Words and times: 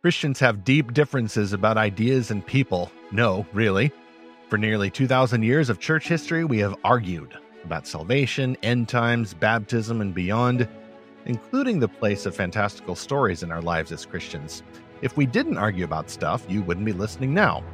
Christians 0.00 0.38
have 0.38 0.62
deep 0.62 0.94
differences 0.94 1.52
about 1.52 1.76
ideas 1.76 2.30
and 2.30 2.46
people. 2.46 2.88
No, 3.10 3.44
really. 3.52 3.90
For 4.48 4.56
nearly 4.56 4.90
2,000 4.90 5.42
years 5.42 5.68
of 5.68 5.80
church 5.80 6.06
history, 6.06 6.44
we 6.44 6.60
have 6.60 6.76
argued 6.84 7.36
about 7.64 7.84
salvation, 7.84 8.56
end 8.62 8.88
times, 8.88 9.34
baptism, 9.34 10.00
and 10.00 10.14
beyond, 10.14 10.68
including 11.24 11.80
the 11.80 11.88
place 11.88 12.26
of 12.26 12.36
fantastical 12.36 12.94
stories 12.94 13.42
in 13.42 13.50
our 13.50 13.60
lives 13.60 13.90
as 13.90 14.06
Christians. 14.06 14.62
If 15.02 15.16
we 15.16 15.26
didn't 15.26 15.58
argue 15.58 15.84
about 15.84 16.10
stuff, 16.10 16.46
you 16.48 16.62
wouldn't 16.62 16.86
be 16.86 16.92
listening 16.92 17.34
now. 17.34 17.64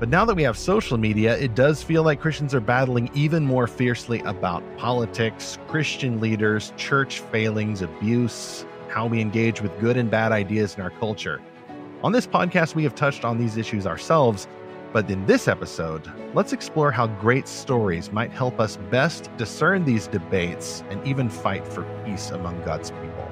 But 0.00 0.08
now 0.08 0.24
that 0.24 0.34
we 0.34 0.42
have 0.42 0.58
social 0.58 0.98
media, 0.98 1.38
it 1.38 1.54
does 1.54 1.80
feel 1.80 2.02
like 2.02 2.20
Christians 2.20 2.56
are 2.56 2.60
battling 2.60 3.08
even 3.14 3.46
more 3.46 3.68
fiercely 3.68 4.18
about 4.22 4.64
politics, 4.78 5.58
Christian 5.68 6.20
leaders, 6.20 6.72
church 6.76 7.20
failings, 7.20 7.82
abuse, 7.82 8.66
how 8.88 9.06
we 9.06 9.20
engage 9.20 9.62
with 9.62 9.78
good 9.78 9.96
and 9.96 10.10
bad 10.10 10.32
ideas 10.32 10.74
in 10.74 10.82
our 10.82 10.90
culture. 10.90 11.40
On 12.04 12.10
this 12.10 12.26
podcast, 12.26 12.74
we 12.74 12.82
have 12.82 12.96
touched 12.96 13.24
on 13.24 13.38
these 13.38 13.56
issues 13.56 13.86
ourselves, 13.86 14.48
but 14.92 15.08
in 15.08 15.24
this 15.24 15.46
episode, 15.46 16.10
let's 16.34 16.52
explore 16.52 16.90
how 16.90 17.06
great 17.06 17.46
stories 17.46 18.10
might 18.10 18.32
help 18.32 18.58
us 18.58 18.76
best 18.90 19.30
discern 19.36 19.84
these 19.84 20.08
debates 20.08 20.82
and 20.90 21.06
even 21.06 21.28
fight 21.28 21.64
for 21.64 21.84
peace 22.04 22.30
among 22.30 22.60
God's 22.64 22.90
people. 22.90 23.30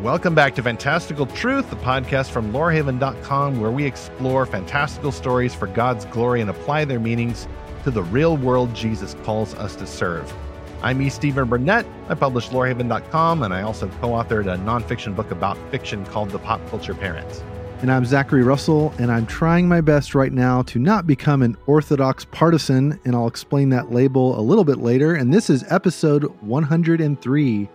Welcome 0.00 0.34
back 0.34 0.56
to 0.56 0.62
Fantastical 0.64 1.26
Truth, 1.26 1.70
the 1.70 1.76
podcast 1.76 2.30
from 2.30 2.52
lorehaven.com, 2.52 3.60
where 3.60 3.70
we 3.70 3.86
explore 3.86 4.44
fantastical 4.44 5.12
stories 5.12 5.54
for 5.54 5.68
God's 5.68 6.04
glory 6.06 6.40
and 6.40 6.50
apply 6.50 6.84
their 6.84 6.98
meanings 6.98 7.46
to 7.84 7.92
the 7.92 8.02
real 8.02 8.36
world 8.36 8.74
Jesus 8.74 9.14
calls 9.22 9.54
us 9.54 9.76
to 9.76 9.86
serve. 9.86 10.34
I'm 10.82 11.00
E. 11.00 11.08
Stephen 11.10 11.48
Burnett. 11.48 11.86
I 12.08 12.14
publish 12.14 12.48
lorehaven.com, 12.48 13.44
and 13.44 13.54
I 13.54 13.62
also 13.62 13.88
co 14.00 14.10
authored 14.10 14.52
a 14.52 14.58
nonfiction 14.58 15.14
book 15.14 15.30
about 15.30 15.56
fiction 15.70 16.04
called 16.06 16.30
The 16.30 16.38
Pop 16.38 16.60
Culture 16.68 16.94
Parent. 16.94 17.44
And 17.82 17.90
I'm 17.90 18.04
Zachary 18.04 18.44
Russell, 18.44 18.94
and 18.98 19.10
I'm 19.10 19.26
trying 19.26 19.66
my 19.66 19.80
best 19.80 20.14
right 20.14 20.32
now 20.32 20.62
to 20.62 20.78
not 20.78 21.04
become 21.04 21.42
an 21.42 21.56
orthodox 21.66 22.24
partisan, 22.24 23.00
and 23.04 23.16
I'll 23.16 23.26
explain 23.26 23.70
that 23.70 23.90
label 23.90 24.38
a 24.38 24.42
little 24.42 24.62
bit 24.62 24.78
later. 24.78 25.14
And 25.14 25.34
this 25.34 25.50
is 25.50 25.64
episode 25.68 26.24
103 26.42 27.68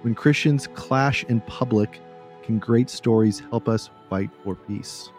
When 0.00 0.14
Christians 0.16 0.66
Clash 0.74 1.22
in 1.24 1.40
Public 1.42 2.00
Can 2.42 2.58
Great 2.58 2.90
Stories 2.90 3.38
Help 3.38 3.68
Us 3.68 3.88
Fight 4.10 4.30
for 4.42 4.56
Peace? 4.56 5.11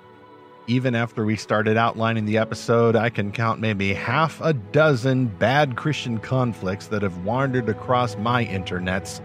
Even 0.67 0.95
after 0.95 1.25
we 1.25 1.35
started 1.35 1.75
outlining 1.75 2.23
the 2.23 2.37
episode, 2.37 2.95
I 2.95 3.09
can 3.09 3.33
count 3.33 3.59
maybe 3.59 3.93
half 3.93 4.39
a 4.39 4.53
dozen 4.53 5.27
bad 5.27 5.75
Christian 5.75 6.19
conflicts 6.19 6.87
that 6.87 7.01
have 7.01 7.17
wandered 7.25 7.67
across 7.67 8.15
my 8.15 8.45
internets. 8.45 9.19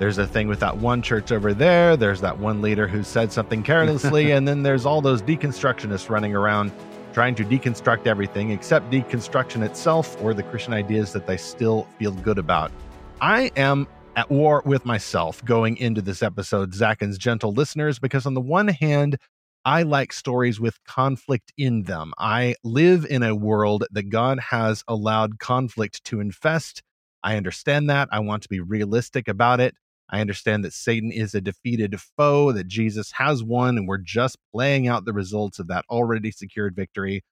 There's 0.00 0.18
a 0.18 0.26
thing 0.26 0.48
with 0.48 0.58
that 0.60 0.78
one 0.78 1.00
church 1.00 1.30
over 1.30 1.54
there, 1.54 1.96
there's 1.96 2.20
that 2.22 2.38
one 2.38 2.60
leader 2.60 2.88
who 2.88 3.04
said 3.04 3.30
something 3.30 3.62
carelessly, 3.62 4.30
and 4.32 4.48
then 4.48 4.64
there's 4.64 4.84
all 4.84 5.00
those 5.00 5.22
deconstructionists 5.22 6.10
running 6.10 6.34
around 6.34 6.72
trying 7.12 7.36
to 7.36 7.44
deconstruct 7.44 8.08
everything 8.08 8.50
except 8.50 8.90
deconstruction 8.90 9.62
itself 9.62 10.20
or 10.20 10.34
the 10.34 10.42
Christian 10.42 10.72
ideas 10.72 11.12
that 11.12 11.26
they 11.26 11.36
still 11.36 11.86
feel 12.00 12.12
good 12.12 12.38
about. 12.38 12.72
I 13.20 13.52
am 13.56 13.86
at 14.16 14.28
war 14.28 14.62
with 14.64 14.84
myself 14.84 15.44
going 15.44 15.76
into 15.76 16.02
this 16.02 16.20
episode, 16.20 16.74
Zach 16.74 17.00
and's 17.00 17.16
gentle 17.16 17.52
listeners, 17.52 18.00
because 18.00 18.26
on 18.26 18.34
the 18.34 18.40
one 18.40 18.68
hand, 18.68 19.18
I 19.64 19.82
like 19.82 20.14
stories 20.14 20.58
with 20.58 20.82
conflict 20.84 21.52
in 21.58 21.82
them. 21.82 22.14
I 22.18 22.54
live 22.64 23.04
in 23.04 23.22
a 23.22 23.34
world 23.34 23.84
that 23.90 24.08
God 24.08 24.40
has 24.40 24.82
allowed 24.88 25.38
conflict 25.38 26.02
to 26.04 26.20
infest. 26.20 26.82
I 27.22 27.36
understand 27.36 27.90
that. 27.90 28.08
I 28.10 28.20
want 28.20 28.42
to 28.44 28.48
be 28.48 28.60
realistic 28.60 29.28
about 29.28 29.60
it. 29.60 29.74
I 30.08 30.22
understand 30.22 30.64
that 30.64 30.72
Satan 30.72 31.12
is 31.12 31.34
a 31.34 31.42
defeated 31.42 32.00
foe, 32.00 32.52
that 32.52 32.68
Jesus 32.68 33.12
has 33.12 33.44
won, 33.44 33.76
and 33.76 33.86
we're 33.86 33.98
just 33.98 34.38
playing 34.50 34.88
out 34.88 35.04
the 35.04 35.12
results 35.12 35.58
of 35.58 35.68
that 35.68 35.84
already 35.90 36.30
secured 36.30 36.74
victory. 36.74 37.22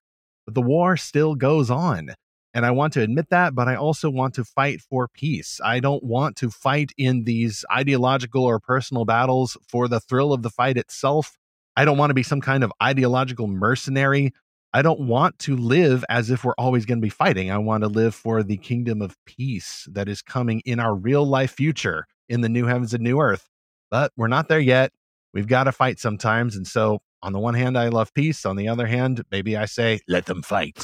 But 0.45 0.53
the 0.53 0.61
war 0.61 0.97
still 0.97 1.33
goes 1.33 1.71
on. 1.71 2.13
And 2.53 2.63
I 2.63 2.71
want 2.71 2.93
to 2.93 3.01
admit 3.01 3.29
that, 3.29 3.55
but 3.55 3.67
I 3.67 3.75
also 3.75 4.09
want 4.09 4.35
to 4.35 4.43
fight 4.43 4.81
for 4.81 5.07
peace. 5.07 5.59
I 5.63 5.79
don't 5.79 6.03
want 6.03 6.35
to 6.37 6.51
fight 6.51 6.91
in 6.95 7.23
these 7.23 7.65
ideological 7.71 8.43
or 8.43 8.59
personal 8.59 9.05
battles 9.05 9.57
for 9.67 9.87
the 9.87 9.99
thrill 9.99 10.31
of 10.31 10.43
the 10.43 10.49
fight 10.49 10.77
itself. 10.77 11.35
I 11.79 11.85
don't 11.85 11.97
want 11.97 12.09
to 12.09 12.13
be 12.13 12.23
some 12.23 12.41
kind 12.41 12.65
of 12.65 12.73
ideological 12.83 13.47
mercenary. 13.47 14.33
I 14.73 14.81
don't 14.81 14.99
want 14.99 15.39
to 15.39 15.55
live 15.55 16.03
as 16.09 16.29
if 16.29 16.43
we're 16.43 16.53
always 16.57 16.85
going 16.85 16.97
to 16.97 17.01
be 17.01 17.09
fighting. 17.09 17.51
I 17.51 17.57
want 17.57 17.83
to 17.83 17.87
live 17.87 18.13
for 18.13 18.43
the 18.43 18.57
kingdom 18.57 19.01
of 19.01 19.15
peace 19.25 19.87
that 19.93 20.09
is 20.09 20.21
coming 20.21 20.61
in 20.65 20.81
our 20.81 20.93
real 20.93 21.25
life 21.25 21.51
future 21.51 22.05
in 22.27 22.41
the 22.41 22.49
new 22.49 22.65
heavens 22.65 22.93
and 22.93 23.01
new 23.01 23.21
earth. 23.21 23.47
But 23.89 24.11
we're 24.17 24.27
not 24.27 24.49
there 24.49 24.59
yet. 24.59 24.91
We've 25.33 25.47
got 25.47 25.63
to 25.63 25.71
fight 25.71 26.01
sometimes. 26.01 26.57
And 26.57 26.67
so, 26.67 26.99
on 27.23 27.31
the 27.31 27.39
one 27.39 27.53
hand, 27.53 27.77
I 27.77 27.87
love 27.87 28.13
peace. 28.13 28.45
On 28.45 28.57
the 28.57 28.67
other 28.67 28.85
hand, 28.85 29.23
maybe 29.31 29.55
I 29.55 29.63
say, 29.63 30.01
let 30.05 30.25
them 30.25 30.41
fight. 30.41 30.83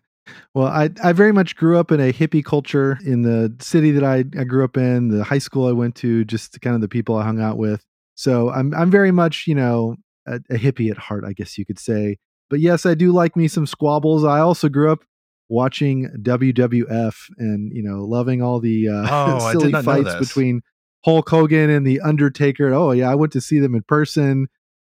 well, 0.54 0.66
I, 0.66 0.90
I 1.02 1.14
very 1.14 1.32
much 1.32 1.56
grew 1.56 1.78
up 1.78 1.90
in 1.90 2.00
a 2.00 2.12
hippie 2.12 2.44
culture 2.44 2.98
in 3.06 3.22
the 3.22 3.56
city 3.60 3.92
that 3.92 4.04
I, 4.04 4.24
I 4.38 4.44
grew 4.44 4.64
up 4.64 4.76
in, 4.76 5.08
the 5.08 5.24
high 5.24 5.38
school 5.38 5.66
I 5.66 5.72
went 5.72 5.94
to, 5.96 6.22
just 6.26 6.60
kind 6.60 6.74
of 6.74 6.82
the 6.82 6.88
people 6.88 7.16
I 7.16 7.24
hung 7.24 7.40
out 7.40 7.56
with. 7.56 7.82
So 8.14 8.50
I'm 8.50 8.74
I'm 8.74 8.90
very 8.90 9.10
much, 9.10 9.46
you 9.48 9.54
know, 9.54 9.96
a, 10.26 10.36
a 10.50 10.58
hippie 10.58 10.90
at 10.90 10.98
heart, 10.98 11.24
I 11.26 11.32
guess 11.32 11.58
you 11.58 11.64
could 11.64 11.78
say. 11.78 12.18
But 12.50 12.60
yes, 12.60 12.86
I 12.86 12.94
do 12.94 13.12
like 13.12 13.36
me 13.36 13.48
some 13.48 13.66
squabbles. 13.66 14.24
I 14.24 14.40
also 14.40 14.68
grew 14.68 14.92
up 14.92 15.04
watching 15.48 16.08
WWF 16.22 17.14
and 17.38 17.72
you 17.72 17.82
know 17.82 18.04
loving 18.04 18.42
all 18.42 18.60
the 18.60 18.88
uh, 18.88 19.06
Oh, 19.10 19.52
silly 19.52 19.64
did 19.64 19.72
not 19.72 19.84
know 19.84 20.04
fights 20.04 20.14
between 20.16 20.62
Hulk 21.04 21.28
Hogan 21.28 21.70
and 21.70 21.86
the 21.86 22.00
Undertaker. 22.00 22.72
Oh 22.72 22.92
yeah, 22.92 23.10
I 23.10 23.14
went 23.14 23.32
to 23.32 23.40
see 23.40 23.58
them 23.58 23.74
in 23.74 23.82
person. 23.82 24.48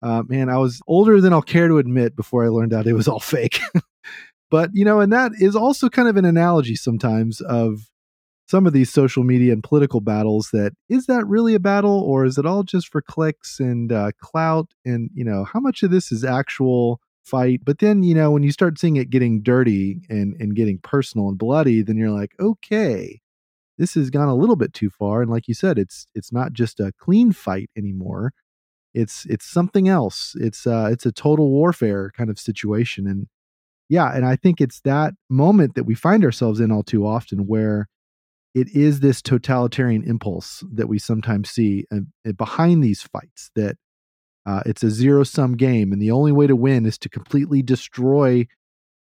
Uh, 0.02 0.24
man, 0.28 0.50
I 0.50 0.58
was 0.58 0.82
older 0.88 1.20
than 1.20 1.34
I'll 1.34 1.42
care 1.42 1.68
to 1.68 1.80
admit 1.80 2.16
before 2.16 2.46
I 2.46 2.50
learned 2.50 2.74
out 2.74 2.88
it 2.88 2.94
was 2.94 3.08
all 3.08 3.20
fake. 3.20 3.60
but 4.52 4.70
you 4.74 4.86
know, 4.86 5.00
and 5.00 5.12
that 5.12 5.32
is 5.40 5.56
also 5.56 5.90
kind 5.90 6.08
of 6.08 6.18
an 6.18 6.26
analogy 6.26 6.76
sometimes 6.76 7.42
of 7.42 7.90
some 8.48 8.66
of 8.66 8.74
these 8.74 8.92
social 8.92 9.24
media 9.24 9.52
and 9.52 9.64
political 9.64 10.00
battles 10.00 10.50
that 10.54 10.74
is 10.90 11.06
that 11.06 11.28
really 11.28 11.54
a 11.54 11.60
battle 11.60 12.02
or 12.02 12.26
is 12.26 12.38
it 12.38 12.46
all 12.46 12.64
just 12.64 12.88
for 12.88 13.02
clicks 13.02 13.60
and 13.60 13.92
uh, 13.92 14.12
clout? 14.20 14.74
And 14.86 15.10
you 15.14 15.24
know 15.24 15.44
how 15.44 15.60
much 15.60 15.84
of 15.84 15.92
this 15.92 16.12
is 16.12 16.24
actual 16.24 17.00
fight? 17.26 17.62
But 17.66 17.80
then 17.80 18.04
you 18.04 18.16
know 18.16 18.32
when 18.32 18.44
you 18.44 18.52
start 18.52 18.80
seeing 18.80 18.96
it 18.96 19.10
getting 19.10 19.42
dirty 19.42 20.02
and 20.10 20.36
and 20.40 20.56
getting 20.56 20.80
personal 20.80 21.30
and 21.30 21.38
bloody 21.38 21.82
then 21.82 21.98
you're 21.98 22.12
like 22.12 22.34
okay 22.40 23.22
this 23.78 23.94
has 23.94 24.10
gone 24.10 24.28
a 24.28 24.36
little 24.36 24.56
bit 24.56 24.74
too 24.74 24.90
far. 24.90 25.22
And 25.22 25.30
like 25.30 25.48
you 25.48 25.54
said 25.54 25.78
it's 25.78 26.08
it's 26.16 26.32
not 26.32 26.54
just 26.54 26.80
a 26.80 26.94
clean 27.00 27.32
fight 27.32 27.70
anymore. 27.78 28.34
It's 28.94 29.26
it's 29.26 29.46
something 29.46 29.88
else. 29.90 30.36
It's 30.40 30.66
uh 30.66 30.90
it's 30.92 31.06
a 31.06 31.12
total 31.12 31.50
warfare 31.50 32.12
kind 32.16 32.30
of 32.30 32.40
situation. 32.40 33.08
And 33.08 33.28
yeah 33.90 34.12
and 34.14 34.26
i 34.26 34.36
think 34.36 34.60
it's 34.60 34.82
that 34.82 35.14
moment 35.30 35.76
that 35.76 35.86
we 35.86 35.96
find 35.96 36.24
ourselves 36.24 36.60
in 36.60 36.72
all 36.72 36.84
too 36.84 37.06
often 37.06 37.48
where 37.48 37.88
it 38.58 38.70
is 38.76 39.00
this 39.00 39.22
totalitarian 39.22 40.04
impulse 40.04 40.64
that 40.74 40.88
we 40.88 40.98
sometimes 40.98 41.50
see 41.50 41.86
uh, 41.92 42.32
behind 42.34 42.84
these 42.84 43.04
fights 43.04 43.52
that 43.56 43.78
uh, 44.48 44.64
it's 44.66 44.82
a 44.82 44.90
zero 44.90 45.24
sum 45.24 45.56
game 45.56 45.92
and 45.92 46.02
the 46.02 46.10
only 46.10 46.32
way 46.32 46.48
to 46.48 46.56
win 46.56 46.86
is 46.86 46.98
to 46.98 47.10
completely 47.10 47.62
destroy 47.62 48.48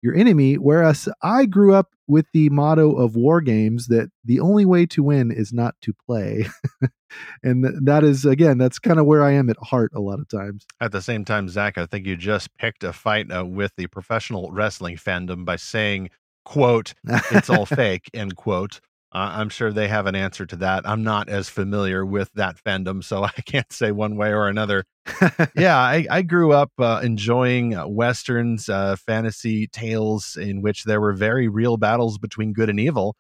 your 0.03 0.15
enemy 0.15 0.55
whereas 0.57 1.09
i 1.23 1.47
grew 1.47 1.73
up 1.73 1.91
with 2.09 2.27
the 2.33 2.51
motto 2.51 2.93
of 2.97 3.15
war 3.15 3.41
games 3.41 3.87
that 3.87 4.11
the 4.25 4.41
only 4.41 4.65
way 4.65 4.85
to 4.85 5.03
win 5.03 5.31
is 5.31 5.53
not 5.53 5.75
to 5.81 5.95
play 6.05 6.47
and 7.45 7.63
th- 7.63 7.77
that 7.81 8.03
is 8.03 8.25
again 8.25 8.59
that's 8.59 8.81
kind 8.81 8.99
of 8.99 9.07
where 9.07 9.23
i 9.23 9.31
am 9.31 9.49
at 9.49 9.57
heart 9.59 9.93
a 9.95 10.01
lot 10.01 10.19
of 10.19 10.29
times 10.29 10.67
At 10.81 10.91
the 10.93 11.01
same 11.01 11.25
time, 11.25 11.49
Zach, 11.49 11.79
I 11.79 11.87
think 11.87 12.07
you 12.07 12.17
just 12.17 12.55
picked 12.57 12.83
a 12.83 12.93
fight 12.93 13.31
uh, 13.31 13.45
with 13.47 13.73
the 13.77 13.87
professional 13.87 14.51
wrestling 14.51 14.97
fandom 14.97 15.45
by 15.45 15.57
saying, 15.57 16.11
"quote 16.45 16.95
It's 17.31 17.49
all 17.49 17.67
fake." 17.83 18.11
End 18.13 18.37
quote. 18.37 18.81
Uh, 19.15 19.31
I'm 19.35 19.49
sure 19.49 19.73
they 19.73 19.87
have 19.87 20.07
an 20.07 20.17
answer 20.17 20.45
to 20.45 20.57
that. 20.57 20.83
I'm 20.89 21.05
not 21.05 21.29
as 21.29 21.49
familiar 21.49 22.05
with 22.05 22.33
that 22.35 22.57
fandom, 22.65 23.03
so 23.05 23.23
I 23.25 23.31
can't 23.31 23.73
say 23.73 23.93
one 23.93 24.17
way 24.17 24.33
or 24.33 24.49
another. 24.49 24.85
yeah, 25.57 25.79
I, 25.79 26.07
I 26.11 26.23
grew 26.23 26.53
up 26.53 26.73
uh, 26.79 27.01
enjoying 27.03 27.77
uh, 27.77 27.87
westerns, 27.87 28.69
uh, 28.69 28.97
fantasy 28.97 29.69
tales 29.69 30.37
in 30.37 30.63
which 30.63 30.85
there 30.85 31.01
were 31.01 31.13
very 31.13 31.47
real 31.47 31.77
battles 31.77 32.19
between 32.19 32.53
good 32.53 32.69
and 32.69 32.81
evil. 32.81 33.15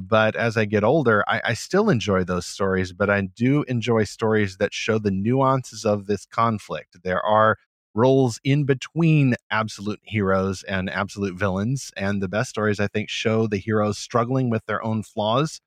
But 0.00 0.36
as 0.36 0.56
I 0.56 0.66
get 0.66 0.84
older, 0.84 1.24
I, 1.26 1.40
I 1.46 1.54
still 1.54 1.90
enjoy 1.90 2.22
those 2.22 2.46
stories, 2.46 2.92
but 2.92 3.10
I 3.10 3.22
do 3.22 3.64
enjoy 3.64 4.04
stories 4.04 4.58
that 4.58 4.72
show 4.72 5.00
the 5.00 5.10
nuances 5.10 5.84
of 5.84 6.06
this 6.06 6.26
conflict. 6.26 6.98
There 7.02 7.20
are 7.26 7.56
roles 7.94 8.40
in 8.44 8.64
between 8.64 9.34
absolute 9.50 10.00
heroes 10.02 10.62
and 10.64 10.88
absolute 10.90 11.34
villains. 11.36 11.90
And 11.96 12.22
the 12.22 12.28
best 12.28 12.50
stories, 12.50 12.80
I 12.80 12.86
think, 12.88 13.08
show 13.08 13.46
the 13.46 13.58
heroes 13.58 13.98
struggling 13.98 14.50
with 14.50 14.64
their 14.66 14.82
own 14.84 15.02
flaws, 15.02 15.60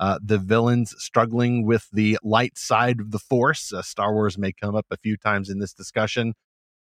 uh, 0.00 0.18
the 0.22 0.38
villains 0.38 0.94
struggling 0.98 1.64
with 1.64 1.88
the 1.92 2.18
light 2.22 2.58
side 2.58 3.00
of 3.00 3.10
the 3.10 3.18
force. 3.18 3.72
Uh, 3.72 3.82
Star 3.82 4.12
Wars 4.12 4.38
may 4.38 4.52
come 4.52 4.74
up 4.74 4.86
a 4.90 4.96
few 4.96 5.16
times 5.16 5.50
in 5.50 5.58
this 5.58 5.72
discussion. 5.72 6.34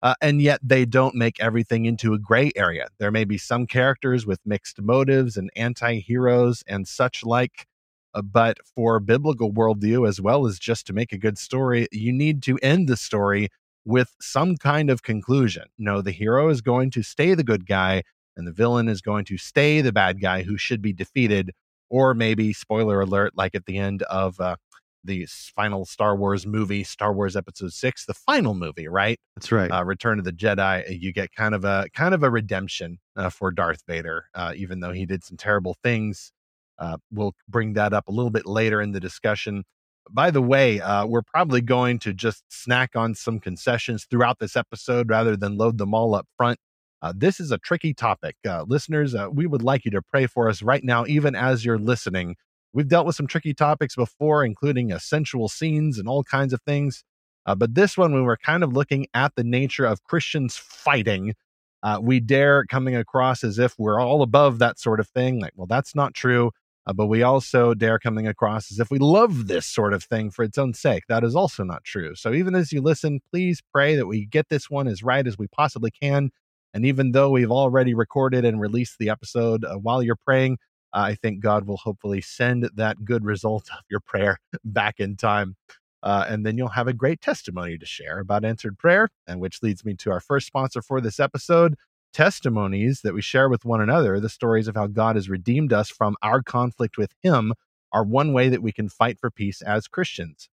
Uh, 0.03 0.15
and 0.21 0.43
yet 0.43 0.59
they 0.65 0.85
don't 0.85 1.15
make 1.15 1.39
everything 1.39 1.85
into 1.85 2.13
a 2.13 2.19
gray 2.19 2.51
area. 2.57 2.89
There 2.99 3.13
may 3.13 3.25
be 3.25 3.39
some 3.39 3.67
characters 3.67 4.27
with 4.27 4.41
mixed 4.45 4.81
motives 4.81 5.37
and 5.37 5.49
anti 5.55 6.01
heroes 6.01 6.65
and 6.67 6.89
such 6.89 7.25
like. 7.25 7.67
Uh, 8.15 8.21
but 8.21 8.59
for 8.75 8.99
biblical 9.01 9.53
worldview, 9.53 10.07
as 10.07 10.21
well 10.21 10.47
as 10.47 10.59
just 10.59 10.87
to 10.89 10.93
make 10.93 11.13
a 11.13 11.19
good 11.19 11.39
story, 11.39 11.87
you 11.93 12.13
need 12.13 12.43
to 12.43 12.59
end 12.63 12.89
the 12.89 12.97
story 12.97 13.49
with 13.85 14.15
some 14.21 14.57
kind 14.57 14.91
of 14.91 15.03
conclusion. 15.03 15.65
No, 15.79 16.03
the 16.03 16.13
hero 16.13 16.49
is 16.49 16.61
going 16.61 16.91
to 16.93 17.03
stay 17.03 17.35
the 17.35 17.45
good 17.45 17.67
guy, 17.67 18.03
and 18.37 18.47
the 18.47 18.53
villain 18.53 18.89
is 18.89 19.01
going 19.01 19.25
to 19.27 19.39
stay 19.39 19.81
the 19.81 19.93
bad 19.93 20.21
guy 20.21 20.43
who 20.43 20.57
should 20.57 20.83
be 20.83 20.93
defeated. 20.93 21.53
Or 21.91 22.15
maybe, 22.15 22.55
spoiler 22.55 23.03
alert, 23.03 23.33
like 23.37 23.55
at 23.55 23.67
the 23.67 23.77
end 23.77 24.03
of 24.05 24.41
uh, 24.41 24.57
the 25.05 25.27
final 25.55 25.85
Star 25.85 26.17
Wars 26.17 26.47
movie, 26.47 26.85
Star 26.85 27.13
Wars 27.13 27.37
Episode 27.37 27.73
Six, 27.73 28.07
the 28.07 28.15
final 28.15 28.55
movie, 28.55 28.89
right? 28.89 29.19
That's 29.37 29.53
right. 29.53 29.71
Uh, 29.71 29.85
Return 29.85 30.19
of 30.19 30.25
the 30.25 30.33
Jedi. 30.33 30.99
You 31.01 31.13
get 31.13 31.33
kind 31.33 31.55
of 31.55 31.65
a 31.65 31.87
kind 31.95 32.15
of 32.15 32.23
a 32.23 32.31
redemption 32.31 32.99
uh, 33.17 33.31
for 33.31 33.51
Darth 33.51 33.83
Vader, 33.87 34.27
uh, 34.35 34.53
even 34.57 34.81
though 34.81 34.93
he 34.93 35.05
did 35.05 35.25
some 35.25 35.37
terrible 35.37 35.77
things. 35.83 36.33
Uh, 36.79 36.97
we'll 37.13 37.35
bring 37.49 37.75
that 37.75 37.93
up 37.93 38.09
a 38.09 38.13
little 38.13 38.31
bit 38.31 38.47
later 38.47 38.81
in 38.81 38.93
the 38.93 39.01
discussion. 39.01 39.65
By 40.11 40.31
the 40.31 40.43
way, 40.43 40.81
uh, 40.81 41.07
we're 41.07 41.23
probably 41.23 41.61
going 41.61 41.99
to 42.01 42.13
just 42.13 42.45
snack 42.49 42.97
on 42.97 43.15
some 43.15 43.41
concessions 43.41 44.05
throughout 44.05 44.39
this 44.39 44.57
episode 44.57 45.09
rather 45.09 45.37
than 45.37 45.57
load 45.57 45.79
them 45.79 45.95
all 45.95 46.15
up 46.15 46.27
front. 46.37 46.59
Uh, 47.01 47.13
this 47.17 47.41
is 47.41 47.51
a 47.51 47.59
tricky 47.59 47.95
topic. 47.95 48.37
Uh, 48.47 48.65
listeners, 48.67 49.15
uh, 49.15 49.29
we 49.33 49.47
would 49.47 49.63
like 49.63 49.85
you 49.85 49.91
to 49.91 50.03
pray 50.03 50.27
for 50.27 50.49
us 50.49 50.63
right 50.63 50.85
now, 50.85 51.05
even 51.07 51.35
as 51.35 51.65
you're 51.65 51.79
listening. 51.79 52.37
We've 52.73 52.89
dealt 52.89 53.07
with 53.07 53.17
some 53.17 53.27
tricky 53.27 53.55
topics 53.55 53.97
before, 53.97 54.45
including 54.45 54.97
sensual 54.99 55.49
scenes 55.49 55.99
and 55.99 56.09
all 56.09 56.23
kinds 56.25 56.53
of 56.53 56.63
things. 56.63 57.05
Uh, 57.45 57.55
but 57.55 57.75
this 57.75 57.99
one, 57.99 58.13
when 58.13 58.25
we're 58.25 58.37
kind 58.37 58.63
of 58.63 58.73
looking 58.73 59.07
at 59.15 59.35
the 59.35 59.45
nature 59.45 59.85
of 59.85 60.05
Christians 60.05 60.57
fighting, 60.57 61.35
uh, 61.83 61.99
we 62.01 62.21
dare 62.21 62.65
coming 62.65 62.95
across 62.95 63.43
as 63.43 63.59
if 63.59 63.75
we're 63.79 64.01
all 64.01 64.23
above 64.23 64.61
that 64.61 64.79
sort 64.79 65.01
of 65.01 65.09
thing. 65.09 65.41
Like, 65.41 65.53
well, 65.57 65.67
that's 65.67 65.95
not 65.95 66.15
true. 66.15 66.53
Uh, 66.87 66.93
but 66.93 67.07
we 67.07 67.23
also 67.23 67.75
dare 67.75 67.99
coming 67.99 68.27
across 68.27 68.73
as 68.73 68.81
if 68.81 68.91
we 68.91 68.99
love 68.99 69.47
this 69.47 69.67
sort 69.67 69.93
of 69.93 70.03
thing 70.03 70.31
for 70.31 70.43
its 70.43 70.59
own 70.59 70.75
sake. 70.75 71.05
That 71.09 71.23
is 71.23 71.37
also 71.37 71.63
not 71.63 71.85
true. 71.85 72.15
So 72.15 72.33
even 72.33 72.55
as 72.55 72.73
you 72.73 72.81
listen, 72.81 73.21
please 73.31 73.63
pray 73.73 73.95
that 73.97 74.07
we 74.07 74.27
get 74.27 74.49
this 74.49 74.69
one 74.69 74.89
as 74.89 75.03
right 75.03 75.27
as 75.27 75.39
we 75.39 75.47
possibly 75.47 75.91
can. 75.91 76.31
And 76.75 76.85
even 76.85 77.13
though 77.13 77.31
we've 77.31 77.53
already 77.53 77.95
recorded 77.95 78.45
and 78.45 78.61
released 78.61 78.99
the 78.99 79.11
episode 79.11 79.65
uh, 79.65 79.75
while 79.75 80.03
you're 80.03 80.17
praying, 80.17 80.59
uh, 80.95 81.01
I 81.01 81.15
think 81.15 81.41
God 81.41 81.67
will 81.67 81.77
hopefully 81.77 82.21
send 82.21 82.69
that 82.75 83.05
good 83.05 83.25
result 83.25 83.69
of 83.71 83.85
your 83.91 84.01
prayer 84.01 84.39
back 84.65 84.99
in 84.99 85.17
time. 85.17 85.57
Uh, 86.03 86.27
and 86.29 86.45
then 86.45 86.59
you'll 86.59 86.69
have 86.69 86.89
a 86.89 86.93
great 86.93 87.21
testimony 87.21 87.79
to 87.79 87.87
share 87.87 88.19
about 88.19 88.45
answered 88.45 88.77
prayer, 88.77 89.09
and 89.29 89.39
which 89.39 89.63
leads 89.63 89.85
me 89.85 89.95
to 89.95 90.11
our 90.11 90.19
first 90.19 90.49
sponsor 90.49 90.83
for 90.83 91.01
this 91.01 91.21
episode, 91.21 91.77
testimonies 92.13 93.01
that 93.03 93.15
we 93.15 93.23
share 93.23 93.49
with 93.49 93.65
one 93.65 93.81
another, 93.81 94.21
the 94.21 94.29
stories 94.29 94.69
of 94.69 94.77
how 94.77 94.87
God 94.87 95.17
has 95.17 95.29
redeemed 95.29 95.73
us 95.73 95.91
from 95.91 96.17
our 96.23 96.43
conflict 96.43 96.97
with 96.97 97.13
Him, 97.23 97.55
are 97.93 98.05
one 98.05 98.33
way 98.33 98.49
that 98.49 98.63
we 98.63 98.73
can 98.73 98.89
fight 98.89 99.19
for 99.19 99.31
peace 99.31 99.63
as 99.63 99.89
Christians. 99.89 100.49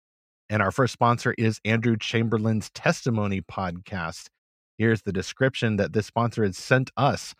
And 0.50 0.62
our 0.62 0.72
first 0.72 0.94
sponsor 0.94 1.36
is 1.38 1.62
Andrew 1.64 1.96
Chamberlain's 1.96 2.70
Testimony 2.72 3.42
Podcast. 3.42 4.28
Here's 4.78 5.04
the 5.04 5.14
description 5.14 5.76
that 5.76 5.94
this 5.94 6.08
sponsor 6.08 6.44
has 6.44 6.58
sent 6.58 6.90
us. 6.98 7.36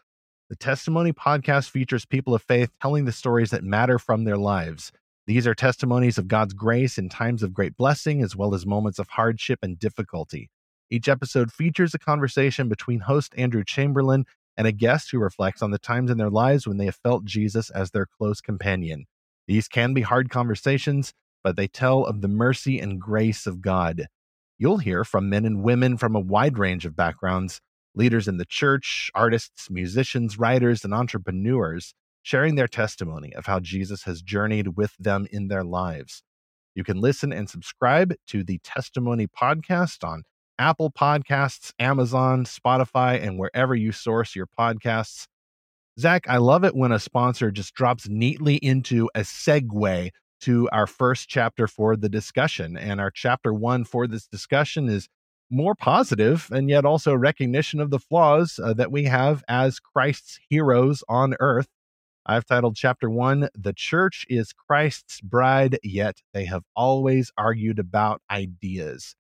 The 0.50 0.56
Testimony 0.56 1.14
Podcast 1.14 1.70
features 1.70 2.06
people 2.06 2.36
of 2.36 2.42
faith 2.42 2.70
telling 2.82 3.06
the 3.06 3.12
stories 3.12 3.52
that 3.52 3.64
matter 3.64 4.00
from 4.00 4.24
their 4.24 4.38
lives. 4.38 4.92
These 5.28 5.46
are 5.46 5.54
testimonies 5.54 6.18
of 6.18 6.28
God's 6.28 6.54
grace 6.54 6.98
in 6.98 7.08
times 7.08 7.44
of 7.44 7.54
great 7.54 7.78
blessing, 7.78 8.24
as 8.24 8.36
well 8.36 8.56
as 8.56 8.66
moments 8.66 9.00
of 9.00 9.10
hardship 9.10 9.60
and 9.62 9.78
difficulty. 9.78 10.50
Each 10.92 11.08
episode 11.08 11.52
features 11.52 11.94
a 11.94 12.00
conversation 12.00 12.68
between 12.68 13.02
host 13.02 13.34
Andrew 13.38 13.64
Chamberlain 13.64 14.26
and 14.58 14.66
a 14.66 14.72
guest 14.72 15.12
who 15.12 15.20
reflects 15.20 15.62
on 15.62 15.72
the 15.72 15.78
times 15.78 16.10
in 16.10 16.18
their 16.18 16.30
lives 16.30 16.68
when 16.68 16.78
they 16.78 16.86
have 16.86 17.00
felt 17.04 17.26
Jesus 17.26 17.70
as 17.70 17.92
their 17.92 18.06
close 18.06 18.42
companion. 18.42 19.06
These 19.48 19.68
can 19.68 19.94
be 19.94 20.02
hard 20.02 20.30
conversations, 20.30 21.14
but 21.44 21.56
they 21.56 21.68
tell 21.68 22.06
of 22.06 22.22
the 22.22 22.28
mercy 22.28 22.80
and 22.80 23.00
grace 23.00 23.46
of 23.46 23.62
God. 23.62 24.08
You'll 24.58 24.80
hear 24.80 25.04
from 25.04 25.30
men 25.30 25.46
and 25.46 25.64
women 25.64 25.96
from 25.98 26.16
a 26.16 26.20
wide 26.20 26.58
range 26.58 26.86
of 26.86 26.96
backgrounds 26.96 27.62
leaders 27.96 28.28
in 28.28 28.38
the 28.38 28.46
church, 28.46 29.10
artists, 29.14 29.70
musicians, 29.70 30.38
writers, 30.38 30.84
and 30.84 30.94
entrepreneurs 30.94 31.94
sharing 32.22 32.56
their 32.56 32.68
testimony 32.68 33.34
of 33.34 33.46
how 33.46 33.60
Jesus 33.60 34.04
has 34.04 34.22
journeyed 34.22 34.78
with 34.78 34.96
them 35.00 35.28
in 35.32 35.48
their 35.48 35.64
lives. 35.64 36.24
You 36.76 36.84
can 36.84 37.02
listen 37.02 37.34
and 37.34 37.50
subscribe 37.50 38.14
to 38.28 38.44
the 38.44 38.60
Testimony 38.64 39.28
Podcast 39.28 40.04
on 40.04 40.24
Apple 40.60 40.92
Podcasts, 40.92 41.72
Amazon, 41.80 42.44
Spotify, 42.44 43.26
and 43.26 43.40
wherever 43.40 43.74
you 43.74 43.94
source 43.94 44.36
your 44.36 44.46
podcasts. 44.46 45.26
Zach, 45.98 46.26
I 46.30 46.38
love 46.38 46.64
it 46.64 46.76
when 46.76 46.92
a 46.92 47.00
sponsor 47.00 47.50
just 47.50 47.74
drops 47.74 48.08
neatly 48.08 48.58
into 48.58 49.10
a 49.16 49.22
segue 49.22 50.12
to 50.42 50.70
our 50.72 50.86
first 50.86 51.30
chapter 51.30 51.68
for 51.68 51.96
the 51.96 52.10
discussion. 52.10 52.78
And 52.78 53.02
our 53.02 53.12
chapter 53.12 53.54
one 53.54 53.86
for 53.86 54.06
this 54.06 54.28
discussion 54.28 54.90
is 54.90 55.08
more 55.50 55.76
positive 55.76 56.48
and 56.52 56.70
yet 56.70 56.86
also 56.86 57.16
recognition 57.16 57.80
of 57.80 57.90
the 57.90 58.00
flaws 58.00 58.60
uh, 58.62 58.74
that 58.74 58.92
we 58.92 59.06
have 59.06 59.44
as 59.48 59.80
Christ's 59.80 60.40
heroes 60.50 61.04
on 61.10 61.36
earth. 61.40 61.68
I've 62.26 62.46
titled 62.46 62.76
chapter 62.76 63.10
one, 63.10 63.50
The 63.56 63.74
Church 63.74 64.26
is 64.30 64.54
Christ's 64.54 65.20
Bride, 65.22 65.80
yet 65.84 66.22
they 66.34 66.46
have 66.46 66.64
always 66.76 67.32
argued 67.38 67.80
about 67.80 68.22
ideas. 68.30 69.16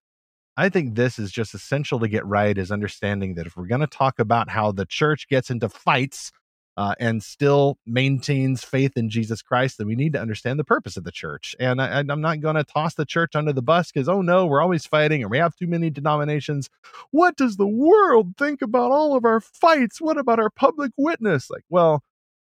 I 0.60 0.68
think 0.68 0.96
this 0.96 1.18
is 1.18 1.32
just 1.32 1.54
essential 1.54 2.02
to 2.02 2.10
get 2.10 2.26
right 2.26 2.58
is 2.58 2.70
understanding 2.70 3.36
that 3.36 3.48
if 3.48 3.56
we're 3.56 3.66
going 3.66 3.80
to 3.80 3.88
talk 3.88 4.20
about 4.20 4.50
how 4.50 4.74
the 4.74 4.86
church 4.86 5.30
gets 5.30 5.50
into 5.50 5.70
fights 5.70 6.34
uh, 6.76 6.96
and 7.00 7.24
still 7.24 7.78
maintains 7.86 8.66
faith 8.66 8.98
in 8.98 9.10
Jesus 9.10 9.42
Christ, 9.42 9.78
then 9.78 9.88
we 9.88 9.96
need 9.96 10.12
to 10.12 10.22
understand 10.22 10.60
the 10.60 10.66
purpose 10.66 10.98
of 10.98 11.06
the 11.06 11.14
church. 11.14 11.56
And 11.62 11.82
I, 11.82 12.02
am 12.02 12.20
not 12.20 12.42
going 12.42 12.58
to 12.58 12.66
toss 12.66 12.96
the 12.96 13.06
church 13.06 13.38
under 13.38 13.54
the 13.54 13.62
bus 13.62 13.90
because, 13.90 14.10
oh 14.10 14.22
no, 14.22 14.46
we're 14.48 14.62
always 14.62 14.86
fighting 14.86 15.22
and 15.22 15.32
we 15.32 15.38
have 15.38 15.56
too 15.56 15.68
many 15.68 15.90
denominations. 15.90 16.70
What 17.12 17.38
does 17.38 17.56
the 17.56 17.66
world 17.66 18.36
think 18.38 18.62
about 18.62 18.92
all 18.92 19.16
of 19.16 19.24
our 19.24 19.40
fights? 19.40 20.02
What 20.02 20.18
about 20.18 20.40
our 20.40 20.50
public 20.50 20.92
witness? 20.98 21.50
Like, 21.50 21.64
well, 21.70 22.04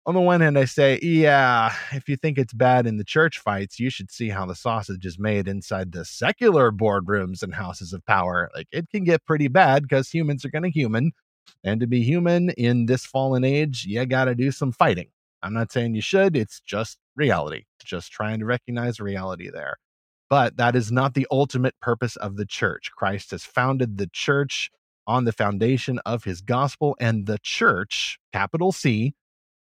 on 0.05 0.15
the 0.15 0.21
one 0.21 0.41
hand, 0.41 0.57
I 0.57 0.65
say, 0.65 0.99
yeah, 1.01 1.73
if 1.93 2.09
you 2.09 2.17
think 2.17 2.37
it's 2.37 2.53
bad 2.53 2.85
in 2.85 2.97
the 2.97 3.05
church 3.05 3.39
fights, 3.39 3.79
you 3.79 3.89
should 3.89 4.11
see 4.11 4.29
how 4.29 4.45
the 4.45 4.55
sausage 4.55 5.05
is 5.05 5.17
made 5.17 5.47
inside 5.47 5.91
the 5.91 6.03
secular 6.03 6.71
boardrooms 6.71 7.41
and 7.41 7.53
houses 7.53 7.93
of 7.93 8.05
power. 8.05 8.49
Like 8.53 8.67
it 8.71 8.89
can 8.89 9.05
get 9.05 9.25
pretty 9.25 9.47
bad 9.47 9.83
because 9.83 10.09
humans 10.09 10.43
are 10.43 10.49
going 10.49 10.63
to 10.63 10.69
human. 10.69 11.13
And 11.63 11.79
to 11.79 11.87
be 11.87 12.03
human 12.03 12.49
in 12.51 12.85
this 12.85 13.05
fallen 13.05 13.43
age, 13.43 13.85
you 13.85 14.05
got 14.05 14.25
to 14.25 14.35
do 14.35 14.51
some 14.51 14.71
fighting. 14.73 15.07
I'm 15.41 15.53
not 15.53 15.71
saying 15.71 15.95
you 15.95 16.01
should, 16.01 16.35
it's 16.35 16.59
just 16.61 16.97
reality, 17.15 17.63
just 17.83 18.11
trying 18.11 18.39
to 18.39 18.45
recognize 18.45 18.99
reality 18.99 19.49
there. 19.49 19.77
But 20.29 20.57
that 20.57 20.75
is 20.75 20.91
not 20.91 21.13
the 21.13 21.27
ultimate 21.31 21.75
purpose 21.81 22.15
of 22.15 22.37
the 22.37 22.45
church. 22.45 22.91
Christ 22.95 23.31
has 23.31 23.43
founded 23.43 23.97
the 23.97 24.09
church 24.11 24.69
on 25.05 25.25
the 25.25 25.33
foundation 25.33 25.99
of 26.05 26.23
his 26.23 26.41
gospel, 26.41 26.95
and 26.99 27.25
the 27.25 27.37
church, 27.43 28.17
capital 28.31 28.71
C, 28.71 29.13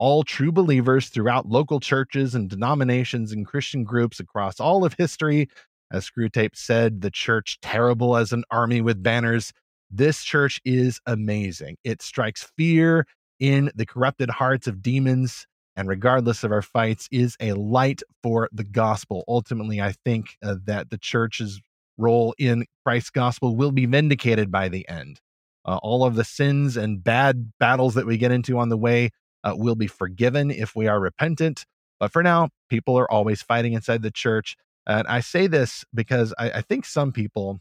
all 0.00 0.25
true 0.25 0.50
believers 0.50 1.11
throughout 1.11 1.47
local 1.47 1.78
churches 1.78 2.35
and 2.35 2.49
denominations 2.49 3.30
and 3.30 3.47
Christian 3.47 3.85
groups 3.85 4.19
across 4.19 4.59
all 4.59 4.85
of 4.85 4.95
history. 4.95 5.49
As 5.92 6.09
Screwtape 6.09 6.57
said, 6.57 7.02
the 7.02 7.11
church 7.11 7.59
terrible 7.61 8.16
as 8.16 8.33
an 8.33 8.45
army 8.50 8.80
with 8.80 9.02
banners. 9.02 9.52
This 9.90 10.25
church 10.25 10.59
is 10.64 11.00
amazing. 11.07 11.76
It 11.85 12.00
strikes 12.00 12.50
fear 12.57 13.07
in 13.38 13.71
the 13.75 13.87
corrupted 13.87 14.30
hearts 14.30 14.66
of 14.66 14.83
demons, 14.83 15.47
and 15.76 15.87
regardless 15.87 16.45
of 16.45 16.52
our 16.52 16.62
fights, 16.62 17.07
is 17.11 17.37
a 17.40 17.52
light 17.52 18.02
for 18.23 18.49
the 18.52 18.64
gospel. 18.64 19.25
Ultimately, 19.28 19.83
I 19.83 19.92
think 20.04 20.37
uh, 20.42 20.57
that 20.64 20.90
the 20.90 20.99
church's 20.99 21.61
role 21.99 22.35
in 22.38 22.64
Christ's 22.87 23.11
gospel 23.11 23.54
will 23.54 23.73
be 23.73 23.85
vindicated 23.85 24.50
by 24.50 24.69
the 24.69 24.88
end. 24.88 25.21
Uh, 25.66 25.78
all 25.83 26.04
of 26.04 26.14
the 26.14 26.25
sins 26.25 26.76
and 26.76 27.04
bad 27.04 27.52
battles 27.61 27.95
that 27.95 28.07
we 28.07 28.16
get 28.16 28.33
into 28.33 28.59
on 28.59 28.71
the 28.71 28.78
way 28.78 29.11
uh, 29.44 29.54
will 29.56 29.75
be 29.75 29.87
forgiven 29.87 30.50
if 30.50 30.75
we 30.76 30.87
are 30.87 31.00
repentant. 31.00 31.64
But 31.99 32.12
for 32.12 32.23
now, 32.23 32.49
people 32.68 32.99
are 32.99 33.11
always 33.11 33.42
fighting 33.42 33.75
inside 33.75 34.02
the 34.02 34.11
church. 34.11 34.56
And 34.87 35.06
I 35.06 35.20
say 35.20 35.47
this 35.47 35.85
because 35.94 36.32
I, 36.38 36.50
I 36.50 36.61
think 36.62 36.87
some 36.87 37.12
people, 37.12 37.61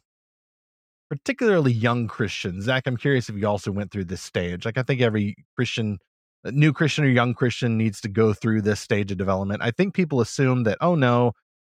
particularly 1.09 1.74
young 1.74 2.07
Christians, 2.07 2.65
Zach, 2.65 2.88
I'm 2.88 2.98
curious 2.98 3.29
if 3.29 3.36
you 3.36 3.48
also 3.48 3.71
went 3.71 3.91
through 3.91 4.05
this 4.05 4.21
stage. 4.21 4.65
Like, 4.65 4.77
I 4.77 4.83
think 4.83 5.01
every 5.01 5.36
Christian, 5.55 6.00
new 6.45 6.71
Christian 6.71 7.03
or 7.03 7.09
young 7.09 7.33
Christian 7.33 7.77
needs 7.77 8.00
to 8.01 8.07
go 8.07 8.33
through 8.33 8.62
this 8.62 8.79
stage 8.79 9.12
of 9.12 9.17
development. 9.17 9.62
I 9.62 9.71
think 9.71 9.93
people 9.93 10.21
assume 10.21 10.63
that, 10.63 10.77
oh 10.79 10.95
no, 10.95 11.33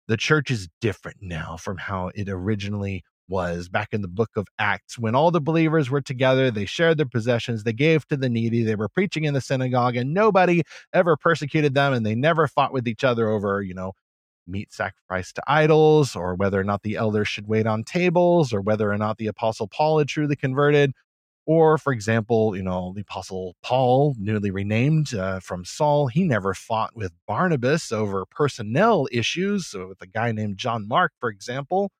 the 0.08 0.18
church 0.18 0.52
is 0.52 0.68
different 0.82 1.18
now 1.22 1.58
from 1.58 1.78
how 1.78 2.12
it 2.14 2.30
originally 2.30 3.04
was 3.32 3.70
back 3.70 3.90
in 3.94 4.02
the 4.02 4.08
book 4.08 4.30
of 4.36 4.48
Acts 4.60 5.00
when 5.00 5.16
all 5.16 5.32
the 5.32 5.42
believers 5.42 5.90
were 5.90 6.02
together. 6.02 6.52
They 6.52 6.66
shared 6.66 6.98
their 6.98 7.08
possessions, 7.08 7.64
they 7.64 7.74
gave 7.74 8.06
to 8.10 8.18
the 8.18 8.30
needy, 8.30 8.64
they 8.64 8.76
were 8.76 8.90
preaching 8.90 9.24
in 9.24 9.34
the 9.34 9.42
synagogue, 9.42 9.96
and 9.96 10.14
nobody 10.14 10.62
ever 10.94 11.18
persecuted 11.18 11.74
them, 11.74 11.94
and 11.94 12.06
they 12.06 12.14
never 12.14 12.48
fought 12.48 12.74
with 12.74 12.88
each 12.88 13.04
other 13.04 13.30
over, 13.30 13.62
you 13.64 13.74
know, 13.74 13.94
meat 14.46 14.74
sacrificed 14.74 15.36
to 15.36 15.44
idols, 15.48 16.16
or 16.16 16.36
whether 16.36 16.60
or 16.60 16.64
not 16.66 16.84
the 16.84 16.98
elders 16.98 17.28
should 17.28 17.48
wait 17.48 17.66
on 17.66 17.84
tables, 17.84 18.54
or 18.54 18.62
whether 18.62 18.92
or 18.92 18.98
not 18.98 19.18
the 19.18 19.28
apostle 19.28 19.68
Paul 19.68 20.00
had 20.00 20.10
truly 20.10 20.36
converted. 20.36 20.92
Or, 21.48 21.78
for 21.78 21.92
example, 21.92 22.56
you 22.56 22.64
know, 22.64 22.94
the 22.96 23.02
Apostle 23.02 23.56
Paul, 23.64 24.16
newly 24.20 24.52
renamed 24.52 25.14
uh, 25.16 25.40
from 25.40 25.66
Saul, 25.66 26.08
he 26.08 26.24
never 26.24 26.54
fought 26.54 26.96
with 26.96 27.14
Barnabas 27.28 27.92
over 27.92 28.26
personnel 28.26 29.08
issues. 29.12 29.68
So 29.68 29.88
with 29.88 30.02
a 30.02 30.08
guy 30.08 30.32
named 30.32 30.58
John 30.58 30.88
Mark, 30.88 31.14
for 31.20 31.30
example, 31.30 31.92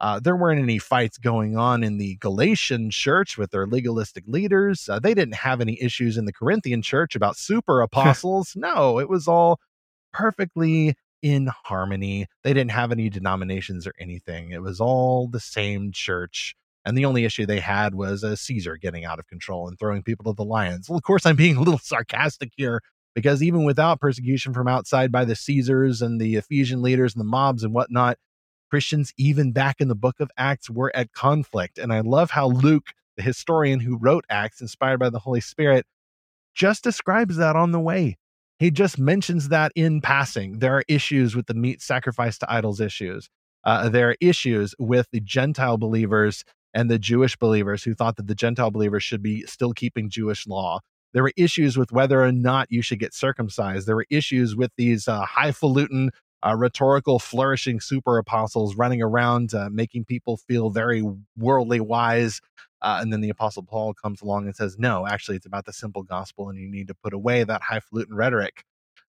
uh, 0.00 0.20
there 0.20 0.36
weren't 0.36 0.60
any 0.60 0.78
fights 0.78 1.18
going 1.18 1.56
on 1.56 1.84
in 1.84 1.98
the 1.98 2.16
Galatian 2.16 2.90
church 2.90 3.38
with 3.38 3.50
their 3.50 3.66
legalistic 3.66 4.24
leaders. 4.26 4.88
Uh, 4.88 4.98
they 4.98 5.14
didn't 5.14 5.36
have 5.36 5.60
any 5.60 5.80
issues 5.80 6.16
in 6.16 6.24
the 6.24 6.32
Corinthian 6.32 6.82
church 6.82 7.14
about 7.14 7.36
super 7.36 7.80
apostles. 7.82 8.52
no, 8.56 8.98
it 8.98 9.08
was 9.08 9.28
all 9.28 9.60
perfectly 10.12 10.94
in 11.22 11.50
harmony. 11.64 12.26
They 12.42 12.52
didn't 12.52 12.72
have 12.72 12.92
any 12.92 13.08
denominations 13.08 13.86
or 13.86 13.94
anything. 13.98 14.50
It 14.50 14.62
was 14.62 14.80
all 14.80 15.28
the 15.28 15.40
same 15.40 15.90
church. 15.92 16.54
And 16.84 16.98
the 16.98 17.06
only 17.06 17.24
issue 17.24 17.46
they 17.46 17.60
had 17.60 17.94
was 17.94 18.22
a 18.22 18.36
Caesar 18.36 18.76
getting 18.76 19.06
out 19.06 19.18
of 19.18 19.26
control 19.26 19.66
and 19.66 19.78
throwing 19.78 20.02
people 20.02 20.30
to 20.30 20.36
the 20.36 20.44
lions. 20.44 20.88
Well, 20.88 20.98
of 20.98 21.02
course, 21.02 21.24
I'm 21.24 21.36
being 21.36 21.56
a 21.56 21.60
little 21.60 21.78
sarcastic 21.78 22.50
here 22.56 22.82
because 23.14 23.42
even 23.42 23.64
without 23.64 24.00
persecution 24.00 24.52
from 24.52 24.68
outside 24.68 25.10
by 25.10 25.24
the 25.24 25.36
Caesars 25.36 26.02
and 26.02 26.20
the 26.20 26.36
Ephesian 26.36 26.82
leaders 26.82 27.14
and 27.14 27.20
the 27.20 27.24
mobs 27.24 27.64
and 27.64 27.72
whatnot, 27.72 28.18
Christians, 28.70 29.12
even 29.16 29.52
back 29.52 29.80
in 29.80 29.88
the 29.88 29.94
book 29.94 30.20
of 30.20 30.30
Acts, 30.36 30.70
were 30.70 30.94
at 30.94 31.12
conflict. 31.12 31.78
And 31.78 31.92
I 31.92 32.00
love 32.00 32.30
how 32.30 32.48
Luke, 32.48 32.88
the 33.16 33.22
historian 33.22 33.80
who 33.80 33.98
wrote 33.98 34.24
Acts, 34.28 34.60
inspired 34.60 34.98
by 34.98 35.10
the 35.10 35.18
Holy 35.18 35.40
Spirit, 35.40 35.86
just 36.54 36.84
describes 36.84 37.36
that 37.36 37.56
on 37.56 37.72
the 37.72 37.80
way. 37.80 38.16
He 38.58 38.70
just 38.70 38.98
mentions 38.98 39.48
that 39.48 39.72
in 39.74 40.00
passing. 40.00 40.60
There 40.60 40.76
are 40.76 40.84
issues 40.88 41.34
with 41.34 41.46
the 41.46 41.54
meat 41.54 41.82
sacrifice 41.82 42.38
to 42.38 42.52
idols 42.52 42.80
issues. 42.80 43.28
Uh, 43.64 43.88
there 43.88 44.10
are 44.10 44.16
issues 44.20 44.74
with 44.78 45.08
the 45.10 45.20
Gentile 45.20 45.78
believers 45.78 46.44
and 46.72 46.90
the 46.90 46.98
Jewish 46.98 47.36
believers 47.36 47.82
who 47.82 47.94
thought 47.94 48.16
that 48.16 48.26
the 48.26 48.34
Gentile 48.34 48.70
believers 48.70 49.02
should 49.02 49.22
be 49.22 49.42
still 49.46 49.72
keeping 49.72 50.10
Jewish 50.10 50.46
law. 50.46 50.80
There 51.12 51.22
were 51.22 51.32
issues 51.36 51.76
with 51.78 51.92
whether 51.92 52.22
or 52.22 52.32
not 52.32 52.70
you 52.70 52.82
should 52.82 52.98
get 52.98 53.14
circumcised. 53.14 53.86
There 53.86 53.96
were 53.96 54.06
issues 54.10 54.56
with 54.56 54.72
these 54.76 55.06
uh, 55.06 55.24
highfalutin, 55.24 56.10
uh, 56.46 56.54
rhetorical, 56.54 57.18
flourishing 57.18 57.80
super 57.80 58.18
apostles 58.18 58.76
running 58.76 59.02
around, 59.02 59.54
uh, 59.54 59.68
making 59.70 60.04
people 60.04 60.36
feel 60.36 60.70
very 60.70 61.02
worldly 61.36 61.80
wise. 61.80 62.40
Uh, 62.82 62.98
and 63.00 63.12
then 63.12 63.22
the 63.22 63.30
apostle 63.30 63.62
Paul 63.62 63.94
comes 63.94 64.20
along 64.20 64.44
and 64.44 64.54
says, 64.54 64.78
no, 64.78 65.06
actually, 65.06 65.36
it's 65.36 65.46
about 65.46 65.64
the 65.64 65.72
simple 65.72 66.02
gospel, 66.02 66.50
and 66.50 66.58
you 66.58 66.70
need 66.70 66.88
to 66.88 66.94
put 66.94 67.14
away 67.14 67.42
that 67.42 67.62
highfalutin 67.62 68.14
rhetoric. 68.14 68.64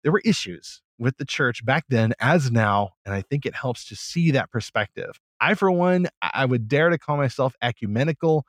There 0.04 0.12
were 0.12 0.22
issues 0.24 0.82
with 0.98 1.18
the 1.18 1.26
church 1.26 1.66
back 1.66 1.84
then 1.90 2.14
as 2.20 2.50
now, 2.50 2.92
and 3.06 3.14
I 3.14 3.22
think 3.22 3.46
it 3.46 3.56
helps 3.56 3.86
to 3.90 3.96
see 3.96 4.32
that 4.32 4.52
perspective. 4.52 5.20
I, 5.42 5.54
for 5.54 5.70
one, 5.70 6.08
I 6.22 6.46
would 6.46 6.70
dare 6.70 6.90
to 6.90 6.98
call 6.98 7.18
myself 7.18 7.56
ecumenical, 7.62 8.46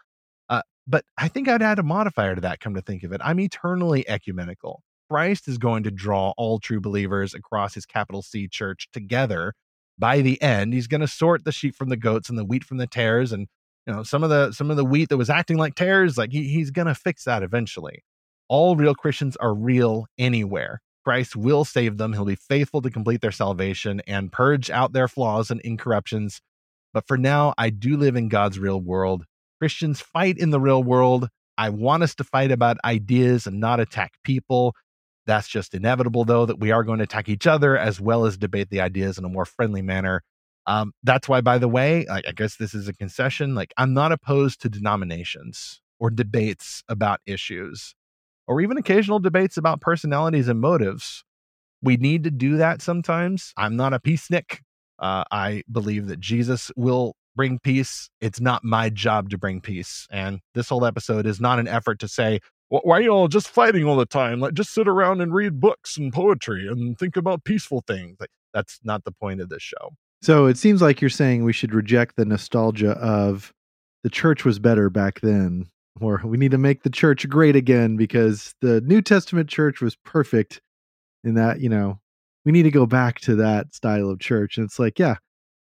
uh, 0.49 0.62
but 0.87 1.04
I 1.18 1.26
think 1.26 1.49
I'd 1.49 1.62
add 1.62 1.80
a 1.80 1.82
modifier 1.82 2.37
to 2.37 2.40
that, 2.42 2.61
come 2.61 2.75
to 2.75 2.80
think 2.80 3.02
of 3.02 3.12
it. 3.12 3.20
I'm 3.25 3.40
eternally 3.40 4.08
ecumenical. 4.08 4.82
Christ 5.10 5.48
is 5.48 5.58
going 5.58 5.82
to 5.84 5.90
draw 5.90 6.32
all 6.36 6.58
true 6.58 6.80
believers 6.80 7.34
across 7.34 7.74
his 7.74 7.86
capital 7.86 8.22
C 8.22 8.48
church 8.48 8.88
together. 8.92 9.54
By 9.98 10.20
the 10.20 10.40
end, 10.40 10.74
he's 10.74 10.86
going 10.86 11.00
to 11.00 11.08
sort 11.08 11.44
the 11.44 11.52
sheep 11.52 11.74
from 11.74 11.88
the 11.88 11.96
goats 11.96 12.28
and 12.28 12.38
the 12.38 12.44
wheat 12.44 12.64
from 12.64 12.76
the 12.76 12.86
tares. 12.86 13.32
And, 13.32 13.48
you 13.86 13.92
know, 13.92 14.02
some 14.02 14.22
of 14.22 14.30
the 14.30 14.52
some 14.52 14.70
of 14.70 14.76
the 14.76 14.84
wheat 14.84 15.08
that 15.08 15.16
was 15.16 15.30
acting 15.30 15.56
like 15.56 15.74
tares, 15.74 16.16
like 16.18 16.32
he, 16.32 16.44
he's 16.44 16.70
going 16.70 16.86
to 16.86 16.94
fix 16.94 17.24
that 17.24 17.42
eventually. 17.42 18.04
All 18.48 18.76
real 18.76 18.94
Christians 18.94 19.36
are 19.36 19.54
real 19.54 20.06
anywhere. 20.18 20.80
Christ 21.04 21.36
will 21.36 21.64
save 21.64 21.96
them. 21.96 22.12
He'll 22.12 22.24
be 22.24 22.34
faithful 22.34 22.82
to 22.82 22.90
complete 22.90 23.20
their 23.20 23.32
salvation 23.32 24.02
and 24.06 24.30
purge 24.30 24.70
out 24.70 24.92
their 24.92 25.08
flaws 25.08 25.50
and 25.50 25.60
incorruptions 25.62 26.40
but 26.92 27.06
for 27.06 27.18
now, 27.18 27.54
I 27.58 27.70
do 27.70 27.96
live 27.96 28.16
in 28.16 28.28
God's 28.28 28.58
real 28.58 28.80
world. 28.80 29.24
Christians 29.60 30.00
fight 30.00 30.38
in 30.38 30.50
the 30.50 30.60
real 30.60 30.82
world. 30.82 31.28
I 31.56 31.70
want 31.70 32.02
us 32.02 32.14
to 32.16 32.24
fight 32.24 32.50
about 32.50 32.78
ideas 32.84 33.46
and 33.46 33.60
not 33.60 33.80
attack 33.80 34.12
people. 34.24 34.74
That's 35.28 35.47
just 35.47 35.75
inevitable, 35.75 36.25
though, 36.25 36.47
that 36.47 36.58
we 36.58 36.73
are 36.73 36.82
going 36.82 36.99
to 36.99 37.04
attack 37.04 37.28
each 37.28 37.47
other 37.47 37.76
as 37.76 38.00
well 38.00 38.25
as 38.25 38.38
debate 38.38 38.70
the 38.70 38.80
ideas 38.80 39.18
in 39.18 39.25
a 39.26 39.28
more 39.28 39.44
friendly 39.44 39.82
manner. 39.82 40.23
Um, 40.66 40.92
that's 41.02 41.28
why, 41.28 41.42
by 41.42 41.58
the 41.58 41.68
way, 41.68 42.06
I, 42.11 42.23
I 42.28 42.32
guess 42.35 42.56
this 42.56 42.75
is 42.75 42.88
a 42.88 42.94
concession. 42.94 43.54
Like, 43.54 43.75
I'm 43.76 43.92
not 43.92 44.11
opposed 44.11 44.62
to 44.62 44.70
denominations 44.70 45.82
or 46.00 46.08
debates 46.08 46.82
about 46.88 47.20
issues 47.26 47.94
or 48.47 48.62
even 48.62 48.78
occasional 48.78 49.18
debates 49.18 49.58
about 49.58 49.82
personalities 49.82 50.49
and 50.49 50.61
motives. 50.61 51.25
We 51.82 51.99
need 51.99 52.25
to 52.25 52.30
do 52.30 52.56
that 52.56 52.80
sometimes. 52.80 53.52
I'm 53.58 53.76
not 53.76 53.92
a 53.92 53.99
peacenik. 53.99 54.61
Uh, 54.99 55.25
I 55.30 55.62
believe 55.70 56.08
that 56.08 56.20
Jesus 56.20 56.73
will 56.75 57.14
bring 57.37 57.58
peace. 57.58 58.08
It's 58.23 58.40
not 58.40 58.64
my 58.64 58.88
job 58.88 59.28
to 59.30 59.38
bring 59.38 59.61
peace. 59.61 60.06
And 60.11 60.40
this 60.54 60.70
whole 60.70 60.87
episode 60.87 61.26
is 61.26 61.38
not 61.38 61.58
an 61.58 61.68
effort 61.68 62.00
to 62.00 62.08
say, 62.08 62.40
why 62.68 62.98
are 62.98 63.02
you 63.02 63.10
all 63.10 63.28
just 63.28 63.48
fighting 63.48 63.84
all 63.84 63.96
the 63.96 64.06
time? 64.06 64.40
Like, 64.40 64.54
just 64.54 64.75
sit 64.75 64.88
around 64.88 65.20
and 65.20 65.34
read 65.34 65.60
books 65.60 65.96
and 65.96 66.12
poetry 66.12 66.68
and 66.68 66.98
think 66.98 67.16
about 67.16 67.44
peaceful 67.44 67.82
things. 67.87 68.16
Like, 68.20 68.30
that's 68.52 68.78
not 68.84 69.04
the 69.04 69.12
point 69.12 69.40
of 69.40 69.48
this 69.48 69.62
show. 69.62 69.94
So 70.22 70.46
it 70.46 70.58
seems 70.58 70.82
like 70.82 71.00
you're 71.00 71.10
saying 71.10 71.44
we 71.44 71.52
should 71.52 71.75
reject 71.75 72.16
the 72.16 72.25
nostalgia 72.25 72.92
of 72.92 73.52
the 74.02 74.10
church 74.10 74.44
was 74.44 74.58
better 74.58 74.90
back 74.90 75.20
then, 75.20 75.68
or 76.00 76.20
we 76.25 76.37
need 76.37 76.50
to 76.50 76.58
make 76.58 76.82
the 76.82 76.90
church 76.90 77.28
great 77.28 77.56
again 77.56 77.96
because 77.96 78.54
the 78.60 78.80
New 78.80 79.00
Testament 79.00 79.48
church 79.48 79.80
was 79.80 79.96
perfect 79.96 80.60
in 81.25 81.34
that, 81.34 81.60
you 81.60 81.68
know, 81.68 82.00
we 82.44 82.52
need 82.52 82.64
to 82.64 82.70
go 82.70 82.87
back 82.87 83.20
to 83.20 83.37
that 83.37 83.75
style 83.75 84.10
of 84.10 84.18
church. 84.18 84.56
And 84.56 84.64
it's 84.64 84.78
like, 84.78 84.98
yeah, 84.98 85.16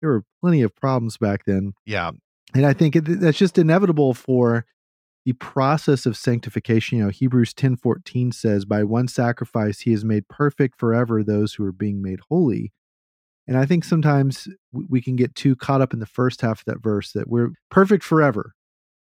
there 0.01 0.11
were 0.11 0.25
plenty 0.41 0.63
of 0.63 0.75
problems 0.75 1.17
back 1.17 1.45
then. 1.45 1.73
Yeah. 1.87 2.11
And 2.55 2.67
I 2.67 2.73
think 2.73 2.97
it, 2.97 3.05
that's 3.21 3.39
just 3.39 3.59
inevitable 3.59 4.15
for 4.15 4.65
the 5.25 5.33
process 5.35 6.07
of 6.07 6.17
sanctification. 6.17 6.99
You 6.99 7.05
know, 7.05 7.11
Hebrews 7.11 7.55
10 7.55 7.77
14 7.77 8.33
says, 8.33 8.65
By 8.65 8.85
one 8.85 9.09
sacrifice, 9.09 9.81
he 9.81 9.91
has 9.93 10.05
made 10.05 10.29
perfect 10.29 10.79
forever 10.79 11.23
those 11.23 11.55
who 11.55 11.65
are 11.65 11.73
being 11.73 12.03
made 12.03 12.21
holy. 12.29 12.73
And 13.47 13.59
I 13.59 13.67
think 13.67 13.85
sometimes 13.85 14.49
we 14.73 15.01
can 15.01 15.17
get 15.17 15.35
too 15.35 15.57
caught 15.57 15.81
up 15.81 15.93
in 15.93 15.99
the 15.99 16.07
first 16.07 16.41
half 16.41 16.61
of 16.61 16.65
that 16.67 16.83
verse 16.83 17.13
that 17.13 17.29
we're 17.29 17.51
perfect 17.71 18.05
forever 18.05 18.55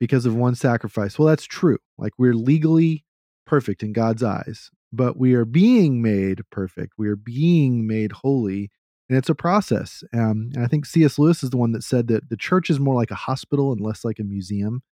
because 0.00 0.26
of 0.26 0.34
one 0.34 0.54
sacrifice. 0.54 1.18
Well, 1.18 1.28
that's 1.28 1.44
true. 1.44 1.78
Like 1.98 2.12
we're 2.18 2.34
legally 2.34 3.04
perfect 3.46 3.82
in 3.82 3.92
God's 3.92 4.22
eyes 4.22 4.70
but 4.94 5.18
we 5.18 5.34
are 5.34 5.44
being 5.44 6.00
made 6.00 6.42
perfect. 6.50 6.94
We 6.96 7.08
are 7.08 7.16
being 7.16 7.86
made 7.86 8.12
holy. 8.12 8.70
And 9.08 9.18
it's 9.18 9.28
a 9.28 9.34
process. 9.34 10.02
Um, 10.14 10.50
and 10.54 10.64
I 10.64 10.66
think 10.66 10.86
C.S. 10.86 11.18
Lewis 11.18 11.42
is 11.42 11.50
the 11.50 11.58
one 11.58 11.72
that 11.72 11.82
said 11.82 12.06
that 12.08 12.30
the 12.30 12.36
church 12.36 12.70
is 12.70 12.80
more 12.80 12.94
like 12.94 13.10
a 13.10 13.16
hospital 13.16 13.70
and 13.70 13.80
less 13.80 14.04
like 14.04 14.18
a 14.18 14.24
museum. 14.24 14.82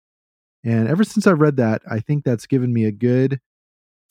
And 0.63 0.87
ever 0.87 1.03
since 1.03 1.27
I've 1.27 1.41
read 1.41 1.57
that, 1.57 1.81
I 1.89 1.99
think 1.99 2.23
that's 2.23 2.47
given 2.47 2.73
me 2.73 2.85
a 2.85 2.91
good 2.91 3.39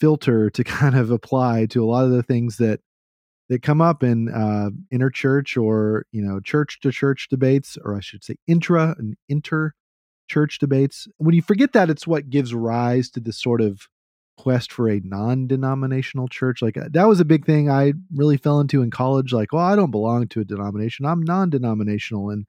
filter 0.01 0.51
to 0.51 0.65
kind 0.81 0.97
of 0.97 1.11
apply 1.11 1.67
to 1.67 1.83
a 1.83 1.87
lot 1.87 2.05
of 2.05 2.11
the 2.11 2.23
things 2.23 2.57
that 2.59 2.81
that 3.49 3.63
come 3.63 3.81
up 3.81 4.03
in 4.03 4.29
uh, 4.29 4.71
interchurch 4.93 5.63
or 5.63 6.07
you 6.13 6.23
know 6.23 6.41
church 6.41 6.81
to 6.81 6.93
church 6.93 7.29
debates, 7.29 7.77
or 7.85 7.97
I 7.97 8.01
should 8.01 8.25
say 8.25 8.37
intra 8.47 8.95
and 8.99 9.17
inter 9.29 9.75
church 10.29 10.59
debates. 10.59 11.09
When 11.19 11.35
you 11.35 11.43
forget 11.43 11.73
that, 11.73 11.91
it's 11.91 12.07
what 12.07 12.31
gives 12.31 12.55
rise 12.55 13.11
to 13.11 13.21
this 13.21 13.41
sort 13.41 13.61
of 13.61 13.89
quest 14.39 14.73
for 14.73 14.89
a 14.89 15.01
non-denominational 15.05 16.29
church. 16.29 16.63
Like 16.63 16.77
uh, 16.77 16.89
that 16.93 17.07
was 17.07 17.21
a 17.21 17.25
big 17.25 17.45
thing 17.45 17.71
i 17.71 17.93
really 18.15 18.39
fell 18.39 18.61
into 18.61 18.83
in 18.83 18.91
college 18.91 19.33
like 19.33 19.53
well 19.53 19.65
i 19.65 19.77
don't 19.77 19.91
belong 19.91 20.27
to 20.29 20.41
a 20.41 20.45
denomination. 20.45 21.05
I'm 21.05 21.23
non-denominational 21.23 22.31
and 22.31 22.47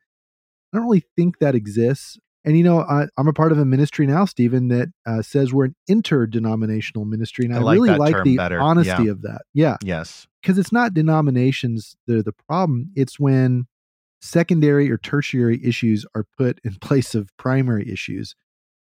i 0.74 0.78
don't 0.78 0.86
really 0.86 1.04
think 1.16 1.40
that 1.40 1.56
exists 1.56 2.18
and 2.46 2.58
you 2.58 2.64
know 2.64 2.82
I, 2.82 3.08
am 3.18 3.28
a 3.28 3.34
part 3.34 3.52
of 3.52 3.58
a 3.58 3.66
ministry 3.66 4.06
now 4.08 4.26
stephen 4.26 4.68
that 4.70 4.90
uh, 5.06 5.22
says 5.22 5.54
we're 5.54 5.66
an 5.66 5.76
interdenominational 5.88 7.06
ministry 7.06 7.46
and 7.46 7.54
i, 7.56 7.58
I 7.58 7.62
like 7.62 7.76
really 7.76 7.98
like 7.98 8.24
the 8.24 8.38
better. 8.38 8.60
honesty 8.60 9.04
yeah. 9.04 9.12
of 9.12 9.22
that 9.24 9.42
yeah 9.54 9.78
yes 9.84 10.28
because 10.42 10.58
it's 10.58 10.72
not 10.72 10.94
denominations 10.94 11.96
that 12.08 12.18
are 12.18 12.24
the 12.24 12.34
problem 12.48 12.92
it's 12.96 13.20
when 13.20 13.66
secondary 14.22 14.90
or 14.90 14.98
tertiary 14.98 15.60
issues 15.64 16.06
are 16.16 16.26
put 16.38 16.60
in 16.64 16.76
place 16.82 17.16
of 17.16 17.36
primary 17.38 17.92
issues 17.92 18.36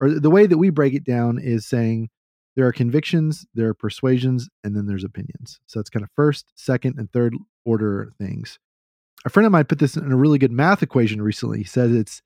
or 0.01 0.11
the 0.11 0.31
way 0.31 0.47
that 0.47 0.59
we 0.59 0.71
break 0.71 0.95
it 0.95 1.05
down 1.05 1.39
is 1.39 1.67
saying 1.67 2.09
there 2.59 2.67
are 2.67 2.73
convictions, 2.73 3.47
there 3.55 3.69
are 3.69 3.75
persuasions, 3.75 4.49
and 4.65 4.75
then 4.75 4.87
there's 4.87 5.05
opinions. 5.05 5.61
So 5.67 5.79
it's 5.79 5.91
kind 5.91 6.03
of 6.03 6.11
first, 6.17 6.53
second, 6.57 6.99
and 6.99 7.09
third 7.13 7.37
order 7.65 8.13
things. 8.19 8.59
A 9.25 9.31
friend 9.31 9.47
of 9.47 9.53
mine 9.53 9.65
put 9.67 9.79
this 9.79 9.97
in 9.97 10.11
a 10.11 10.17
really 10.17 10.39
good 10.39 10.51
math 10.51 10.83
equation 10.83 11.23
recently. 11.23 11.59
He 11.59 11.65
said 11.65 11.91
it's, 11.91 12.21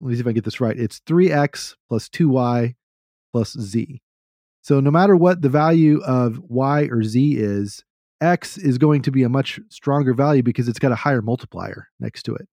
let 0.00 0.10
me 0.10 0.14
see 0.14 0.20
if 0.20 0.26
I 0.26 0.32
get 0.32 0.44
this 0.44 0.60
right. 0.60 0.78
It's 0.78 1.00
3x 1.00 1.74
plus 1.88 2.08
2y 2.08 2.74
plus 3.32 3.52
z. 3.58 4.02
So 4.62 4.80
no 4.80 4.90
matter 4.90 5.16
what 5.16 5.42
the 5.42 5.48
value 5.48 6.00
of 6.02 6.40
y 6.48 6.88
or 6.90 7.02
z 7.02 7.36
is, 7.36 7.84
x 8.20 8.58
is 8.58 8.78
going 8.78 9.02
to 9.02 9.10
be 9.10 9.22
a 9.22 9.28
much 9.28 9.60
stronger 9.68 10.14
value 10.14 10.42
because 10.42 10.68
it's 10.68 10.78
got 10.78 10.92
a 10.92 10.96
higher 10.96 11.22
multiplier 11.22 11.88
next 12.00 12.24
to 12.24 12.34
it. 12.34 12.48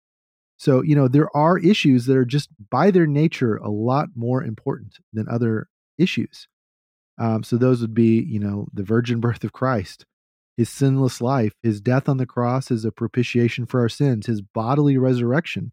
So, 0.57 0.83
you 0.83 0.97
know, 0.97 1.07
there 1.07 1.35
are 1.37 1.59
issues 1.59 2.07
that 2.07 2.17
are 2.17 2.25
just 2.25 2.49
by 2.71 2.91
their 2.91 3.07
nature 3.07 3.57
a 3.57 3.71
lot 3.71 4.09
more 4.17 4.43
important 4.43 4.97
than 5.13 5.29
other 5.29 5.69
issues. 5.99 6.49
Um, 7.19 7.43
so 7.45 7.57
those 7.57 7.81
would 7.81 7.95
be, 7.95 8.21
you 8.23 8.41
know, 8.41 8.67
the 8.73 8.83
virgin 8.83 9.21
birth 9.21 9.45
of 9.45 9.53
Christ, 9.53 10.05
his 10.57 10.69
sinless 10.69 11.21
life, 11.21 11.53
his 11.63 11.81
death 11.81 12.09
on 12.09 12.17
the 12.17 12.27
cross 12.27 12.71
is 12.71 12.85
a 12.85 12.93
propitiation 12.93 13.67
for 13.67 13.81
our 13.81 13.89
sins, 13.89 14.27
his 14.27 14.41
bodily 14.41 14.99
resurrection 14.99 15.73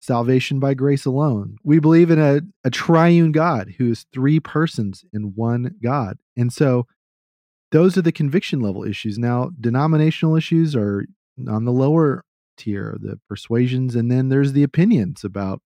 salvation 0.00 0.60
by 0.60 0.74
grace 0.74 1.04
alone. 1.04 1.56
We 1.64 1.78
believe 1.78 2.10
in 2.10 2.18
a, 2.18 2.40
a 2.64 2.70
triune 2.70 3.32
God 3.32 3.74
who 3.78 3.90
is 3.90 4.06
three 4.12 4.40
persons 4.40 5.04
in 5.12 5.32
one 5.34 5.74
God. 5.82 6.18
And 6.36 6.52
so 6.52 6.86
those 7.72 7.98
are 7.98 8.02
the 8.02 8.12
conviction 8.12 8.60
level 8.60 8.84
issues. 8.84 9.18
Now, 9.18 9.50
denominational 9.60 10.36
issues 10.36 10.76
are 10.76 11.04
on 11.48 11.64
the 11.64 11.72
lower 11.72 12.24
tier, 12.56 12.96
the 13.00 13.18
persuasions, 13.28 13.94
and 13.94 14.10
then 14.10 14.28
there's 14.28 14.52
the 14.52 14.62
opinions 14.62 15.24
about 15.24 15.60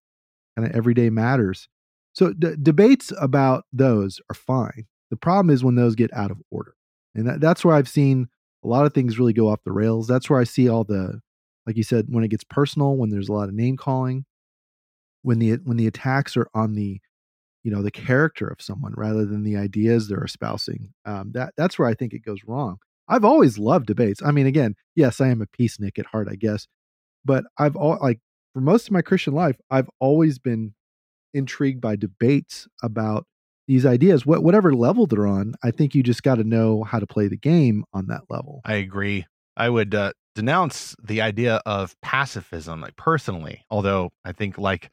kind 0.57 0.69
of 0.69 0.75
everyday 0.75 1.11
matters. 1.11 1.69
So 2.13 2.33
d- 2.33 2.57
debates 2.61 3.13
about 3.21 3.65
those 3.73 4.21
are 4.31 4.35
fine. 4.35 4.87
The 5.11 5.17
problem 5.17 5.51
is 5.51 5.63
when 5.63 5.75
those 5.75 5.95
get 5.95 6.13
out 6.13 6.31
of 6.31 6.43
order. 6.51 6.75
And 7.15 7.29
that, 7.29 7.41
that's 7.41 7.65
where 7.65 7.75
I've 7.75 7.89
seen 7.89 8.29
a 8.65 8.69
lot 8.69 8.87
of 8.87 8.95
things 8.95 9.19
really 9.19 9.33
go 9.33 9.49
off 9.49 9.65
the 9.65 9.73
rails. 9.73 10.07
That's 10.07 10.29
where 10.29 10.41
I 10.41 10.45
see 10.45 10.69
all 10.69 10.85
the, 10.85 11.21
like 11.67 11.77
you 11.77 11.83
said, 11.83 12.07
when 12.09 12.25
it 12.25 12.29
gets 12.29 12.45
personal, 12.45 12.97
when 12.97 13.11
there's 13.11 13.29
a 13.29 13.33
lot 13.33 13.49
of 13.49 13.55
name 13.55 13.77
calling, 13.77 14.25
when 15.23 15.39
the 15.39 15.53
when 15.65 15.77
the 15.77 15.87
attacks 15.87 16.37
are 16.37 16.49
on 16.55 16.75
the 16.75 17.01
you 17.63 17.71
know 17.71 17.83
the 17.83 17.91
character 17.91 18.47
of 18.47 18.61
someone 18.61 18.95
rather 18.97 19.25
than 19.25 19.43
the 19.43 19.57
ideas 19.57 20.09
they're 20.09 20.25
espousing 20.25 20.93
um, 21.05 21.31
that 21.33 21.53
that's 21.57 21.79
where 21.79 21.89
i 21.89 21.95
think 21.95 22.13
it 22.13 22.25
goes 22.25 22.41
wrong. 22.47 22.79
I've 23.09 23.25
always 23.25 23.59
loved 23.59 23.87
debates. 23.87 24.23
I 24.23 24.31
mean 24.31 24.47
again 24.47 24.75
yes 24.95 25.21
i 25.21 25.29
am 25.29 25.43
a 25.43 25.47
peacenik 25.47 25.99
at 25.99 26.07
heart 26.07 26.29
i 26.31 26.37
guess 26.37 26.67
but 27.25 27.45
i've 27.59 27.77
all 27.77 27.99
like 28.01 28.21
for 28.55 28.61
most 28.61 28.87
of 28.87 28.93
my 28.93 29.03
christian 29.03 29.35
life 29.35 29.57
i've 29.71 29.91
always 29.99 30.39
been 30.39 30.75
intrigued 31.35 31.81
by 31.81 31.97
debates 31.97 32.67
about 32.83 33.27
these 33.69 33.87
ideas. 33.87 34.27
What, 34.27 34.43
whatever 34.43 34.75
level 34.75 35.07
they're 35.07 35.27
on 35.27 35.55
i 35.63 35.71
think 35.71 35.95
you 35.95 36.03
just 36.03 36.23
got 36.23 36.37
to 36.37 36.45
know 36.45 36.83
how 36.85 36.99
to 36.99 37.07
play 37.07 37.29
the 37.29 37.37
game 37.37 37.85
on 37.93 38.07
that 38.07 38.23
level. 38.29 38.63
I 38.65 38.75
agree. 38.75 39.27
I 39.57 39.69
would 39.69 39.95
uh, 39.95 40.13
denounce 40.35 40.95
the 41.03 41.21
idea 41.21 41.61
of 41.67 41.95
pacifism 42.03 42.81
like 42.81 42.97
personally 42.97 43.65
although 43.71 44.11
i 44.25 44.33
think 44.33 44.59
like 44.59 44.91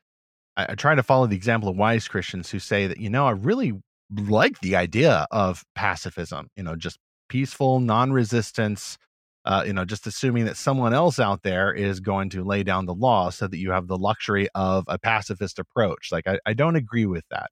I, 0.58 0.66
I 0.70 0.76
try 0.76 0.96
to 0.96 1.04
follow 1.04 1.28
the 1.28 1.36
example 1.36 1.70
of 1.70 1.78
wise 1.78 2.08
Christians 2.08 2.50
who 2.50 2.60
say 2.60 2.88
that, 2.88 3.00
you 3.00 3.10
know, 3.10 3.28
I 3.28 3.32
really 3.32 3.74
like 4.12 4.60
the 4.60 4.76
idea 4.76 5.28
of 5.32 5.64
pacifism, 5.76 6.50
you 6.58 6.64
know, 6.64 6.76
just 6.76 6.98
peaceful 7.30 7.80
non 7.80 8.12
resistance, 8.12 8.98
uh, 9.46 9.64
you 9.66 9.74
know, 9.74 9.86
just 9.86 10.08
assuming 10.08 10.46
that 10.46 10.58
someone 10.58 10.94
else 10.94 11.20
out 11.20 11.44
there 11.44 11.74
is 11.74 12.00
going 12.00 12.30
to 12.32 12.44
lay 12.44 12.64
down 12.64 12.86
the 12.86 12.94
law 12.94 13.30
so 13.30 13.48
that 13.48 13.58
you 13.58 13.72
have 13.72 13.88
the 13.88 13.98
luxury 13.98 14.48
of 14.56 14.84
a 14.88 14.98
pacifist 14.98 15.60
approach. 15.60 16.10
Like, 16.12 16.28
I, 16.28 16.40
I 16.46 16.54
don't 16.54 16.76
agree 16.76 17.06
with 17.06 17.24
that. 17.30 17.50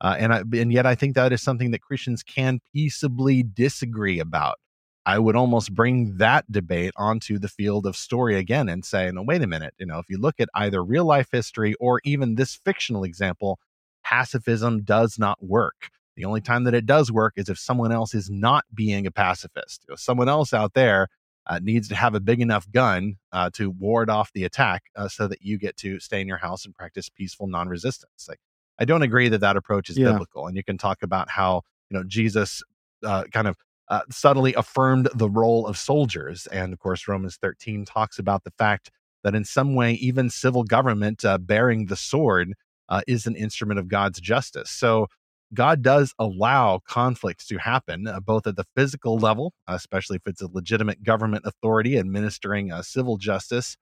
Uh, 0.00 0.16
and 0.18 0.32
I, 0.32 0.42
and 0.52 0.72
yet 0.72 0.86
I 0.86 0.94
think 0.94 1.14
that 1.14 1.32
is 1.32 1.42
something 1.42 1.70
that 1.70 1.80
Christians 1.80 2.22
can 2.22 2.60
peaceably 2.74 3.42
disagree 3.42 4.18
about. 4.18 4.56
I 5.06 5.20
would 5.20 5.36
almost 5.36 5.72
bring 5.72 6.16
that 6.16 6.50
debate 6.50 6.92
onto 6.96 7.38
the 7.38 7.48
field 7.48 7.86
of 7.86 7.96
story 7.96 8.36
again 8.36 8.68
and 8.68 8.84
say, 8.84 9.08
no, 9.12 9.22
wait 9.22 9.40
a 9.40 9.46
minute. 9.46 9.72
You 9.78 9.86
know, 9.86 10.00
if 10.00 10.06
you 10.08 10.18
look 10.18 10.40
at 10.40 10.48
either 10.52 10.82
real 10.82 11.04
life 11.04 11.28
history 11.30 11.74
or 11.78 12.00
even 12.04 12.34
this 12.34 12.56
fictional 12.56 13.04
example, 13.04 13.60
pacifism 14.02 14.82
does 14.82 15.16
not 15.16 15.38
work. 15.40 15.90
The 16.16 16.24
only 16.24 16.40
time 16.40 16.64
that 16.64 16.74
it 16.74 16.86
does 16.86 17.12
work 17.12 17.34
is 17.36 17.48
if 17.48 17.56
someone 17.56 17.92
else 17.92 18.14
is 18.14 18.28
not 18.28 18.64
being 18.74 19.06
a 19.06 19.12
pacifist. 19.12 19.84
You 19.86 19.92
know, 19.92 19.96
someone 19.96 20.28
else 20.28 20.52
out 20.52 20.74
there 20.74 21.06
uh, 21.46 21.60
needs 21.62 21.86
to 21.88 21.94
have 21.94 22.16
a 22.16 22.20
big 22.20 22.40
enough 22.40 22.68
gun 22.72 23.16
uh, 23.30 23.50
to 23.52 23.70
ward 23.70 24.10
off 24.10 24.32
the 24.32 24.42
attack 24.42 24.84
uh, 24.96 25.06
so 25.06 25.28
that 25.28 25.40
you 25.40 25.56
get 25.56 25.76
to 25.76 26.00
stay 26.00 26.20
in 26.20 26.26
your 26.26 26.38
house 26.38 26.64
and 26.64 26.74
practice 26.74 27.08
peaceful 27.08 27.46
non 27.46 27.68
resistance. 27.68 28.26
Like, 28.28 28.40
I 28.80 28.84
don't 28.84 29.02
agree 29.02 29.28
that 29.28 29.40
that 29.40 29.56
approach 29.56 29.88
is 29.88 29.98
yeah. 29.98 30.10
biblical. 30.10 30.48
And 30.48 30.56
you 30.56 30.64
can 30.64 30.78
talk 30.78 31.04
about 31.04 31.30
how, 31.30 31.62
you 31.90 31.96
know, 31.96 32.02
Jesus 32.02 32.60
uh, 33.04 33.24
kind 33.32 33.46
of 33.46 33.56
uh, 33.88 34.02
subtly 34.10 34.54
affirmed 34.54 35.08
the 35.14 35.30
role 35.30 35.66
of 35.66 35.78
soldiers. 35.78 36.46
And 36.48 36.72
of 36.72 36.78
course, 36.78 37.08
Romans 37.08 37.38
13 37.40 37.84
talks 37.84 38.18
about 38.18 38.44
the 38.44 38.52
fact 38.58 38.90
that 39.22 39.34
in 39.34 39.44
some 39.44 39.74
way, 39.74 39.92
even 39.94 40.30
civil 40.30 40.64
government 40.64 41.24
uh, 41.24 41.38
bearing 41.38 41.86
the 41.86 41.96
sword 41.96 42.54
uh, 42.88 43.02
is 43.06 43.26
an 43.26 43.36
instrument 43.36 43.80
of 43.80 43.88
God's 43.88 44.20
justice. 44.20 44.70
So 44.70 45.08
God 45.54 45.82
does 45.82 46.12
allow 46.18 46.80
conflicts 46.86 47.46
to 47.46 47.58
happen, 47.58 48.06
uh, 48.06 48.20
both 48.20 48.46
at 48.46 48.56
the 48.56 48.66
physical 48.76 49.18
level, 49.18 49.52
especially 49.68 50.16
if 50.16 50.22
it's 50.26 50.42
a 50.42 50.48
legitimate 50.52 51.02
government 51.02 51.44
authority 51.44 51.98
administering 51.98 52.72
uh, 52.72 52.82
civil 52.82 53.16
justice. 53.16 53.76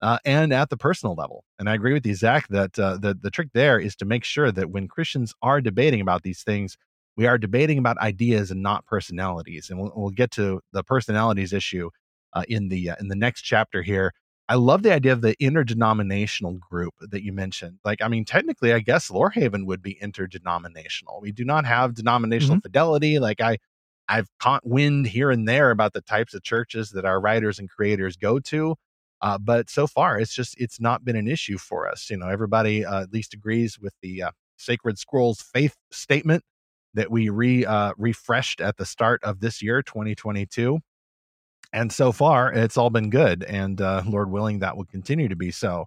Uh, 0.00 0.18
and 0.24 0.52
at 0.52 0.68
the 0.68 0.76
personal 0.76 1.14
level. 1.14 1.44
And 1.60 1.70
I 1.70 1.74
agree 1.74 1.92
with 1.92 2.04
you, 2.04 2.16
Zach, 2.16 2.48
that 2.48 2.72
the, 2.72 3.16
the 3.22 3.30
trick 3.30 3.50
there 3.54 3.78
is 3.78 3.94
to 3.94 4.04
make 4.04 4.24
sure 4.24 4.50
that 4.50 4.68
when 4.68 4.88
Christians 4.88 5.32
are 5.42 5.60
debating 5.60 6.00
about 6.00 6.24
these 6.24 6.42
things, 6.42 6.76
we 7.16 7.26
are 7.26 7.38
debating 7.38 7.78
about 7.78 7.98
ideas 7.98 8.50
and 8.50 8.62
not 8.62 8.86
personalities 8.86 9.70
and 9.70 9.78
we'll, 9.80 9.92
we'll 9.94 10.10
get 10.10 10.30
to 10.32 10.60
the 10.72 10.82
personalities 10.82 11.52
issue 11.52 11.90
uh, 12.32 12.44
in 12.48 12.68
the 12.68 12.90
uh, 12.90 12.96
in 13.00 13.08
the 13.08 13.16
next 13.16 13.42
chapter 13.42 13.82
here. 13.82 14.12
I 14.48 14.56
love 14.56 14.82
the 14.82 14.92
idea 14.92 15.12
of 15.12 15.22
the 15.22 15.36
interdenominational 15.40 16.54
group 16.54 16.94
that 17.00 17.22
you 17.22 17.32
mentioned. 17.32 17.78
Like 17.84 18.02
i 18.02 18.08
mean 18.08 18.24
technically 18.24 18.72
i 18.72 18.80
guess 18.80 19.08
lorehaven 19.10 19.66
would 19.66 19.82
be 19.82 19.98
interdenominational. 20.00 21.20
We 21.20 21.32
do 21.32 21.44
not 21.44 21.66
have 21.66 21.94
denominational 21.94 22.56
mm-hmm. 22.56 22.62
fidelity. 22.62 23.18
Like 23.18 23.40
i 23.40 23.58
i've 24.08 24.28
caught 24.40 24.66
wind 24.66 25.06
here 25.06 25.30
and 25.30 25.48
there 25.48 25.70
about 25.70 25.92
the 25.92 26.00
types 26.00 26.34
of 26.34 26.42
churches 26.42 26.90
that 26.90 27.04
our 27.04 27.20
writers 27.20 27.58
and 27.58 27.70
creators 27.70 28.16
go 28.16 28.40
to 28.40 28.74
uh, 29.22 29.38
but 29.38 29.70
so 29.70 29.86
far 29.86 30.18
it's 30.18 30.34
just 30.34 30.54
it's 30.58 30.80
not 30.80 31.04
been 31.04 31.16
an 31.16 31.28
issue 31.28 31.56
for 31.56 31.88
us. 31.88 32.10
You 32.10 32.16
know 32.16 32.28
everybody 32.28 32.84
uh, 32.84 33.02
at 33.02 33.12
least 33.12 33.34
agrees 33.34 33.78
with 33.78 33.94
the 34.02 34.24
uh, 34.24 34.30
sacred 34.56 34.98
scrolls 34.98 35.40
faith 35.40 35.76
statement 35.90 36.42
that 36.94 37.10
we 37.10 37.28
re 37.28 37.64
uh, 37.64 37.92
refreshed 37.96 38.60
at 38.60 38.76
the 38.76 38.86
start 38.86 39.22
of 39.24 39.40
this 39.40 39.62
year, 39.62 39.82
2022. 39.82 40.80
And 41.72 41.90
so 41.90 42.12
far, 42.12 42.52
it's 42.52 42.76
all 42.76 42.90
been 42.90 43.08
good, 43.08 43.44
and 43.44 43.80
uh, 43.80 44.02
Lord 44.06 44.30
willing, 44.30 44.58
that 44.58 44.76
will 44.76 44.84
continue 44.84 45.28
to 45.28 45.36
be 45.36 45.50
so. 45.50 45.86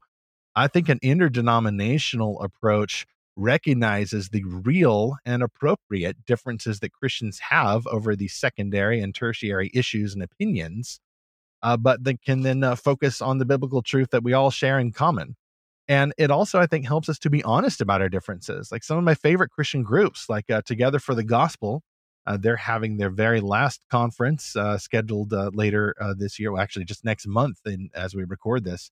I 0.55 0.67
think 0.67 0.89
an 0.89 0.99
interdenominational 1.01 2.41
approach 2.41 3.05
recognizes 3.35 4.29
the 4.29 4.43
real 4.45 5.17
and 5.25 5.43
appropriate 5.43 6.25
differences 6.25 6.79
that 6.79 6.93
Christians 6.93 7.39
have 7.49 7.85
over 7.87 8.15
the 8.15 8.29
secondary 8.29 9.01
and 9.01 9.13
tertiary 9.13 9.69
issues 9.73 10.13
and 10.13 10.23
opinions, 10.23 10.99
uh, 11.61 11.77
but 11.77 12.03
that 12.05 12.21
can 12.21 12.41
then 12.41 12.63
uh, 12.63 12.75
focus 12.75 13.21
on 13.21 13.37
the 13.37 13.45
biblical 13.45 13.81
truth 13.81 14.09
that 14.11 14.23
we 14.23 14.33
all 14.33 14.51
share 14.51 14.79
in 14.79 14.91
common. 14.91 15.35
And 15.87 16.13
it 16.17 16.31
also, 16.31 16.59
I 16.59 16.65
think, 16.65 16.87
helps 16.87 17.09
us 17.09 17.19
to 17.19 17.29
be 17.29 17.43
honest 17.43 17.79
about 17.79 18.01
our 18.01 18.09
differences. 18.09 18.71
Like 18.71 18.83
some 18.83 18.97
of 18.97 19.03
my 19.03 19.13
favorite 19.13 19.51
Christian 19.51 19.83
groups, 19.83 20.27
like 20.29 20.49
uh, 20.49 20.61
Together 20.65 20.99
for 20.99 21.13
the 21.13 21.23
Gospel, 21.23 21.83
uh, 22.25 22.37
they're 22.37 22.55
having 22.55 22.97
their 22.97 23.11
very 23.11 23.39
last 23.39 23.85
conference 23.91 24.55
uh, 24.55 24.79
scheduled 24.79 25.31
uh, 25.31 25.51
later 25.53 25.93
uh, 26.01 26.15
this 26.17 26.39
year. 26.39 26.51
Well, 26.51 26.61
actually, 26.61 26.85
just 26.85 27.05
next 27.05 27.27
month, 27.27 27.59
in, 27.65 27.89
as 27.93 28.15
we 28.15 28.23
record 28.23 28.63
this, 28.63 28.89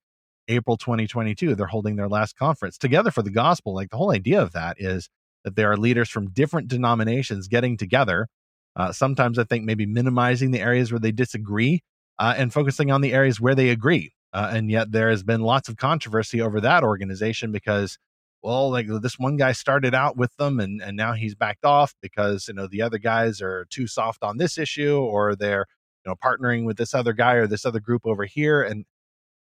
April 0.47 0.77
2022, 0.77 1.55
they're 1.55 1.65
holding 1.65 1.95
their 1.95 2.09
last 2.09 2.37
conference. 2.37 2.77
Together 2.77 3.09
for 3.09 3.23
the 3.23 3.31
Gospel, 3.31 3.73
like 3.73 3.89
the 3.89 3.97
whole 3.97 4.11
idea 4.11 4.41
of 4.41 4.51
that 4.51 4.75
is 4.79 5.09
that 5.43 5.55
there 5.55 5.71
are 5.71 5.77
leaders 5.77 6.09
from 6.09 6.29
different 6.29 6.67
denominations 6.67 7.47
getting 7.47 7.75
together. 7.75 8.27
Uh, 8.75 8.91
sometimes 8.91 9.39
I 9.39 9.45
think 9.45 9.65
maybe 9.65 9.85
minimizing 9.85 10.51
the 10.51 10.61
areas 10.61 10.91
where 10.91 10.99
they 10.99 11.11
disagree 11.11 11.81
and 12.19 12.53
focusing 12.53 12.89
on 12.89 13.01
the 13.01 13.13
areas 13.13 13.41
where 13.41 13.55
they 13.55 13.69
agree. 13.69 14.13
Uh, 14.33 14.49
and 14.51 14.71
yet 14.71 14.91
there 14.91 15.09
has 15.09 15.23
been 15.23 15.41
lots 15.41 15.69
of 15.69 15.77
controversy 15.77 16.41
over 16.41 16.59
that 16.59 16.83
organization 16.83 17.51
because, 17.51 17.97
well, 18.41 18.71
like 18.71 18.87
this 19.01 19.19
one 19.19 19.37
guy 19.37 19.51
started 19.51 19.93
out 19.93 20.17
with 20.17 20.35
them 20.37 20.59
and, 20.59 20.81
and 20.81 20.97
now 20.97 21.13
he's 21.13 21.35
backed 21.35 21.63
off 21.63 21.93
because, 22.01 22.47
you 22.47 22.53
know, 22.53 22.67
the 22.67 22.81
other 22.81 22.97
guys 22.97 23.41
are 23.41 23.65
too 23.69 23.85
soft 23.85 24.23
on 24.23 24.37
this 24.37 24.57
issue 24.57 24.97
or 24.97 25.35
they're, 25.35 25.65
you 26.05 26.11
know, 26.11 26.15
partnering 26.15 26.65
with 26.65 26.77
this 26.77 26.93
other 26.93 27.13
guy 27.13 27.33
or 27.33 27.47
this 27.47 27.65
other 27.65 27.79
group 27.79 28.01
over 28.05 28.25
here. 28.25 28.63
And 28.63 28.85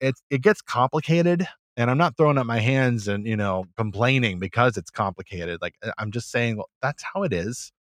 it, 0.00 0.14
it 0.30 0.40
gets 0.40 0.62
complicated. 0.62 1.46
And 1.76 1.90
I'm 1.90 1.98
not 1.98 2.16
throwing 2.16 2.38
up 2.38 2.46
my 2.46 2.60
hands 2.60 3.06
and, 3.08 3.26
you 3.26 3.36
know, 3.36 3.64
complaining 3.76 4.38
because 4.38 4.76
it's 4.78 4.90
complicated. 4.90 5.60
Like 5.60 5.74
I'm 5.98 6.10
just 6.10 6.30
saying, 6.30 6.56
well, 6.56 6.70
that's 6.80 7.02
how 7.12 7.24
it 7.24 7.32
is. 7.32 7.72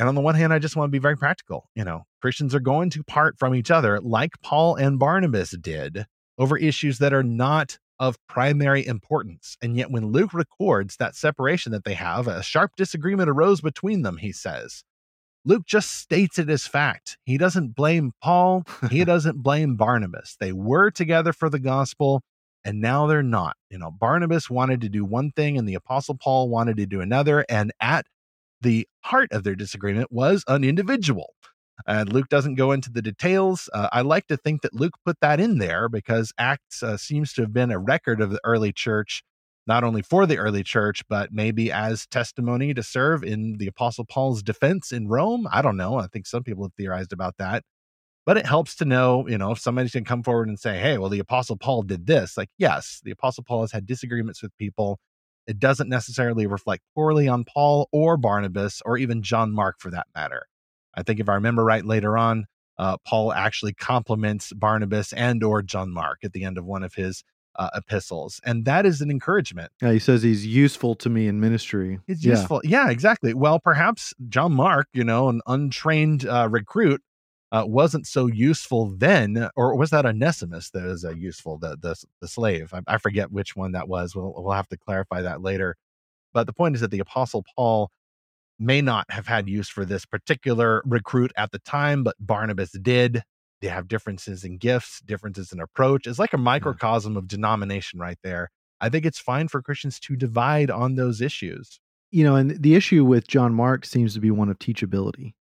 And 0.00 0.08
on 0.08 0.14
the 0.14 0.22
one 0.22 0.34
hand, 0.34 0.50
I 0.50 0.58
just 0.58 0.76
want 0.76 0.88
to 0.88 0.92
be 0.92 0.98
very 0.98 1.16
practical. 1.16 1.68
You 1.74 1.84
know, 1.84 2.04
Christians 2.22 2.54
are 2.54 2.60
going 2.60 2.88
to 2.88 3.04
part 3.04 3.38
from 3.38 3.54
each 3.54 3.70
other 3.70 4.00
like 4.00 4.30
Paul 4.42 4.76
and 4.76 4.98
Barnabas 4.98 5.50
did 5.50 6.06
over 6.38 6.56
issues 6.56 6.98
that 7.00 7.12
are 7.12 7.22
not 7.22 7.78
of 7.98 8.16
primary 8.26 8.84
importance. 8.86 9.58
And 9.60 9.76
yet, 9.76 9.90
when 9.90 10.06
Luke 10.06 10.32
records 10.32 10.96
that 10.96 11.16
separation 11.16 11.70
that 11.72 11.84
they 11.84 11.92
have, 11.92 12.28
a 12.28 12.42
sharp 12.42 12.76
disagreement 12.76 13.28
arose 13.28 13.60
between 13.60 14.00
them, 14.00 14.16
he 14.16 14.32
says. 14.32 14.84
Luke 15.44 15.66
just 15.66 15.92
states 15.92 16.38
it 16.38 16.48
as 16.48 16.66
fact. 16.66 17.18
He 17.26 17.36
doesn't 17.36 17.76
blame 17.76 18.12
Paul, 18.22 18.64
he 18.90 19.04
doesn't 19.04 19.42
blame 19.42 19.76
Barnabas. 19.76 20.34
They 20.40 20.52
were 20.52 20.90
together 20.90 21.34
for 21.34 21.50
the 21.50 21.58
gospel, 21.58 22.22
and 22.64 22.80
now 22.80 23.06
they're 23.06 23.22
not. 23.22 23.56
You 23.68 23.76
know, 23.76 23.90
Barnabas 23.90 24.48
wanted 24.48 24.80
to 24.80 24.88
do 24.88 25.04
one 25.04 25.30
thing, 25.30 25.58
and 25.58 25.68
the 25.68 25.74
apostle 25.74 26.16
Paul 26.16 26.48
wanted 26.48 26.78
to 26.78 26.86
do 26.86 27.02
another. 27.02 27.44
And 27.50 27.70
at 27.82 28.06
the 28.60 28.86
heart 29.02 29.32
of 29.32 29.44
their 29.44 29.54
disagreement 29.54 30.12
was 30.12 30.44
an 30.48 30.64
individual. 30.64 31.34
And 31.86 32.12
Luke 32.12 32.28
doesn't 32.28 32.56
go 32.56 32.72
into 32.72 32.90
the 32.90 33.00
details. 33.02 33.70
Uh, 33.72 33.88
I 33.92 34.02
like 34.02 34.26
to 34.26 34.36
think 34.36 34.62
that 34.62 34.74
Luke 34.74 34.94
put 35.04 35.16
that 35.20 35.40
in 35.40 35.58
there 35.58 35.88
because 35.88 36.32
Acts 36.38 36.82
uh, 36.82 36.98
seems 36.98 37.32
to 37.34 37.42
have 37.42 37.52
been 37.54 37.70
a 37.70 37.78
record 37.78 38.20
of 38.20 38.30
the 38.30 38.40
early 38.44 38.72
church, 38.72 39.22
not 39.66 39.82
only 39.82 40.02
for 40.02 40.26
the 40.26 40.36
early 40.36 40.62
church, 40.62 41.02
but 41.08 41.32
maybe 41.32 41.72
as 41.72 42.06
testimony 42.06 42.74
to 42.74 42.82
serve 42.82 43.24
in 43.24 43.56
the 43.58 43.66
Apostle 43.66 44.04
Paul's 44.04 44.42
defense 44.42 44.92
in 44.92 45.08
Rome. 45.08 45.46
I 45.50 45.62
don't 45.62 45.78
know. 45.78 45.96
I 45.96 46.06
think 46.06 46.26
some 46.26 46.42
people 46.42 46.64
have 46.64 46.74
theorized 46.74 47.12
about 47.14 47.36
that. 47.38 47.64
but 48.26 48.36
it 48.36 48.46
helps 48.46 48.76
to 48.76 48.84
know, 48.84 49.26
you 49.28 49.38
know, 49.38 49.52
if 49.52 49.58
somebody's 49.58 49.92
going 49.92 50.04
to 50.04 50.08
come 50.08 50.22
forward 50.22 50.48
and 50.48 50.58
say, 50.58 50.78
hey, 50.78 50.98
well, 50.98 51.08
the 51.08 51.18
Apostle 51.18 51.56
Paul 51.56 51.82
did 51.82 52.06
this. 52.06 52.36
Like, 52.36 52.50
yes, 52.58 53.00
the 53.04 53.10
Apostle 53.10 53.44
Paul 53.44 53.62
has 53.62 53.72
had 53.72 53.86
disagreements 53.86 54.42
with 54.42 54.56
people. 54.58 54.98
It 55.50 55.58
doesn't 55.58 55.88
necessarily 55.88 56.46
reflect 56.46 56.84
poorly 56.94 57.26
on 57.26 57.42
Paul 57.42 57.88
or 57.90 58.16
Barnabas 58.16 58.80
or 58.86 58.96
even 58.96 59.20
John 59.20 59.52
Mark 59.52 59.80
for 59.80 59.90
that 59.90 60.06
matter. 60.14 60.46
I 60.94 61.02
think 61.02 61.18
if 61.18 61.28
I 61.28 61.34
remember 61.34 61.64
right 61.64 61.84
later 61.84 62.16
on, 62.16 62.46
uh, 62.78 62.98
Paul 63.04 63.32
actually 63.32 63.74
compliments 63.74 64.52
Barnabas 64.52 65.12
and 65.12 65.42
or 65.42 65.60
John 65.60 65.92
Mark 65.92 66.20
at 66.22 66.34
the 66.34 66.44
end 66.44 66.56
of 66.56 66.64
one 66.64 66.84
of 66.84 66.94
his 66.94 67.24
uh, 67.56 67.68
epistles, 67.74 68.40
and 68.44 68.64
that 68.64 68.86
is 68.86 69.00
an 69.00 69.10
encouragement. 69.10 69.72
Yeah, 69.82 69.90
he 69.90 69.98
says 69.98 70.22
he's 70.22 70.46
useful 70.46 70.94
to 70.94 71.10
me 71.10 71.26
in 71.26 71.40
ministry. 71.40 71.98
He's 72.06 72.24
useful. 72.24 72.60
Yeah, 72.62 72.84
yeah 72.84 72.90
exactly. 72.92 73.34
Well, 73.34 73.58
perhaps 73.58 74.14
John 74.28 74.52
Mark, 74.52 74.86
you 74.92 75.02
know, 75.02 75.28
an 75.28 75.40
untrained 75.48 76.26
uh, 76.26 76.48
recruit, 76.48 77.02
uh, 77.52 77.64
wasn't 77.66 78.06
so 78.06 78.26
useful 78.26 78.94
then, 78.96 79.48
or 79.56 79.76
was 79.76 79.90
that 79.90 80.06
Onesimus 80.06 80.70
that 80.70 80.84
was 80.84 81.04
uh, 81.04 81.10
useful, 81.10 81.58
the 81.58 81.76
the, 81.80 82.00
the 82.20 82.28
slave? 82.28 82.72
I, 82.72 82.80
I, 82.86 82.98
forget 82.98 83.32
which 83.32 83.56
one 83.56 83.72
that 83.72 83.88
was. 83.88 84.14
We'll 84.14 84.32
we'll 84.36 84.52
have 84.52 84.68
to 84.68 84.76
clarify 84.76 85.22
that 85.22 85.42
later. 85.42 85.76
But 86.32 86.46
the 86.46 86.52
point 86.52 86.76
is 86.76 86.80
that 86.80 86.92
the 86.92 87.00
Apostle 87.00 87.44
Paul 87.56 87.90
may 88.58 88.80
not 88.80 89.10
have 89.10 89.26
had 89.26 89.48
use 89.48 89.68
for 89.68 89.84
this 89.84 90.04
particular 90.04 90.82
recruit 90.84 91.32
at 91.36 91.50
the 91.50 91.58
time, 91.60 92.04
but 92.04 92.14
Barnabas 92.20 92.72
did. 92.72 93.22
They 93.60 93.68
have 93.68 93.88
differences 93.88 94.44
in 94.44 94.58
gifts, 94.58 95.00
differences 95.00 95.52
in 95.52 95.60
approach. 95.60 96.06
It's 96.06 96.18
like 96.18 96.32
a 96.32 96.38
microcosm 96.38 97.16
of 97.16 97.26
denomination 97.26 97.98
right 97.98 98.18
there. 98.22 98.50
I 98.80 98.88
think 98.88 99.04
it's 99.04 99.18
fine 99.18 99.48
for 99.48 99.60
Christians 99.60 99.98
to 100.00 100.16
divide 100.16 100.70
on 100.70 100.94
those 100.94 101.20
issues. 101.20 101.80
You 102.10 102.24
know, 102.24 102.36
and 102.36 102.62
the 102.62 102.74
issue 102.74 103.04
with 103.04 103.28
John 103.28 103.54
Mark 103.54 103.84
seems 103.84 104.14
to 104.14 104.20
be 104.20 104.30
one 104.30 104.48
of 104.48 104.58
teachability. 104.58 105.34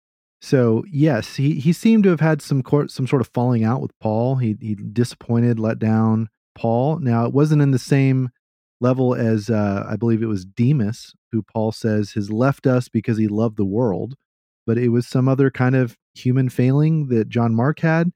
So 0.47 0.85
yes, 0.89 1.35
he 1.35 1.59
he 1.59 1.73
seemed 1.73 2.05
to 2.05 2.11
have 2.11 2.21
had 2.21 2.41
some 2.41 2.63
court, 2.63 2.93
some 2.93 3.09
sort 3.09 3.21
of 3.21 3.29
falling 3.35 3.65
out 3.65 3.83
with 3.83 3.91
Paul. 3.99 4.37
He 4.37 4.57
he 4.61 4.77
disappointed, 4.77 5.59
let 5.59 5.81
down 5.81 6.29
Paul. 6.55 7.01
Now 7.01 7.27
it 7.27 7.33
wasn't 7.33 7.63
in 7.63 7.73
the 7.73 7.81
same 7.81 8.31
level 8.81 9.13
as 9.13 9.51
uh, 9.51 9.85
I 9.91 9.97
believe 9.97 10.23
it 10.23 10.27
was 10.27 10.45
Demas, 10.45 11.17
who 11.33 11.43
Paul 11.43 11.73
says 11.73 12.13
has 12.13 12.31
left 12.31 12.65
us 12.65 12.89
because 12.89 13.19
he 13.19 13.27
loved 13.27 13.57
the 13.57 13.65
world, 13.65 14.15
but 14.69 14.79
it 14.79 14.91
was 14.91 15.09
some 15.09 15.27
other 15.27 15.51
kind 15.51 15.75
of 15.75 15.97
human 16.15 16.49
failing 16.49 17.09
that 17.09 17.29
John 17.29 17.53
Mark 17.53 17.81
had. 17.81 18.13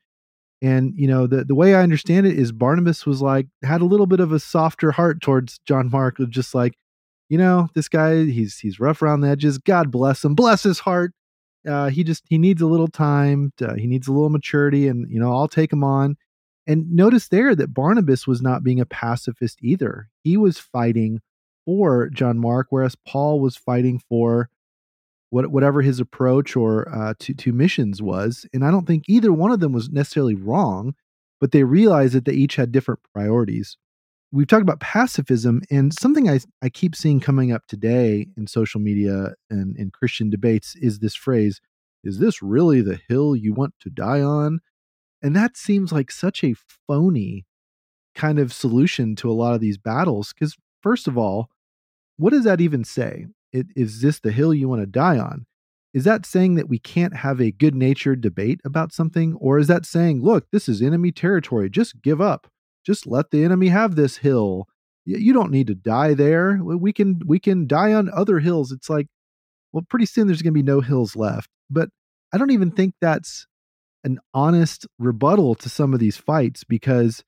And 0.62 0.92
you 0.94 1.08
know 1.08 1.26
the 1.26 1.44
the 1.44 1.56
way 1.56 1.74
I 1.74 1.82
understand 1.82 2.28
it 2.28 2.38
is 2.38 2.52
Barnabas 2.52 3.06
was 3.06 3.20
like 3.20 3.48
had 3.64 3.80
a 3.80 3.86
little 3.86 4.06
bit 4.06 4.20
of 4.20 4.30
a 4.30 4.38
softer 4.38 4.92
heart 4.92 5.20
towards 5.20 5.58
John 5.66 5.90
Mark, 5.90 6.18
just 6.28 6.54
like, 6.54 6.74
you 7.28 7.38
know, 7.38 7.70
this 7.74 7.88
guy 7.88 8.26
he's 8.26 8.58
he's 8.60 8.78
rough 8.78 9.02
around 9.02 9.22
the 9.22 9.28
edges. 9.28 9.58
God 9.58 9.90
bless 9.90 10.24
him, 10.24 10.36
bless 10.36 10.62
his 10.62 10.78
heart. 10.78 11.12
Uh, 11.68 11.88
he 11.90 12.04
just 12.04 12.24
he 12.28 12.38
needs 12.38 12.62
a 12.62 12.66
little 12.66 12.88
time. 12.88 13.52
To, 13.58 13.74
he 13.76 13.86
needs 13.86 14.08
a 14.08 14.12
little 14.12 14.30
maturity, 14.30 14.88
and 14.88 15.10
you 15.10 15.20
know 15.20 15.32
I'll 15.32 15.48
take 15.48 15.72
him 15.72 15.84
on. 15.84 16.16
And 16.66 16.90
notice 16.92 17.28
there 17.28 17.54
that 17.54 17.74
Barnabas 17.74 18.26
was 18.26 18.42
not 18.42 18.62
being 18.62 18.80
a 18.80 18.86
pacifist 18.86 19.58
either. 19.62 20.08
He 20.22 20.36
was 20.36 20.58
fighting 20.58 21.20
for 21.64 22.08
John 22.10 22.38
Mark, 22.38 22.68
whereas 22.70 22.96
Paul 23.06 23.40
was 23.40 23.56
fighting 23.56 24.00
for 24.08 24.48
what, 25.30 25.48
whatever 25.48 25.82
his 25.82 26.00
approach 26.00 26.56
or 26.56 26.88
uh, 26.94 27.14
to, 27.20 27.34
to 27.34 27.52
missions 27.52 28.02
was. 28.02 28.46
And 28.52 28.64
I 28.64 28.70
don't 28.70 28.86
think 28.86 29.04
either 29.08 29.32
one 29.32 29.52
of 29.52 29.60
them 29.60 29.72
was 29.72 29.88
necessarily 29.88 30.34
wrong, 30.34 30.94
but 31.40 31.52
they 31.52 31.64
realized 31.64 32.14
that 32.14 32.24
they 32.24 32.32
each 32.32 32.56
had 32.56 32.72
different 32.72 33.00
priorities. 33.14 33.76
We've 34.32 34.46
talked 34.46 34.62
about 34.62 34.78
pacifism, 34.78 35.62
and 35.72 35.92
something 35.92 36.28
I, 36.28 36.38
I 36.62 36.68
keep 36.68 36.94
seeing 36.94 37.18
coming 37.18 37.50
up 37.50 37.66
today 37.66 38.28
in 38.36 38.46
social 38.46 38.80
media 38.80 39.34
and 39.50 39.76
in 39.76 39.90
Christian 39.90 40.30
debates 40.30 40.76
is 40.76 41.00
this 41.00 41.16
phrase 41.16 41.60
Is 42.04 42.20
this 42.20 42.40
really 42.40 42.80
the 42.80 43.00
hill 43.08 43.34
you 43.34 43.52
want 43.52 43.74
to 43.80 43.90
die 43.90 44.20
on? 44.20 44.60
And 45.20 45.34
that 45.34 45.56
seems 45.56 45.90
like 45.90 46.12
such 46.12 46.44
a 46.44 46.54
phony 46.86 47.44
kind 48.14 48.38
of 48.38 48.52
solution 48.52 49.16
to 49.16 49.30
a 49.30 49.34
lot 49.34 49.54
of 49.54 49.60
these 49.60 49.78
battles. 49.78 50.32
Because, 50.32 50.56
first 50.80 51.08
of 51.08 51.18
all, 51.18 51.48
what 52.16 52.30
does 52.30 52.44
that 52.44 52.60
even 52.60 52.84
say? 52.84 53.26
It, 53.52 53.66
is 53.74 54.00
this 54.00 54.20
the 54.20 54.30
hill 54.30 54.54
you 54.54 54.68
want 54.68 54.82
to 54.82 54.86
die 54.86 55.18
on? 55.18 55.46
Is 55.92 56.04
that 56.04 56.24
saying 56.24 56.54
that 56.54 56.68
we 56.68 56.78
can't 56.78 57.16
have 57.16 57.40
a 57.40 57.50
good 57.50 57.74
natured 57.74 58.20
debate 58.20 58.60
about 58.64 58.92
something? 58.92 59.34
Or 59.40 59.58
is 59.58 59.66
that 59.66 59.84
saying, 59.84 60.22
look, 60.22 60.46
this 60.52 60.68
is 60.68 60.80
enemy 60.80 61.10
territory, 61.10 61.68
just 61.68 62.00
give 62.00 62.20
up? 62.20 62.46
Just 62.84 63.06
let 63.06 63.30
the 63.30 63.44
enemy 63.44 63.68
have 63.68 63.94
this 63.94 64.18
hill. 64.18 64.66
You 65.04 65.32
don't 65.32 65.50
need 65.50 65.66
to 65.68 65.74
die 65.74 66.14
there. 66.14 66.58
We 66.62 66.92
can 66.92 67.20
we 67.26 67.38
can 67.38 67.66
die 67.66 67.92
on 67.92 68.10
other 68.14 68.38
hills. 68.38 68.70
It's 68.70 68.90
like, 68.90 69.06
well, 69.72 69.84
pretty 69.88 70.06
soon 70.06 70.26
there's 70.26 70.42
going 70.42 70.52
to 70.54 70.58
be 70.58 70.62
no 70.62 70.80
hills 70.80 71.16
left. 71.16 71.50
But 71.68 71.88
I 72.32 72.38
don't 72.38 72.50
even 72.50 72.70
think 72.70 72.94
that's 73.00 73.46
an 74.04 74.18
honest 74.32 74.86
rebuttal 74.98 75.54
to 75.56 75.68
some 75.68 75.92
of 75.92 76.00
these 76.00 76.16
fights 76.16 76.64
because 76.64 77.22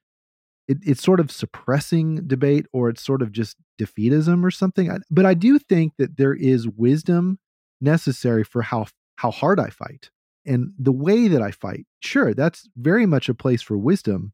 it, 0.69 0.79
it's 0.83 1.03
sort 1.03 1.21
of 1.21 1.31
suppressing 1.31 2.27
debate 2.27 2.67
or 2.73 2.89
it's 2.89 3.05
sort 3.05 3.23
of 3.23 3.33
just 3.33 3.57
defeatism 3.81 4.45
or 4.45 4.51
something. 4.51 4.97
But 5.11 5.27
I 5.27 5.35
do 5.35 5.59
think 5.59 5.95
that 5.99 6.17
there 6.17 6.35
is 6.35 6.69
wisdom 6.69 7.39
necessary 7.81 8.45
for 8.45 8.63
how 8.63 8.87
how 9.17 9.31
hard 9.31 9.61
I 9.61 9.71
fight 9.71 10.11
and 10.47 10.73
the 10.79 10.93
way 10.93 11.29
that 11.29 11.43
I 11.43 11.51
fight. 11.51 11.87
Sure, 12.01 12.35
that's 12.35 12.69
very 12.77 13.07
much 13.07 13.29
a 13.29 13.35
place 13.35 13.63
for 13.63 13.77
wisdom, 13.77 14.33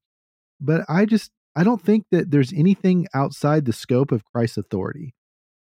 but 0.61 0.85
I 0.89 1.05
just 1.05 1.31
I 1.57 1.65
don't 1.65 1.83
think 1.83 2.05
that 2.13 2.31
there's 2.31 2.53
anything 2.53 3.09
outside 3.15 3.65
the 3.65 3.73
scope 3.73 4.13
of 4.13 4.25
Christ's 4.25 4.59
authority. 4.59 5.15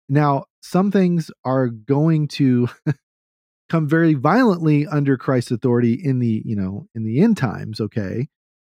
Now, 0.09 0.45
some 0.61 0.91
things 0.91 1.31
are 1.45 1.69
going 1.69 2.29
to 2.29 2.69
come 3.69 3.89
very 3.89 4.15
violently 4.15 4.87
under 4.87 5.17
Christ's 5.17 5.51
authority 5.51 5.95
in 5.95 6.19
the, 6.19 6.43
you 6.45 6.57
know, 6.57 6.87
in 6.95 7.05
the 7.05 7.21
end 7.21 7.37
times, 7.37 7.81
okay? 7.81 8.29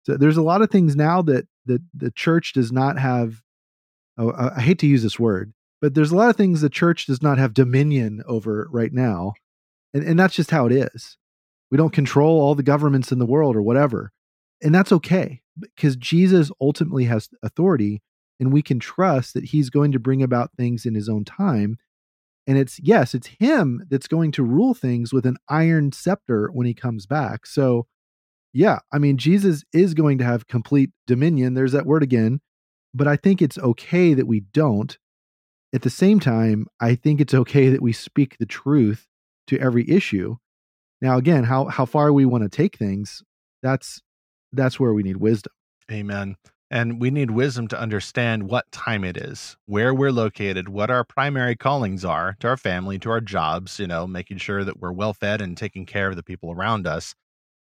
So 0.05 0.17
there's 0.17 0.37
a 0.37 0.43
lot 0.43 0.63
of 0.63 0.71
things 0.71 0.97
now 0.97 1.23
that 1.23 1.47
that 1.67 1.81
the 1.95 2.11
church 2.11 2.55
does 2.55 2.73
not 2.73 2.99
have 2.99 3.41
oh, 4.19 4.33
I 4.33 4.61
hate 4.61 4.79
to 4.81 4.87
use 4.87 5.03
this 5.03 5.19
word, 5.19 5.53
but 5.81 5.95
there's 5.95 6.13
a 6.13 6.17
lot 6.17 6.31
of 6.31 6.37
things 6.37 6.61
the 6.61 6.69
church 6.69 7.07
does 7.07 7.23
not 7.23 7.39
have 7.39 7.55
dominion 7.55 8.23
over 8.27 8.69
right 8.71 8.93
now. 8.93 9.35
And 9.95 10.03
and 10.03 10.19
that's 10.19 10.35
just 10.35 10.51
how 10.51 10.67
it 10.67 10.73
is. 10.73 11.17
We 11.71 11.79
don't 11.79 11.93
control 11.93 12.41
all 12.41 12.55
the 12.55 12.63
governments 12.63 13.13
in 13.13 13.19
the 13.19 13.27
world 13.27 13.55
or 13.55 13.63
whatever. 13.63 14.13
And 14.63 14.75
that's 14.75 14.93
okay 14.93 15.43
because 15.61 15.97
Jesus 15.97 16.51
ultimately 16.61 17.05
has 17.05 17.29
authority 17.43 18.03
and 18.41 18.53
we 18.53 18.63
can 18.63 18.79
trust 18.79 19.35
that 19.35 19.45
he's 19.47 19.71
going 19.71 19.93
to 19.93 19.99
bring 19.99 20.23
about 20.23 20.53
things 20.57 20.87
in 20.87 20.95
his 20.95 21.09
own 21.09 21.25
time 21.25 21.79
and 22.47 22.59
it's 22.59 22.81
yes 22.81 23.15
it's 23.15 23.29
him 23.39 23.85
that's 23.89 24.09
going 24.09 24.33
to 24.33 24.43
rule 24.43 24.75
things 24.75 25.13
with 25.13 25.27
an 25.27 25.37
iron 25.49 25.93
scepter 25.93 26.51
when 26.53 26.67
he 26.67 26.75
comes 26.75 27.07
back. 27.07 27.47
So 27.47 27.87
yeah 28.53 28.81
i 28.93 28.99
mean 28.99 29.17
jesus 29.17 29.65
is 29.73 29.95
going 29.95 30.19
to 30.19 30.25
have 30.25 30.47
complete 30.47 30.91
dominion 31.07 31.55
there's 31.55 31.73
that 31.73 31.87
word 31.87 32.03
again 32.03 32.39
but 32.93 33.09
i 33.09 33.17
think 33.17 33.41
it's 33.41 33.57
okay 33.59 34.13
that 34.13 34.27
we 34.27 34.41
don't. 34.41 34.99
At 35.75 35.81
the 35.83 35.91
same 35.91 36.21
time 36.21 36.67
i 36.81 36.95
think 36.95 37.21
it's 37.21 37.33
okay 37.33 37.71
that 37.71 37.81
we 37.81 37.93
speak 37.93 38.37
the 38.39 38.47
truth 38.47 39.09
to 39.47 39.59
every 39.59 39.89
issue. 39.89 40.37
Now 41.01 41.17
again 41.17 41.45
how 41.45 41.67
how 41.67 41.87
far 41.87 42.13
we 42.13 42.27
want 42.27 42.45
to 42.45 42.51
take 42.51 42.77
things 42.77 43.23
that's 43.63 44.03
that's 44.53 44.79
where 44.79 44.93
we 44.93 45.03
need 45.03 45.17
wisdom 45.17 45.53
amen 45.91 46.37
and 46.73 47.03
we 47.03 47.11
need 47.11 47.31
wisdom 47.31 47.69
to 47.69 47.79
understand 47.79 48.45
what 48.45 48.73
time 48.73 49.05
it 49.05 49.19
is, 49.19 49.59
where 49.67 49.93
we're 49.93 50.11
located, 50.11 50.71
what 50.71 50.91
our 50.91 51.05
primary 51.05 51.55
callings 51.55 52.03
are 52.03 52.35
to 52.41 52.49
our 52.49 52.57
family, 52.57 52.99
to 53.01 53.11
our 53.11 53.21
jobs, 53.21 53.79
you 53.79 53.87
know, 53.87 54.07
making 54.07 54.39
sure 54.39 54.65
that 54.65 54.81
we're 54.81 54.91
well 54.91 55.13
fed 55.13 55.43
and 55.43 55.55
taking 55.55 55.85
care 55.85 56.09
of 56.09 56.17
the 56.17 56.23
people 56.23 56.51
around 56.51 56.87
us. 56.87 57.15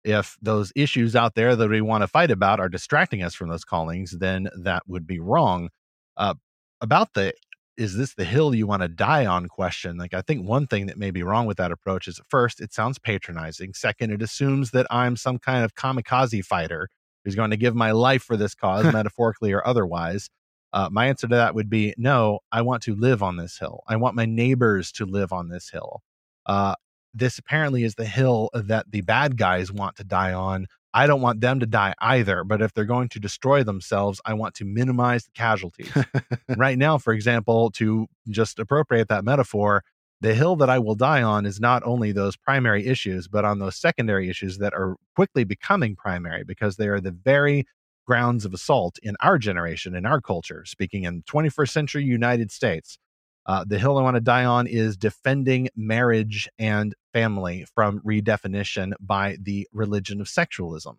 If 0.05 0.39
those 0.41 0.73
issues 0.75 1.15
out 1.15 1.35
there 1.35 1.55
that 1.55 1.69
we 1.69 1.83
want 1.83 2.01
to 2.01 2.09
fight 2.09 2.31
about 2.31 2.61
are 2.61 2.71
distracting 2.71 3.23
us 3.23 3.35
from 3.35 3.51
those 3.51 3.65
callings, 3.65 4.13
then 4.13 4.49
that 4.57 4.83
would 4.89 5.07
be 5.07 5.21
wrong. 5.21 5.69
Uh, 6.17 6.35
about 6.81 7.13
the 7.13 7.35
is 7.77 7.97
this 7.97 8.15
the 8.15 8.25
hill 8.25 8.55
you 8.55 8.67
want 8.67 8.83
to 8.83 8.89
die 8.89 9.27
on 9.27 9.49
question 9.49 9.97
like 9.97 10.15
i 10.15 10.21
think 10.21 10.47
one 10.47 10.67
thing 10.67 10.87
that 10.87 10.99
may 10.99 11.11
be 11.11 11.23
wrong 11.23 11.47
with 11.47 11.57
that 11.57 11.73
approach 11.73 12.07
is 12.07 12.21
first 12.29 12.61
it 12.61 12.73
sounds 12.73 12.99
patronizing 12.99 13.73
second 13.75 14.11
it 14.11 14.23
assumes 14.23 14.71
that 14.71 14.87
i'm 14.91 15.17
some 15.17 15.39
kind 15.39 15.65
of 15.65 15.75
kamikaze 15.75 16.45
fighter 16.45 16.89
who's 17.25 17.35
going 17.35 17.51
to 17.51 17.57
give 17.57 17.75
my 17.75 17.91
life 17.91 18.23
for 18.23 18.37
this 18.37 18.55
cause, 18.55 18.85
metaphorically 18.93 19.53
or 19.53 19.67
otherwise? 19.67 20.31
Uh, 20.73 20.89
my 20.91 21.07
answer 21.07 21.29
to 21.29 21.37
that 21.37 21.55
would 21.55 21.71
be 21.71 21.95
no, 21.97 22.41
I 22.51 22.63
want 22.63 22.83
to 22.85 22.95
live 22.95 23.23
on 23.23 23.37
this 23.37 23.59
hill. 23.59 23.83
I 23.87 23.97
want 23.97 24.17
my 24.17 24.27
neighbors 24.27 24.91
to 24.93 25.07
live 25.07 25.33
on 25.33 25.49
this 25.49 25.71
hill. 25.71 26.03
Uh, 26.47 26.75
this 27.13 27.39
apparently 27.39 27.85
is 27.85 27.95
the 27.95 28.07
hill 28.07 28.51
that 28.53 28.91
the 28.91 29.01
bad 29.01 29.39
guys 29.39 29.71
want 29.71 29.97
to 29.97 30.05
die 30.05 30.33
on. 30.33 30.67
I 30.97 31.09
don't 31.09 31.21
want 31.21 31.41
them 31.41 31.59
to 31.59 31.67
die 31.67 31.93
either, 32.01 32.45
but 32.45 32.63
if 32.63 32.73
they're 32.73 32.85
going 32.85 33.09
to 33.11 33.21
destroy 33.21 33.65
themselves, 33.65 34.21
I 34.25 34.35
want 34.35 34.55
to 34.57 34.65
minimize 34.65 35.25
the 35.25 35.33
casualties. 35.33 35.91
right 36.57 36.79
now, 36.79 36.99
for 36.99 37.13
example, 37.13 37.73
to 37.73 38.07
just 38.29 38.61
appropriate 38.61 39.09
that 39.09 39.25
metaphor, 39.25 39.83
the 40.21 40.35
hill 40.35 40.55
that 40.57 40.71
I 40.71 40.79
will 40.79 40.95
die 40.95 41.21
on 41.21 41.47
is 41.47 41.59
not 41.59 41.83
only 41.85 42.13
those 42.13 42.37
primary 42.37 42.87
issues, 42.87 43.27
but 43.27 43.45
on 43.45 43.59
those 43.59 43.77
secondary 43.77 44.31
issues 44.31 44.59
that 44.59 44.73
are 44.73 44.95
quickly 45.17 45.43
becoming 45.43 45.97
primary 45.97 46.45
because 46.45 46.77
they 46.77 46.87
are 46.87 47.01
the 47.01 47.11
very 47.11 47.67
grounds 48.07 48.45
of 48.45 48.55
assault 48.55 48.97
in 49.03 49.17
our 49.19 49.37
generation, 49.37 49.97
in 49.97 50.07
our 50.07 50.21
culture, 50.21 50.65
speaking 50.65 51.03
in 51.05 51.23
21st 51.23 51.71
century 51.71 52.05
United 52.05 52.53
States. 52.53 52.99
Uh, 53.47 53.65
the 53.67 53.79
hill 53.79 53.99
I 53.99 54.03
want 54.03 54.17
to 54.17 54.21
die 54.21 54.45
on 54.45 54.67
is 54.67 54.97
defending 54.97 55.69
marriage 55.77 56.49
and 56.59 56.95
family 57.13 57.67
from 57.75 58.01
redefinition 58.01 58.93
by 59.01 59.37
the 59.41 59.69
religion 59.73 60.21
of 60.21 60.27
sexualism. 60.27 60.97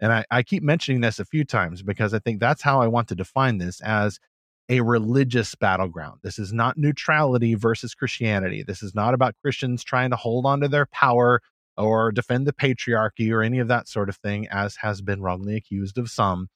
And 0.00 0.12
I, 0.12 0.24
I 0.30 0.42
keep 0.42 0.62
mentioning 0.62 1.00
this 1.00 1.18
a 1.18 1.24
few 1.24 1.44
times 1.44 1.82
because 1.82 2.14
I 2.14 2.20
think 2.20 2.38
that's 2.38 2.62
how 2.62 2.80
I 2.80 2.86
want 2.86 3.08
to 3.08 3.16
define 3.16 3.58
this 3.58 3.80
as 3.80 4.20
a 4.68 4.80
religious 4.80 5.54
battleground. 5.54 6.20
This 6.22 6.38
is 6.38 6.52
not 6.52 6.76
neutrality 6.76 7.54
versus 7.54 7.94
Christianity. 7.94 8.62
This 8.62 8.82
is 8.82 8.94
not 8.94 9.14
about 9.14 9.34
Christians 9.42 9.82
trying 9.82 10.10
to 10.10 10.16
hold 10.16 10.46
on 10.46 10.60
to 10.60 10.68
their 10.68 10.86
power 10.86 11.40
or 11.76 12.12
defend 12.12 12.46
the 12.46 12.52
patriarchy 12.52 13.32
or 13.32 13.42
any 13.42 13.58
of 13.58 13.68
that 13.68 13.88
sort 13.88 14.08
of 14.08 14.16
thing, 14.16 14.46
as 14.50 14.76
has 14.76 15.00
been 15.00 15.22
wrongly 15.22 15.56
accused 15.56 15.96
of 15.96 16.10
some. 16.10 16.48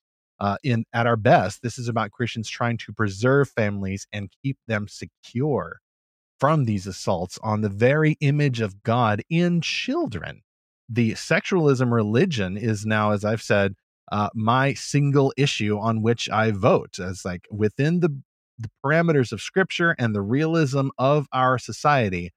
Uh, 0.43 0.57
in 0.65 0.85
at 0.93 1.07
our 1.07 1.17
best, 1.17 1.63
this 1.63 1.79
is 1.79 1.87
about 1.87 2.11
Christians 2.11 2.51
trying 2.51 2.77
to 2.79 2.93
preserve 2.93 3.49
families 3.49 4.09
and 4.13 4.29
keep 4.43 4.59
them 4.67 4.89
secure 4.89 5.79
from 6.41 6.65
these 6.65 6.89
assaults 6.89 7.39
on 7.45 7.61
the 7.61 7.69
very 7.69 8.17
image 8.21 8.61
of 8.61 8.83
God 8.83 9.23
in 9.31 9.61
children. 9.61 10.43
The 10.89 11.13
sexualism 11.13 11.93
religion 11.93 12.57
is 12.57 12.85
now, 12.85 13.13
as 13.13 13.25
I've 13.25 13.41
said, 13.41 13.75
uh, 14.11 14.31
my 14.35 14.75
single 14.75 15.33
issue 15.37 15.79
on 15.79 16.03
which 16.03 16.29
I 16.29 16.51
vote 16.51 16.99
as 16.99 17.25
like 17.25 17.47
within 17.49 18.01
the 18.01 18.21
the 18.59 18.71
parameters 18.85 19.31
of 19.31 19.41
scripture 19.41 19.95
and 19.97 20.13
the 20.13 20.23
realism 20.23 20.89
of 20.99 21.29
our 21.33 21.57
society. 21.57 22.33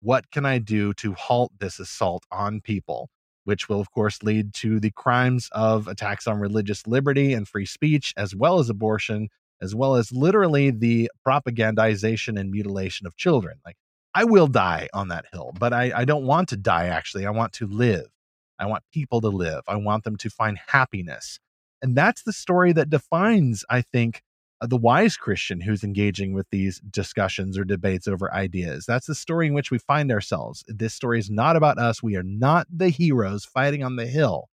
What 0.00 0.30
can 0.30 0.46
I 0.46 0.58
do 0.60 0.94
to 0.94 1.12
halt 1.12 1.52
this 1.58 1.78
assault 1.78 2.24
on 2.32 2.62
people? 2.62 3.10
Which 3.44 3.68
will, 3.68 3.80
of 3.80 3.90
course, 3.90 4.22
lead 4.22 4.54
to 4.54 4.80
the 4.80 4.90
crimes 4.90 5.48
of 5.52 5.86
attacks 5.86 6.26
on 6.26 6.40
religious 6.40 6.86
liberty 6.86 7.32
and 7.34 7.46
free 7.46 7.66
speech, 7.66 8.12
as 8.16 8.34
well 8.34 8.58
as 8.58 8.70
abortion, 8.70 9.28
as 9.60 9.74
well 9.74 9.96
as 9.96 10.12
literally 10.12 10.70
the 10.70 11.10
propagandization 11.26 12.38
and 12.38 12.50
mutilation 12.50 13.06
of 13.06 13.16
children. 13.16 13.58
Like, 13.64 13.76
I 14.14 14.24
will 14.24 14.46
die 14.46 14.88
on 14.94 15.08
that 15.08 15.26
hill, 15.32 15.52
but 15.58 15.72
I, 15.72 15.92
I 15.94 16.04
don't 16.04 16.24
want 16.24 16.48
to 16.50 16.56
die, 16.56 16.86
actually. 16.86 17.26
I 17.26 17.30
want 17.30 17.52
to 17.54 17.66
live. 17.66 18.06
I 18.58 18.66
want 18.66 18.84
people 18.92 19.20
to 19.20 19.28
live. 19.28 19.62
I 19.66 19.76
want 19.76 20.04
them 20.04 20.16
to 20.16 20.30
find 20.30 20.58
happiness. 20.68 21.40
And 21.82 21.96
that's 21.96 22.22
the 22.22 22.32
story 22.32 22.72
that 22.72 22.88
defines, 22.88 23.64
I 23.68 23.82
think, 23.82 24.22
Uh, 24.64 24.66
the 24.66 24.76
wise 24.78 25.16
Christian 25.18 25.60
who's 25.60 25.84
engaging 25.84 26.32
with 26.32 26.46
these 26.50 26.80
discussions 26.90 27.58
or 27.58 27.64
debates 27.64 28.08
over 28.08 28.32
ideas. 28.32 28.86
That's 28.86 29.06
the 29.06 29.14
story 29.14 29.46
in 29.46 29.52
which 29.52 29.70
we 29.70 29.76
find 29.76 30.10
ourselves. 30.10 30.64
This 30.66 30.94
story 30.94 31.18
is 31.18 31.28
not 31.28 31.54
about 31.54 31.78
us. 31.78 32.02
We 32.02 32.16
are 32.16 32.22
not 32.22 32.66
the 32.74 32.88
heroes 32.88 33.44
fighting 33.44 33.84
on 33.84 33.96
the 33.96 34.06
hill. 34.06 34.48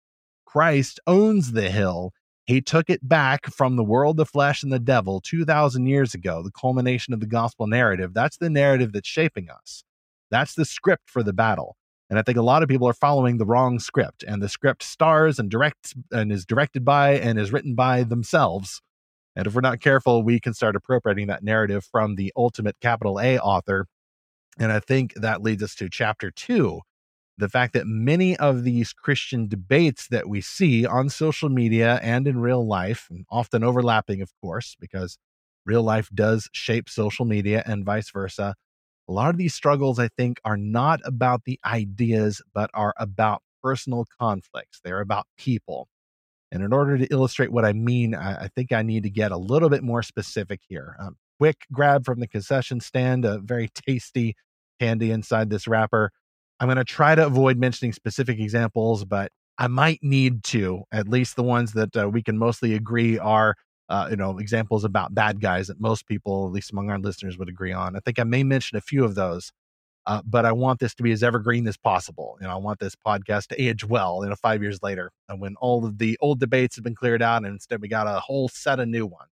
Christ 0.46 1.00
owns 1.06 1.52
the 1.52 1.70
hill. 1.70 2.12
He 2.48 2.60
took 2.60 2.90
it 2.90 3.08
back 3.08 3.54
from 3.54 3.76
the 3.76 3.84
world, 3.84 4.18
the 4.18 4.26
flesh, 4.26 4.64
and 4.64 4.74
the 4.74 4.80
devil 4.80 5.22
2,000 5.22 5.86
years 5.86 6.16
ago, 6.16 6.42
the 6.42 6.52
culmination 6.60 7.14
of 7.14 7.20
the 7.20 7.28
gospel 7.28 7.68
narrative. 7.68 8.16
That's 8.16 8.38
the 8.38 8.50
narrative 8.50 8.94
that's 8.94 9.08
shaping 9.08 9.48
us. 9.48 9.84
That's 10.32 10.56
the 10.56 10.66
script 10.66 11.08
for 11.08 11.22
the 11.22 11.34
battle. 11.34 11.78
And 12.10 12.18
I 12.18 12.24
think 12.24 12.40
a 12.40 12.42
lot 12.42 12.64
of 12.64 12.70
people 12.70 12.88
are 12.88 12.94
following 12.94 13.38
the 13.38 13.46
wrong 13.46 13.78
script, 13.78 14.24
and 14.28 14.42
the 14.42 14.50
script 14.50 14.82
stars 14.82 15.38
and 15.38 15.52
directs 15.52 15.94
and 16.12 16.32
is 16.32 16.48
directed 16.48 16.84
by 16.84 17.12
and 17.12 17.38
is 17.38 17.54
written 17.54 17.76
by 17.76 18.02
themselves. 18.02 18.82
And 19.36 19.48
if 19.48 19.54
we're 19.54 19.62
not 19.62 19.80
careful, 19.80 20.24
we 20.24 20.40
can 20.40 20.54
start 20.54 20.76
appropriating 20.76 21.28
that 21.28 21.44
narrative 21.44 21.88
from 21.92 22.16
the 22.16 22.34
ultimate 22.36 22.76
capital 22.82 23.20
A 23.20 23.38
author. 23.40 23.86
And 24.60 24.72
I 24.72 24.80
think 24.80 25.14
that 25.16 25.42
leads 25.42 25.64
us 25.64 25.76
to 25.76 25.90
chapter 25.90 26.32
two 26.32 26.82
the 27.40 27.48
fact 27.50 27.72
that 27.74 27.88
many 27.88 28.36
of 28.36 28.66
these 28.66 28.92
Christian 28.92 29.48
debates 29.48 30.10
that 30.10 30.28
we 30.28 30.42
see 30.42 30.86
on 30.86 31.08
social 31.10 31.48
media 31.48 31.98
and 32.04 32.28
in 32.28 32.42
real 32.42 32.68
life, 32.68 33.08
and 33.10 33.26
often 33.32 33.64
overlapping, 33.64 34.22
of 34.22 34.30
course, 34.42 34.76
because 34.78 35.18
real 35.66 35.82
life 35.82 36.10
does 36.14 36.50
shape 36.52 36.90
social 36.90 37.24
media 37.24 37.64
and 37.66 37.86
vice 37.86 38.12
versa, 38.12 38.56
a 39.08 39.12
lot 39.14 39.30
of 39.30 39.38
these 39.38 39.54
struggles, 39.54 40.00
I 40.00 40.10
think, 40.10 40.42
are 40.44 40.58
not 40.58 41.00
about 41.06 41.46
the 41.46 41.60
ideas, 41.66 42.42
but 42.54 42.70
are 42.74 42.94
about 42.98 43.42
personal 43.64 44.06
conflicts. 44.20 44.82
They're 44.84 45.00
about 45.00 45.26
people. 45.38 45.88
And 46.52 46.64
in 46.64 46.74
order 46.74 46.98
to 46.98 47.06
illustrate 47.12 47.52
what 47.52 47.66
I 47.66 47.74
mean, 47.74 48.16
I, 48.16 48.46
I 48.46 48.48
think 48.56 48.72
I 48.72 48.82
need 48.82 49.04
to 49.04 49.10
get 49.10 49.32
a 49.32 49.38
little 49.38 49.70
bit 49.70 49.84
more 49.84 50.02
specific 50.02 50.62
here. 50.68 50.96
Um, 51.00 51.16
quick 51.40 51.66
grab 51.72 52.06
from 52.06 52.20
the 52.20 52.28
concession 52.28 52.80
stand, 52.80 53.26
a 53.26 53.40
very 53.40 53.70
tasty 53.70 54.36
candy 54.80 55.12
inside 55.12 55.50
this 55.50 55.68
wrapper. 55.68 56.12
I'm 56.60 56.68
going 56.68 56.78
to 56.78 56.84
try 56.84 57.16
to 57.16 57.26
avoid 57.26 57.58
mentioning 57.58 57.94
specific 57.94 58.40
examples, 58.40 59.06
but 59.06 59.32
I 59.58 59.68
might 59.68 60.00
need 60.02 60.44
to, 60.46 60.84
at 60.92 61.08
least 61.08 61.36
the 61.36 61.44
ones 61.44 61.74
that 61.74 61.96
uh, 61.96 62.10
we 62.10 62.24
can 62.24 62.38
mostly 62.38 62.74
agree 62.74 63.20
are 63.20 63.56
uh, 63.90 64.08
you 64.10 64.16
know, 64.16 64.38
examples 64.38 64.84
about 64.84 65.16
bad 65.16 65.42
guys 65.42 65.68
that 65.68 65.82
most 65.82 66.08
people, 66.08 66.46
at 66.46 66.52
least 66.52 66.72
among 66.72 66.90
our 66.90 67.00
listeners, 67.00 67.38
would 67.38 67.50
agree 67.50 67.74
on. 67.74 67.96
I 67.96 68.00
think 68.00 68.20
I 68.20 68.24
may 68.24 68.44
mention 68.44 68.78
a 68.78 68.82
few 68.82 69.04
of 69.04 69.16
those, 69.16 69.52
uh, 70.10 70.24
but 70.26 70.44
I 70.44 70.52
want 70.52 70.80
this 70.80 70.96
to 70.96 71.04
be 71.04 71.12
as 71.12 71.22
evergreen 71.22 71.68
as 71.68 71.78
possible. 71.78 72.36
Know, 72.42 72.50
I 72.50 72.56
want 72.56 72.80
this 72.80 72.96
podcast 72.96 73.46
to 73.50 73.62
age 73.62 73.86
well, 73.86 74.22
you 74.24 74.30
know, 74.30 74.36
five 74.36 74.64
years 74.64 74.82
later, 74.82 75.12
and 75.30 75.40
when 75.40 75.56
all 75.62 75.86
of 75.86 76.00
the 76.00 76.18
old 76.20 76.40
debates 76.40 76.76
have 76.78 76.84
been 76.84 76.96
cleared 76.96 77.22
out, 77.22 77.44
and 77.44 77.46
instead 77.46 77.80
we 77.80 77.88
got 77.88 78.08
a 78.08 78.20
whole 78.20 78.50
set 78.50 78.80
of 78.80 78.88
new 78.88 79.06
ones. 79.06 79.30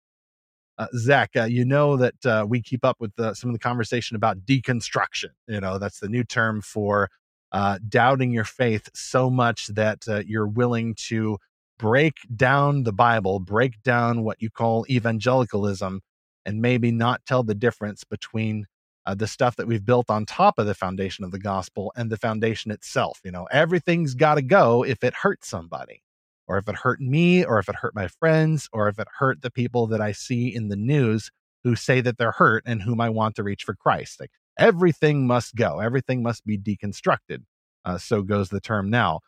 Uh, 0.78 0.86
Zach, 0.96 1.32
uh, 1.36 1.46
you 1.46 1.66
know 1.66 1.98
that 1.98 2.26
uh, 2.28 2.46
we 2.48 2.62
keep 2.62 2.86
up 2.86 2.98
with 3.00 3.12
the, 3.16 3.34
some 3.34 3.50
of 3.50 3.56
the 3.56 3.60
conversation 3.60 4.16
about 4.16 4.46
deconstruction. 4.46 5.32
You 5.48 5.60
know, 5.60 5.80
that's 5.80 6.00
the 6.00 6.10
new 6.10 6.24
term 6.24 6.62
for 6.62 7.10
uh, 7.52 7.80
doubting 7.90 8.30
your 8.30 8.44
faith 8.44 8.88
so 8.94 9.32
much 9.32 9.70
that 9.70 10.08
uh, 10.08 10.22
you're 10.28 10.46
willing 10.46 10.94
to 11.08 11.40
break 11.80 12.18
down 12.36 12.84
the 12.84 12.94
Bible, 12.94 13.40
break 13.40 13.82
down 13.82 14.24
what 14.24 14.44
you 14.44 14.52
call 14.52 14.86
evangelicalism, 14.92 16.02
and 16.46 16.62
maybe 16.62 16.92
not 16.92 17.26
tell 17.26 17.42
the 17.42 17.56
difference 17.56 18.04
between 18.04 18.68
uh, 19.08 19.15
the 19.15 19.26
stuff 19.26 19.56
that 19.56 19.67
we've 19.67 19.86
built 19.86 20.10
on 20.10 20.26
top 20.26 20.60
of 20.60 20.67
the 20.67 20.76
foundation 20.76 21.24
of 21.24 21.32
the 21.32 21.39
gospel 21.39 21.93
and 21.96 22.12
the 22.12 22.17
foundation 22.17 22.72
itself. 22.72 23.22
You 23.24 23.32
know, 23.32 23.48
everything's 23.52 24.13
got 24.13 24.36
to 24.36 24.41
go 24.41 24.84
if 24.84 25.02
it 25.02 25.13
hurts 25.13 25.48
somebody, 25.48 26.04
or 26.46 26.58
if 26.58 26.67
it 26.67 26.76
hurt 26.76 27.00
me, 27.00 27.46
or 27.46 27.58
if 27.58 27.70
it 27.70 27.76
hurt 27.76 27.96
my 27.96 28.10
friends, 28.10 28.67
or 28.74 28.89
if 28.89 29.00
it 29.00 29.08
hurt 29.17 29.41
the 29.41 29.50
people 29.50 29.88
that 29.88 30.02
I 30.02 30.12
see 30.12 30.54
in 30.54 30.67
the 30.67 30.76
news 30.76 31.32
who 31.63 31.76
say 31.76 32.02
that 32.02 32.17
they're 32.17 32.32
hurt 32.32 32.63
and 32.65 32.82
whom 32.82 33.00
I 33.00 33.10
want 33.10 33.36
to 33.38 33.43
reach 33.43 33.63
for 33.63 33.76
Christ. 33.76 34.20
Like 34.20 34.32
everything 34.60 35.26
must 35.26 35.56
go, 35.56 35.80
everything 35.80 36.22
must 36.22 36.46
be 36.46 36.58
deconstructed. 36.58 37.43
Uh, 37.86 37.98
so 37.98 38.22
goes 38.22 38.50
the 38.50 38.60
term 38.60 38.89
now. 38.89 39.22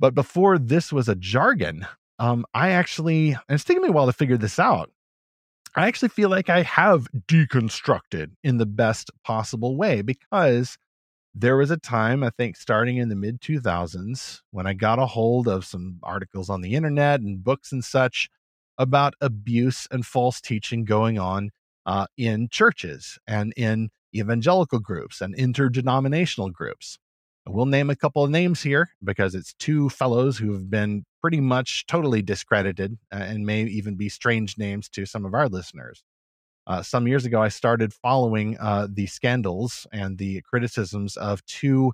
But 0.00 0.14
before 0.14 0.58
this 0.58 0.90
was 0.90 1.08
a 1.08 1.14
jargon, 1.14 1.86
um, 2.18 2.46
I 2.54 2.70
actually, 2.70 3.32
and 3.32 3.42
it's 3.50 3.64
taken 3.64 3.82
me 3.82 3.90
a 3.90 3.92
while 3.92 4.06
to 4.06 4.12
figure 4.12 4.38
this 4.38 4.58
out. 4.58 4.90
I 5.74 5.86
actually 5.88 6.10
feel 6.10 6.28
like 6.28 6.50
I 6.50 6.62
have 6.62 7.08
deconstructed 7.28 8.32
in 8.44 8.58
the 8.58 8.66
best 8.66 9.10
possible 9.24 9.76
way 9.76 10.02
because 10.02 10.76
there 11.34 11.56
was 11.56 11.70
a 11.70 11.78
time, 11.78 12.22
I 12.22 12.30
think, 12.30 12.56
starting 12.56 12.98
in 12.98 13.08
the 13.08 13.16
mid 13.16 13.40
2000s, 13.40 14.40
when 14.50 14.66
I 14.66 14.74
got 14.74 14.98
a 14.98 15.06
hold 15.06 15.48
of 15.48 15.64
some 15.64 15.98
articles 16.02 16.50
on 16.50 16.60
the 16.60 16.74
internet 16.74 17.20
and 17.20 17.42
books 17.42 17.72
and 17.72 17.82
such 17.84 18.28
about 18.78 19.14
abuse 19.20 19.88
and 19.90 20.04
false 20.04 20.40
teaching 20.40 20.84
going 20.84 21.18
on 21.18 21.50
uh, 21.86 22.06
in 22.18 22.48
churches 22.50 23.18
and 23.26 23.54
in 23.56 23.90
evangelical 24.14 24.78
groups 24.78 25.22
and 25.22 25.34
interdenominational 25.34 26.50
groups. 26.50 26.98
We'll 27.46 27.66
name 27.66 27.90
a 27.90 27.96
couple 27.96 28.22
of 28.22 28.30
names 28.30 28.62
here 28.62 28.90
because 29.02 29.34
it's 29.34 29.52
two 29.54 29.88
fellows 29.90 30.38
who 30.38 30.52
have 30.52 30.70
been 30.70 31.04
pretty 31.20 31.40
much 31.40 31.86
totally 31.86 32.22
discredited 32.22 32.98
uh, 33.12 33.16
and 33.16 33.44
may 33.44 33.64
even 33.64 33.96
be 33.96 34.08
strange 34.08 34.58
names 34.58 34.88
to 34.90 35.06
some 35.06 35.24
of 35.24 35.34
our 35.34 35.48
listeners. 35.48 36.04
Uh, 36.68 36.82
some 36.82 37.08
years 37.08 37.24
ago, 37.24 37.42
I 37.42 37.48
started 37.48 37.92
following 37.92 38.56
uh, 38.60 38.86
the 38.88 39.06
scandals 39.06 39.88
and 39.92 40.18
the 40.18 40.40
criticisms 40.42 41.16
of 41.16 41.44
two, 41.46 41.92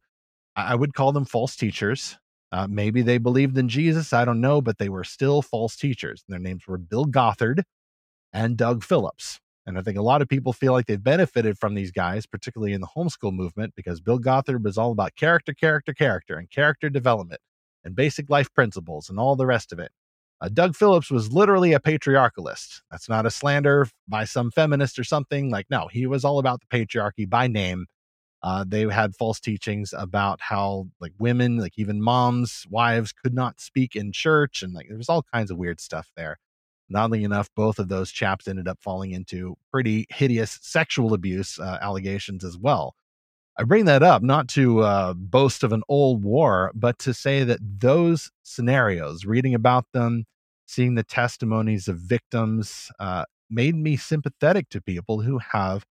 I 0.55 0.75
would 0.75 0.93
call 0.93 1.13
them 1.13 1.25
false 1.25 1.57
teachers. 1.57 2.19
Uh, 2.53 2.67
maybe 2.69 3.01
they 3.01 3.17
believed 3.17 3.57
in 3.57 3.71
Jesus, 3.71 4.13
I 4.13 4.27
don't 4.27 4.43
know, 4.43 4.61
but 4.61 4.77
they 4.79 4.91
were 4.91 5.05
still 5.05 5.41
false 5.41 5.77
teachers. 5.77 6.25
Their 6.29 6.39
names 6.39 6.67
were 6.67 6.79
Bill 6.79 7.07
Gothard 7.07 7.63
and 8.33 8.57
Doug 8.57 8.85
Phillips. 8.85 9.41
And 9.69 9.79
I 9.79 9.83
think 9.83 9.99
a 9.99 10.03
lot 10.03 10.23
of 10.23 10.29
people 10.31 10.55
feel 10.55 10.73
like 10.73 10.87
they've 10.87 11.03
benefited 11.03 11.59
from 11.59 11.75
these 11.75 11.91
guys, 11.91 12.25
particularly 12.25 12.73
in 12.73 12.81
the 12.81 12.87
homeschool 12.87 13.35
movement, 13.35 13.75
because 13.77 14.01
Bill 14.01 14.19
Gothard 14.19 14.65
was 14.65 14.79
all 14.79 14.93
about 14.93 15.15
character, 15.15 15.53
character, 15.53 15.93
character, 15.93 16.39
and 16.39 16.49
character 16.49 16.89
development 16.89 17.43
and 17.85 17.95
basic 17.95 18.31
life 18.31 18.51
principles 18.55 19.11
and 19.11 19.19
all 19.21 19.37
the 19.37 19.45
rest 19.45 19.71
of 19.71 19.79
it. 19.79 19.93
Uh, 20.41 20.49
Doug 20.49 20.75
Phillips 20.75 21.11
was 21.11 21.35
literally 21.35 21.75
a 21.75 21.81
patriarchalist. 21.81 22.81
That's 22.91 23.11
not 23.11 23.27
a 23.27 23.31
slander 23.31 23.87
by 24.09 24.25
some 24.25 24.51
feminist 24.51 24.99
or 24.99 25.05
something. 25.05 25.51
Like, 25.51 25.67
no, 25.69 25.89
he 25.93 26.07
was 26.07 26.25
all 26.25 26.39
about 26.39 26.63
the 26.63 26.79
patriarchy 26.79 27.29
by 27.29 27.47
name. 27.47 27.89
Uh, 28.43 28.65
they 28.67 28.89
had 28.89 29.17
false 29.17 29.39
teachings 29.39 29.93
about 29.93 30.41
how, 30.41 30.89
like, 30.99 31.13
women, 31.19 31.59
like 31.59 31.75
even 31.77 32.01
moms, 32.01 32.65
wives, 32.71 33.13
could 33.13 33.35
not 33.35 33.61
speak 33.61 33.95
in 33.95 34.13
church, 34.13 34.63
and 34.63 34.73
like 34.73 34.89
there 34.89 34.97
was 34.97 35.11
all 35.11 35.25
kinds 35.35 35.51
of 35.51 35.59
weird 35.59 35.79
stuff 35.79 36.11
there. 36.17 36.39
Oddly 36.95 37.25
enough, 37.25 37.49
both 37.55 37.79
of 37.79 37.89
those 37.89 38.11
chaps 38.11 38.49
ended 38.49 38.67
up 38.69 38.79
falling 38.81 39.13
into 39.13 39.57
pretty 39.71 40.07
hideous 40.11 40.59
sexual 40.63 41.15
abuse 41.15 41.59
uh, 41.59 41.79
allegations 41.81 42.45
as 42.45 42.57
well. 42.57 42.95
I 43.59 43.65
bring 43.65 43.87
that 43.87 44.03
up 44.03 44.23
not 44.23 44.49
to 44.51 44.81
uh, 44.81 45.15
boast 45.15 45.65
of 45.65 45.73
an 45.73 45.83
old 45.89 46.23
war, 46.23 46.71
but 46.75 46.99
to 47.01 47.13
say 47.13 47.43
that 47.45 47.59
those 47.61 48.31
scenarios, 48.45 49.25
reading 49.25 49.55
about 49.55 49.87
them, 49.93 50.25
seeing 50.67 50.95
the 50.95 51.03
testimonies 51.03 51.89
of 51.89 51.99
victims, 51.99 52.91
uh, 53.01 53.25
made 53.51 53.75
me 53.75 53.97
sympathetic 53.97 54.69
to 54.71 54.81
people 54.81 55.23
who 55.23 55.39
have 55.53 55.85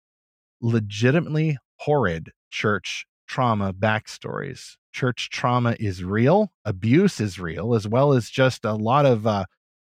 legitimately 0.61 1.57
horrid 1.79 2.31
church 2.49 3.05
trauma 3.27 3.73
backstories. 3.73 4.77
Church 4.93 5.29
trauma 5.29 5.75
is 5.79 6.03
real, 6.03 6.51
abuse 6.65 7.19
is 7.19 7.37
real, 7.39 7.75
as 7.75 7.87
well 7.87 8.13
as 8.13 8.29
just 8.29 8.65
a 8.65 8.73
lot 8.73 9.05
of 9.05 9.27
uh, 9.27 9.45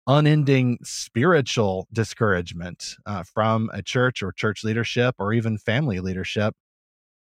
unending 0.06 0.78
spiritual 0.82 1.86
discouragement 1.92 2.96
uh, 3.06 3.22
from 3.22 3.70
a 3.72 3.82
church 3.82 4.22
or 4.22 4.32
church 4.32 4.64
leadership 4.64 5.14
or 5.18 5.32
even 5.32 5.58
family 5.58 6.00
leadership 6.00 6.54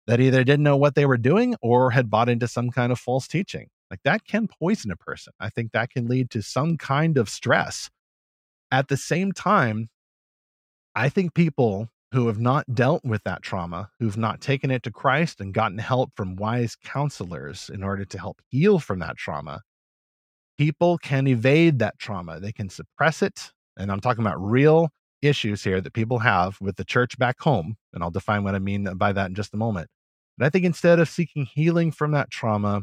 that 0.06 0.20
either 0.20 0.44
didn't 0.44 0.64
know 0.64 0.76
what 0.76 0.94
they 0.94 1.06
were 1.06 1.16
doing 1.16 1.54
or 1.60 1.90
had 1.90 2.10
bought 2.10 2.28
into 2.28 2.48
some 2.48 2.70
kind 2.70 2.90
of 2.90 2.98
false 2.98 3.28
teaching. 3.28 3.68
Like 3.90 4.00
that 4.04 4.24
can 4.24 4.48
poison 4.48 4.90
a 4.90 4.96
person. 4.96 5.32
I 5.38 5.50
think 5.50 5.72
that 5.72 5.90
can 5.90 6.08
lead 6.08 6.30
to 6.30 6.42
some 6.42 6.76
kind 6.76 7.18
of 7.18 7.28
stress. 7.28 7.90
At 8.70 8.88
the 8.88 8.96
same 8.96 9.32
time, 9.32 9.90
I 10.94 11.08
think 11.08 11.34
people 11.34 11.88
who 12.12 12.26
have 12.26 12.38
not 12.38 12.74
dealt 12.74 13.04
with 13.04 13.22
that 13.24 13.42
trauma, 13.42 13.90
who've 13.98 14.16
not 14.16 14.40
taken 14.40 14.70
it 14.70 14.82
to 14.82 14.90
Christ 14.90 15.40
and 15.40 15.54
gotten 15.54 15.78
help 15.78 16.10
from 16.14 16.36
wise 16.36 16.76
counselors 16.76 17.70
in 17.72 17.82
order 17.82 18.04
to 18.04 18.18
help 18.18 18.40
heal 18.48 18.78
from 18.78 18.98
that 18.98 19.16
trauma, 19.16 19.62
people 20.62 20.96
can 20.96 21.26
evade 21.26 21.80
that 21.80 21.98
trauma. 21.98 22.38
They 22.38 22.52
can 22.52 22.68
suppress 22.68 23.20
it. 23.20 23.50
And 23.76 23.90
I'm 23.90 23.98
talking 23.98 24.24
about 24.24 24.40
real 24.40 24.90
issues 25.20 25.64
here 25.64 25.80
that 25.80 25.92
people 25.92 26.20
have 26.20 26.56
with 26.60 26.76
the 26.76 26.84
church 26.84 27.18
back 27.18 27.40
home. 27.40 27.74
And 27.92 28.00
I'll 28.00 28.12
define 28.12 28.44
what 28.44 28.54
I 28.54 28.60
mean 28.60 28.84
by 28.94 29.12
that 29.12 29.26
in 29.26 29.34
just 29.34 29.52
a 29.54 29.56
moment. 29.56 29.88
But 30.38 30.46
I 30.46 30.50
think 30.50 30.64
instead 30.64 31.00
of 31.00 31.08
seeking 31.08 31.46
healing 31.46 31.90
from 31.90 32.12
that 32.12 32.30
trauma 32.30 32.82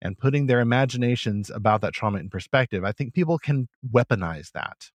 and 0.00 0.16
putting 0.16 0.46
their 0.46 0.60
imaginations 0.60 1.50
about 1.50 1.82
that 1.82 1.92
trauma 1.92 2.18
in 2.18 2.30
perspective, 2.30 2.82
I 2.82 2.92
think 2.92 3.12
people 3.12 3.38
can 3.38 3.68
weaponize 3.94 4.52
that 4.52 4.88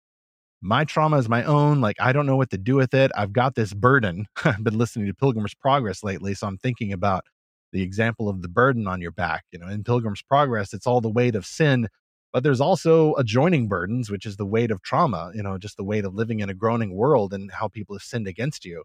my 0.62 0.84
trauma 0.84 1.18
is 1.18 1.28
my 1.28 1.42
own. 1.42 1.80
Like, 1.80 1.96
I 1.98 2.12
don't 2.12 2.26
know 2.26 2.36
what 2.36 2.50
to 2.50 2.58
do 2.58 2.76
with 2.76 2.94
it. 2.94 3.10
I've 3.16 3.32
got 3.32 3.56
this 3.56 3.72
burden. 3.74 4.26
I've 4.44 4.62
been 4.62 4.78
listening 4.78 5.06
to 5.06 5.14
Pilgrim's 5.14 5.54
Progress 5.54 6.04
lately. 6.04 6.34
So 6.34 6.46
I'm 6.46 6.58
thinking 6.58 6.92
about 6.92 7.24
the 7.72 7.82
example 7.82 8.28
of 8.28 8.42
the 8.42 8.48
burden 8.48 8.86
on 8.86 9.00
your 9.00 9.10
back. 9.10 9.44
You 9.52 9.58
know, 9.58 9.68
in 9.68 9.84
Pilgrim's 9.84 10.22
Progress, 10.22 10.72
it's 10.74 10.86
all 10.86 11.00
the 11.00 11.10
weight 11.10 11.34
of 11.34 11.46
sin, 11.46 11.88
but 12.32 12.42
there's 12.42 12.60
also 12.60 13.14
adjoining 13.14 13.68
burdens, 13.68 14.10
which 14.10 14.26
is 14.26 14.36
the 14.36 14.46
weight 14.46 14.70
of 14.70 14.82
trauma, 14.82 15.32
you 15.34 15.42
know, 15.42 15.58
just 15.58 15.76
the 15.76 15.84
weight 15.84 16.04
of 16.04 16.14
living 16.14 16.40
in 16.40 16.48
a 16.48 16.54
groaning 16.54 16.94
world 16.94 17.32
and 17.34 17.50
how 17.50 17.68
people 17.68 17.94
have 17.96 18.02
sinned 18.02 18.28
against 18.28 18.64
you. 18.64 18.84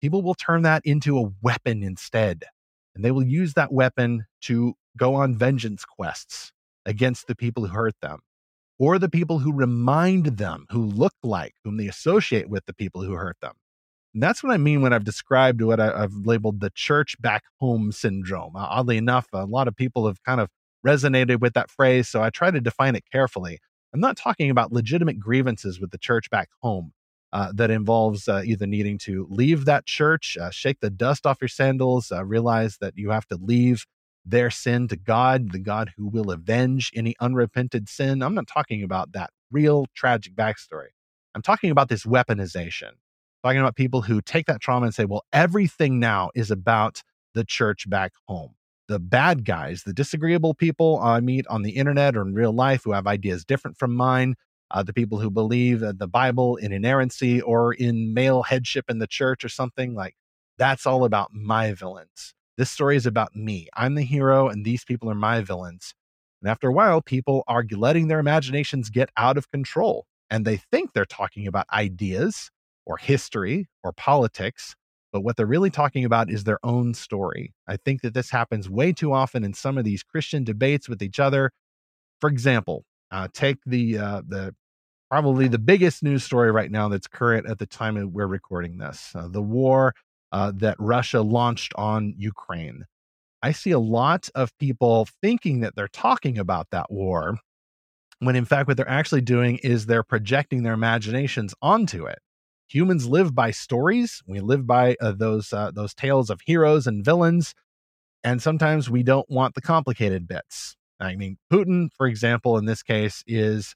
People 0.00 0.22
will 0.22 0.34
turn 0.34 0.62
that 0.62 0.82
into 0.84 1.18
a 1.18 1.30
weapon 1.42 1.82
instead. 1.82 2.44
And 2.94 3.04
they 3.04 3.10
will 3.10 3.24
use 3.24 3.54
that 3.54 3.72
weapon 3.72 4.26
to 4.42 4.74
go 4.96 5.14
on 5.14 5.36
vengeance 5.36 5.84
quests 5.84 6.52
against 6.86 7.26
the 7.26 7.34
people 7.34 7.66
who 7.66 7.74
hurt 7.74 7.94
them 8.00 8.20
or 8.78 8.98
the 8.98 9.08
people 9.08 9.38
who 9.40 9.52
remind 9.52 10.38
them, 10.38 10.66
who 10.70 10.84
look 10.84 11.14
like, 11.22 11.54
whom 11.64 11.76
they 11.76 11.88
associate 11.88 12.48
with 12.48 12.66
the 12.66 12.74
people 12.74 13.02
who 13.02 13.12
hurt 13.12 13.36
them. 13.40 13.54
And 14.12 14.22
that's 14.22 14.42
what 14.42 14.52
I 14.52 14.58
mean 14.58 14.80
when 14.80 14.92
I've 14.92 15.04
described 15.04 15.60
what 15.60 15.80
I, 15.80 16.00
have 16.00 16.14
labeled 16.24 16.60
the 16.60 16.70
church 16.70 17.20
back 17.20 17.42
home 17.60 17.90
syndrome. 17.90 18.54
Uh, 18.54 18.66
oddly 18.68 18.96
enough, 18.96 19.26
a 19.32 19.44
lot 19.44 19.66
of 19.66 19.74
people 19.74 20.06
have 20.06 20.22
kind 20.22 20.40
of 20.40 20.48
resonated 20.84 21.40
with 21.40 21.54
that 21.54 21.70
phrase, 21.70 22.08
so 22.08 22.22
I 22.22 22.30
try 22.30 22.50
to 22.50 22.60
define 22.60 22.94
it 22.96 23.04
carefully. 23.10 23.58
I'm 23.92 24.00
not 24.00 24.16
talking 24.16 24.50
about 24.50 24.72
legitimate 24.72 25.20
grievances 25.20 25.80
with 25.80 25.90
the 25.90 25.98
church 25.98 26.28
back 26.30 26.48
home 26.62 26.92
uh, 27.32 27.52
that 27.54 27.70
involves 27.70 28.28
uh, 28.28 28.42
either 28.44 28.66
needing 28.66 28.98
to 28.98 29.26
leave 29.30 29.64
that 29.64 29.86
church, 29.86 30.36
uh, 30.40 30.50
shake 30.50 30.80
the 30.80 30.90
dust 30.90 31.26
off 31.26 31.38
your 31.40 31.48
sandals, 31.48 32.12
uh, 32.12 32.24
realize 32.24 32.78
that 32.80 32.94
you 32.96 33.10
have 33.10 33.26
to 33.26 33.36
leave 33.36 33.86
their 34.24 34.50
sin 34.50 34.88
to 34.88 34.96
God, 34.96 35.52
the 35.52 35.58
God 35.58 35.92
who 35.96 36.06
will 36.06 36.30
avenge 36.30 36.90
any 36.94 37.14
unrepented 37.20 37.88
sin. 37.88 38.22
I'm 38.22 38.34
not 38.34 38.46
talking 38.46 38.82
about 38.82 39.12
that 39.12 39.30
real 39.50 39.86
tragic 39.94 40.34
backstory. 40.34 40.88
I'm 41.34 41.42
talking 41.42 41.70
about 41.70 41.88
this 41.88 42.04
weaponization, 42.04 42.92
talking 43.42 43.60
about 43.60 43.76
people 43.76 44.02
who 44.02 44.20
take 44.20 44.46
that 44.46 44.60
trauma 44.60 44.86
and 44.86 44.94
say, 44.94 45.04
well, 45.04 45.24
everything 45.32 45.98
now 45.98 46.30
is 46.34 46.50
about 46.50 47.02
the 47.34 47.44
church 47.44 47.88
back 47.90 48.12
home. 48.28 48.54
The 48.88 48.98
bad 48.98 49.44
guys, 49.44 49.82
the 49.84 49.94
disagreeable 49.94 50.54
people 50.54 51.00
I 51.02 51.20
meet 51.20 51.46
on 51.48 51.62
the 51.62 51.70
internet 51.70 52.16
or 52.16 52.22
in 52.22 52.34
real 52.34 52.52
life 52.52 52.82
who 52.84 52.92
have 52.92 53.06
ideas 53.06 53.44
different 53.44 53.78
from 53.78 53.94
mine, 53.94 54.34
uh, 54.70 54.82
the 54.82 54.92
people 54.92 55.18
who 55.18 55.30
believe 55.30 55.80
the 55.80 56.08
Bible 56.08 56.56
in 56.56 56.72
inerrancy 56.72 57.40
or 57.40 57.72
in 57.72 58.12
male 58.12 58.42
headship 58.42 58.86
in 58.88 58.98
the 58.98 59.06
church 59.06 59.44
or 59.44 59.48
something 59.48 59.94
like 59.94 60.14
that's 60.58 60.86
all 60.86 61.04
about 61.04 61.32
my 61.32 61.72
villains. 61.72 62.34
This 62.56 62.70
story 62.70 62.96
is 62.96 63.06
about 63.06 63.34
me. 63.34 63.68
I'm 63.74 63.94
the 63.94 64.04
hero, 64.04 64.48
and 64.48 64.64
these 64.64 64.84
people 64.84 65.10
are 65.10 65.14
my 65.16 65.40
villains. 65.40 65.94
And 66.40 66.50
after 66.50 66.68
a 66.68 66.72
while, 66.72 67.00
people 67.00 67.42
are 67.48 67.64
letting 67.70 68.08
their 68.08 68.20
imaginations 68.20 68.90
get 68.90 69.10
out 69.16 69.36
of 69.36 69.50
control. 69.50 70.06
And 70.30 70.44
they 70.44 70.58
think 70.58 70.92
they're 70.92 71.04
talking 71.04 71.46
about 71.46 71.66
ideas 71.72 72.50
or 72.86 72.96
history 72.98 73.66
or 73.82 73.92
politics. 73.92 74.76
But 75.14 75.22
what 75.22 75.36
they're 75.36 75.46
really 75.46 75.70
talking 75.70 76.04
about 76.04 76.28
is 76.28 76.44
their 76.44 76.58
own 76.64 76.92
story. 76.92 77.54
I 77.68 77.78
think 77.78 78.02
that 78.02 78.14
this 78.14 78.30
happens 78.30 78.68
way 78.68 78.92
too 78.92 79.14
often 79.14 79.44
in 79.44 79.54
some 79.54 79.78
of 79.78 79.84
these 79.84 80.02
Christian 80.02 80.44
debates 80.44 80.90
with 80.90 81.02
each 81.04 81.20
other. 81.20 81.52
For 82.20 82.30
example, 82.30 82.84
uh, 83.12 83.28
take 83.32 83.58
the 83.66 83.98
uh, 83.98 84.22
the 84.26 84.54
probably 85.10 85.48
the 85.48 85.58
biggest 85.58 86.02
news 86.02 86.24
story 86.24 86.50
right 86.52 86.70
now 86.70 86.88
that's 86.88 87.08
current 87.08 87.48
at 87.50 87.58
the 87.58 87.66
time 87.66 88.12
we're 88.12 88.26
recording 88.26 88.78
this: 88.78 89.12
uh, 89.14 89.28
the 89.28 89.42
war 89.42 89.94
uh, 90.32 90.52
that 90.56 90.76
Russia 90.80 91.22
launched 91.22 91.74
on 91.76 92.14
Ukraine. 92.18 92.84
I 93.42 93.52
see 93.52 93.72
a 93.72 93.78
lot 93.80 94.30
of 94.34 94.56
people 94.58 95.08
thinking 95.22 95.60
that 95.60 95.76
they're 95.76 95.88
talking 95.88 96.38
about 96.38 96.68
that 96.72 96.90
war, 96.90 97.38
when 98.20 98.36
in 98.36 98.46
fact, 98.46 98.68
what 98.68 98.76
they're 98.78 98.88
actually 98.88 99.22
doing 99.22 99.58
is 99.58 99.86
they're 99.86 100.02
projecting 100.04 100.64
their 100.64 100.74
imaginations 100.74 101.54
onto 101.62 102.06
it. 102.06 102.20
Humans 102.68 103.06
live 103.06 103.34
by 103.34 103.50
stories. 103.50 104.22
We 104.26 104.40
live 104.40 104.66
by 104.66 104.96
uh, 105.00 105.12
those 105.12 105.52
uh, 105.52 105.70
those 105.72 105.94
tales 105.94 106.30
of 106.30 106.40
heroes 106.44 106.86
and 106.86 107.04
villains, 107.04 107.54
and 108.22 108.42
sometimes 108.42 108.90
we 108.90 109.02
don't 109.02 109.28
want 109.28 109.54
the 109.54 109.60
complicated 109.60 110.26
bits. 110.26 110.76
I 111.00 111.16
mean, 111.16 111.36
Putin, 111.52 111.88
for 111.96 112.06
example, 112.06 112.56
in 112.58 112.64
this 112.64 112.82
case, 112.82 113.22
is 113.26 113.74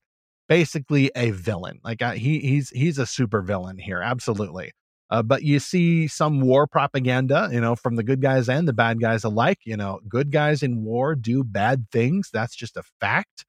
basically 0.48 1.10
a 1.14 1.30
villain. 1.30 1.80
Like 1.84 2.02
uh, 2.02 2.12
he 2.12 2.40
he's 2.40 2.70
he's 2.70 2.98
a 2.98 3.06
super 3.06 3.42
villain 3.42 3.78
here, 3.78 4.00
absolutely. 4.02 4.72
Uh, 5.10 5.22
but 5.22 5.42
you 5.42 5.58
see 5.58 6.06
some 6.06 6.40
war 6.40 6.66
propaganda, 6.66 7.48
you 7.50 7.60
know, 7.60 7.74
from 7.74 7.96
the 7.96 8.02
good 8.02 8.20
guys 8.20 8.48
and 8.48 8.68
the 8.68 8.72
bad 8.74 9.00
guys 9.00 9.24
alike. 9.24 9.58
You 9.64 9.76
know, 9.76 10.00
good 10.08 10.30
guys 10.30 10.62
in 10.62 10.84
war 10.84 11.14
do 11.14 11.44
bad 11.44 11.86
things. 11.90 12.30
That's 12.32 12.54
just 12.54 12.76
a 12.76 12.82
fact. 13.00 13.44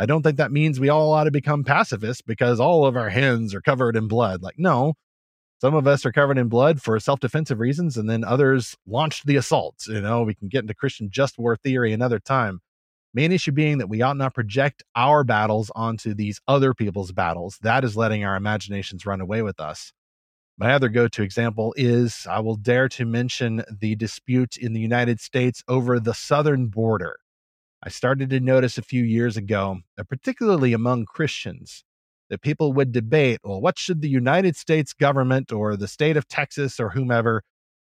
I 0.00 0.06
don't 0.06 0.22
think 0.22 0.38
that 0.38 0.50
means 0.50 0.80
we 0.80 0.88
all 0.88 1.12
ought 1.12 1.24
to 1.24 1.30
become 1.30 1.62
pacifists 1.62 2.22
because 2.22 2.58
all 2.58 2.86
of 2.86 2.96
our 2.96 3.10
hands 3.10 3.54
are 3.54 3.60
covered 3.60 3.96
in 3.96 4.08
blood. 4.08 4.42
Like, 4.42 4.58
no, 4.58 4.94
some 5.60 5.74
of 5.74 5.86
us 5.86 6.06
are 6.06 6.12
covered 6.12 6.38
in 6.38 6.48
blood 6.48 6.80
for 6.80 6.98
self 6.98 7.20
defensive 7.20 7.60
reasons, 7.60 7.98
and 7.98 8.08
then 8.08 8.24
others 8.24 8.78
launched 8.86 9.26
the 9.26 9.36
assault. 9.36 9.74
You 9.86 10.00
know, 10.00 10.22
we 10.22 10.34
can 10.34 10.48
get 10.48 10.62
into 10.62 10.72
Christian 10.72 11.10
just 11.10 11.38
war 11.38 11.54
theory 11.54 11.92
another 11.92 12.18
time. 12.18 12.60
Main 13.12 13.30
issue 13.30 13.52
being 13.52 13.76
that 13.76 13.90
we 13.90 14.00
ought 14.00 14.16
not 14.16 14.32
project 14.32 14.82
our 14.96 15.22
battles 15.22 15.70
onto 15.76 16.14
these 16.14 16.40
other 16.48 16.72
people's 16.72 17.12
battles. 17.12 17.58
That 17.60 17.84
is 17.84 17.94
letting 17.94 18.24
our 18.24 18.36
imaginations 18.36 19.04
run 19.04 19.20
away 19.20 19.42
with 19.42 19.60
us. 19.60 19.92
My 20.56 20.72
other 20.72 20.88
go 20.88 21.08
to 21.08 21.22
example 21.22 21.74
is 21.76 22.26
I 22.26 22.40
will 22.40 22.56
dare 22.56 22.88
to 22.88 23.04
mention 23.04 23.64
the 23.70 23.96
dispute 23.96 24.56
in 24.56 24.72
the 24.72 24.80
United 24.80 25.20
States 25.20 25.62
over 25.68 26.00
the 26.00 26.14
southern 26.14 26.68
border. 26.68 27.18
I 27.82 27.88
started 27.88 28.30
to 28.30 28.40
notice 28.40 28.76
a 28.76 28.82
few 28.82 29.02
years 29.02 29.36
ago, 29.36 29.78
particularly 30.08 30.72
among 30.72 31.06
Christians, 31.06 31.84
that 32.28 32.42
people 32.42 32.72
would 32.74 32.92
debate 32.92 33.40
well, 33.42 33.60
what 33.60 33.78
should 33.78 34.02
the 34.02 34.08
United 34.08 34.56
States 34.56 34.92
government 34.92 35.50
or 35.50 35.76
the 35.76 35.88
state 35.88 36.16
of 36.16 36.28
Texas 36.28 36.78
or 36.78 36.90
whomever 36.90 37.42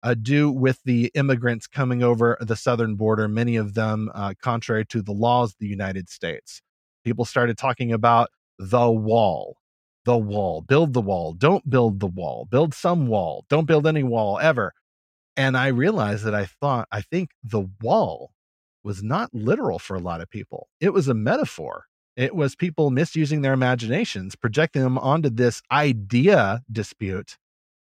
uh, 0.02 0.14
do 0.14 0.50
with 0.50 0.80
the 0.84 1.10
immigrants 1.14 1.66
coming 1.66 2.02
over 2.02 2.38
the 2.40 2.56
southern 2.56 2.94
border, 2.94 3.28
many 3.28 3.56
of 3.56 3.74
them 3.74 4.10
uh, 4.14 4.34
contrary 4.40 4.86
to 4.86 5.02
the 5.02 5.12
laws 5.12 5.50
of 5.50 5.56
the 5.58 5.66
United 5.66 6.08
States? 6.08 6.62
People 7.04 7.24
started 7.24 7.58
talking 7.58 7.92
about 7.92 8.30
the 8.58 8.90
wall 8.90 9.56
the 10.04 10.16
wall, 10.16 10.62
build 10.62 10.94
the 10.94 11.00
wall, 11.00 11.34
don't 11.34 11.68
build 11.68 12.00
the 12.00 12.06
wall, 12.06 12.46
build 12.50 12.74
some 12.74 13.06
wall, 13.06 13.44
don't 13.48 13.66
build 13.66 13.86
any 13.86 14.02
wall 14.02 14.38
ever. 14.38 14.72
And 15.36 15.56
I 15.56 15.68
realized 15.68 16.24
that 16.24 16.34
I 16.34 16.46
thought, 16.46 16.88
I 16.90 17.02
think 17.02 17.30
the 17.44 17.68
wall 17.80 18.32
was 18.82 19.02
not 19.02 19.34
literal 19.34 19.78
for 19.78 19.94
a 19.94 20.00
lot 20.00 20.20
of 20.20 20.30
people. 20.30 20.68
It 20.80 20.92
was 20.92 21.08
a 21.08 21.14
metaphor. 21.14 21.84
It 22.16 22.34
was 22.34 22.54
people 22.56 22.90
misusing 22.90 23.42
their 23.42 23.52
imaginations, 23.52 24.36
projecting 24.36 24.82
them 24.82 24.98
onto 24.98 25.30
this 25.30 25.62
idea 25.70 26.62
dispute. 26.70 27.38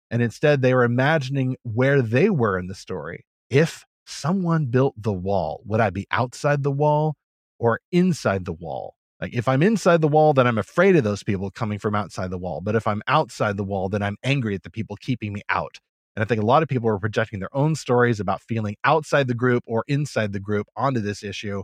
And 0.09 0.21
instead, 0.21 0.61
they 0.61 0.73
were 0.73 0.83
imagining 0.83 1.57
where 1.63 2.01
they 2.01 2.29
were 2.29 2.57
in 2.57 2.67
the 2.67 2.75
story. 2.75 3.25
If 3.49 3.85
someone 4.05 4.67
built 4.67 4.93
the 4.97 5.13
wall, 5.13 5.61
would 5.65 5.79
I 5.79 5.89
be 5.89 6.07
outside 6.11 6.63
the 6.63 6.71
wall 6.71 7.15
or 7.59 7.79
inside 7.91 8.45
the 8.45 8.53
wall? 8.53 8.95
Like 9.21 9.33
if 9.33 9.47
I'm 9.47 9.63
inside 9.63 10.01
the 10.01 10.07
wall, 10.07 10.33
then 10.33 10.47
I'm 10.47 10.57
afraid 10.57 10.95
of 10.95 11.03
those 11.03 11.23
people 11.23 11.49
coming 11.49 11.79
from 11.79 11.95
outside 11.95 12.29
the 12.29 12.37
wall. 12.37 12.61
But 12.61 12.75
if 12.75 12.85
I'm 12.85 13.01
outside 13.07 13.57
the 13.57 13.63
wall, 13.63 13.89
then 13.89 14.03
I'm 14.03 14.17
angry 14.23 14.55
at 14.55 14.63
the 14.63 14.69
people 14.69 14.97
keeping 14.97 15.33
me 15.33 15.41
out. 15.49 15.79
And 16.15 16.23
I 16.23 16.25
think 16.25 16.41
a 16.41 16.45
lot 16.45 16.63
of 16.63 16.69
people 16.69 16.89
are 16.89 16.99
projecting 16.99 17.39
their 17.39 17.55
own 17.55 17.75
stories 17.75 18.19
about 18.19 18.41
feeling 18.41 18.75
outside 18.83 19.27
the 19.27 19.33
group 19.33 19.63
or 19.67 19.83
inside 19.87 20.31
the 20.31 20.39
group 20.39 20.67
onto 20.75 21.01
this 21.01 21.23
issue. 21.23 21.63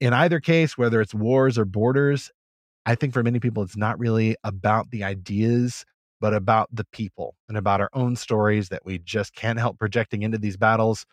In 0.00 0.12
either 0.12 0.40
case, 0.40 0.76
whether 0.76 1.00
it's 1.00 1.14
wars 1.14 1.58
or 1.58 1.64
borders, 1.64 2.30
I 2.86 2.94
think 2.94 3.12
for 3.12 3.22
many 3.22 3.40
people, 3.40 3.62
it's 3.62 3.76
not 3.76 3.98
really 3.98 4.36
about 4.44 4.90
the 4.90 5.04
ideas 5.04 5.84
but 6.20 6.34
about 6.34 6.68
the 6.72 6.84
people 6.92 7.34
and 7.48 7.56
about 7.56 7.80
our 7.80 7.90
own 7.92 8.16
stories 8.16 8.68
that 8.68 8.84
we 8.84 8.98
just 8.98 9.34
can't 9.34 9.58
help 9.58 9.78
projecting 9.78 10.22
into 10.22 10.38
these 10.38 10.56
battles. 10.56 11.06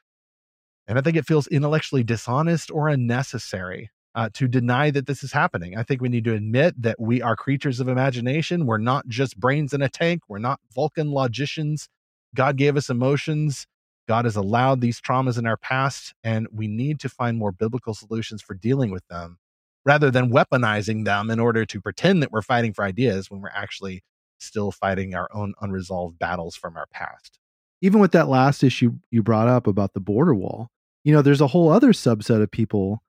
And 0.88 0.98
I 0.98 1.02
think 1.02 1.18
it 1.18 1.26
feels 1.26 1.48
intellectually 1.48 2.04
dishonest 2.04 2.72
or 2.72 2.88
unnecessary 2.88 3.90
uh, 4.14 4.30
to 4.34 4.48
deny 4.48 4.92
that 4.92 5.08
this 5.08 5.24
is 5.24 5.32
happening. 5.32 5.78
I 5.78 5.84
think 5.84 6.02
we 6.02 6.10
need 6.10 6.24
to 6.26 6.34
admit 6.34 6.82
that 6.82 7.00
we 7.00 7.22
are 7.22 7.36
creatures 7.36 7.80
of 7.80 7.88
imagination. 7.88 8.66
We're 8.66 8.78
not 8.78 9.08
just 9.08 9.40
brains 9.40 9.74
in 9.74 9.82
a 9.82 9.90
tank, 9.90 10.22
we're 10.28 10.40
not 10.40 10.60
Vulcan 10.74 11.12
logicians. 11.12 11.90
God 12.36 12.58
gave 12.58 12.78
us 12.78 12.90
emotions. 12.90 13.66
God 14.08 14.26
has 14.26 14.36
allowed 14.36 14.82
these 14.82 15.02
traumas 15.02 15.38
in 15.40 15.48
our 15.48 15.58
past, 15.58 16.14
and 16.24 16.48
we 16.52 16.68
need 16.68 17.00
to 17.00 17.10
find 17.10 17.38
more 17.38 17.52
biblical 17.52 17.94
solutions 17.94 18.42
for 18.42 18.54
dealing 18.54 18.92
with 18.92 19.08
them 19.08 19.40
rather 19.86 20.12
than 20.12 20.32
weaponizing 20.32 21.06
them 21.06 21.30
in 21.30 21.40
order 21.40 21.66
to 21.66 21.82
pretend 21.82 22.22
that 22.22 22.32
we're 22.32 22.42
fighting 22.42 22.74
for 22.74 22.84
ideas 22.84 23.30
when 23.30 23.42
we're 23.42 23.50
actually 23.50 24.04
still 24.40 24.72
fighting 24.72 25.16
our 25.16 25.30
own 25.34 25.54
unresolved 25.62 26.20
battles 26.20 26.56
from 26.56 26.76
our 26.76 26.88
past. 26.88 27.40
Even 27.82 28.00
with 28.00 28.12
that 28.12 28.28
last 28.28 28.64
issue 28.64 28.94
you 29.12 29.22
brought 29.22 29.48
up 29.48 29.68
about 29.68 29.94
the 29.94 30.00
border 30.00 30.34
wall, 30.34 30.70
you 31.04 31.14
know, 31.14 31.22
there's 31.22 31.42
a 31.42 31.48
whole 31.48 31.72
other 31.72 31.94
subset 31.94 32.42
of 32.42 32.50
people 32.52 33.04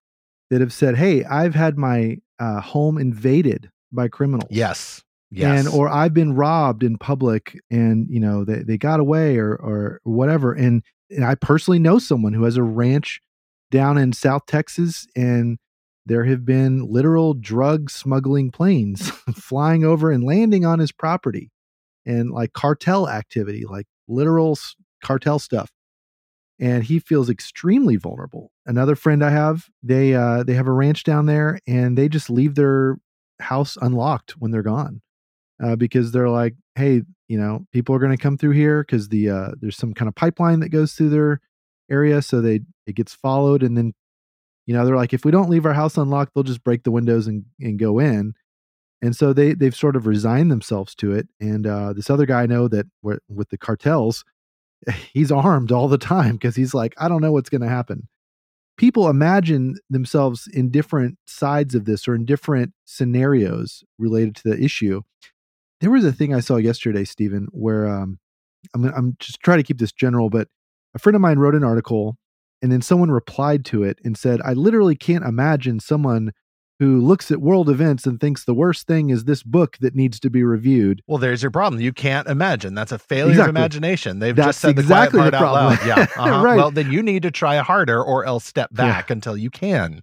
that 0.50 0.60
have 0.60 0.72
said, 0.72 0.96
"Hey, 0.96 1.24
I've 1.24 1.54
had 1.54 1.78
my 1.78 2.18
uh, 2.38 2.60
home 2.60 2.98
invaded 2.98 3.70
by 3.90 4.08
criminals." 4.08 4.50
Yes. 4.50 5.02
Yes. 5.36 5.66
And 5.66 5.74
or 5.74 5.88
I've 5.88 6.14
been 6.14 6.34
robbed 6.34 6.82
in 6.82 6.96
public 6.96 7.60
and 7.70 8.08
you 8.08 8.20
know 8.20 8.44
they, 8.44 8.62
they 8.62 8.78
got 8.78 9.00
away 9.00 9.36
or 9.36 9.54
or 9.54 10.00
whatever. 10.04 10.52
And 10.52 10.82
and 11.10 11.24
I 11.24 11.34
personally 11.34 11.78
know 11.78 11.98
someone 11.98 12.32
who 12.32 12.44
has 12.44 12.56
a 12.56 12.62
ranch 12.62 13.20
down 13.70 13.98
in 13.98 14.12
South 14.12 14.46
Texas 14.46 15.06
and 15.14 15.58
there 16.06 16.24
have 16.24 16.44
been 16.44 16.86
literal 16.86 17.34
drug 17.34 17.90
smuggling 17.90 18.50
planes 18.50 19.10
flying 19.34 19.84
over 19.84 20.10
and 20.10 20.24
landing 20.24 20.64
on 20.64 20.78
his 20.78 20.92
property 20.92 21.50
and 22.06 22.30
like 22.30 22.52
cartel 22.52 23.08
activity, 23.08 23.64
like 23.66 23.86
literal 24.08 24.56
cartel 25.04 25.38
stuff. 25.38 25.70
And 26.58 26.84
he 26.84 26.98
feels 26.98 27.28
extremely 27.28 27.96
vulnerable. 27.96 28.50
Another 28.64 28.96
friend 28.96 29.22
I 29.22 29.30
have, 29.30 29.66
they 29.82 30.14
uh, 30.14 30.44
they 30.44 30.54
have 30.54 30.66
a 30.66 30.72
ranch 30.72 31.04
down 31.04 31.26
there, 31.26 31.58
and 31.66 31.98
they 31.98 32.08
just 32.08 32.30
leave 32.30 32.54
their 32.54 32.96
house 33.40 33.76
unlocked 33.82 34.36
when 34.38 34.52
they're 34.52 34.62
gone, 34.62 35.02
uh, 35.62 35.76
because 35.76 36.12
they're 36.12 36.28
like, 36.28 36.54
hey, 36.74 37.02
you 37.28 37.38
know, 37.38 37.66
people 37.72 37.94
are 37.94 37.98
going 37.98 38.16
to 38.16 38.22
come 38.22 38.38
through 38.38 38.52
here 38.52 38.82
because 38.82 39.08
the 39.08 39.30
uh, 39.30 39.50
there's 39.60 39.76
some 39.76 39.94
kind 39.94 40.08
of 40.08 40.14
pipeline 40.14 40.60
that 40.60 40.68
goes 40.68 40.94
through 40.94 41.10
their 41.10 41.40
area, 41.90 42.22
so 42.22 42.40
they 42.40 42.60
it 42.86 42.94
gets 42.94 43.14
followed, 43.14 43.62
and 43.62 43.76
then 43.76 43.94
you 44.66 44.74
know 44.74 44.84
they're 44.84 44.96
like 44.96 45.14
if 45.14 45.24
we 45.24 45.30
don't 45.30 45.48
leave 45.48 45.64
our 45.64 45.72
house 45.72 45.96
unlocked 45.96 46.34
they'll 46.34 46.44
just 46.44 46.64
break 46.64 46.82
the 46.82 46.90
windows 46.90 47.26
and, 47.26 47.44
and 47.60 47.78
go 47.78 47.98
in 47.98 48.34
and 49.00 49.16
so 49.16 49.32
they 49.32 49.54
they've 49.54 49.76
sort 49.76 49.96
of 49.96 50.06
resigned 50.06 50.50
themselves 50.50 50.94
to 50.96 51.12
it 51.12 51.28
and 51.40 51.66
uh, 51.66 51.92
this 51.92 52.10
other 52.10 52.26
guy 52.26 52.42
i 52.42 52.46
know 52.46 52.68
that 52.68 52.86
with 53.02 53.48
the 53.50 53.58
cartels 53.58 54.24
he's 55.12 55.32
armed 55.32 55.72
all 55.72 55.88
the 55.88 55.98
time 55.98 56.32
because 56.32 56.56
he's 56.56 56.74
like 56.74 56.94
i 56.98 57.08
don't 57.08 57.22
know 57.22 57.32
what's 57.32 57.50
going 57.50 57.62
to 57.62 57.68
happen. 57.68 58.08
People 58.76 59.08
imagine 59.08 59.76
themselves 59.88 60.46
in 60.52 60.70
different 60.70 61.16
sides 61.24 61.74
of 61.74 61.86
this 61.86 62.06
or 62.06 62.14
in 62.14 62.26
different 62.26 62.74
scenarios 62.84 63.82
related 63.98 64.36
to 64.36 64.50
the 64.50 64.62
issue 64.62 65.00
there 65.80 65.90
was 65.90 66.04
a 66.04 66.12
thing 66.12 66.34
i 66.34 66.40
saw 66.40 66.56
yesterday 66.56 67.04
stephen 67.04 67.48
where 67.50 67.86
um, 67.86 68.18
I'm, 68.74 68.84
I'm 68.84 69.16
just 69.18 69.40
trying 69.40 69.58
to 69.58 69.64
keep 69.64 69.78
this 69.78 69.92
general 69.92 70.30
but 70.30 70.48
a 70.94 70.98
friend 70.98 71.14
of 71.14 71.20
mine 71.20 71.38
wrote 71.38 71.54
an 71.54 71.64
article 71.64 72.16
and 72.62 72.72
then 72.72 72.82
someone 72.82 73.10
replied 73.10 73.64
to 73.66 73.82
it 73.82 73.98
and 74.04 74.16
said, 74.16 74.40
I 74.42 74.52
literally 74.52 74.96
can't 74.96 75.24
imagine 75.24 75.80
someone 75.80 76.32
who 76.78 77.00
looks 77.00 77.30
at 77.30 77.40
world 77.40 77.70
events 77.70 78.06
and 78.06 78.20
thinks 78.20 78.44
the 78.44 78.54
worst 78.54 78.86
thing 78.86 79.08
is 79.08 79.24
this 79.24 79.42
book 79.42 79.78
that 79.80 79.94
needs 79.94 80.20
to 80.20 80.28
be 80.28 80.42
reviewed. 80.42 81.02
Well, 81.06 81.18
there's 81.18 81.42
your 81.42 81.50
problem. 81.50 81.80
You 81.80 81.92
can't 81.92 82.28
imagine. 82.28 82.74
That's 82.74 82.92
a 82.92 82.98
failure 82.98 83.30
exactly. 83.30 83.50
of 83.50 83.56
imagination. 83.56 84.18
They've 84.18 84.36
That's 84.36 84.48
just 84.48 84.60
said 84.60 84.70
exactly 84.70 85.22
the 85.22 85.30
quiet 85.30 85.40
part 85.40 85.56
out 85.56 85.70
loud. 85.70 85.86
Yeah. 85.86 86.06
Uh-huh. 86.16 86.42
right. 86.42 86.56
Well, 86.56 86.70
then 86.70 86.90
you 86.90 87.02
need 87.02 87.22
to 87.22 87.30
try 87.30 87.56
harder 87.58 88.02
or 88.02 88.24
else 88.24 88.44
step 88.44 88.72
back 88.72 89.08
yeah. 89.08 89.12
until 89.12 89.36
you 89.36 89.50
can. 89.50 90.02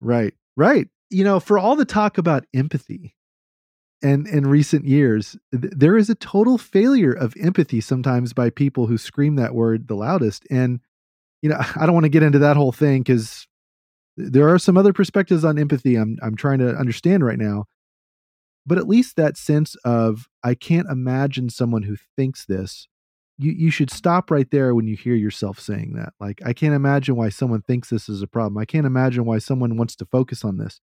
Right. 0.00 0.34
Right. 0.56 0.88
You 1.10 1.24
know, 1.24 1.38
for 1.40 1.58
all 1.58 1.76
the 1.76 1.84
talk 1.84 2.18
about 2.18 2.44
empathy 2.54 3.14
and 4.04 4.28
in 4.28 4.46
recent 4.46 4.84
years, 4.84 5.34
th- 5.50 5.72
there 5.74 5.96
is 5.96 6.10
a 6.10 6.14
total 6.14 6.58
failure 6.58 7.12
of 7.12 7.34
empathy 7.40 7.80
sometimes 7.80 8.34
by 8.34 8.50
people 8.50 8.86
who 8.86 8.98
scream 8.98 9.36
that 9.36 9.54
word 9.54 9.88
the 9.88 9.96
loudest. 9.96 10.46
And 10.50 10.80
you 11.40 11.48
know, 11.48 11.56
I 11.76 11.86
don't 11.86 11.94
want 11.94 12.04
to 12.04 12.10
get 12.10 12.22
into 12.22 12.38
that 12.40 12.56
whole 12.56 12.72
thing 12.72 13.00
because 13.00 13.48
there 14.16 14.48
are 14.48 14.58
some 14.58 14.76
other 14.76 14.92
perspectives 14.92 15.44
on 15.44 15.58
empathy 15.58 15.96
I'm 15.96 16.18
I'm 16.22 16.36
trying 16.36 16.58
to 16.58 16.76
understand 16.76 17.24
right 17.24 17.38
now. 17.38 17.64
But 18.66 18.78
at 18.78 18.88
least 18.88 19.16
that 19.16 19.36
sense 19.36 19.74
of 19.84 20.28
I 20.42 20.54
can't 20.54 20.88
imagine 20.88 21.48
someone 21.48 21.82
who 21.82 21.96
thinks 22.14 22.44
this. 22.44 22.86
You 23.38 23.52
you 23.52 23.70
should 23.70 23.90
stop 23.90 24.30
right 24.30 24.50
there 24.50 24.74
when 24.74 24.86
you 24.86 24.96
hear 24.96 25.14
yourself 25.14 25.58
saying 25.58 25.94
that. 25.94 26.12
Like 26.20 26.42
I 26.44 26.52
can't 26.52 26.74
imagine 26.74 27.16
why 27.16 27.30
someone 27.30 27.62
thinks 27.62 27.88
this 27.88 28.08
is 28.10 28.20
a 28.20 28.26
problem. 28.26 28.58
I 28.58 28.66
can't 28.66 28.86
imagine 28.86 29.24
why 29.24 29.38
someone 29.38 29.78
wants 29.78 29.96
to 29.96 30.04
focus 30.04 30.44
on 30.44 30.58
this. 30.58 30.80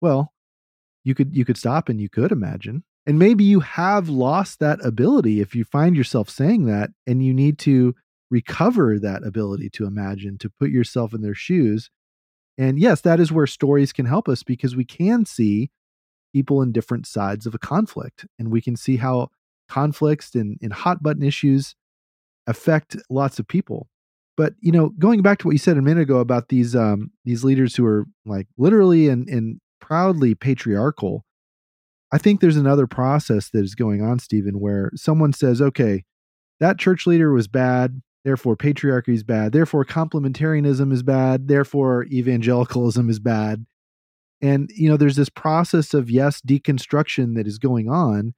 Well, 0.00 0.32
you 1.04 1.14
could 1.14 1.34
you 1.34 1.44
could 1.44 1.56
stop 1.56 1.88
and 1.88 2.00
you 2.00 2.08
could 2.08 2.32
imagine. 2.32 2.84
And 3.06 3.18
maybe 3.18 3.44
you 3.44 3.60
have 3.60 4.08
lost 4.08 4.60
that 4.60 4.84
ability 4.84 5.40
if 5.40 5.54
you 5.54 5.64
find 5.64 5.96
yourself 5.96 6.28
saying 6.28 6.66
that 6.66 6.90
and 7.06 7.24
you 7.24 7.32
need 7.32 7.58
to 7.60 7.94
recover 8.30 8.98
that 8.98 9.24
ability 9.24 9.70
to 9.70 9.86
imagine, 9.86 10.38
to 10.38 10.50
put 10.50 10.70
yourself 10.70 11.14
in 11.14 11.22
their 11.22 11.34
shoes. 11.34 11.90
And 12.58 12.78
yes, 12.78 13.00
that 13.00 13.18
is 13.18 13.32
where 13.32 13.46
stories 13.46 13.92
can 13.92 14.06
help 14.06 14.28
us 14.28 14.42
because 14.42 14.76
we 14.76 14.84
can 14.84 15.24
see 15.24 15.70
people 16.32 16.62
in 16.62 16.72
different 16.72 17.06
sides 17.06 17.46
of 17.46 17.54
a 17.54 17.58
conflict 17.58 18.26
and 18.38 18.50
we 18.50 18.60
can 18.60 18.76
see 18.76 18.96
how 18.96 19.28
conflicts 19.68 20.34
and, 20.34 20.58
and 20.62 20.72
hot 20.72 21.02
button 21.02 21.22
issues 21.22 21.74
affect 22.46 22.96
lots 23.08 23.38
of 23.38 23.48
people. 23.48 23.88
But 24.36 24.54
you 24.60 24.72
know, 24.72 24.90
going 24.90 25.22
back 25.22 25.38
to 25.38 25.46
what 25.46 25.52
you 25.52 25.58
said 25.58 25.76
a 25.76 25.82
minute 25.82 26.02
ago 26.02 26.18
about 26.18 26.48
these 26.48 26.76
um, 26.76 27.10
these 27.24 27.44
leaders 27.44 27.76
who 27.76 27.84
are 27.84 28.06
like 28.24 28.46
literally 28.56 29.08
and, 29.08 29.28
and 29.28 29.60
proudly 29.80 30.34
patriarchal, 30.34 31.24
I 32.12 32.18
think 32.18 32.40
there's 32.40 32.56
another 32.56 32.86
process 32.86 33.50
that 33.50 33.64
is 33.64 33.74
going 33.74 34.02
on, 34.02 34.18
Stephen, 34.18 34.60
where 34.60 34.90
someone 34.94 35.32
says, 35.32 35.62
okay, 35.62 36.04
that 36.58 36.78
church 36.78 37.06
leader 37.06 37.32
was 37.32 37.48
bad. 37.48 38.02
Therefore, 38.24 38.56
patriarchy 38.56 39.14
is 39.14 39.22
bad. 39.22 39.52
Therefore, 39.52 39.84
complementarianism 39.84 40.92
is 40.92 41.02
bad. 41.02 41.48
Therefore, 41.48 42.04
evangelicalism 42.12 43.08
is 43.08 43.18
bad. 43.18 43.64
And, 44.42 44.70
you 44.74 44.88
know, 44.88 44.96
there's 44.96 45.16
this 45.16 45.28
process 45.28 45.94
of, 45.94 46.10
yes, 46.10 46.40
deconstruction 46.40 47.34
that 47.36 47.46
is 47.46 47.58
going 47.58 47.88
on, 47.88 48.34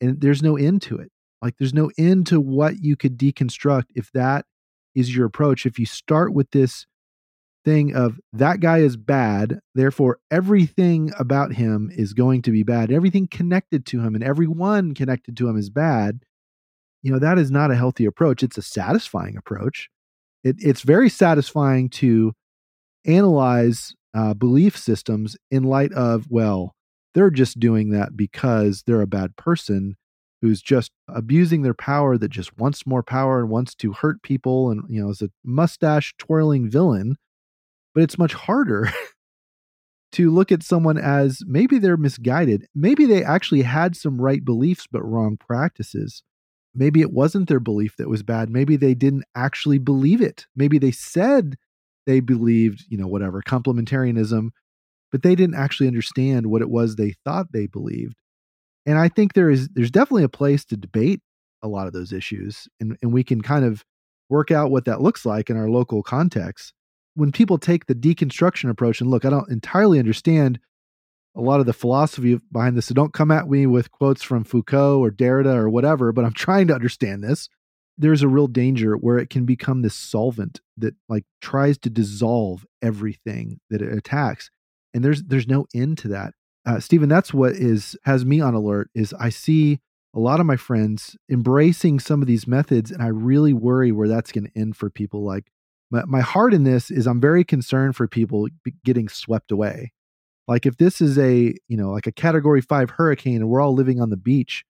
and 0.00 0.20
there's 0.20 0.42
no 0.42 0.56
end 0.56 0.82
to 0.82 0.98
it. 0.98 1.10
Like, 1.40 1.54
there's 1.58 1.74
no 1.74 1.90
end 1.98 2.26
to 2.28 2.40
what 2.40 2.82
you 2.82 2.96
could 2.96 3.18
deconstruct 3.18 3.86
if 3.94 4.10
that 4.12 4.46
is 4.94 5.14
your 5.14 5.26
approach. 5.26 5.64
If 5.64 5.78
you 5.78 5.86
start 5.86 6.34
with 6.34 6.50
this 6.50 6.86
thing 7.64 7.94
of 7.94 8.18
that 8.32 8.60
guy 8.60 8.78
is 8.78 8.96
bad, 8.96 9.60
therefore, 9.74 10.18
everything 10.30 11.12
about 11.18 11.54
him 11.54 11.90
is 11.94 12.12
going 12.12 12.42
to 12.42 12.50
be 12.50 12.62
bad, 12.62 12.90
everything 12.90 13.28
connected 13.28 13.86
to 13.86 14.00
him 14.00 14.14
and 14.14 14.24
everyone 14.24 14.94
connected 14.94 15.36
to 15.36 15.48
him 15.48 15.56
is 15.56 15.70
bad. 15.70 16.20
You 17.02 17.12
know 17.12 17.18
that 17.18 17.38
is 17.38 17.50
not 17.50 17.70
a 17.70 17.76
healthy 17.76 18.04
approach. 18.04 18.42
It's 18.42 18.58
a 18.58 18.62
satisfying 18.62 19.36
approach. 19.36 19.88
It, 20.44 20.56
it's 20.58 20.82
very 20.82 21.08
satisfying 21.08 21.88
to 21.90 22.32
analyze 23.04 23.94
uh, 24.14 24.34
belief 24.34 24.76
systems 24.76 25.36
in 25.50 25.64
light 25.64 25.92
of 25.92 26.26
well 26.30 26.74
they're 27.14 27.30
just 27.30 27.60
doing 27.60 27.90
that 27.90 28.16
because 28.16 28.84
they're 28.86 29.02
a 29.02 29.06
bad 29.06 29.36
person 29.36 29.96
who's 30.40 30.62
just 30.62 30.90
abusing 31.08 31.62
their 31.62 31.74
power 31.74 32.18
that 32.18 32.30
just 32.30 32.58
wants 32.58 32.86
more 32.86 33.02
power 33.02 33.40
and 33.40 33.48
wants 33.48 33.74
to 33.74 33.92
hurt 33.92 34.22
people 34.22 34.70
and 34.70 34.82
you 34.88 35.02
know 35.02 35.10
is 35.10 35.22
a 35.22 35.30
mustache 35.44 36.14
twirling 36.18 36.68
villain 36.68 37.16
but 37.94 38.02
it's 38.02 38.18
much 38.18 38.34
harder 38.34 38.90
to 40.12 40.30
look 40.30 40.52
at 40.52 40.62
someone 40.62 40.98
as 40.98 41.42
maybe 41.46 41.78
they're 41.78 41.96
misguided 41.96 42.66
maybe 42.74 43.06
they 43.06 43.24
actually 43.24 43.62
had 43.62 43.96
some 43.96 44.20
right 44.20 44.44
beliefs 44.44 44.86
but 44.90 45.02
wrong 45.02 45.36
practices. 45.36 46.22
Maybe 46.74 47.02
it 47.02 47.12
wasn't 47.12 47.48
their 47.48 47.60
belief 47.60 47.96
that 47.96 48.08
was 48.08 48.22
bad 48.22 48.48
maybe 48.48 48.76
they 48.76 48.94
didn't 48.94 49.24
actually 49.34 49.78
believe 49.78 50.20
it 50.20 50.46
maybe 50.56 50.78
they 50.78 50.92
said 50.92 51.56
they 52.06 52.20
believed 52.20 52.84
you 52.88 52.96
know 52.96 53.06
whatever 53.06 53.42
complementarianism 53.42 54.50
but 55.10 55.22
they 55.22 55.34
didn't 55.34 55.56
actually 55.56 55.86
understand 55.86 56.46
what 56.46 56.62
it 56.62 56.70
was 56.70 56.96
they 56.96 57.14
thought 57.24 57.52
they 57.52 57.66
believed. 57.66 58.16
And 58.86 58.98
i 58.98 59.08
think 59.08 59.34
there 59.34 59.50
is 59.50 59.68
there's 59.74 59.90
definitely 59.90 60.24
a 60.24 60.28
place 60.28 60.64
to 60.66 60.76
debate 60.76 61.20
a 61.62 61.68
lot 61.68 61.86
of 61.86 61.92
those 61.92 62.12
issues 62.12 62.66
and, 62.80 62.96
and 63.02 63.12
we 63.12 63.22
can 63.22 63.40
kind 63.40 63.64
of 63.64 63.84
work 64.28 64.50
out 64.50 64.70
what 64.70 64.86
that 64.86 65.00
looks 65.00 65.24
like 65.24 65.50
in 65.50 65.56
our 65.56 65.68
local 65.68 66.02
context 66.02 66.72
when 67.14 67.32
people 67.32 67.58
take 67.58 67.86
the 67.86 67.94
deconstruction 67.94 68.70
approach 68.70 69.00
and 69.00 69.10
look 69.10 69.24
i 69.24 69.30
don't 69.30 69.50
entirely 69.50 69.98
understand 69.98 70.58
a 71.34 71.40
lot 71.40 71.60
of 71.60 71.66
the 71.66 71.72
philosophy 71.72 72.38
behind 72.50 72.76
this. 72.76 72.86
So 72.86 72.94
don't 72.94 73.12
come 73.12 73.30
at 73.30 73.48
me 73.48 73.66
with 73.66 73.90
quotes 73.90 74.22
from 74.22 74.44
Foucault 74.44 75.00
or 75.00 75.10
Derrida 75.10 75.54
or 75.54 75.68
whatever, 75.68 76.12
but 76.12 76.24
I'm 76.24 76.32
trying 76.34 76.68
to 76.68 76.74
understand 76.74 77.24
this. 77.24 77.48
There's 77.98 78.22
a 78.22 78.28
real 78.28 78.46
danger 78.46 78.94
where 78.94 79.18
it 79.18 79.30
can 79.30 79.44
become 79.44 79.82
this 79.82 79.94
solvent 79.94 80.60
that 80.78 80.94
like 81.08 81.24
tries 81.40 81.78
to 81.78 81.90
dissolve 81.90 82.66
everything 82.80 83.60
that 83.70 83.82
it 83.82 83.92
attacks. 83.92 84.50
And 84.94 85.04
there's 85.04 85.22
there's 85.22 85.46
no 85.46 85.66
end 85.74 85.98
to 85.98 86.08
that. 86.08 86.34
Uh, 86.64 86.80
Stephen, 86.80 87.08
that's 87.08 87.34
what 87.34 87.52
is 87.52 87.96
has 88.04 88.24
me 88.24 88.40
on 88.40 88.54
alert 88.54 88.90
is 88.94 89.14
I 89.14 89.30
see 89.30 89.80
a 90.14 90.20
lot 90.20 90.40
of 90.40 90.46
my 90.46 90.56
friends 90.56 91.16
embracing 91.30 92.00
some 92.00 92.20
of 92.20 92.28
these 92.28 92.46
methods, 92.46 92.90
and 92.90 93.02
I 93.02 93.08
really 93.08 93.52
worry 93.52 93.92
where 93.92 94.08
that's 94.08 94.32
going 94.32 94.44
to 94.44 94.58
end 94.58 94.76
for 94.76 94.90
people. 94.90 95.24
Like 95.24 95.50
my, 95.92 96.04
my 96.06 96.20
heart 96.20 96.54
in 96.54 96.64
this 96.64 96.90
is 96.90 97.06
I'm 97.06 97.20
very 97.20 97.44
concerned 97.44 97.94
for 97.94 98.08
people 98.08 98.48
getting 98.84 99.08
swept 99.08 99.52
away. 99.52 99.92
Like 100.48 100.66
if 100.66 100.78
this 100.78 101.00
is 101.00 101.18
a, 101.18 101.54
you 101.68 101.76
know, 101.76 101.90
like 101.90 102.06
a 102.06 102.12
category 102.12 102.62
five 102.62 102.90
hurricane 102.90 103.36
and 103.36 103.48
we're 103.48 103.60
all 103.60 103.74
living 103.74 104.00
on 104.00 104.10
the 104.10 104.16
beach, 104.16 104.64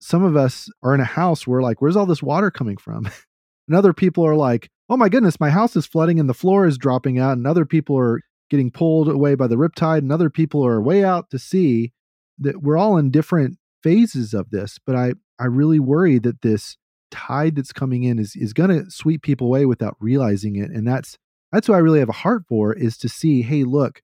some 0.00 0.24
of 0.24 0.36
us 0.36 0.68
are 0.82 0.94
in 0.94 1.00
a 1.00 1.04
house 1.04 1.46
where 1.46 1.62
like, 1.62 1.80
where's 1.80 1.96
all 1.96 2.06
this 2.06 2.22
water 2.22 2.50
coming 2.50 2.76
from? 2.76 3.08
and 3.68 3.76
other 3.76 3.92
people 3.92 4.26
are 4.26 4.34
like, 4.34 4.68
oh 4.90 4.96
my 4.96 5.08
goodness, 5.08 5.40
my 5.40 5.50
house 5.50 5.76
is 5.76 5.86
flooding 5.86 6.18
and 6.18 6.28
the 6.28 6.34
floor 6.34 6.66
is 6.66 6.76
dropping 6.76 7.18
out. 7.18 7.36
And 7.36 7.46
other 7.46 7.64
people 7.64 7.96
are 7.96 8.20
getting 8.50 8.70
pulled 8.70 9.08
away 9.08 9.36
by 9.36 9.46
the 9.46 9.56
riptide 9.56 9.98
and 9.98 10.12
other 10.12 10.30
people 10.30 10.66
are 10.66 10.82
way 10.82 11.04
out 11.04 11.30
to 11.30 11.38
sea. 11.38 11.92
That 12.40 12.62
we're 12.62 12.78
all 12.78 12.96
in 12.96 13.10
different 13.10 13.58
phases 13.82 14.32
of 14.32 14.50
this. 14.50 14.78
But 14.84 14.94
I, 14.94 15.14
I 15.40 15.46
really 15.46 15.80
worry 15.80 16.18
that 16.20 16.42
this 16.42 16.76
tide 17.10 17.56
that's 17.56 17.72
coming 17.72 18.04
in 18.04 18.18
is 18.18 18.36
is 18.36 18.52
going 18.52 18.70
to 18.70 18.90
sweep 18.90 19.22
people 19.22 19.46
away 19.46 19.66
without 19.66 19.96
realizing 20.00 20.56
it 20.56 20.70
and 20.70 20.86
that's 20.86 21.18
that's 21.52 21.68
what 21.68 21.76
i 21.76 21.78
really 21.78 22.00
have 22.00 22.08
a 22.08 22.12
heart 22.12 22.42
for 22.48 22.72
is 22.72 22.96
to 22.96 23.08
see 23.08 23.42
hey 23.42 23.64
look 23.64 24.02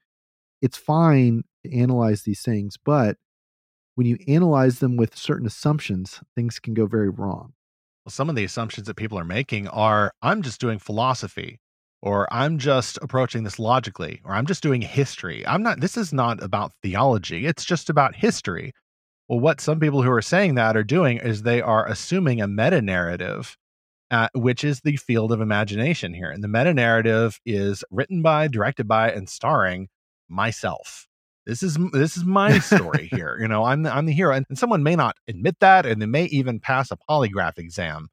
it's 0.63 0.77
fine 0.77 1.43
to 1.65 1.77
analyze 1.77 2.23
these 2.23 2.43
things 2.43 2.77
but 2.83 3.17
when 3.95 4.07
you 4.07 4.19
analyze 4.27 4.79
them 4.79 4.97
with 4.97 5.17
certain 5.17 5.47
assumptions 5.47 6.21
things 6.35 6.59
can 6.59 6.75
go 6.75 6.87
very 6.87 7.09
wrong. 7.09 7.53
Well, 8.05 8.11
some 8.11 8.29
of 8.29 8.37
the 8.37 8.45
assumptions 8.45 8.87
that 8.87 8.97
people 8.97 9.19
are 9.19 9.25
making 9.25 9.69
are 9.69 10.13
i'm 10.23 10.43
just 10.43 10.61
doing 10.61 10.79
philosophy 10.79 11.61
or 12.03 12.31
i'm 12.33 12.59
just 12.59 12.99
approaching 13.01 13.45
this 13.45 13.59
logically 13.59 14.21
or 14.25 14.35
i'm 14.35 14.47
just 14.47 14.63
doing 14.63 14.83
history. 14.83 15.47
I'm 15.47 15.63
not 15.63 15.81
this 15.81 15.97
is 15.97 16.13
not 16.13 16.43
about 16.43 16.73
theology 16.83 17.47
it's 17.47 17.65
just 17.65 17.89
about 17.89 18.15
history 18.15 18.73
well, 19.29 19.41
what 19.41 19.61
some 19.61 19.81
people 19.81 20.03
who 20.03 20.11
are 20.11 20.23
saying 20.23 20.55
that 20.57 20.77
are 20.77 20.85
doing 20.85 21.19
is 21.19 21.43
they 21.43 21.63
are 21.63 21.87
assuming 21.87 22.41
a 22.41 22.49
meta 22.49 22.83
narrative, 22.83 23.57
uh, 24.11 24.29
which 24.35 24.65
is 24.65 24.81
the 24.81 24.97
field 24.97 25.33
of 25.33 25.41
imagination 25.41 26.13
here. 26.13 26.31
And 26.31 26.45
the 26.45 26.49
meta 26.49 26.75
narrative 26.75 27.41
is 27.47 27.83
written 27.91 28.23
by, 28.23 28.49
directed 28.49 28.87
by, 28.87 29.11
and 29.11 29.29
starring 29.29 29.89
myself. 30.29 31.07
This 31.47 31.63
is 31.63 31.79
this 31.93 32.17
is 32.17 32.25
my 32.25 32.59
story 32.59 33.09
here. 33.13 33.37
You 33.41 33.49
know, 33.49 33.65
I'm 33.65 33.83
the, 33.83 33.95
I'm 33.95 34.07
the 34.07 34.13
hero, 34.13 34.35
and, 34.35 34.47
and 34.49 34.59
someone 34.59 34.83
may 34.83 34.97
not 34.97 35.17
admit 35.29 35.57
that, 35.61 35.87
and 35.87 36.01
they 36.01 36.07
may 36.07 36.25
even 36.27 36.61
pass 36.61 36.91
a 36.91 36.99
polygraph 37.09 37.59
exam. 37.59 38.09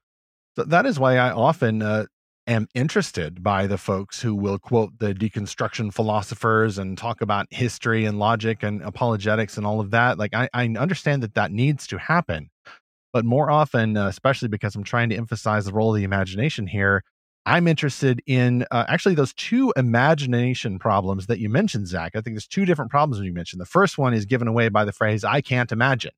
So 0.55 0.63
that 0.63 0.85
is 0.85 0.99
why 0.99 1.17
I 1.17 1.31
often 1.31 1.81
uh, 1.81 2.05
am 2.51 2.67
interested 2.75 3.43
by 3.43 3.67
the 3.67 3.77
folks 3.77 4.21
who 4.21 4.35
will 4.35 4.59
quote 4.59 4.99
the 4.99 5.13
deconstruction 5.13 5.93
philosophers 5.93 6.77
and 6.77 6.97
talk 6.97 7.21
about 7.21 7.47
history 7.49 8.05
and 8.05 8.19
logic 8.19 8.63
and 8.63 8.81
apologetics 8.83 9.57
and 9.57 9.65
all 9.65 9.79
of 9.79 9.91
that. 9.91 10.17
Like, 10.17 10.33
I, 10.33 10.49
I 10.53 10.65
understand 10.65 11.23
that 11.23 11.35
that 11.35 11.51
needs 11.51 11.87
to 11.87 11.97
happen. 11.97 12.49
But 13.13 13.25
more 13.25 13.51
often, 13.51 13.97
uh, 13.97 14.07
especially 14.07 14.47
because 14.47 14.75
I'm 14.75 14.83
trying 14.83 15.09
to 15.09 15.17
emphasize 15.17 15.65
the 15.65 15.73
role 15.73 15.93
of 15.93 15.97
the 15.97 16.05
imagination 16.05 16.67
here, 16.67 17.03
I'm 17.45 17.67
interested 17.67 18.21
in 18.27 18.65
uh, 18.71 18.85
actually 18.87 19.15
those 19.15 19.33
two 19.33 19.73
imagination 19.75 20.77
problems 20.77 21.25
that 21.27 21.39
you 21.39 21.49
mentioned, 21.49 21.87
Zach. 21.87 22.15
I 22.15 22.21
think 22.21 22.35
there's 22.35 22.47
two 22.47 22.65
different 22.65 22.91
problems 22.91 23.23
you 23.23 23.33
mentioned. 23.33 23.59
The 23.59 23.65
first 23.65 23.97
one 23.97 24.13
is 24.13 24.25
given 24.25 24.47
away 24.47 24.69
by 24.69 24.85
the 24.85 24.93
phrase, 24.93 25.23
I 25.23 25.41
can't 25.41 25.71
imagine. 25.71 26.11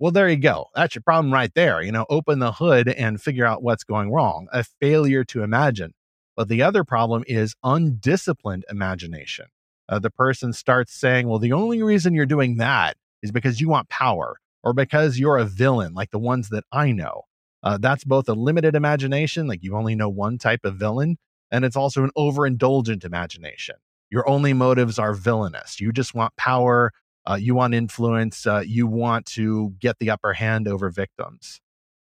Well, 0.00 0.12
there 0.12 0.30
you 0.30 0.38
go. 0.38 0.68
That's 0.74 0.94
your 0.94 1.02
problem 1.02 1.30
right 1.30 1.52
there. 1.54 1.82
You 1.82 1.92
know, 1.92 2.06
open 2.08 2.38
the 2.38 2.52
hood 2.52 2.88
and 2.88 3.20
figure 3.20 3.44
out 3.44 3.62
what's 3.62 3.84
going 3.84 4.10
wrong. 4.10 4.48
A 4.50 4.64
failure 4.64 5.24
to 5.24 5.42
imagine. 5.42 5.92
But 6.36 6.48
the 6.48 6.62
other 6.62 6.84
problem 6.84 7.22
is 7.26 7.54
undisciplined 7.62 8.64
imagination. 8.70 9.46
Uh, 9.90 9.98
the 9.98 10.10
person 10.10 10.54
starts 10.54 10.94
saying, 10.94 11.28
well, 11.28 11.38
the 11.38 11.52
only 11.52 11.82
reason 11.82 12.14
you're 12.14 12.24
doing 12.24 12.56
that 12.56 12.96
is 13.22 13.30
because 13.30 13.60
you 13.60 13.68
want 13.68 13.90
power 13.90 14.38
or 14.64 14.72
because 14.72 15.18
you're 15.18 15.36
a 15.36 15.44
villain, 15.44 15.92
like 15.92 16.10
the 16.12 16.18
ones 16.18 16.48
that 16.48 16.64
I 16.72 16.92
know. 16.92 17.24
Uh, 17.62 17.76
that's 17.76 18.04
both 18.04 18.26
a 18.30 18.32
limited 18.32 18.74
imagination, 18.74 19.46
like 19.48 19.62
you 19.62 19.76
only 19.76 19.94
know 19.94 20.08
one 20.08 20.38
type 20.38 20.64
of 20.64 20.76
villain, 20.76 21.18
and 21.50 21.62
it's 21.62 21.76
also 21.76 22.04
an 22.04 22.10
overindulgent 22.16 23.04
imagination. 23.04 23.74
Your 24.08 24.26
only 24.26 24.54
motives 24.54 24.98
are 24.98 25.12
villainous. 25.12 25.78
You 25.78 25.92
just 25.92 26.14
want 26.14 26.34
power 26.36 26.90
uh, 27.28 27.38
you 27.40 27.54
want 27.54 27.74
influence, 27.74 28.46
uh, 28.46 28.62
you 28.66 28.86
want 28.86 29.26
to 29.26 29.74
get 29.78 29.98
the 29.98 30.10
upper 30.10 30.32
hand 30.32 30.66
over 30.66 30.90
victims. 30.90 31.60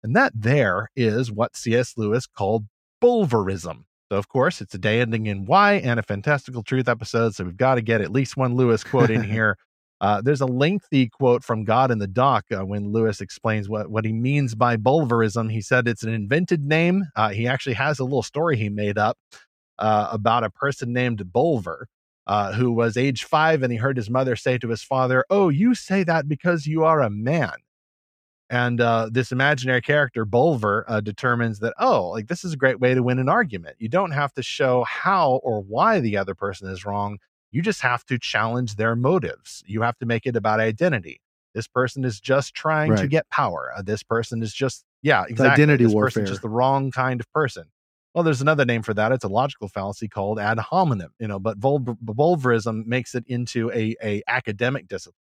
And 0.02 0.16
that 0.16 0.32
there 0.34 0.90
is 0.96 1.30
what 1.30 1.56
C.S. 1.56 1.94
Lewis 1.96 2.26
called 2.26 2.66
bulverism. 3.02 3.84
So, 4.10 4.18
of 4.18 4.28
course, 4.28 4.60
it's 4.60 4.74
a 4.74 4.78
day 4.78 5.00
ending 5.00 5.26
in 5.26 5.46
Y 5.46 5.74
and 5.74 6.00
a 6.00 6.02
fantastical 6.02 6.62
truth 6.62 6.88
episode. 6.88 7.34
So, 7.34 7.44
we've 7.44 7.56
got 7.56 7.76
to 7.76 7.82
get 7.82 8.00
at 8.00 8.10
least 8.10 8.36
one 8.36 8.56
Lewis 8.56 8.84
quote 8.84 9.10
in 9.10 9.22
here. 9.30 9.56
Uh, 10.00 10.20
there's 10.20 10.40
a 10.40 10.46
lengthy 10.46 11.08
quote 11.08 11.44
from 11.44 11.62
God 11.62 11.92
in 11.92 11.98
the 11.98 12.08
Dock 12.08 12.44
uh, 12.50 12.64
when 12.66 12.90
Lewis 12.90 13.20
explains 13.20 13.68
what, 13.68 13.88
what 13.88 14.04
he 14.04 14.12
means 14.12 14.56
by 14.56 14.76
bulverism. 14.76 15.50
He 15.50 15.60
said 15.60 15.86
it's 15.86 16.02
an 16.02 16.12
invented 16.12 16.64
name. 16.64 17.04
Uh, 17.14 17.28
he 17.28 17.46
actually 17.46 17.74
has 17.74 18.00
a 18.00 18.04
little 18.04 18.24
story 18.24 18.56
he 18.56 18.68
made 18.68 18.98
up 18.98 19.16
uh, 19.78 20.08
about 20.10 20.42
a 20.42 20.50
person 20.50 20.92
named 20.92 21.32
Bulver 21.32 21.86
uh, 22.32 22.50
who 22.50 22.72
was 22.72 22.96
age 22.96 23.24
five, 23.24 23.62
and 23.62 23.70
he 23.70 23.76
heard 23.76 23.98
his 23.98 24.08
mother 24.08 24.36
say 24.36 24.56
to 24.56 24.70
his 24.70 24.82
father, 24.82 25.22
Oh, 25.28 25.50
you 25.50 25.74
say 25.74 26.02
that 26.04 26.28
because 26.28 26.66
you 26.66 26.82
are 26.82 27.02
a 27.02 27.10
man. 27.10 27.52
And 28.48 28.80
uh, 28.80 29.10
this 29.12 29.32
imaginary 29.32 29.82
character, 29.82 30.24
Bulver, 30.24 30.86
uh, 30.88 31.02
determines 31.02 31.58
that, 31.58 31.74
oh, 31.78 32.08
like 32.08 32.28
this 32.28 32.42
is 32.42 32.54
a 32.54 32.56
great 32.56 32.80
way 32.80 32.94
to 32.94 33.02
win 33.02 33.18
an 33.18 33.28
argument. 33.28 33.76
You 33.80 33.90
don't 33.90 34.12
have 34.12 34.32
to 34.34 34.42
show 34.42 34.82
how 34.84 35.40
or 35.42 35.60
why 35.60 36.00
the 36.00 36.16
other 36.16 36.34
person 36.34 36.70
is 36.70 36.86
wrong. 36.86 37.18
You 37.50 37.60
just 37.60 37.82
have 37.82 38.02
to 38.06 38.18
challenge 38.18 38.76
their 38.76 38.96
motives. 38.96 39.62
You 39.66 39.82
have 39.82 39.98
to 39.98 40.06
make 40.06 40.24
it 40.24 40.34
about 40.34 40.58
identity. 40.58 41.20
This 41.54 41.68
person 41.68 42.02
is 42.02 42.18
just 42.18 42.54
trying 42.54 42.92
right. 42.92 43.00
to 43.00 43.08
get 43.08 43.28
power. 43.28 43.72
Uh, 43.76 43.82
this 43.82 44.02
person 44.02 44.42
is 44.42 44.54
just, 44.54 44.86
yeah, 45.02 45.24
exactly. 45.24 45.44
It's 45.44 45.52
identity 45.52 45.84
this 45.84 45.92
warfare. 45.92 46.24
just 46.24 46.40
the 46.40 46.48
wrong 46.48 46.90
kind 46.92 47.20
of 47.20 47.30
person. 47.34 47.64
Well, 48.14 48.24
there's 48.24 48.42
another 48.42 48.64
name 48.64 48.82
for 48.82 48.92
that. 48.94 49.10
It's 49.12 49.24
a 49.24 49.28
logical 49.28 49.68
fallacy 49.68 50.06
called 50.06 50.38
ad 50.38 50.58
hominem, 50.58 51.12
you 51.18 51.28
know, 51.28 51.38
but 51.38 51.58
Bulverism 51.58 52.84
makes 52.86 53.14
it 53.14 53.24
into 53.26 53.70
a, 53.72 53.96
a 54.02 54.22
academic 54.26 54.86
discipline. 54.86 55.16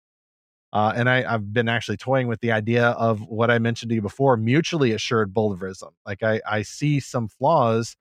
Uh, 0.73 0.93
and 0.95 1.09
I, 1.09 1.23
have 1.23 1.53
been 1.53 1.69
actually 1.69 1.97
toying 1.97 2.29
with 2.29 2.41
the 2.41 2.53
idea 2.53 2.89
of 2.91 3.21
what 3.23 3.51
I 3.51 3.59
mentioned 3.59 3.89
to 3.91 3.95
you 3.95 4.03
before, 4.03 4.37
mutually 4.37 4.93
assured 4.93 5.33
Bulverism. 5.33 5.93
Like 6.05 6.23
I, 6.23 6.41
I 6.49 6.63
see 6.63 7.01
some 7.01 7.29
flaws 7.29 7.97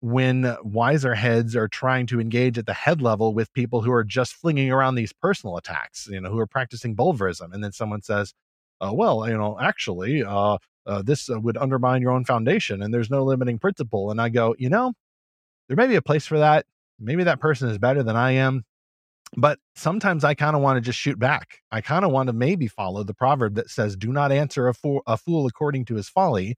when 0.00 0.54
wiser 0.62 1.14
heads 1.14 1.56
are 1.56 1.66
trying 1.66 2.06
to 2.06 2.20
engage 2.20 2.58
at 2.58 2.66
the 2.66 2.74
head 2.74 3.00
level 3.00 3.34
with 3.34 3.52
people 3.54 3.80
who 3.80 3.90
are 3.90 4.04
just 4.04 4.34
flinging 4.34 4.70
around 4.70 4.94
these 4.94 5.12
personal 5.14 5.56
attacks, 5.56 6.06
you 6.06 6.20
know, 6.20 6.30
who 6.30 6.38
are 6.38 6.46
practicing 6.46 6.94
Bulverism. 6.94 7.52
And 7.52 7.64
then 7.64 7.72
someone 7.72 8.02
says, 8.02 8.34
uh, 8.80 8.92
well, 8.92 9.26
you 9.28 9.36
know, 9.36 9.58
actually, 9.58 10.22
uh, 10.22 10.58
uh, 10.86 11.02
this 11.02 11.28
uh, 11.30 11.38
would 11.40 11.56
undermine 11.56 12.02
your 12.02 12.12
own 12.12 12.24
foundation 12.24 12.82
and 12.82 12.92
there's 12.92 13.10
no 13.10 13.24
limiting 13.24 13.58
principle. 13.58 14.10
And 14.10 14.20
I 14.20 14.28
go, 14.28 14.54
you 14.58 14.68
know, 14.68 14.92
there 15.68 15.76
may 15.76 15.86
be 15.86 15.96
a 15.96 16.02
place 16.02 16.26
for 16.26 16.38
that. 16.38 16.66
Maybe 16.98 17.24
that 17.24 17.40
person 17.40 17.68
is 17.68 17.78
better 17.78 18.02
than 18.02 18.16
I 18.16 18.32
am. 18.32 18.64
But 19.36 19.58
sometimes 19.74 20.22
I 20.22 20.34
kind 20.34 20.54
of 20.54 20.62
want 20.62 20.76
to 20.76 20.80
just 20.80 20.98
shoot 20.98 21.18
back. 21.18 21.58
I 21.72 21.80
kind 21.80 22.04
of 22.04 22.12
want 22.12 22.28
to 22.28 22.32
maybe 22.32 22.68
follow 22.68 23.02
the 23.02 23.14
proverb 23.14 23.56
that 23.56 23.68
says, 23.70 23.96
do 23.96 24.12
not 24.12 24.30
answer 24.30 24.68
a 24.68 24.74
fool, 24.74 25.02
a 25.06 25.16
fool 25.16 25.46
according 25.46 25.86
to 25.86 25.96
his 25.96 26.08
folly. 26.08 26.56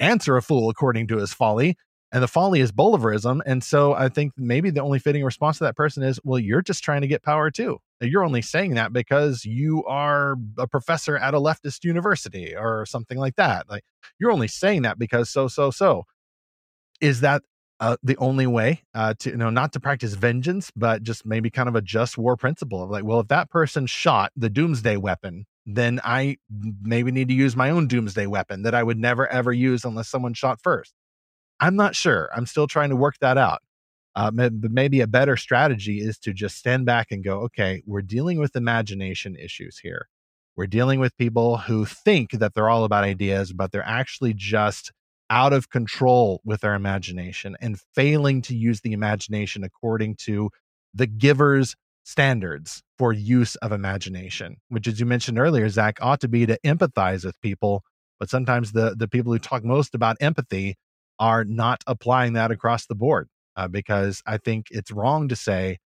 Answer 0.00 0.36
a 0.36 0.42
fool 0.42 0.70
according 0.70 1.08
to 1.08 1.18
his 1.18 1.32
folly 1.32 1.76
and 2.12 2.22
the 2.22 2.28
folly 2.28 2.60
is 2.60 2.72
Bulverism. 2.72 3.40
And 3.46 3.62
so 3.62 3.94
I 3.94 4.08
think 4.08 4.32
maybe 4.36 4.70
the 4.70 4.80
only 4.80 4.98
fitting 4.98 5.24
response 5.24 5.58
to 5.58 5.64
that 5.64 5.76
person 5.76 6.02
is, 6.02 6.18
well, 6.24 6.38
you're 6.38 6.62
just 6.62 6.82
trying 6.82 7.02
to 7.02 7.06
get 7.06 7.22
power 7.22 7.50
too. 7.50 7.78
You're 8.00 8.24
only 8.24 8.42
saying 8.42 8.74
that 8.74 8.92
because 8.92 9.44
you 9.44 9.84
are 9.84 10.36
a 10.58 10.66
professor 10.66 11.16
at 11.16 11.34
a 11.34 11.38
leftist 11.38 11.84
university 11.84 12.56
or 12.56 12.84
something 12.86 13.18
like 13.18 13.36
that. 13.36 13.68
Like 13.68 13.84
you're 14.18 14.32
only 14.32 14.48
saying 14.48 14.82
that 14.82 14.98
because 14.98 15.30
so, 15.30 15.48
so, 15.48 15.70
so. 15.70 16.04
Is 17.00 17.20
that 17.20 17.42
uh, 17.78 17.96
the 18.02 18.16
only 18.18 18.46
way 18.46 18.82
uh, 18.94 19.14
to, 19.20 19.30
you 19.30 19.36
know, 19.36 19.48
not 19.48 19.72
to 19.72 19.80
practice 19.80 20.12
vengeance, 20.12 20.70
but 20.76 21.02
just 21.02 21.24
maybe 21.24 21.48
kind 21.48 21.66
of 21.66 21.74
a 21.74 21.80
just 21.80 22.18
war 22.18 22.36
principle 22.36 22.82
of 22.82 22.90
like, 22.90 23.04
well, 23.04 23.20
if 23.20 23.28
that 23.28 23.48
person 23.48 23.86
shot 23.86 24.32
the 24.36 24.50
doomsday 24.50 24.98
weapon, 24.98 25.46
then 25.64 25.98
I 26.04 26.36
maybe 26.82 27.10
need 27.10 27.28
to 27.28 27.34
use 27.34 27.56
my 27.56 27.70
own 27.70 27.86
doomsday 27.86 28.26
weapon 28.26 28.64
that 28.64 28.74
I 28.74 28.82
would 28.82 28.98
never 28.98 29.26
ever 29.28 29.52
use 29.52 29.84
unless 29.84 30.08
someone 30.08 30.34
shot 30.34 30.60
first 30.60 30.94
I'm 31.60 31.76
not 31.76 31.94
sure. 31.94 32.30
I'm 32.34 32.46
still 32.46 32.66
trying 32.66 32.90
to 32.90 32.96
work 32.96 33.18
that 33.20 33.38
out. 33.38 33.60
Uh, 34.16 34.30
but 34.30 34.52
maybe 34.72 35.00
a 35.00 35.06
better 35.06 35.36
strategy 35.36 36.00
is 36.00 36.18
to 36.18 36.32
just 36.32 36.56
stand 36.56 36.84
back 36.84 37.08
and 37.12 37.22
go, 37.22 37.40
okay, 37.42 37.82
we're 37.86 38.02
dealing 38.02 38.38
with 38.38 38.56
imagination 38.56 39.36
issues 39.36 39.78
here. 39.78 40.08
We're 40.56 40.66
dealing 40.66 40.98
with 40.98 41.16
people 41.16 41.58
who 41.58 41.84
think 41.84 42.32
that 42.32 42.54
they're 42.54 42.68
all 42.68 42.84
about 42.84 43.04
ideas, 43.04 43.52
but 43.52 43.70
they're 43.70 43.86
actually 43.86 44.34
just 44.34 44.90
out 45.30 45.52
of 45.52 45.70
control 45.70 46.40
with 46.44 46.62
their 46.62 46.74
imagination 46.74 47.56
and 47.60 47.80
failing 47.94 48.42
to 48.42 48.56
use 48.56 48.80
the 48.80 48.92
imagination 48.92 49.62
according 49.62 50.16
to 50.16 50.50
the 50.92 51.06
giver's 51.06 51.76
standards 52.02 52.82
for 52.98 53.12
use 53.12 53.54
of 53.56 53.70
imagination, 53.70 54.56
which, 54.68 54.88
as 54.88 54.98
you 54.98 55.06
mentioned 55.06 55.38
earlier, 55.38 55.68
Zach, 55.68 55.98
ought 56.02 56.20
to 56.20 56.28
be 56.28 56.46
to 56.46 56.58
empathize 56.64 57.24
with 57.24 57.40
people. 57.40 57.84
But 58.18 58.28
sometimes 58.28 58.72
the, 58.72 58.96
the 58.96 59.06
people 59.06 59.32
who 59.32 59.38
talk 59.38 59.64
most 59.64 59.94
about 59.94 60.16
empathy 60.20 60.76
are 61.20 61.44
not 61.44 61.84
applying 61.86 62.32
that 62.32 62.50
across 62.50 62.86
the 62.86 62.96
board 62.96 63.28
uh, 63.54 63.68
because 63.68 64.22
I 64.26 64.38
think 64.38 64.66
it's 64.72 64.90
wrong 64.90 65.28
to 65.28 65.36
say 65.36 65.78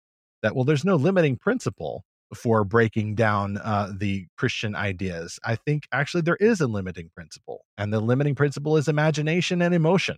that, 0.43 0.55
well, 0.55 0.65
there's 0.65 0.85
no 0.85 0.97
limiting 0.97 1.37
principle. 1.37 2.05
for 2.35 2.65
breaking 2.65 3.15
down 3.15 3.59
uh, 3.59 3.93
the 3.97 4.27
Christian 4.37 4.75
ideas. 4.75 5.39
I 5.45 5.57
think 5.57 5.87
actually 5.93 6.23
there 6.23 6.39
is 6.41 6.61
a 6.61 6.67
limiting 6.67 7.11
principle, 7.15 7.65
and 7.79 7.93
the 7.93 8.01
limiting 8.01 8.35
principle 8.35 8.77
is 8.77 8.89
imagination 8.89 9.63
and 9.63 9.75
emotion. 9.75 10.17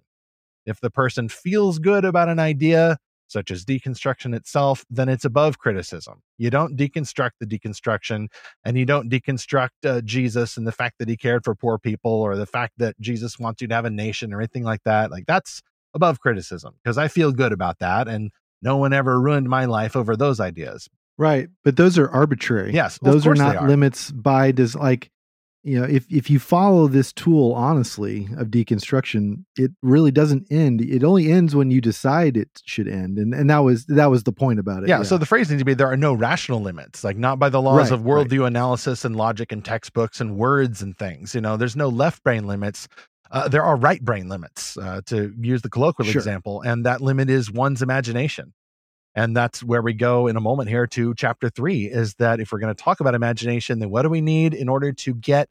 If 0.64 0.80
the 0.80 0.90
person 0.90 1.28
feels 1.28 1.78
good 1.78 2.04
about 2.04 2.28
an 2.28 2.38
idea, 2.38 2.98
such 3.28 3.50
as 3.50 3.64
deconstruction 3.64 4.34
itself, 4.34 4.84
then 4.90 5.08
it's 5.08 5.24
above 5.24 5.58
criticism. 5.58 6.22
You 6.38 6.50
don't 6.50 6.76
deconstruct 6.76 7.32
the 7.40 7.46
deconstruction 7.46 8.28
and 8.64 8.78
you 8.78 8.86
don't 8.86 9.10
deconstruct 9.10 9.70
uh, 9.84 10.00
Jesus 10.02 10.56
and 10.56 10.66
the 10.66 10.72
fact 10.72 10.96
that 10.98 11.08
he 11.08 11.16
cared 11.16 11.44
for 11.44 11.54
poor 11.54 11.78
people 11.78 12.12
or 12.12 12.36
the 12.36 12.46
fact 12.46 12.74
that 12.78 12.98
Jesus 13.00 13.38
wants 13.38 13.60
you 13.60 13.68
to 13.68 13.74
have 13.74 13.84
a 13.84 13.90
nation 13.90 14.32
or 14.32 14.40
anything 14.40 14.64
like 14.64 14.82
that. 14.84 15.10
Like 15.10 15.26
that's 15.26 15.62
above 15.94 16.20
criticism 16.20 16.74
because 16.82 16.98
I 16.98 17.08
feel 17.08 17.32
good 17.32 17.52
about 17.52 17.78
that. 17.80 18.08
And 18.08 18.30
no 18.62 18.76
one 18.76 18.92
ever 18.92 19.20
ruined 19.20 19.48
my 19.48 19.64
life 19.64 19.96
over 19.96 20.16
those 20.16 20.40
ideas. 20.40 20.88
Right. 21.18 21.48
But 21.64 21.76
those 21.76 21.98
are 21.98 22.08
arbitrary. 22.10 22.72
Yes. 22.74 22.98
Those 23.00 23.26
are 23.26 23.34
not 23.34 23.56
are. 23.56 23.68
limits 23.68 24.10
by 24.10 24.52
does 24.52 24.74
like 24.74 25.10
you 25.66 25.78
know 25.78 25.84
if 25.84 26.06
if 26.08 26.30
you 26.30 26.38
follow 26.38 26.86
this 26.86 27.12
tool 27.12 27.52
honestly 27.52 28.28
of 28.38 28.48
deconstruction 28.48 29.44
it 29.58 29.72
really 29.82 30.12
doesn't 30.12 30.46
end 30.50 30.80
it 30.80 31.02
only 31.02 31.30
ends 31.32 31.56
when 31.56 31.72
you 31.72 31.80
decide 31.80 32.36
it 32.36 32.62
should 32.64 32.86
end 32.86 33.18
and 33.18 33.34
and 33.34 33.50
that 33.50 33.58
was 33.58 33.84
that 33.86 34.06
was 34.06 34.22
the 34.22 34.32
point 34.32 34.60
about 34.60 34.84
it 34.84 34.88
yeah, 34.88 34.98
yeah. 34.98 35.02
so 35.02 35.18
the 35.18 35.26
phrase 35.26 35.50
needs 35.50 35.60
to 35.60 35.64
be 35.64 35.74
there 35.74 35.90
are 35.90 35.96
no 35.96 36.14
rational 36.14 36.60
limits 36.60 37.02
like 37.02 37.16
not 37.16 37.38
by 37.38 37.48
the 37.48 37.60
laws 37.60 37.90
right, 37.90 37.98
of 37.98 38.06
worldview 38.06 38.40
right. 38.40 38.46
analysis 38.46 39.04
and 39.04 39.16
logic 39.16 39.50
and 39.50 39.64
textbooks 39.64 40.20
and 40.20 40.36
words 40.36 40.80
and 40.80 40.96
things 40.96 41.34
you 41.34 41.40
know 41.40 41.56
there's 41.56 41.76
no 41.76 41.88
left 41.88 42.22
brain 42.22 42.46
limits 42.46 42.86
uh, 43.32 43.48
there 43.48 43.64
are 43.64 43.74
right 43.74 44.04
brain 44.04 44.28
limits 44.28 44.78
uh, 44.78 45.00
to 45.04 45.34
use 45.40 45.60
the 45.62 45.68
colloquial 45.68 46.08
sure. 46.08 46.20
example 46.20 46.62
and 46.62 46.86
that 46.86 47.00
limit 47.00 47.28
is 47.28 47.50
one's 47.50 47.82
imagination 47.82 48.52
and 49.16 49.34
that's 49.34 49.64
where 49.64 49.80
we 49.80 49.94
go 49.94 50.26
in 50.26 50.36
a 50.36 50.40
moment 50.40 50.68
here 50.68 50.86
to 50.88 51.14
chapter 51.14 51.48
three 51.48 51.86
is 51.86 52.14
that 52.16 52.38
if 52.38 52.52
we're 52.52 52.58
going 52.58 52.72
to 52.74 52.80
talk 52.80 53.00
about 53.00 53.14
imagination, 53.14 53.78
then 53.78 53.88
what 53.88 54.02
do 54.02 54.10
we 54.10 54.20
need 54.20 54.52
in 54.52 54.68
order 54.68 54.92
to 54.92 55.14
get 55.14 55.48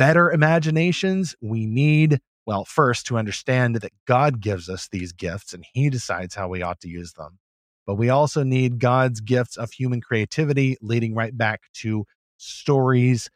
better 0.00 0.30
imaginations? 0.30 1.36
We 1.42 1.66
need, 1.66 2.20
well, 2.46 2.64
first 2.64 3.06
to 3.08 3.18
understand 3.18 3.76
that 3.76 3.92
God 4.06 4.40
gives 4.40 4.70
us 4.70 4.88
these 4.90 5.12
gifts 5.12 5.52
and 5.52 5.62
he 5.74 5.90
decides 5.90 6.34
how 6.34 6.48
we 6.48 6.62
ought 6.62 6.80
to 6.80 6.88
use 6.88 7.12
them. 7.12 7.38
But 7.86 7.96
we 7.96 8.08
also 8.08 8.42
need 8.42 8.78
God's 8.78 9.20
gifts 9.20 9.58
of 9.58 9.72
human 9.72 10.00
creativity, 10.00 10.78
leading 10.80 11.14
right 11.14 11.36
back 11.36 11.60
to 11.82 12.06
stories, 12.38 13.28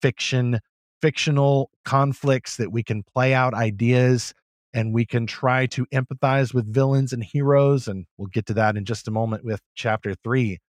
fiction, 0.00 0.60
fictional 1.00 1.70
conflicts 1.84 2.56
that 2.56 2.70
we 2.70 2.84
can 2.84 3.02
play 3.02 3.34
out 3.34 3.52
ideas 3.52 4.32
and 4.72 4.94
we 4.94 5.04
can 5.04 5.26
try 5.26 5.66
to 5.66 5.86
empathize 5.86 6.54
with 6.54 6.72
villains 6.72 7.12
and 7.12 7.24
heroes. 7.24 7.88
And 7.88 8.06
we'll 8.16 8.28
get 8.28 8.46
to 8.46 8.54
that 8.54 8.76
in 8.76 8.84
just 8.84 9.08
a 9.08 9.10
moment 9.10 9.44
with 9.44 9.60
chapter 9.74 10.14
three. 10.22 10.60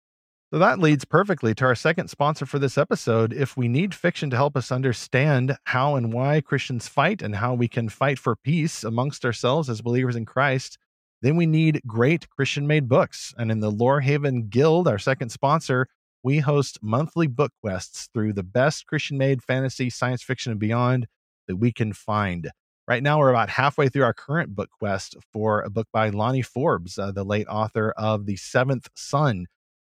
So 0.53 0.59
that 0.59 0.80
leads 0.80 1.07
perfectly 1.07 1.55
to 1.55 1.64
our 1.64 1.74
second 1.74 2.09
sponsor 2.09 2.44
for 2.44 2.59
this 2.59 2.76
episode. 2.76 3.32
If 3.32 3.57
we 3.57 3.68
need 3.68 3.94
fiction 3.94 4.28
to 4.28 4.36
help 4.36 4.55
us 4.55 4.70
understand 4.70 5.57
how 5.64 5.94
and 5.94 6.12
why 6.12 6.42
Christians 6.42 6.88
fight 6.88 7.22
and 7.22 7.36
how 7.36 7.55
we 7.55 7.68
can 7.68 7.88
fight 7.88 8.18
for 8.18 8.36
peace 8.36 8.84
amongst 8.84 9.24
ourselves 9.24 9.70
as 9.70 9.80
believers 9.80 10.14
in 10.14 10.26
Christ, 10.26 10.76
then 11.22 11.36
we 11.36 11.46
need 11.46 11.80
great 11.86 12.28
Christian 12.28 12.66
made 12.66 12.86
books. 12.86 13.32
And 13.38 13.50
in 13.50 13.61
the 13.61 13.72
Lorehaven 13.72 14.50
Guild, 14.50 14.88
our 14.88 14.98
second 14.98 15.30
sponsor, 15.30 15.86
we 16.22 16.40
host 16.40 16.78
monthly 16.82 17.28
book 17.28 17.53
quests 17.62 18.11
through 18.12 18.34
the 18.34 18.42
best 18.42 18.86
Christian 18.86 19.16
made 19.16 19.42
fantasy, 19.42 19.88
science 19.88 20.22
fiction, 20.22 20.50
and 20.50 20.61
beyond 20.61 21.07
that 21.48 21.57
we 21.57 21.72
can 21.72 21.94
find. 21.94 22.50
Right 22.86 23.03
now, 23.03 23.20
we're 23.20 23.30
about 23.30 23.48
halfway 23.48 23.88
through 23.88 24.05
our 24.05 24.12
current 24.12 24.55
book 24.55 24.68
quest 24.70 25.16
for 25.32 25.62
a 25.62 25.70
book 25.70 25.88
by 25.94 26.11
Lani 26.11 26.42
Forbes, 26.42 26.98
uh, 26.98 27.11
the 27.11 27.24
late 27.24 27.46
author 27.48 27.94
of 27.96 28.26
The 28.26 28.36
Seventh 28.36 28.90
Sun. 28.94 29.46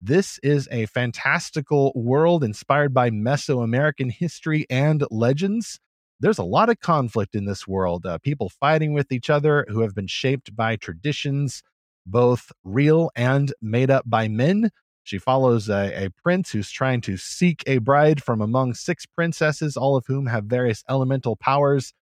This 0.01 0.39
is 0.43 0.67
a 0.71 0.85
fantastical 0.85 1.91
world 1.95 2.43
inspired 2.43 2.93
by 2.93 3.09
Mesoamerican 3.09 4.11
history 4.11 4.67
and 4.69 5.03
legends. 5.09 5.79
There's 6.19 6.37
a 6.37 6.43
lot 6.43 6.69
of 6.69 6.79
conflict 6.79 7.33
in 7.33 7.45
this 7.45 7.67
world, 7.67 8.05
uh, 8.05 8.19
people 8.19 8.49
fighting 8.49 8.93
with 8.93 9.11
each 9.11 9.31
other 9.31 9.65
who 9.69 9.81
have 9.81 9.95
been 9.95 10.07
shaped 10.07 10.55
by 10.55 10.75
traditions, 10.75 11.63
both 12.05 12.51
real 12.63 13.09
and 13.15 13.51
made 13.59 13.89
up 13.89 14.03
by 14.07 14.27
men. 14.27 14.69
She 15.03 15.17
follows 15.17 15.67
a, 15.67 16.05
a, 16.05 16.09
prince 16.21 16.51
who's 16.51 16.69
trying 16.69 17.01
to 17.01 17.17
seek 17.17 17.63
a 17.65 17.79
bride 17.79 18.21
from 18.21 18.39
among 18.39 18.75
six 18.75 19.07
princesses, 19.07 19.77
all 19.77 19.95
of 19.95 20.05
whom 20.05 20.27
have 20.27 20.45
various 20.45 20.83
elemental 20.87 21.35
powers. 21.35 21.93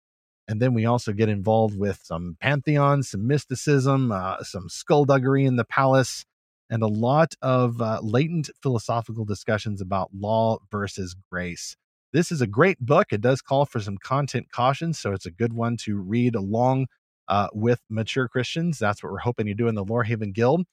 And 0.49 0.61
then 0.61 0.73
we 0.73 0.85
also 0.85 1.13
get 1.13 1.29
involved 1.29 1.77
with 1.77 2.01
some 2.03 2.35
pantheons, 2.41 3.11
some 3.11 3.25
mysticism, 3.25 4.11
uh, 4.11 4.43
some 4.43 4.67
skullduggery 4.67 5.45
in 5.45 5.55
the 5.55 5.65
palace, 5.65 6.25
and 6.69 6.83
a 6.83 6.87
lot 6.87 7.33
of 7.41 7.81
uh, 7.81 7.99
latent 8.01 8.49
philosophical 8.61 9.25
discussions 9.25 9.81
about 9.81 10.09
law 10.13 10.57
versus 10.71 11.15
grace. 11.31 11.75
This 12.13 12.31
is 12.31 12.41
a 12.41 12.47
great 12.47 12.79
book. 12.79 13.07
It 13.11 13.21
does 13.21 13.41
call 13.41 13.65
for 13.65 13.79
some 13.79 13.97
content 13.97 14.51
caution, 14.51 14.93
so 14.93 15.11
it's 15.11 15.25
a 15.25 15.31
good 15.31 15.53
one 15.53 15.77
to 15.81 15.97
read 15.97 16.35
along 16.35 16.87
uh, 17.27 17.47
with 17.53 17.81
mature 17.89 18.27
Christians. 18.27 18.79
That's 18.79 19.03
what 19.03 19.11
we're 19.11 19.19
hoping 19.19 19.47
to 19.47 19.53
do 19.53 19.67
in 19.67 19.75
the 19.75 19.85
Lorehaven 19.85 20.33
Guild, 20.33 20.63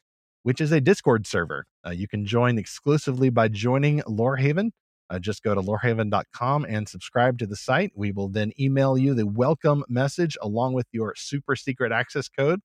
which 0.43 0.61
is 0.61 0.73
a 0.73 0.81
Discord 0.81 1.27
server. 1.27 1.67
Uh, 1.87 1.91
you 1.91 2.07
can 2.07 2.27
join 2.27 2.59
exclusively 2.59 3.31
by 3.31 3.49
joining 3.49 4.01
Lorehaven 4.03 4.71
uh, 5.13 5.19
just 5.19 5.43
go 5.43 5.55
to 5.55 5.61
lorehaven.com 5.61 6.65
and 6.67 6.89
subscribe 6.89 7.39
to 7.39 7.47
the 7.47 7.55
site. 7.55 7.93
We 7.95 8.13
will 8.13 8.29
then 8.29 8.53
email 8.59 8.97
you 8.97 9.13
the 9.13 9.27
welcome 9.27 9.85
message 9.87 10.39
along 10.41 10.73
with 10.73 10.87
your 10.91 11.13
super 11.17 11.55
secret 11.55 11.93
access 11.93 12.31
code 12.31 12.61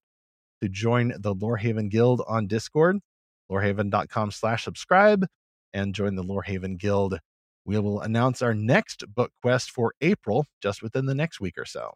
to 0.61 0.69
join 0.69 1.09
the 1.19 1.35
Lorehaven 1.35 1.89
Guild 1.89 2.23
on 2.25 2.47
Discord, 2.47 2.99
lorehaven.com 3.51 4.31
slash 4.31 4.63
subscribe, 4.63 5.25
and 5.73 5.95
join 5.95 6.15
the 6.15 6.23
Lorehaven 6.23 6.77
Guild. 6.77 7.19
We 7.65 7.77
will 7.79 8.01
announce 8.01 8.41
our 8.41 8.53
next 8.53 9.03
book 9.13 9.31
quest 9.41 9.71
for 9.71 9.93
April 10.01 10.45
just 10.61 10.81
within 10.81 11.05
the 11.05 11.15
next 11.15 11.39
week 11.39 11.57
or 11.57 11.65
so. 11.65 11.91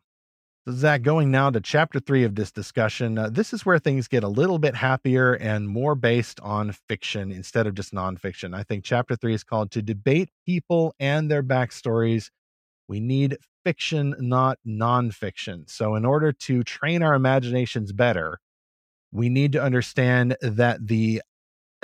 So, 0.67 0.73
Zach, 0.73 1.01
going 1.01 1.31
now 1.31 1.49
to 1.49 1.59
chapter 1.59 1.99
three 1.99 2.23
of 2.23 2.35
this 2.35 2.51
discussion, 2.51 3.17
uh, 3.17 3.29
this 3.29 3.51
is 3.51 3.65
where 3.65 3.79
things 3.79 4.07
get 4.07 4.23
a 4.23 4.27
little 4.27 4.59
bit 4.59 4.75
happier 4.75 5.33
and 5.33 5.67
more 5.67 5.95
based 5.95 6.39
on 6.41 6.75
fiction 6.87 7.31
instead 7.31 7.65
of 7.65 7.73
just 7.73 7.93
nonfiction. 7.93 8.55
I 8.55 8.61
think 8.61 8.83
chapter 8.83 9.15
three 9.15 9.33
is 9.33 9.43
called 9.43 9.71
To 9.71 9.81
Debate 9.81 10.29
People 10.45 10.93
and 10.99 11.31
Their 11.31 11.41
Backstories. 11.41 12.29
We 12.87 12.99
need 12.99 13.37
fiction, 13.65 14.13
not 14.19 14.59
nonfiction. 14.67 15.67
So, 15.67 15.95
in 15.95 16.05
order 16.05 16.31
to 16.31 16.63
train 16.63 17.01
our 17.01 17.15
imaginations 17.15 17.91
better, 17.91 18.37
we 19.11 19.29
need 19.29 19.53
to 19.53 19.63
understand 19.63 20.37
that 20.41 20.85
the 20.85 21.23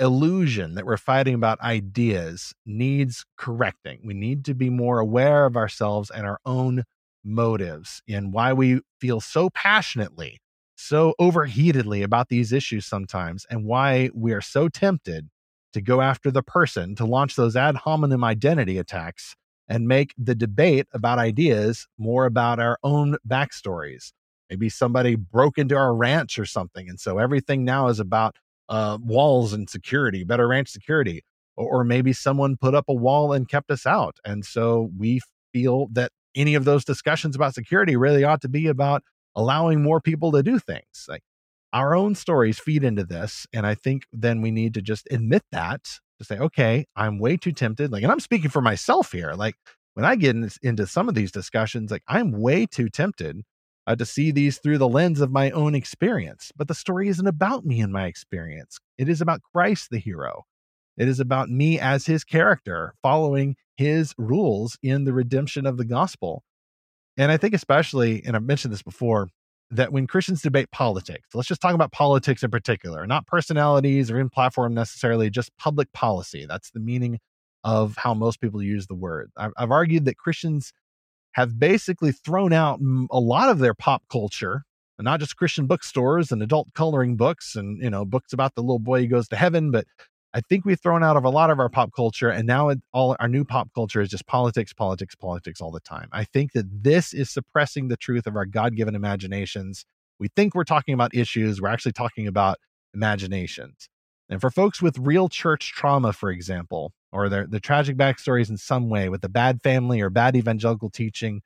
illusion 0.00 0.74
that 0.74 0.86
we're 0.86 0.96
fighting 0.96 1.34
about 1.34 1.60
ideas 1.60 2.54
needs 2.66 3.24
correcting. 3.36 4.00
We 4.04 4.14
need 4.14 4.44
to 4.46 4.54
be 4.54 4.70
more 4.70 4.98
aware 5.00 5.44
of 5.46 5.56
ourselves 5.56 6.10
and 6.10 6.26
our 6.26 6.38
own 6.46 6.84
motives 7.24 8.02
and 8.08 8.32
why 8.32 8.52
we 8.52 8.80
feel 9.00 9.20
so 9.20 9.50
passionately, 9.50 10.38
so 10.76 11.14
overheatedly 11.20 12.02
about 12.02 12.28
these 12.28 12.52
issues 12.52 12.86
sometimes, 12.86 13.44
and 13.50 13.64
why 13.64 14.10
we 14.14 14.32
are 14.32 14.40
so 14.40 14.68
tempted 14.68 15.28
to 15.72 15.80
go 15.80 16.00
after 16.00 16.30
the 16.30 16.42
person, 16.42 16.94
to 16.94 17.04
launch 17.04 17.36
those 17.36 17.56
ad 17.56 17.76
hominem 17.76 18.24
identity 18.24 18.78
attacks 18.78 19.34
and 19.68 19.86
make 19.86 20.14
the 20.16 20.34
debate 20.34 20.86
about 20.94 21.18
ideas 21.18 21.86
more 21.98 22.24
about 22.24 22.58
our 22.58 22.78
own 22.82 23.16
backstories. 23.28 24.12
Maybe 24.48 24.70
somebody 24.70 25.14
broke 25.14 25.58
into 25.58 25.76
our 25.76 25.94
ranch 25.94 26.38
or 26.38 26.46
something. 26.46 26.88
And 26.88 26.98
so 26.98 27.18
everything 27.18 27.64
now 27.64 27.88
is 27.88 28.00
about 28.00 28.36
uh, 28.68 28.98
walls 29.02 29.52
and 29.52 29.68
security, 29.68 30.24
better 30.24 30.48
ranch 30.48 30.68
security. 30.68 31.22
Or, 31.56 31.80
or 31.80 31.84
maybe 31.84 32.12
someone 32.12 32.56
put 32.56 32.74
up 32.74 32.84
a 32.88 32.94
wall 32.94 33.32
and 33.32 33.48
kept 33.48 33.70
us 33.70 33.84
out. 33.84 34.18
And 34.24 34.44
so 34.44 34.90
we 34.96 35.20
feel 35.52 35.88
that 35.92 36.12
any 36.36 36.54
of 36.54 36.64
those 36.64 36.84
discussions 36.84 37.34
about 37.34 37.54
security 37.54 37.96
really 37.96 38.22
ought 38.22 38.42
to 38.42 38.48
be 38.48 38.68
about 38.68 39.02
allowing 39.34 39.82
more 39.82 40.00
people 40.00 40.30
to 40.32 40.42
do 40.42 40.58
things. 40.58 41.06
Like 41.08 41.22
our 41.72 41.94
own 41.94 42.14
stories 42.14 42.58
feed 42.58 42.84
into 42.84 43.04
this. 43.04 43.46
And 43.52 43.66
I 43.66 43.74
think 43.74 44.04
then 44.12 44.40
we 44.40 44.50
need 44.50 44.74
to 44.74 44.82
just 44.82 45.06
admit 45.10 45.42
that 45.52 45.82
to 46.18 46.24
say, 46.24 46.38
okay, 46.38 46.86
I'm 46.96 47.18
way 47.18 47.36
too 47.36 47.52
tempted. 47.52 47.92
Like, 47.92 48.02
and 48.02 48.12
I'm 48.12 48.20
speaking 48.20 48.50
for 48.50 48.62
myself 48.62 49.12
here. 49.12 49.32
Like, 49.34 49.54
when 49.94 50.04
I 50.04 50.16
get 50.16 50.36
in, 50.36 50.48
into 50.62 50.86
some 50.86 51.08
of 51.08 51.14
these 51.14 51.32
discussions, 51.32 51.90
like, 51.90 52.02
I'm 52.08 52.32
way 52.32 52.66
too 52.66 52.88
tempted 52.88 53.42
uh, 53.88 53.96
to 53.96 54.04
see 54.04 54.30
these 54.30 54.58
through 54.58 54.76
the 54.76 54.88
lens 54.88 55.20
of 55.20 55.32
my 55.32 55.50
own 55.50 55.74
experience. 55.74 56.52
But 56.54 56.68
the 56.68 56.74
story 56.74 57.08
isn't 57.08 57.26
about 57.26 57.64
me 57.64 57.80
and 57.80 57.90
my 57.92 58.04
experience, 58.04 58.78
it 58.98 59.08
is 59.08 59.20
about 59.20 59.40
Christ, 59.52 59.88
the 59.90 59.98
hero. 59.98 60.44
It 60.98 61.08
is 61.08 61.20
about 61.20 61.48
me 61.48 61.78
as 61.80 62.06
his 62.06 62.22
character, 62.22 62.94
following 63.02 63.56
his 63.76 64.14
rules 64.18 64.76
in 64.82 65.04
the 65.04 65.12
redemption 65.12 65.64
of 65.64 65.78
the 65.78 65.84
gospel. 65.84 66.42
And 67.16 67.32
I 67.32 67.36
think, 67.36 67.54
especially, 67.54 68.22
and 68.26 68.36
I've 68.36 68.42
mentioned 68.42 68.72
this 68.72 68.82
before, 68.82 69.28
that 69.70 69.92
when 69.92 70.06
Christians 70.06 70.42
debate 70.42 70.70
politics, 70.70 71.28
let's 71.34 71.48
just 71.48 71.60
talk 71.60 71.74
about 71.74 71.92
politics 71.92 72.42
in 72.42 72.50
particular, 72.50 73.06
not 73.06 73.26
personalities 73.26 74.10
or 74.10 74.18
in 74.18 74.28
platform 74.28 74.74
necessarily, 74.74 75.30
just 75.30 75.56
public 75.56 75.92
policy. 75.92 76.46
That's 76.46 76.70
the 76.72 76.80
meaning 76.80 77.20
of 77.64 77.96
how 77.96 78.12
most 78.12 78.40
people 78.40 78.62
use 78.62 78.86
the 78.86 78.94
word. 78.94 79.30
I've, 79.36 79.52
I've 79.56 79.70
argued 79.70 80.04
that 80.06 80.16
Christians 80.18 80.72
have 81.32 81.58
basically 81.58 82.12
thrown 82.12 82.52
out 82.52 82.80
a 83.10 83.20
lot 83.20 83.48
of 83.48 83.58
their 83.58 83.74
pop 83.74 84.02
culture, 84.10 84.62
not 84.98 85.20
just 85.20 85.36
Christian 85.36 85.66
bookstores 85.66 86.32
and 86.32 86.42
adult 86.42 86.72
coloring 86.74 87.16
books 87.16 87.54
and 87.54 87.82
you 87.82 87.90
know 87.90 88.04
books 88.04 88.32
about 88.32 88.54
the 88.54 88.62
little 88.62 88.78
boy 88.78 89.02
who 89.02 89.08
goes 89.08 89.28
to 89.28 89.36
heaven, 89.36 89.70
but 89.70 89.86
I 90.34 90.42
think 90.42 90.64
we've 90.64 90.80
thrown 90.80 91.02
out 91.02 91.16
of 91.16 91.24
a 91.24 91.30
lot 91.30 91.50
of 91.50 91.58
our 91.58 91.70
pop 91.70 91.90
culture, 91.96 92.28
and 92.28 92.46
now 92.46 92.68
it, 92.68 92.80
all 92.92 93.16
our 93.18 93.28
new 93.28 93.44
pop 93.44 93.70
culture 93.74 94.00
is 94.00 94.10
just 94.10 94.26
politics, 94.26 94.72
politics, 94.74 95.14
politics 95.14 95.60
all 95.60 95.70
the 95.70 95.80
time. 95.80 96.08
I 96.12 96.24
think 96.24 96.52
that 96.52 96.66
this 96.82 97.14
is 97.14 97.30
suppressing 97.30 97.88
the 97.88 97.96
truth 97.96 98.26
of 98.26 98.36
our 98.36 98.44
God 98.44 98.76
given 98.76 98.94
imaginations. 98.94 99.86
We 100.18 100.28
think 100.28 100.54
we're 100.54 100.64
talking 100.64 100.92
about 100.92 101.14
issues, 101.14 101.60
we're 101.60 101.68
actually 101.68 101.92
talking 101.92 102.26
about 102.26 102.58
imaginations. 102.94 103.88
And 104.28 104.40
for 104.40 104.50
folks 104.50 104.82
with 104.82 104.98
real 104.98 105.28
church 105.28 105.72
trauma, 105.72 106.12
for 106.12 106.30
example, 106.30 106.92
or 107.12 107.28
their 107.28 107.46
the 107.46 107.60
tragic 107.60 107.96
backstories 107.96 108.50
in 108.50 108.56
some 108.56 108.88
way 108.88 109.08
with 109.08 109.24
a 109.24 109.28
bad 109.28 109.62
family 109.62 110.00
or 110.00 110.10
bad 110.10 110.36
evangelical 110.36 110.90
teaching, 110.90 111.42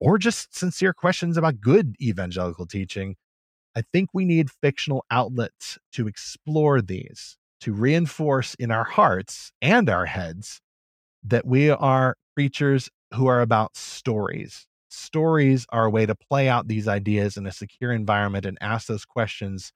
or 0.00 0.18
just 0.18 0.56
sincere 0.56 0.92
questions 0.92 1.36
about 1.36 1.60
good 1.60 1.96
evangelical 2.00 2.66
teaching, 2.66 3.16
I 3.76 3.82
think 3.92 4.10
we 4.12 4.24
need 4.24 4.50
fictional 4.50 5.04
outlets 5.10 5.78
to 5.92 6.06
explore 6.06 6.80
these 6.80 7.36
to 7.60 7.72
reinforce 7.72 8.54
in 8.54 8.70
our 8.70 8.84
hearts 8.84 9.50
and 9.62 9.88
our 9.88 10.04
heads 10.04 10.60
that 11.22 11.46
we 11.46 11.70
are 11.70 12.14
creatures 12.36 12.90
who 13.14 13.26
are 13.26 13.40
about 13.40 13.76
stories. 13.76 14.66
Stories 14.90 15.66
are 15.70 15.86
a 15.86 15.90
way 15.90 16.04
to 16.04 16.14
play 16.14 16.48
out 16.48 16.68
these 16.68 16.86
ideas 16.86 17.36
in 17.36 17.46
a 17.46 17.52
secure 17.52 17.90
environment 17.90 18.44
and 18.44 18.58
ask 18.60 18.86
those 18.86 19.06
questions 19.06 19.72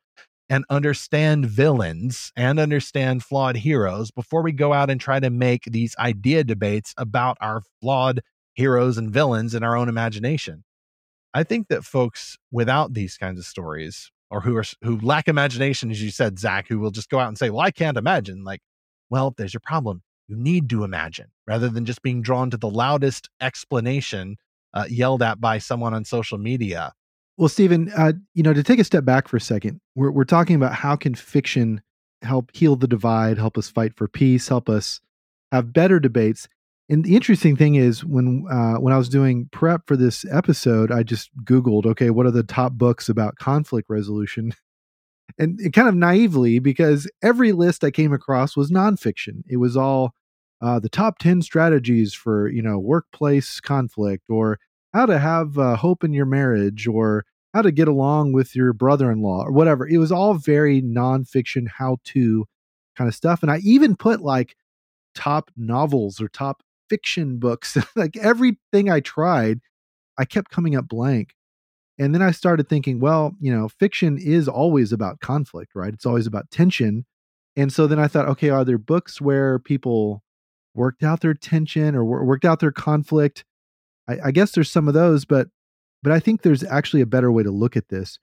and 0.50 0.64
understand 0.70 1.46
villains 1.46 2.32
and 2.36 2.58
understand 2.58 3.22
flawed 3.22 3.56
heroes 3.56 4.10
before 4.10 4.42
we 4.42 4.52
go 4.52 4.72
out 4.72 4.90
and 4.90 5.00
try 5.00 5.20
to 5.20 5.30
make 5.30 5.64
these 5.64 5.94
idea 5.98 6.42
debates 6.44 6.94
about 6.96 7.36
our 7.40 7.62
flawed 7.80 8.20
heroes 8.54 8.98
and 8.98 9.10
villains 9.10 9.54
in 9.54 9.62
our 9.62 9.76
own 9.76 9.88
imagination. 9.88 10.64
I 11.34 11.44
think 11.44 11.68
that 11.68 11.84
folks 11.84 12.38
without 12.50 12.94
these 12.94 13.16
kinds 13.16 13.38
of 13.38 13.44
stories 13.44 14.10
or 14.30 14.40
who 14.40 14.56
are 14.56 14.64
who 14.82 14.98
lack 15.00 15.28
imagination, 15.28 15.90
as 15.90 16.02
you 16.02 16.10
said, 16.10 16.38
Zach, 16.38 16.68
who 16.68 16.78
will 16.78 16.90
just 16.90 17.10
go 17.10 17.18
out 17.18 17.28
and 17.28 17.38
say, 17.38 17.50
"Well, 17.50 17.60
I 17.64 17.70
can't 17.70 17.96
imagine." 17.96 18.44
Like, 18.44 18.60
well, 19.10 19.34
there's 19.36 19.54
your 19.54 19.60
problem. 19.60 20.02
You 20.28 20.36
need 20.36 20.68
to 20.70 20.84
imagine 20.84 21.28
rather 21.46 21.68
than 21.68 21.84
just 21.84 22.02
being 22.02 22.22
drawn 22.22 22.50
to 22.50 22.56
the 22.56 22.68
loudest 22.70 23.30
explanation 23.40 24.36
uh, 24.74 24.86
yelled 24.88 25.22
at 25.22 25.40
by 25.40 25.58
someone 25.58 25.94
on 25.94 26.04
social 26.04 26.38
media. 26.38 26.92
Well, 27.38 27.48
Stephen, 27.48 27.90
uh, 27.96 28.14
you 28.34 28.42
know, 28.42 28.52
to 28.52 28.64
take 28.64 28.80
a 28.80 28.84
step 28.84 29.04
back 29.04 29.28
for 29.28 29.36
a 29.36 29.40
second, 29.40 29.80
we're 29.94 30.10
we're 30.10 30.24
talking 30.24 30.56
about 30.56 30.74
how 30.74 30.96
can 30.96 31.14
fiction 31.14 31.80
help 32.22 32.50
heal 32.52 32.74
the 32.74 32.88
divide, 32.88 33.38
help 33.38 33.56
us 33.56 33.70
fight 33.70 33.96
for 33.96 34.08
peace, 34.08 34.48
help 34.48 34.68
us 34.68 35.00
have 35.52 35.72
better 35.72 36.00
debates. 36.00 36.48
And 36.88 37.04
the 37.04 37.14
interesting 37.14 37.54
thing 37.54 37.76
is 37.76 38.04
when 38.04 38.44
uh, 38.50 38.74
when 38.74 38.92
I 38.92 38.98
was 38.98 39.08
doing 39.08 39.48
prep 39.52 39.82
for 39.86 39.96
this 39.96 40.24
episode, 40.32 40.90
I 40.90 41.04
just 41.04 41.30
Googled, 41.44 41.86
okay, 41.86 42.10
what 42.10 42.26
are 42.26 42.32
the 42.32 42.42
top 42.42 42.72
books 42.72 43.08
about 43.08 43.36
conflict 43.36 43.88
resolution? 43.88 44.52
And 45.38 45.60
it 45.60 45.72
kind 45.72 45.88
of 45.88 45.94
naively, 45.94 46.58
because 46.58 47.08
every 47.22 47.52
list 47.52 47.84
I 47.84 47.90
came 47.90 48.12
across 48.12 48.56
was 48.56 48.70
nonfiction. 48.70 49.42
It 49.46 49.58
was 49.58 49.76
all 49.76 50.14
uh, 50.60 50.80
the 50.80 50.88
top 50.88 51.18
ten 51.18 51.42
strategies 51.42 52.14
for 52.14 52.48
you 52.48 52.62
know 52.62 52.78
workplace 52.78 53.60
conflict, 53.60 54.24
or 54.30 54.58
how 54.92 55.06
to 55.06 55.18
have 55.18 55.58
uh, 55.58 55.76
hope 55.76 56.04
in 56.04 56.12
your 56.12 56.26
marriage, 56.26 56.86
or 56.86 57.24
how 57.54 57.62
to 57.62 57.72
get 57.72 57.88
along 57.88 58.32
with 58.32 58.54
your 58.54 58.72
brother-in-law, 58.72 59.44
or 59.44 59.52
whatever. 59.52 59.86
It 59.86 59.98
was 59.98 60.12
all 60.12 60.34
very 60.34 60.82
nonfiction, 60.82 61.66
how-to 61.68 62.46
kind 62.96 63.08
of 63.08 63.14
stuff. 63.14 63.42
And 63.42 63.50
I 63.50 63.58
even 63.58 63.96
put 63.96 64.20
like 64.20 64.54
top 65.14 65.50
novels 65.56 66.20
or 66.20 66.28
top 66.28 66.62
fiction 66.88 67.38
books. 67.38 67.76
like 67.96 68.16
everything 68.16 68.90
I 68.90 69.00
tried, 69.00 69.60
I 70.18 70.24
kept 70.24 70.50
coming 70.50 70.76
up 70.76 70.88
blank. 70.88 71.34
And 71.98 72.14
then 72.14 72.22
I 72.22 72.30
started 72.30 72.68
thinking, 72.68 73.00
well, 73.00 73.34
you 73.40 73.52
know, 73.52 73.68
fiction 73.68 74.18
is 74.18 74.46
always 74.48 74.92
about 74.92 75.20
conflict, 75.20 75.72
right? 75.74 75.92
It's 75.92 76.06
always 76.06 76.26
about 76.26 76.50
tension. 76.50 77.04
And 77.56 77.72
so 77.72 77.88
then 77.88 77.98
I 77.98 78.06
thought, 78.06 78.28
okay, 78.28 78.50
are 78.50 78.64
there 78.64 78.78
books 78.78 79.20
where 79.20 79.58
people 79.58 80.22
worked 80.74 81.02
out 81.02 81.20
their 81.20 81.34
tension 81.34 81.96
or 81.96 82.04
worked 82.04 82.44
out 82.44 82.60
their 82.60 82.70
conflict? 82.70 83.44
I, 84.08 84.18
I 84.26 84.30
guess 84.30 84.52
there's 84.52 84.70
some 84.70 84.88
of 84.88 84.94
those, 84.94 85.24
but 85.24 85.48
but 86.02 86.12
I 86.12 86.20
think 86.20 86.42
there's 86.42 86.64
actually 86.64 87.02
a 87.02 87.06
better 87.06 87.32
way 87.32 87.42
to 87.42 87.50
look 87.50 87.76
at 87.76 87.88
this, 87.88 88.18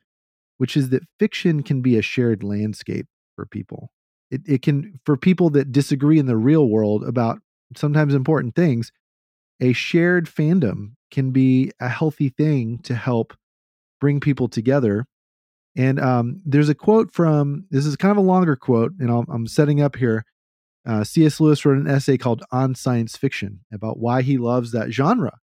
which 0.58 0.78
is 0.78 0.90
that 0.90 1.04
fiction 1.20 1.62
can 1.62 1.82
be 1.82 1.98
a 1.98 2.02
shared 2.02 2.44
landscape 2.44 3.08
for 3.36 3.46
people. 3.46 3.92
It, 4.32 4.42
it 4.48 4.62
can 4.62 5.00
for 5.06 5.18
people 5.18 5.50
that 5.52 5.72
disagree 5.72 6.18
in 6.18 6.26
the 6.26 6.38
real 6.38 6.68
world 6.68 7.04
about 7.04 7.40
sometimes 7.76 8.14
important 8.14 8.56
things, 8.56 8.92
a 9.60 9.74
shared 9.74 10.28
fandom 10.28 10.94
can 11.12 11.32
be 11.32 11.72
a 11.80 11.90
healthy 11.90 12.30
thing 12.30 12.80
to 12.80 12.96
help 12.96 13.34
bring 14.02 14.20
people 14.20 14.48
together. 14.48 15.06
And 15.78 16.00
um, 16.00 16.42
there's 16.46 16.70
a 16.70 16.76
quote 16.76 17.14
from 17.14 17.66
this 17.70 17.86
is 17.86 17.96
kind 17.96 18.12
of 18.12 18.18
a 18.18 18.22
longer 18.22 18.56
quote, 18.56 18.94
and 19.00 19.12
i 19.12 19.34
am 19.34 19.48
setting 19.48 19.82
up 19.82 19.96
here. 19.96 20.26
Uh, 20.88 21.04
C.S. 21.04 21.40
Lewis 21.40 21.66
wrote 21.66 21.80
an 21.80 21.88
essay 21.88 22.18
called 22.18 22.44
"On 22.52 22.76
Science 22.76 23.18
Fiction" 23.18 23.62
about 23.74 24.00
why 24.00 24.22
he 24.22 24.38
loves 24.38 24.72
that 24.72 24.92
genre, 24.92 25.40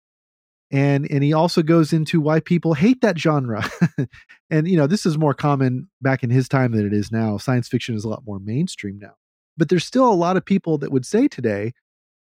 and 0.72 1.10
and 1.10 1.24
he 1.24 1.34
also 1.34 1.62
goes 1.64 1.94
into 1.94 2.22
why 2.22 2.40
people 2.40 2.74
hate 2.74 3.02
that 3.02 3.18
genre. 3.18 3.70
and 4.50 4.68
you 4.68 4.78
know, 4.78 4.88
this 4.88 5.06
is 5.06 5.18
more 5.18 5.34
common 5.34 5.90
back 6.02 6.24
in 6.24 6.30
his 6.30 6.48
time 6.48 6.72
than 6.72 6.86
it 6.86 6.94
is 6.94 7.12
now. 7.12 7.38
Science 7.38 7.68
fiction 7.68 7.96
is 7.96 8.04
a 8.04 8.10
lot 8.10 8.24
more 8.26 8.40
mainstream 8.40 9.00
now, 9.00 9.14
but 9.58 9.70
there's 9.70 9.86
still 9.86 10.12
a 10.12 10.14
lot 10.14 10.38
of 10.38 10.46
people 10.46 10.78
that 10.78 10.92
would 10.92 11.06
say 11.06 11.28
today 11.28 11.74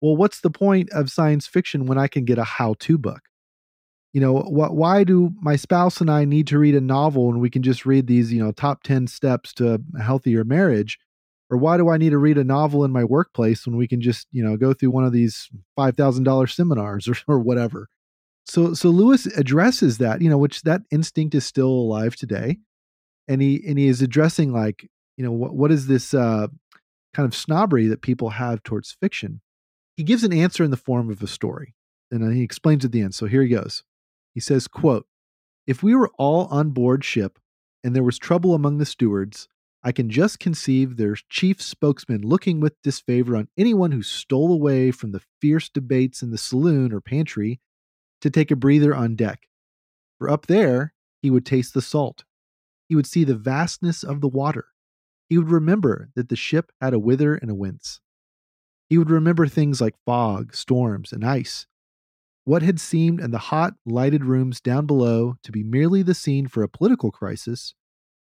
well, 0.00 0.16
what's 0.16 0.40
the 0.40 0.50
point 0.50 0.90
of 0.90 1.10
science 1.10 1.46
fiction 1.46 1.86
when 1.86 1.98
I 1.98 2.08
can 2.08 2.24
get 2.24 2.38
a 2.38 2.44
how 2.44 2.74
to 2.80 2.98
book? 2.98 3.20
You 4.12 4.20
know, 4.20 4.40
wh- 4.40 4.74
why 4.74 5.04
do 5.04 5.32
my 5.40 5.56
spouse 5.56 6.00
and 6.00 6.10
I 6.10 6.24
need 6.24 6.46
to 6.48 6.58
read 6.58 6.74
a 6.74 6.80
novel 6.80 7.28
when 7.28 7.38
we 7.38 7.50
can 7.50 7.62
just 7.62 7.86
read 7.86 8.06
these, 8.06 8.32
you 8.32 8.42
know, 8.42 8.52
top 8.52 8.82
10 8.82 9.06
steps 9.06 9.52
to 9.54 9.74
a 9.74 10.02
healthier 10.02 10.42
marriage? 10.42 10.98
Or 11.50 11.58
why 11.58 11.76
do 11.76 11.90
I 11.90 11.96
need 11.96 12.10
to 12.10 12.18
read 12.18 12.38
a 12.38 12.44
novel 12.44 12.84
in 12.84 12.92
my 12.92 13.04
workplace 13.04 13.66
when 13.66 13.76
we 13.76 13.88
can 13.88 14.00
just, 14.00 14.26
you 14.30 14.42
know, 14.42 14.56
go 14.56 14.72
through 14.72 14.90
one 14.90 15.04
of 15.04 15.12
these 15.12 15.48
$5,000 15.78 16.54
seminars 16.54 17.08
or, 17.08 17.14
or 17.26 17.38
whatever? 17.40 17.88
So, 18.46 18.74
so 18.74 18.88
Lewis 18.90 19.26
addresses 19.26 19.98
that, 19.98 20.22
you 20.22 20.30
know, 20.30 20.38
which 20.38 20.62
that 20.62 20.82
instinct 20.90 21.34
is 21.34 21.46
still 21.46 21.68
alive 21.68 22.16
today. 22.16 22.58
And 23.28 23.40
he, 23.40 23.62
and 23.66 23.78
he 23.78 23.86
is 23.86 24.02
addressing 24.02 24.52
like, 24.52 24.88
you 25.16 25.24
know, 25.24 25.32
what, 25.32 25.54
what 25.54 25.70
is 25.70 25.86
this 25.86 26.14
uh, 26.14 26.48
kind 27.14 27.26
of 27.26 27.34
snobbery 27.34 27.86
that 27.86 28.02
people 28.02 28.30
have 28.30 28.62
towards 28.62 28.96
fiction? 29.00 29.40
he 30.00 30.04
gives 30.04 30.24
an 30.24 30.32
answer 30.32 30.64
in 30.64 30.70
the 30.70 30.78
form 30.78 31.10
of 31.10 31.22
a 31.22 31.26
story 31.26 31.74
and 32.10 32.32
he 32.32 32.42
explains 32.42 32.86
at 32.86 32.90
the 32.90 33.02
end 33.02 33.14
so 33.14 33.26
here 33.26 33.42
he 33.42 33.50
goes 33.50 33.84
he 34.32 34.40
says 34.40 34.66
quote 34.66 35.06
if 35.66 35.82
we 35.82 35.94
were 35.94 36.10
all 36.16 36.46
on 36.46 36.70
board 36.70 37.04
ship 37.04 37.38
and 37.84 37.94
there 37.94 38.02
was 38.02 38.18
trouble 38.18 38.54
among 38.54 38.78
the 38.78 38.86
stewards 38.86 39.46
i 39.82 39.92
can 39.92 40.08
just 40.08 40.40
conceive 40.40 40.96
their 40.96 41.14
chief 41.28 41.60
spokesman 41.60 42.22
looking 42.22 42.60
with 42.60 42.80
disfavor 42.82 43.36
on 43.36 43.48
anyone 43.58 43.92
who 43.92 44.02
stole 44.02 44.50
away 44.50 44.90
from 44.90 45.12
the 45.12 45.20
fierce 45.38 45.68
debates 45.68 46.22
in 46.22 46.30
the 46.30 46.38
saloon 46.38 46.94
or 46.94 47.02
pantry 47.02 47.60
to 48.20 48.30
take 48.30 48.50
a 48.50 48.56
breather 48.56 48.94
on 48.94 49.16
deck 49.16 49.48
for 50.18 50.28
up 50.30 50.46
there 50.46 50.92
he 51.22 51.30
would 51.30 51.46
taste 51.46 51.74
the 51.74 51.82
salt 51.82 52.24
he 52.88 52.96
would 52.96 53.06
see 53.06 53.24
the 53.24 53.36
vastness 53.36 54.02
of 54.02 54.20
the 54.20 54.28
water 54.28 54.66
he 55.28 55.38
would 55.38 55.50
remember 55.50 56.10
that 56.14 56.28
the 56.28 56.36
ship 56.36 56.72
had 56.80 56.92
a 56.92 56.98
whither 56.98 57.34
and 57.34 57.50
a 57.50 57.54
wince 57.54 58.00
he 58.90 58.98
would 58.98 59.08
remember 59.08 59.46
things 59.46 59.80
like 59.80 59.94
fog, 60.04 60.52
storms, 60.52 61.12
and 61.12 61.24
ice. 61.24 61.68
What 62.44 62.62
had 62.62 62.80
seemed 62.80 63.20
in 63.20 63.30
the 63.30 63.38
hot, 63.38 63.74
lighted 63.86 64.24
rooms 64.24 64.60
down 64.60 64.86
below 64.86 65.36
to 65.44 65.52
be 65.52 65.62
merely 65.62 66.02
the 66.02 66.12
scene 66.12 66.48
for 66.48 66.64
a 66.64 66.68
political 66.68 67.12
crisis 67.12 67.74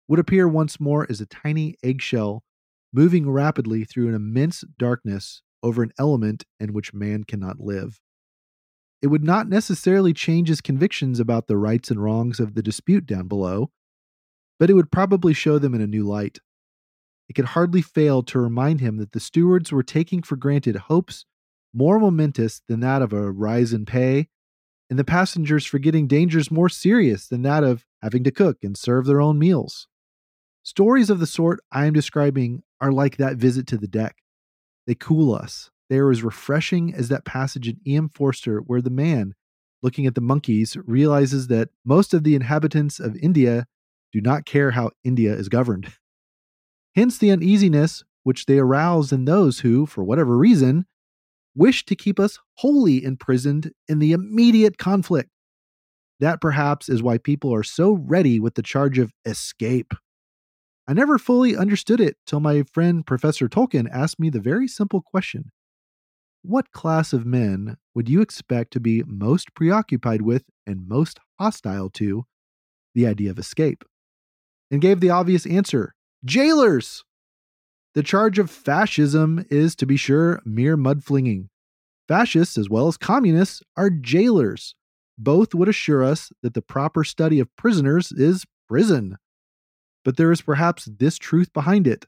would 0.08 0.18
appear 0.18 0.48
once 0.48 0.80
more 0.80 1.06
as 1.12 1.22
a 1.22 1.28
tiny 1.28 1.76
eggshell 1.84 2.44
moving 2.92 3.30
rapidly 3.30 3.84
through 3.84 4.08
an 4.08 4.16
immense 4.16 4.64
darkness 4.80 5.44
over 5.62 5.84
an 5.84 5.92
element 6.00 6.46
in 6.60 6.74
which 6.74 6.94
man 6.94 7.24
cannot 7.24 7.60
live. 7.60 8.00
It 9.02 9.08
would 9.08 9.24
not 9.24 9.48
necessarily 9.48 10.14
change 10.14 10.50
his 10.50 10.62
convictions 10.62 11.20
about 11.20 11.48
the 11.48 11.58
rights 11.58 11.92
and 11.92 12.02
wrongs 12.02 12.40
of 12.40 12.56
the 12.56 12.64
dispute 12.64 13.06
down 13.06 13.28
below, 13.28 13.72
but 14.60 14.70
it 14.70 14.74
would 14.74 14.92
probably 14.92 15.34
show 15.34 15.60
them 15.60 15.76
in 15.76 15.82
a 15.82 15.88
new 15.88 16.04
light 16.04 16.40
it 17.30 17.34
could 17.34 17.46
hardly 17.46 17.82
fail 17.82 18.24
to 18.24 18.40
remind 18.40 18.80
him 18.80 18.98
that 18.98 19.12
the 19.12 19.20
stewards 19.20 19.72
were 19.72 19.84
taking 19.84 20.22
for 20.24 20.36
granted 20.36 20.76
hopes 20.76 21.26
more 21.74 22.00
momentous 22.00 22.62
than 22.68 22.80
that 22.80 23.02
of 23.02 23.14
a 23.14 23.32
rise 23.32 23.74
in 23.74 23.86
pay, 23.86 24.30
and 24.90 24.98
the 24.98 25.04
passengers 25.04 25.66
forgetting 25.66 26.08
dangers 26.08 26.50
more 26.50 26.70
serious 26.70 27.28
than 27.28 27.42
that 27.42 27.64
of 27.64 27.86
having 28.02 28.24
to 28.24 28.32
cook 28.32 28.58
and 28.64 28.78
serve 28.78 29.06
their 29.06 29.22
own 29.22 29.38
meals. 29.38 29.88
Stories 30.64 31.10
of 31.10 31.20
the 31.20 31.28
sort 31.28 31.60
I 31.72 31.86
am 31.86 31.94
describing 31.94 32.64
are 32.80 32.92
like 32.92 33.18
that 33.18 33.36
visit 33.36 33.68
to 33.68 33.78
the 33.78 33.88
deck. 33.88 34.18
They 34.86 34.96
cool 34.96 35.36
us. 35.36 35.70
They 35.90 35.98
are 35.98 36.12
as 36.12 36.24
refreshing 36.24 36.94
as 36.94 37.10
that 37.10 37.26
passage 37.26 37.68
in 37.68 37.78
E.M. 37.88 38.10
Forster 38.10 38.60
where 38.60 38.82
the 38.82 38.90
man, 38.90 39.34
looking 39.82 40.06
at 40.06 40.16
the 40.16 40.22
monkeys, 40.22 40.76
realizes 40.86 41.48
that 41.48 41.70
most 41.86 42.14
of 42.14 42.24
the 42.24 42.36
inhabitants 42.36 43.00
of 43.00 43.16
India 43.18 43.66
do 44.12 44.22
not 44.22 44.46
care 44.46 44.72
how 44.72 44.92
India 45.04 45.34
is 45.34 45.50
governed. 45.50 45.94
Hence 46.96 47.18
the 47.18 47.32
uneasiness 47.32 48.04
which 48.24 48.46
they 48.46 48.58
arouse 48.58 49.12
in 49.12 49.26
those 49.26 49.60
who, 49.60 49.86
for 49.86 50.04
whatever 50.04 50.38
reason, 50.38 50.86
wish 51.56 51.86
to 51.86 51.96
keep 51.96 52.20
us 52.20 52.40
wholly 52.56 53.04
imprisoned 53.04 53.72
in 53.88 54.00
the 54.00 54.12
immediate 54.12 54.78
conflict. 54.78 55.30
That 56.20 56.42
perhaps 56.42 56.90
is 56.90 57.04
why 57.04 57.20
people 57.20 57.54
are 57.54 57.64
so 57.64 57.94
ready 57.94 58.40
with 58.40 58.56
the 58.56 58.64
charge 58.64 58.98
of 58.98 59.14
escape. 59.26 59.94
I 60.88 60.94
never 60.94 61.18
fully 61.18 61.56
understood 61.56 62.00
it 62.00 62.18
till 62.26 62.40
my 62.40 62.64
friend 62.74 63.06
Professor 63.06 63.48
Tolkien 63.48 63.88
asked 63.92 64.20
me 64.20 64.30
the 64.30 64.40
very 64.40 64.68
simple 64.68 65.02
question 65.02 65.52
What 66.48 66.72
class 66.72 67.12
of 67.12 67.26
men 67.26 67.76
would 67.94 68.08
you 68.08 68.22
expect 68.22 68.72
to 68.72 68.80
be 68.80 69.04
most 69.06 69.54
preoccupied 69.54 70.22
with 70.22 70.46
and 70.66 70.88
most 70.88 71.20
hostile 71.38 71.90
to 71.90 72.24
the 72.96 73.06
idea 73.06 73.32
of 73.32 73.38
escape? 73.38 73.84
And 74.72 74.80
gave 74.80 75.02
the 75.02 75.10
obvious 75.10 75.46
answer 75.46 75.94
jailers! 76.24 77.04
The 77.96 78.02
charge 78.02 78.40
of 78.40 78.50
fascism 78.50 79.46
is, 79.50 79.76
to 79.76 79.86
be 79.86 79.98
sure, 79.98 80.42
mere 80.46 80.78
mudflinging. 80.78 81.50
Fascists, 82.08 82.58
as 82.58 82.70
well 82.70 82.88
as 82.88 82.96
communists, 82.96 83.62
are 83.76 83.90
jailers. 83.90 84.74
Both 85.18 85.54
would 85.54 85.68
assure 85.68 86.02
us 86.02 86.32
that 86.44 86.54
the 86.54 86.62
proper 86.62 87.04
study 87.04 87.42
of 87.42 87.54
prisoners 87.58 88.14
is 88.14 88.46
prison. 88.70 89.18
But 90.06 90.16
there 90.16 90.32
is 90.32 90.44
perhaps 90.44 90.86
this 90.86 91.18
truth 91.18 91.52
behind 91.52 91.88
it 91.88 92.06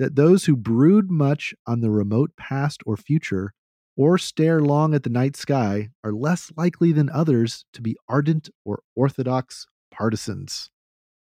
that 0.00 0.16
those 0.16 0.46
who 0.46 0.56
brood 0.56 1.08
much 1.08 1.54
on 1.68 1.82
the 1.82 1.90
remote 1.90 2.32
past 2.36 2.82
or 2.84 2.96
future, 2.96 3.52
or 3.96 4.18
stare 4.18 4.60
long 4.60 4.94
at 4.94 5.02
the 5.02 5.10
night 5.10 5.36
sky, 5.36 5.88
are 6.04 6.12
less 6.12 6.52
likely 6.56 6.92
than 6.92 7.08
others 7.10 7.64
to 7.72 7.80
be 7.80 7.96
ardent 8.08 8.50
or 8.64 8.80
orthodox 8.94 9.66
partisans. 9.90 10.70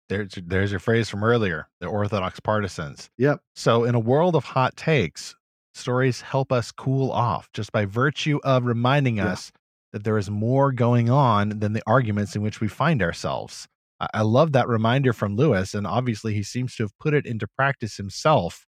There's 0.09 0.39
there's 0.45 0.71
your 0.71 0.81
phrase 0.81 1.09
from 1.09 1.25
earlier, 1.25 1.69
the 1.81 1.87
orthodox 1.87 2.39
partisans. 2.41 3.09
Yep. 3.17 3.41
So 3.55 3.85
in 3.85 3.95
a 3.95 4.01
world 4.01 4.37
of 4.37 4.45
hot 4.45 4.77
takes, 4.77 5.35
stories 5.73 6.21
help 6.21 6.53
us 6.53 6.71
cool 6.71 7.11
off 7.11 7.49
just 7.55 7.73
by 7.73 7.85
virtue 7.87 8.39
of 8.45 8.65
reminding 8.65 9.17
Yeah. 9.17 9.29
us 9.29 9.51
that 9.93 10.05
there 10.05 10.19
is 10.19 10.29
more 10.29 10.73
going 10.73 11.09
on 11.09 11.61
than 11.61 11.73
the 11.73 11.83
arguments 11.87 12.35
in 12.37 12.43
which 12.43 12.61
we 12.61 12.69
find 12.69 13.01
ourselves. 13.01 13.67
I, 14.01 14.09
I 14.15 14.23
love 14.23 14.53
that 14.53 14.69
reminder 14.69 15.13
from 15.13 15.37
Lewis, 15.37 15.73
and 15.73 15.87
obviously 15.87 16.35
he 16.35 16.43
seems 16.43 16.75
to 16.77 16.83
have 16.83 16.99
put 16.99 17.15
it 17.15 17.25
into 17.27 17.47
practice 17.47 17.97
himself. 17.97 18.67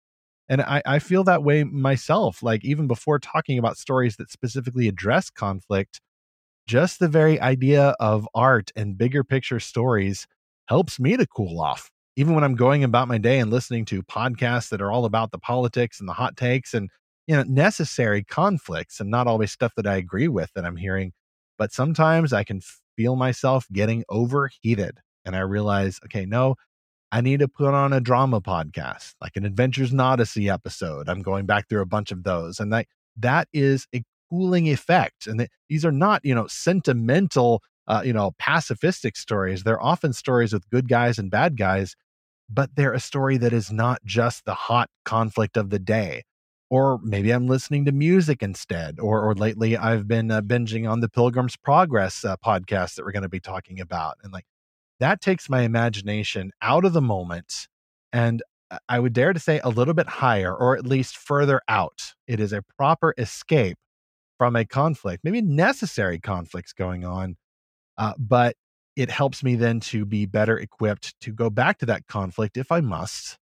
And 0.48 0.60
I, 0.62 0.82
I 0.86 0.98
feel 0.98 1.24
that 1.24 1.42
way 1.42 1.64
myself. 1.64 2.42
Like 2.42 2.64
even 2.64 2.86
before 2.86 3.18
talking 3.18 3.58
about 3.58 3.78
stories 3.78 4.16
that 4.16 4.30
specifically 4.30 4.88
address 4.88 5.30
conflict, 5.30 6.00
just 6.66 6.98
the 6.98 7.08
very 7.08 7.40
idea 7.40 7.94
of 8.00 8.28
art 8.34 8.70
and 8.76 8.96
bigger 8.98 9.24
picture 9.24 9.60
stories 9.60 10.26
helps 10.68 11.00
me 11.00 11.16
to 11.16 11.26
cool 11.26 11.60
off. 11.60 11.90
Even 12.16 12.34
when 12.34 12.44
I'm 12.44 12.54
going 12.56 12.84
about 12.84 13.08
my 13.08 13.18
day 13.18 13.38
and 13.38 13.50
listening 13.50 13.84
to 13.86 14.02
podcasts 14.02 14.68
that 14.70 14.82
are 14.82 14.92
all 14.92 15.04
about 15.04 15.32
the 15.32 15.38
politics 15.38 15.98
and 16.00 16.08
the 16.08 16.12
hot 16.12 16.36
takes 16.36 16.74
and 16.74 16.90
you 17.26 17.36
know 17.36 17.42
necessary 17.44 18.24
conflicts 18.24 19.00
and 19.00 19.10
not 19.10 19.26
always 19.26 19.52
stuff 19.52 19.72
that 19.76 19.86
I 19.86 19.96
agree 19.96 20.28
with 20.28 20.50
that 20.54 20.64
I'm 20.64 20.76
hearing, 20.76 21.12
but 21.58 21.72
sometimes 21.72 22.32
I 22.32 22.44
can 22.44 22.60
feel 22.96 23.16
myself 23.16 23.66
getting 23.72 24.04
overheated 24.08 24.98
and 25.24 25.36
I 25.36 25.40
realize, 25.40 26.00
okay, 26.06 26.26
no, 26.26 26.56
I 27.12 27.20
need 27.20 27.40
to 27.40 27.48
put 27.48 27.74
on 27.74 27.92
a 27.92 28.00
drama 28.00 28.40
podcast, 28.40 29.14
like 29.20 29.36
an 29.36 29.44
Adventures 29.44 29.92
in 29.92 30.00
Odyssey 30.00 30.48
episode. 30.50 31.08
I'm 31.08 31.22
going 31.22 31.46
back 31.46 31.68
through 31.68 31.82
a 31.82 31.86
bunch 31.86 32.10
of 32.10 32.24
those 32.24 32.58
and 32.58 32.72
that 32.72 32.86
that 33.18 33.46
is 33.52 33.86
a 33.94 34.02
cooling 34.30 34.68
effect 34.68 35.26
and 35.26 35.38
th- 35.38 35.50
these 35.68 35.84
are 35.84 35.92
not, 35.92 36.24
you 36.24 36.34
know, 36.34 36.46
sentimental 36.46 37.62
uh, 37.88 38.02
you 38.04 38.12
know, 38.12 38.32
pacifistic 38.40 39.16
stories. 39.16 39.62
They're 39.62 39.82
often 39.82 40.12
stories 40.12 40.52
with 40.52 40.68
good 40.70 40.88
guys 40.88 41.18
and 41.18 41.30
bad 41.30 41.56
guys, 41.56 41.96
but 42.48 42.70
they're 42.74 42.92
a 42.92 43.00
story 43.00 43.36
that 43.38 43.52
is 43.52 43.72
not 43.72 44.00
just 44.04 44.44
the 44.44 44.54
hot 44.54 44.88
conflict 45.04 45.56
of 45.56 45.70
the 45.70 45.78
day. 45.78 46.22
Or 46.70 46.98
maybe 47.02 47.30
I'm 47.30 47.48
listening 47.48 47.84
to 47.84 47.92
music 47.92 48.42
instead. 48.42 48.98
Or, 48.98 49.20
or 49.20 49.34
lately 49.34 49.76
I've 49.76 50.08
been 50.08 50.30
uh, 50.30 50.40
binging 50.40 50.90
on 50.90 51.00
the 51.00 51.08
Pilgrim's 51.08 51.56
Progress 51.56 52.24
uh, 52.24 52.36
podcast 52.36 52.94
that 52.94 53.04
we're 53.04 53.12
going 53.12 53.24
to 53.24 53.28
be 53.28 53.40
talking 53.40 53.78
about, 53.80 54.16
and 54.22 54.32
like 54.32 54.46
that 55.02 55.20
takes 55.20 55.50
my 55.50 55.62
imagination 55.62 56.52
out 56.62 56.86
of 56.86 56.94
the 56.94 57.02
moment, 57.02 57.68
and 58.12 58.42
I 58.88 59.00
would 59.00 59.12
dare 59.12 59.34
to 59.34 59.40
say 59.40 59.60
a 59.64 59.70
little 59.70 59.94
bit 59.94 60.08
higher, 60.08 60.54
or 60.54 60.76
at 60.76 60.86
least 60.86 61.18
further 61.18 61.60
out. 61.68 62.14
It 62.26 62.40
is 62.40 62.52
a 62.54 62.62
proper 62.78 63.14
escape 63.18 63.78
from 64.38 64.56
a 64.56 64.64
conflict, 64.64 65.24
maybe 65.24 65.42
necessary 65.42 66.20
conflicts 66.20 66.72
going 66.72 67.04
on 67.04 67.36
uh, 67.98 68.14
but 68.18 68.56
it 68.96 69.10
helps 69.10 69.42
me 69.42 69.56
then 69.56 69.80
to 69.80 70.04
be 70.04 70.26
better 70.26 70.58
equipped 70.58 71.18
to 71.20 71.32
go 71.32 71.50
back 71.50 71.78
to 71.78 71.86
that 71.86 72.06
conflict 72.06 72.56
if 72.56 72.72
I 72.72 72.80
must, 72.80 73.38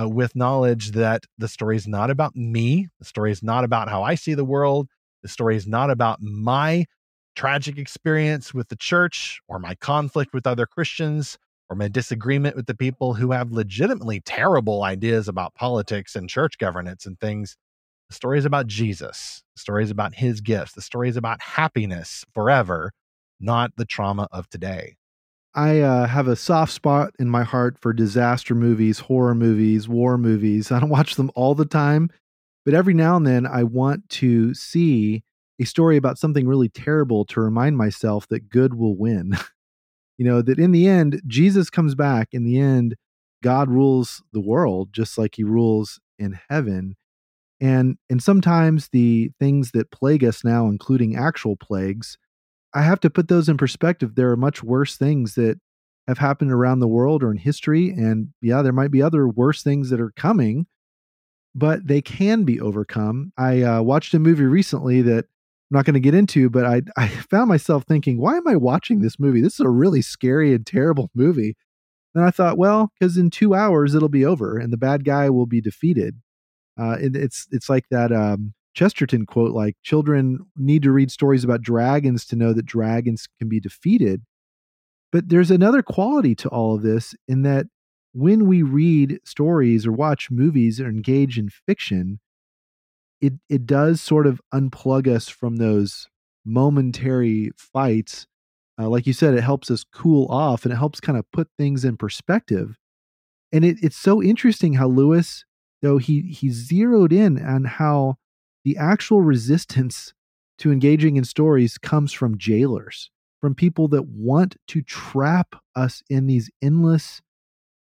uh, 0.00 0.08
with 0.08 0.34
knowledge 0.34 0.92
that 0.92 1.24
the 1.38 1.48
story 1.48 1.76
is 1.76 1.86
not 1.86 2.10
about 2.10 2.34
me. 2.36 2.88
The 2.98 3.04
story 3.04 3.30
is 3.30 3.42
not 3.42 3.64
about 3.64 3.88
how 3.88 4.02
I 4.02 4.14
see 4.14 4.34
the 4.34 4.44
world. 4.44 4.88
The 5.22 5.28
story 5.28 5.56
is 5.56 5.66
not 5.66 5.90
about 5.90 6.20
my 6.22 6.86
tragic 7.34 7.78
experience 7.78 8.52
with 8.52 8.68
the 8.68 8.76
church 8.76 9.40
or 9.48 9.58
my 9.58 9.74
conflict 9.76 10.32
with 10.32 10.46
other 10.46 10.66
Christians 10.66 11.38
or 11.68 11.76
my 11.76 11.88
disagreement 11.88 12.56
with 12.56 12.66
the 12.66 12.74
people 12.74 13.14
who 13.14 13.32
have 13.32 13.52
legitimately 13.52 14.20
terrible 14.20 14.82
ideas 14.82 15.28
about 15.28 15.54
politics 15.54 16.16
and 16.16 16.28
church 16.28 16.58
governance 16.58 17.06
and 17.06 17.18
things. 17.20 17.56
The 18.08 18.14
story 18.14 18.38
is 18.38 18.44
about 18.44 18.66
Jesus. 18.66 19.42
The 19.54 19.60
story 19.60 19.84
is 19.84 19.90
about 19.90 20.14
his 20.14 20.40
gifts. 20.40 20.72
The 20.72 20.82
story 20.82 21.08
is 21.08 21.16
about 21.16 21.40
happiness 21.40 22.24
forever 22.34 22.90
not 23.40 23.72
the 23.76 23.84
trauma 23.84 24.28
of 24.30 24.48
today. 24.50 24.96
I 25.54 25.80
uh, 25.80 26.06
have 26.06 26.28
a 26.28 26.36
soft 26.36 26.72
spot 26.72 27.12
in 27.18 27.28
my 27.28 27.42
heart 27.42 27.78
for 27.78 27.92
disaster 27.92 28.54
movies, 28.54 29.00
horror 29.00 29.34
movies, 29.34 29.88
war 29.88 30.16
movies. 30.16 30.70
I 30.72 30.78
don't 30.78 30.90
watch 30.90 31.16
them 31.16 31.30
all 31.34 31.54
the 31.54 31.64
time, 31.64 32.10
but 32.64 32.74
every 32.74 32.94
now 32.94 33.16
and 33.16 33.26
then 33.26 33.46
I 33.46 33.64
want 33.64 34.08
to 34.10 34.54
see 34.54 35.24
a 35.60 35.64
story 35.64 35.96
about 35.96 36.18
something 36.18 36.48
really 36.48 36.68
terrible 36.68 37.24
to 37.26 37.40
remind 37.40 37.76
myself 37.76 38.26
that 38.28 38.48
good 38.48 38.74
will 38.74 38.96
win. 38.96 39.36
you 40.18 40.24
know, 40.24 40.42
that 40.42 40.58
in 40.58 40.72
the 40.72 40.88
end, 40.88 41.20
Jesus 41.26 41.70
comes 41.70 41.94
back. 41.94 42.28
In 42.32 42.44
the 42.44 42.58
end, 42.58 42.96
God 43.42 43.70
rules 43.70 44.22
the 44.32 44.40
world 44.40 44.90
just 44.92 45.18
like 45.18 45.34
he 45.36 45.44
rules 45.44 46.00
in 46.18 46.38
heaven. 46.48 46.96
And 47.60 47.98
and 48.08 48.22
sometimes 48.22 48.88
the 48.88 49.30
things 49.38 49.72
that 49.72 49.90
plague 49.90 50.24
us 50.24 50.42
now, 50.42 50.66
including 50.66 51.16
actual 51.16 51.56
plagues, 51.56 52.16
I 52.74 52.82
have 52.82 53.00
to 53.00 53.10
put 53.10 53.28
those 53.28 53.48
in 53.48 53.58
perspective. 53.58 54.14
There 54.14 54.30
are 54.30 54.36
much 54.36 54.62
worse 54.62 54.96
things 54.96 55.34
that 55.34 55.60
have 56.08 56.18
happened 56.18 56.52
around 56.52 56.80
the 56.80 56.88
world 56.88 57.22
or 57.22 57.30
in 57.30 57.36
history. 57.36 57.90
And 57.90 58.28
yeah, 58.40 58.62
there 58.62 58.72
might 58.72 58.90
be 58.90 59.02
other 59.02 59.28
worse 59.28 59.62
things 59.62 59.90
that 59.90 60.00
are 60.00 60.12
coming, 60.16 60.66
but 61.54 61.86
they 61.86 62.00
can 62.00 62.44
be 62.44 62.60
overcome. 62.60 63.32
I 63.36 63.62
uh, 63.62 63.82
watched 63.82 64.14
a 64.14 64.18
movie 64.18 64.44
recently 64.44 65.02
that 65.02 65.26
I'm 65.70 65.76
not 65.76 65.84
going 65.84 65.94
to 65.94 66.00
get 66.00 66.14
into, 66.14 66.50
but 66.50 66.66
I, 66.66 66.82
I 66.96 67.08
found 67.08 67.48
myself 67.48 67.84
thinking, 67.86 68.18
why 68.18 68.36
am 68.36 68.48
I 68.48 68.56
watching 68.56 69.00
this 69.00 69.20
movie? 69.20 69.40
This 69.40 69.54
is 69.54 69.60
a 69.60 69.68
really 69.68 70.02
scary 70.02 70.52
and 70.52 70.66
terrible 70.66 71.10
movie. 71.14 71.56
And 72.14 72.24
I 72.24 72.30
thought, 72.30 72.58
well, 72.58 72.90
because 72.98 73.16
in 73.16 73.30
two 73.30 73.54
hours 73.54 73.94
it'll 73.94 74.08
be 74.08 74.24
over 74.24 74.58
and 74.58 74.72
the 74.72 74.76
bad 74.76 75.04
guy 75.04 75.30
will 75.30 75.46
be 75.46 75.60
defeated. 75.60 76.16
Uh, 76.80 76.96
it, 77.00 77.14
it's 77.14 77.46
it's 77.50 77.68
like 77.68 77.84
that 77.90 78.10
um, 78.10 78.54
Chesterton 78.74 79.26
quote 79.26 79.52
like 79.52 79.76
children 79.82 80.40
need 80.56 80.82
to 80.82 80.92
read 80.92 81.10
stories 81.10 81.44
about 81.44 81.62
dragons 81.62 82.24
to 82.26 82.36
know 82.36 82.52
that 82.52 82.66
dragons 82.66 83.28
can 83.38 83.48
be 83.48 83.60
defeated. 83.60 84.22
But 85.12 85.28
there's 85.28 85.50
another 85.50 85.82
quality 85.82 86.34
to 86.36 86.48
all 86.48 86.74
of 86.74 86.82
this 86.82 87.14
in 87.28 87.42
that 87.42 87.66
when 88.12 88.46
we 88.46 88.62
read 88.62 89.20
stories 89.24 89.86
or 89.86 89.92
watch 89.92 90.30
movies 90.30 90.80
or 90.80 90.88
engage 90.88 91.38
in 91.38 91.48
fiction, 91.48 92.20
it 93.20 93.34
it 93.48 93.66
does 93.66 94.00
sort 94.00 94.26
of 94.26 94.40
unplug 94.52 95.06
us 95.06 95.28
from 95.28 95.56
those 95.56 96.08
momentary 96.44 97.50
fights. 97.56 98.26
Uh, 98.78 98.88
like 98.88 99.06
you 99.06 99.12
said, 99.12 99.34
it 99.34 99.42
helps 99.42 99.70
us 99.70 99.84
cool 99.92 100.26
off 100.30 100.64
and 100.64 100.72
it 100.72 100.76
helps 100.76 101.00
kind 101.00 101.18
of 101.18 101.30
put 101.32 101.48
things 101.58 101.84
in 101.84 101.96
perspective. 101.96 102.76
And 103.52 103.64
it, 103.64 103.78
it's 103.82 103.96
so 103.96 104.22
interesting 104.22 104.74
how 104.74 104.88
Lewis, 104.88 105.44
though 105.82 105.98
he 105.98 106.22
he 106.22 106.50
zeroed 106.50 107.12
in 107.12 107.44
on 107.44 107.64
how 107.64 108.16
the 108.64 108.76
actual 108.76 109.20
resistance 109.20 110.12
to 110.58 110.72
engaging 110.72 111.16
in 111.16 111.24
stories 111.24 111.78
comes 111.78 112.12
from 112.12 112.38
jailers, 112.38 113.10
from 113.40 113.54
people 113.54 113.88
that 113.88 114.06
want 114.06 114.56
to 114.68 114.82
trap 114.82 115.56
us 115.74 116.02
in 116.10 116.26
these 116.26 116.50
endless, 116.62 117.22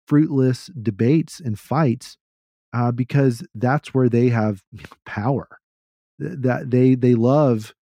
fruitless 0.06 0.70
debates 0.80 1.40
and 1.40 1.58
fights 1.58 2.18
uh, 2.74 2.90
because 2.90 3.46
that's 3.54 3.94
where 3.94 4.08
they 4.08 4.28
have 4.28 4.62
power. 5.06 5.48
That 6.18 6.70
they 6.70 6.94
they 6.94 7.14
love 7.14 7.74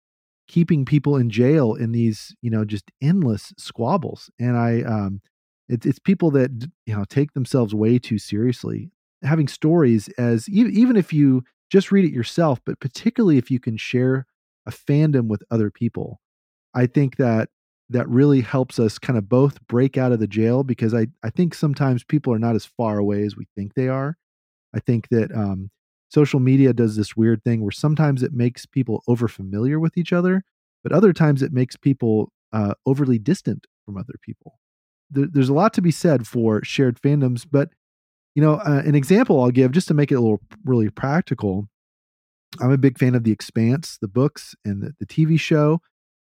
keeping 0.47 0.85
people 0.85 1.15
in 1.15 1.29
jail 1.29 1.73
in 1.73 1.93
these 1.93 2.35
you 2.41 2.51
know 2.51 2.65
just 2.65 2.91
endless 3.01 3.53
squabbles, 3.57 4.29
and 4.39 4.57
I 4.57 4.81
um, 4.83 5.21
it's 5.69 5.85
it's 5.85 5.99
people 5.99 6.31
that 6.31 6.51
you 6.85 6.95
know 6.95 7.05
take 7.05 7.33
themselves 7.33 7.73
way 7.73 7.97
too 7.97 8.17
seriously. 8.17 8.91
Having 9.23 9.47
stories 9.47 10.09
as 10.17 10.49
even 10.49 10.95
if 10.95 11.13
you 11.13 11.43
just 11.69 11.91
read 11.91 12.05
it 12.05 12.13
yourself, 12.13 12.59
but 12.65 12.79
particularly 12.79 13.37
if 13.37 13.49
you 13.49 13.59
can 13.59 13.77
share 13.77 14.25
a 14.65 14.71
fandom 14.71 15.27
with 15.27 15.43
other 15.49 15.71
people, 15.71 16.19
I 16.73 16.85
think 16.85 17.17
that 17.17 17.49
that 17.89 18.07
really 18.09 18.41
helps 18.41 18.79
us 18.79 18.97
kind 18.97 19.17
of 19.17 19.29
both 19.29 19.65
break 19.67 19.97
out 19.97 20.11
of 20.11 20.19
the 20.19 20.27
jail 20.27 20.63
because 20.63 20.93
I, 20.93 21.07
I 21.23 21.29
think 21.29 21.53
sometimes 21.53 22.03
people 22.03 22.33
are 22.33 22.39
not 22.39 22.55
as 22.55 22.65
far 22.65 22.97
away 22.97 23.23
as 23.23 23.35
we 23.35 23.47
think 23.55 23.73
they 23.73 23.89
are. 23.89 24.17
I 24.75 24.79
think 24.79 25.09
that 25.09 25.31
um, 25.35 25.69
social 26.09 26.39
media 26.39 26.73
does 26.73 26.95
this 26.95 27.15
weird 27.15 27.43
thing 27.43 27.61
where 27.61 27.71
sometimes 27.71 28.23
it 28.23 28.33
makes 28.33 28.65
people 28.65 29.03
over 29.07 29.27
familiar 29.27 29.79
with 29.79 29.97
each 29.97 30.13
other, 30.13 30.43
but 30.83 30.91
other 30.91 31.13
times 31.13 31.41
it 31.41 31.53
makes 31.53 31.75
people 31.75 32.31
uh, 32.53 32.73
overly 32.85 33.19
distant 33.19 33.67
from 33.85 33.97
other 33.97 34.15
people. 34.21 34.59
There, 35.09 35.27
there's 35.31 35.49
a 35.49 35.53
lot 35.53 35.73
to 35.75 35.81
be 35.81 35.91
said 35.91 36.27
for 36.27 36.63
shared 36.63 37.01
fandoms, 37.01 37.45
but 37.49 37.69
You 38.35 38.41
know, 38.43 38.55
uh, 38.55 38.83
an 38.85 38.95
example 38.95 39.41
I'll 39.43 39.51
give 39.51 39.71
just 39.73 39.87
to 39.89 39.93
make 39.95 40.11
it 40.11 40.15
a 40.15 40.21
little 40.21 40.41
really 40.65 40.89
practical. 40.89 41.67
I'm 42.59 42.71
a 42.71 42.77
big 42.77 42.97
fan 42.97 43.15
of 43.15 43.23
The 43.23 43.31
Expanse, 43.31 43.97
the 44.01 44.07
books, 44.07 44.55
and 44.65 44.81
the, 44.81 44.93
the 44.99 45.05
TV 45.05 45.37
show. 45.37 45.81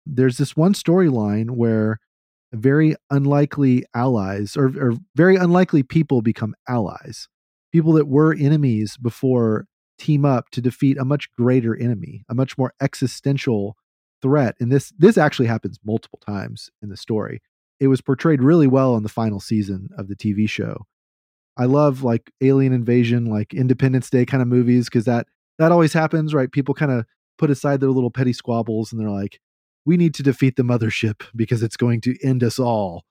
There's 0.06 0.38
this 0.38 0.56
one 0.56 0.74
storyline 0.74 1.52
where 1.52 2.00
very 2.54 2.96
unlikely 3.12 3.86
allies 3.96 4.58
or, 4.58 4.68
or 4.80 4.94
very 5.16 5.36
unlikely 5.38 5.84
people 5.84 6.22
become 6.22 6.56
allies. 6.68 7.28
People 7.74 7.94
that 7.94 8.08
were 8.08 8.34
enemies 8.34 8.96
before 8.98 9.66
team 9.98 10.26
up 10.26 10.50
to 10.52 10.62
defeat 10.62 10.98
a 10.98 11.06
much 11.06 11.32
greater 11.34 11.76
enemy, 11.76 12.24
a 12.30 12.36
much 12.36 12.58
more 12.58 12.74
existential 12.82 13.76
threat. 14.22 14.56
And 14.60 14.72
this 14.72 14.94
this 14.98 15.18
actually 15.18 15.48
happens 15.48 15.80
multiple 15.84 16.20
times 16.26 16.70
in 16.82 16.90
the 16.90 16.98
story. 16.98 17.42
It 17.80 17.88
was 17.88 18.02
portrayed 18.02 18.42
really 18.42 18.68
well 18.68 18.96
in 18.96 19.04
the 19.04 19.10
final 19.10 19.40
season 19.40 19.90
of 19.98 20.08
the 20.08 20.16
TV 20.16 20.48
show. 20.48 20.86
I 21.58 21.66
love 21.66 22.04
like 22.04 22.32
alien 22.42 22.74
invasion, 22.74 23.26
like 23.26 23.54
Independence 23.54 24.10
Day 24.10 24.26
kind 24.26 24.42
of 24.42 24.48
movies 24.48 24.86
because 24.86 25.06
that 25.06 25.28
that 25.60 25.72
always 25.72 25.94
happens, 25.94 26.34
right? 26.34 26.52
People 26.52 26.74
kind 26.74 26.92
of 26.92 27.06
put 27.38 27.52
aside 27.52 27.80
their 27.80 27.92
little 27.92 28.12
petty 28.12 28.34
squabbles 28.34 28.92
and 28.92 29.00
they're 29.00 29.10
like, 29.10 29.40
we 29.86 29.98
need 29.98 30.14
to 30.16 30.24
defeat 30.24 30.56
the 30.56 30.64
mothership 30.64 31.24
because 31.36 31.62
it's 31.62 31.78
going 31.78 32.02
to 32.02 32.16
end 32.24 32.44
us 32.44 32.58
all. 32.58 33.04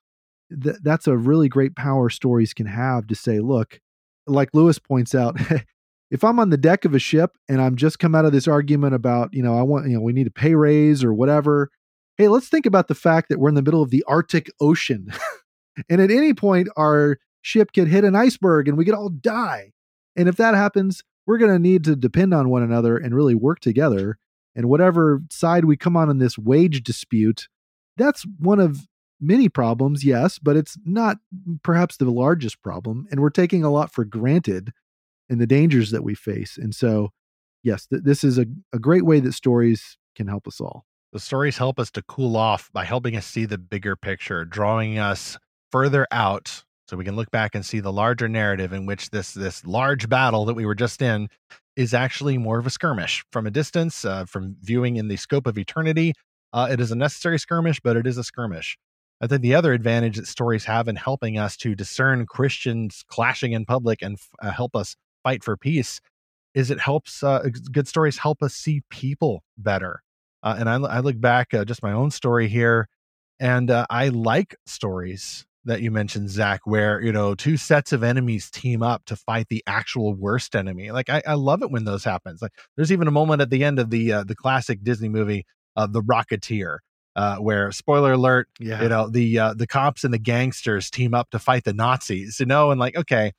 Th- 0.62 0.76
that's 0.82 1.06
a 1.06 1.16
really 1.16 1.48
great 1.48 1.76
power 1.76 2.08
stories 2.08 2.54
can 2.54 2.66
have 2.66 3.06
to 3.08 3.14
say, 3.14 3.40
look, 3.40 3.80
like 4.26 4.50
Lewis 4.52 4.78
points 4.78 5.14
out, 5.14 5.36
if 6.10 6.24
I'm 6.24 6.38
on 6.38 6.50
the 6.50 6.56
deck 6.56 6.84
of 6.84 6.94
a 6.94 6.98
ship 6.98 7.36
and 7.48 7.60
I'm 7.60 7.76
just 7.76 7.98
come 7.98 8.14
out 8.14 8.24
of 8.24 8.32
this 8.32 8.48
argument 8.48 8.94
about, 8.94 9.32
you 9.32 9.42
know, 9.42 9.58
I 9.58 9.62
want, 9.62 9.88
you 9.88 9.94
know, 9.94 10.02
we 10.02 10.12
need 10.12 10.26
a 10.26 10.32
pay 10.32 10.54
raise 10.54 11.02
or 11.02 11.12
whatever. 11.12 11.70
Hey, 12.18 12.28
let's 12.28 12.48
think 12.48 12.66
about 12.66 12.88
the 12.88 12.94
fact 12.94 13.28
that 13.28 13.38
we're 13.38 13.48
in 13.48 13.54
the 13.54 13.62
middle 13.62 13.82
of 13.82 13.90
the 13.90 14.04
Arctic 14.06 14.50
Ocean. 14.60 15.12
and 15.88 16.00
at 16.00 16.10
any 16.10 16.34
point, 16.34 16.68
our 16.76 17.18
ship 17.40 17.72
could 17.72 17.88
hit 17.88 18.04
an 18.04 18.14
iceberg 18.14 18.68
and 18.68 18.76
we 18.76 18.84
could 18.84 18.94
all 18.94 19.08
die. 19.08 19.72
And 20.14 20.28
if 20.28 20.36
that 20.36 20.54
happens, 20.54 21.02
we're 21.26 21.38
going 21.38 21.52
to 21.52 21.58
need 21.58 21.84
to 21.84 21.96
depend 21.96 22.34
on 22.34 22.50
one 22.50 22.62
another 22.62 22.96
and 22.96 23.14
really 23.14 23.34
work 23.34 23.60
together. 23.60 24.18
And 24.54 24.68
whatever 24.68 25.22
side 25.30 25.64
we 25.64 25.76
come 25.76 25.96
on 25.96 26.10
in 26.10 26.18
this 26.18 26.36
wage 26.36 26.82
dispute, 26.82 27.48
that's 27.96 28.26
one 28.38 28.60
of 28.60 28.86
many 29.22 29.48
problems, 29.48 30.04
yes, 30.04 30.38
but 30.38 30.56
it's 30.56 30.76
not 30.84 31.18
perhaps 31.62 31.96
the 31.96 32.10
largest 32.10 32.60
problem. 32.62 33.06
And 33.10 33.20
we're 33.20 33.30
taking 33.30 33.64
a 33.64 33.70
lot 33.70 33.92
for 33.92 34.04
granted 34.04 34.72
in 35.28 35.38
the 35.38 35.46
dangers 35.46 35.90
that 35.92 36.04
we 36.04 36.14
face. 36.14 36.58
And 36.58 36.74
so, 36.74 37.10
yes, 37.62 37.86
th- 37.86 38.02
this 38.02 38.24
is 38.24 38.38
a, 38.38 38.46
a 38.72 38.78
great 38.78 39.06
way 39.06 39.20
that 39.20 39.32
stories 39.32 39.96
can 40.16 40.26
help 40.26 40.46
us 40.46 40.60
all. 40.60 40.84
The 41.12 41.20
stories 41.20 41.58
help 41.58 41.78
us 41.78 41.90
to 41.92 42.02
cool 42.02 42.36
off 42.36 42.70
by 42.72 42.84
helping 42.84 43.16
us 43.16 43.26
see 43.26 43.44
the 43.44 43.58
bigger 43.58 43.96
picture, 43.96 44.44
drawing 44.44 44.98
us 44.98 45.38
further 45.70 46.06
out 46.10 46.64
so 46.88 46.96
we 46.96 47.04
can 47.04 47.16
look 47.16 47.30
back 47.30 47.54
and 47.54 47.64
see 47.64 47.80
the 47.80 47.92
larger 47.92 48.28
narrative 48.28 48.72
in 48.72 48.84
which 48.86 49.10
this 49.10 49.32
this 49.32 49.64
large 49.64 50.08
battle 50.08 50.44
that 50.44 50.54
we 50.54 50.66
were 50.66 50.74
just 50.74 51.00
in 51.00 51.28
is 51.76 51.94
actually 51.94 52.36
more 52.36 52.58
of 52.58 52.66
a 52.66 52.70
skirmish 52.70 53.24
from 53.32 53.46
a 53.46 53.50
distance, 53.50 54.04
uh, 54.04 54.24
from 54.26 54.56
viewing 54.60 54.96
in 54.96 55.08
the 55.08 55.16
scope 55.16 55.46
of 55.46 55.56
eternity. 55.56 56.12
Uh, 56.52 56.68
it 56.70 56.80
is 56.80 56.90
a 56.90 56.96
necessary 56.96 57.38
skirmish, 57.38 57.80
but 57.80 57.96
it 57.96 58.06
is 58.06 58.18
a 58.18 58.24
skirmish. 58.24 58.76
I 59.22 59.28
think 59.28 59.40
the 59.40 59.54
other 59.54 59.72
advantage 59.72 60.16
that 60.16 60.26
stories 60.26 60.64
have 60.64 60.88
in 60.88 60.96
helping 60.96 61.38
us 61.38 61.56
to 61.58 61.76
discern 61.76 62.26
Christians 62.26 63.04
clashing 63.06 63.52
in 63.52 63.64
public 63.64 64.02
and 64.02 64.18
uh, 64.42 64.50
help 64.50 64.74
us 64.74 64.96
fight 65.22 65.44
for 65.44 65.56
peace 65.56 66.00
is 66.54 66.72
it 66.72 66.80
helps 66.80 67.22
uh, 67.22 67.46
good 67.70 67.86
stories 67.86 68.18
help 68.18 68.42
us 68.42 68.52
see 68.52 68.82
people 68.90 69.44
better. 69.56 70.02
Uh, 70.42 70.56
and 70.58 70.68
I, 70.68 70.74
I, 70.74 70.98
look 70.98 71.20
back 71.20 71.54
uh, 71.54 71.64
just 71.64 71.84
my 71.84 71.92
own 71.92 72.10
story 72.10 72.48
here, 72.48 72.88
and 73.38 73.70
uh, 73.70 73.86
I 73.88 74.08
like 74.08 74.56
stories 74.66 75.46
that 75.64 75.80
you 75.80 75.92
mentioned, 75.92 76.28
Zach, 76.28 76.62
where 76.64 77.00
you 77.00 77.12
know 77.12 77.36
two 77.36 77.56
sets 77.56 77.92
of 77.92 78.02
enemies 78.02 78.50
team 78.50 78.82
up 78.82 79.04
to 79.04 79.14
fight 79.14 79.46
the 79.50 79.62
actual 79.68 80.14
worst 80.14 80.56
enemy. 80.56 80.90
Like 80.90 81.08
I, 81.08 81.22
I 81.24 81.34
love 81.34 81.62
it 81.62 81.70
when 81.70 81.84
those 81.84 82.02
happens. 82.02 82.42
Like 82.42 82.50
there's 82.76 82.90
even 82.90 83.06
a 83.06 83.12
moment 83.12 83.40
at 83.40 83.50
the 83.50 83.62
end 83.62 83.78
of 83.78 83.90
the 83.90 84.12
uh, 84.12 84.24
the 84.24 84.34
classic 84.34 84.82
Disney 84.82 85.08
movie, 85.08 85.46
The 85.76 86.02
Rocketeer, 86.02 86.78
uh, 87.16 87.36
where 87.36 87.70
spoiler 87.72 88.12
alert, 88.12 88.48
yeah. 88.58 88.82
you 88.82 88.88
know 88.88 89.08
the 89.08 89.38
uh, 89.38 89.54
the 89.54 89.66
cops 89.66 90.04
and 90.04 90.12
the 90.12 90.18
gangsters 90.18 90.90
team 90.90 91.14
up 91.14 91.30
to 91.30 91.38
fight 91.38 91.64
the 91.64 91.72
Nazis. 91.72 92.40
You 92.40 92.46
know, 92.46 92.70
and 92.70 92.80
like 92.80 92.96
okay, 92.96 93.32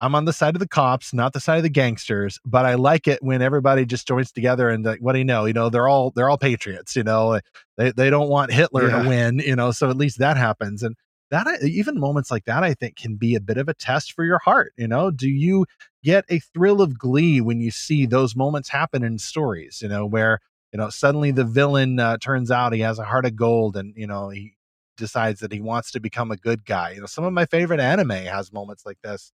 I'm 0.00 0.14
on 0.14 0.24
the 0.24 0.32
side 0.32 0.54
of 0.54 0.60
the 0.60 0.68
cops, 0.68 1.12
not 1.12 1.32
the 1.32 1.40
side 1.40 1.58
of 1.58 1.62
the 1.62 1.68
gangsters, 1.68 2.40
but 2.44 2.64
I 2.64 2.74
like 2.74 3.06
it 3.06 3.22
when 3.22 3.42
everybody 3.42 3.84
just 3.84 4.08
joins 4.08 4.32
together 4.32 4.68
and 4.68 4.84
like, 4.84 5.00
what 5.00 5.12
do 5.12 5.18
you 5.18 5.24
know? 5.24 5.44
You 5.44 5.52
know, 5.52 5.68
they're 5.68 5.88
all 5.88 6.10
they're 6.10 6.30
all 6.30 6.38
patriots. 6.38 6.96
You 6.96 7.04
know, 7.04 7.40
they 7.76 7.92
they 7.92 8.10
don't 8.10 8.28
want 8.28 8.52
Hitler 8.52 8.88
yeah. 8.88 9.02
to 9.02 9.08
win. 9.08 9.38
You 9.38 9.56
know, 9.56 9.70
so 9.72 9.90
at 9.90 9.96
least 9.96 10.18
that 10.18 10.36
happens. 10.36 10.82
And 10.82 10.96
that 11.30 11.46
even 11.62 11.98
moments 11.98 12.30
like 12.30 12.44
that 12.44 12.62
i 12.62 12.74
think 12.74 12.96
can 12.96 13.16
be 13.16 13.34
a 13.34 13.40
bit 13.40 13.56
of 13.56 13.68
a 13.68 13.74
test 13.74 14.12
for 14.12 14.24
your 14.24 14.38
heart 14.38 14.72
you 14.76 14.86
know 14.86 15.10
do 15.10 15.28
you 15.28 15.64
get 16.02 16.24
a 16.28 16.40
thrill 16.40 16.82
of 16.82 16.98
glee 16.98 17.40
when 17.40 17.60
you 17.60 17.70
see 17.70 18.04
those 18.04 18.36
moments 18.36 18.68
happen 18.68 19.02
in 19.02 19.18
stories 19.18 19.80
you 19.80 19.88
know 19.88 20.04
where 20.04 20.40
you 20.72 20.78
know 20.78 20.90
suddenly 20.90 21.30
the 21.30 21.44
villain 21.44 21.98
uh, 21.98 22.16
turns 22.18 22.50
out 22.50 22.72
he 22.72 22.80
has 22.80 22.98
a 22.98 23.04
heart 23.04 23.26
of 23.26 23.36
gold 23.36 23.76
and 23.76 23.94
you 23.96 24.06
know 24.06 24.28
he 24.28 24.54
decides 24.96 25.40
that 25.40 25.52
he 25.52 25.60
wants 25.60 25.90
to 25.90 26.00
become 26.00 26.30
a 26.30 26.36
good 26.36 26.64
guy 26.64 26.90
you 26.90 27.00
know 27.00 27.06
some 27.06 27.24
of 27.24 27.32
my 27.32 27.46
favorite 27.46 27.80
anime 27.80 28.10
has 28.10 28.52
moments 28.52 28.84
like 28.84 28.98
this 29.02 29.32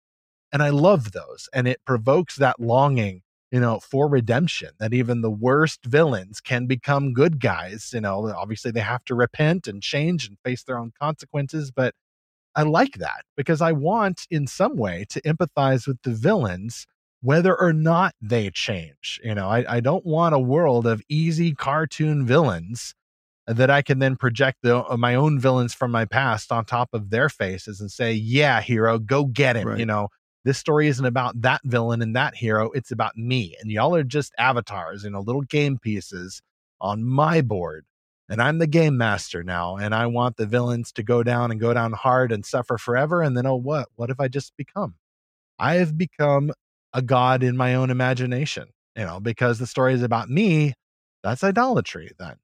and 0.53 0.63
i 0.63 0.71
love 0.71 1.13
those 1.13 1.49
and 1.53 1.69
it 1.69 1.81
provokes 1.85 2.37
that 2.37 2.59
longing 2.61 3.23
you 3.51 3.59
know, 3.59 3.81
for 3.81 4.09
redemption, 4.09 4.71
that 4.79 4.95
even 4.95 5.23
the 5.23 5.31
worst 5.31 5.85
villains 5.85 6.41
can 6.41 6.67
become 6.67 7.13
good 7.13 7.41
guys. 7.41 7.91
You 7.93 8.01
know, 8.01 8.33
obviously 8.37 8.71
they 8.71 8.81
have 8.81 9.05
to 9.07 9.15
repent 9.15 9.67
and 9.67 9.83
change 9.83 10.29
and 10.29 10.39
face 10.45 10.63
their 10.63 10.79
own 10.79 10.93
consequences. 11.01 11.73
But 11.73 11.95
I 12.55 12.63
like 12.63 12.95
that 12.95 13.25
because 13.37 13.61
I 13.61 13.73
want, 13.73 14.27
in 14.31 14.47
some 14.47 14.77
way, 14.77 15.05
to 15.11 15.21
empathize 15.23 15.87
with 15.87 16.01
the 16.03 16.13
villains, 16.13 16.87
whether 17.23 17.59
or 17.59 17.73
not 17.73 18.15
they 18.21 18.51
change. 18.51 19.21
You 19.23 19.35
know, 19.35 19.49
I, 19.49 19.77
I 19.77 19.81
don't 19.81 20.05
want 20.05 20.35
a 20.35 20.39
world 20.39 20.87
of 20.87 21.03
easy 21.09 21.55
cartoon 21.55 22.27
villains 22.27 22.95
that 23.47 23.71
I 23.71 23.83
can 23.83 23.99
then 23.99 24.17
project 24.17 24.59
the, 24.63 24.85
uh, 24.85 24.97
my 24.97 25.15
own 25.15 25.39
villains 25.39 25.75
from 25.75 25.91
my 25.91 26.05
past 26.05 26.53
on 26.53 26.65
top 26.65 26.91
of 26.93 27.11
their 27.11 27.29
faces 27.29 27.81
and 27.81 27.91
say, 27.91 28.13
yeah, 28.13 28.61
hero, 28.61 28.99
go 28.99 29.25
get 29.25 29.57
him. 29.57 29.69
Right. 29.69 29.79
You 29.79 29.87
know, 29.87 30.09
this 30.45 30.59
story 30.59 30.89
isn't 30.89 31.05
about 31.05 31.41
that 31.43 31.61
villain 31.65 32.01
and 32.01 32.17
that 32.17 32.37
hero. 32.37 32.71
It's 32.71 32.93
about 32.93 33.17
me. 33.17 33.57
And 33.61 33.71
y'all 33.71 33.95
are 33.95 34.05
just 34.05 34.33
avatars, 34.39 35.05
you 35.05 35.11
know, 35.11 35.21
little 35.21 35.43
game 35.43 35.79
pieces 35.79 36.41
on 36.81 37.05
my 37.05 37.41
board. 37.41 37.85
And 38.29 38.41
I'm 38.41 38.59
the 38.59 38.67
game 38.69 38.97
master 38.97 39.43
now. 39.43 39.77
And 39.77 39.95
I 39.95 40.07
want 40.07 40.37
the 40.37 40.47
villains 40.47 40.93
to 40.93 41.03
go 41.03 41.23
down 41.23 41.51
and 41.51 41.61
go 41.61 41.75
down 41.75 41.93
hard 41.93 42.31
and 42.31 42.47
suffer 42.47 42.79
forever. 42.79 43.21
And 43.21 43.37
then, 43.37 43.45
oh, 43.45 43.57
what? 43.57 43.89
What 43.97 44.09
have 44.09 44.21
I 44.21 44.29
just 44.29 44.57
become? 44.57 44.95
I 45.59 45.75
have 45.75 45.99
become 45.99 46.53
a 46.93 47.03
god 47.03 47.43
in 47.43 47.57
my 47.57 47.75
own 47.75 47.91
imagination, 47.91 48.69
you 48.97 49.05
know, 49.05 49.21
because 49.21 49.59
the 49.59 49.67
story 49.67 49.95
is 49.95 50.03
about 50.03 50.29
me. 50.29 50.75
That's 51.23 51.45
idolatry 51.45 52.13
then. 52.19 52.37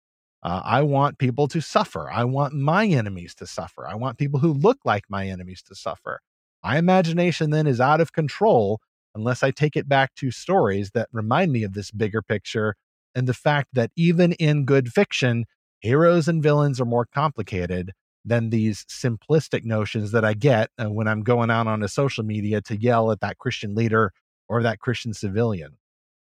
Uh, 0.42 0.62
I 0.64 0.82
want 0.82 1.18
people 1.18 1.48
to 1.48 1.60
suffer. 1.60 2.10
I 2.10 2.24
want 2.24 2.54
my 2.54 2.86
enemies 2.86 3.34
to 3.36 3.46
suffer. 3.46 3.86
I 3.86 3.94
want 3.94 4.18
people 4.18 4.40
who 4.40 4.52
look 4.52 4.78
like 4.84 5.04
my 5.08 5.26
enemies 5.26 5.62
to 5.62 5.74
suffer. 5.74 6.20
My 6.62 6.78
imagination 6.78 7.50
then 7.50 7.66
is 7.66 7.80
out 7.80 8.00
of 8.00 8.12
control 8.12 8.80
unless 9.14 9.42
I 9.42 9.50
take 9.50 9.76
it 9.76 9.88
back 9.88 10.14
to 10.16 10.30
stories 10.30 10.90
that 10.92 11.08
remind 11.10 11.52
me 11.52 11.62
of 11.64 11.72
this 11.72 11.90
bigger 11.90 12.22
picture 12.22 12.76
and 13.14 13.26
the 13.26 13.34
fact 13.34 13.70
that 13.72 13.90
even 13.96 14.32
in 14.32 14.66
good 14.66 14.92
fiction, 14.92 15.46
heroes 15.80 16.28
and 16.28 16.42
villains 16.42 16.80
are 16.80 16.84
more 16.86 17.06
complicated 17.06 17.92
than 18.24 18.50
these 18.50 18.84
simplistic 18.84 19.64
notions 19.64 20.10
that 20.12 20.24
I 20.24 20.34
get 20.34 20.70
uh, 20.78 20.90
when 20.90 21.08
I'm 21.08 21.22
going 21.22 21.50
out 21.50 21.66
on 21.66 21.82
a 21.82 21.88
social 21.88 22.24
media 22.24 22.60
to 22.62 22.76
yell 22.76 23.10
at 23.10 23.20
that 23.20 23.38
Christian 23.38 23.74
leader 23.74 24.12
or 24.48 24.62
that 24.62 24.80
Christian 24.80 25.14
civilian. 25.14 25.76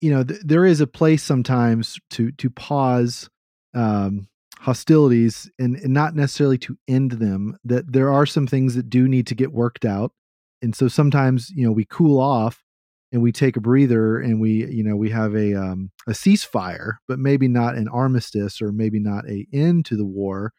You 0.02 0.12
know, 0.12 0.24
th- 0.24 0.42
there 0.44 0.66
is 0.66 0.82
a 0.82 0.88
place 0.88 1.24
sometimes 1.24 2.00
to 2.12 2.32
to 2.34 2.50
pause 2.50 3.30
um, 3.74 4.28
hostilities 4.60 5.50
and, 5.60 5.76
and 5.78 5.94
not 5.94 6.16
necessarily 6.16 6.58
to 6.60 6.78
end 6.88 7.12
them. 7.12 7.58
That 7.64 7.92
there 7.92 8.12
are 8.12 8.26
some 8.26 8.48
things 8.48 8.76
that 8.76 8.90
do 8.90 9.08
need 9.08 9.28
to 9.28 9.36
get 9.36 9.52
worked 9.52 9.86
out 9.86 10.14
and 10.62 10.76
so 10.76 10.88
sometimes 10.88 11.50
you 11.52 11.66
know 11.66 11.72
we 11.72 11.86
cool 11.86 12.20
off 12.20 12.64
and 13.12 13.22
we 13.22 13.32
take 13.32 13.58
a 13.58 13.62
breather 13.62 14.20
and 14.20 14.40
we 14.40 14.66
you 14.68 14.84
know 14.84 14.96
we 14.96 15.10
have 15.10 15.36
a 15.36 15.54
um, 15.56 15.92
a 16.08 16.12
ceasefire 16.12 16.94
but 17.08 17.20
maybe 17.20 17.48
not 17.48 17.76
an 17.76 17.88
armistice 17.88 18.62
or 18.62 18.72
maybe 18.72 19.00
not 19.00 19.28
a 19.30 19.46
end 19.54 19.86
to 19.86 19.96
the 19.96 20.06
war 20.06 20.54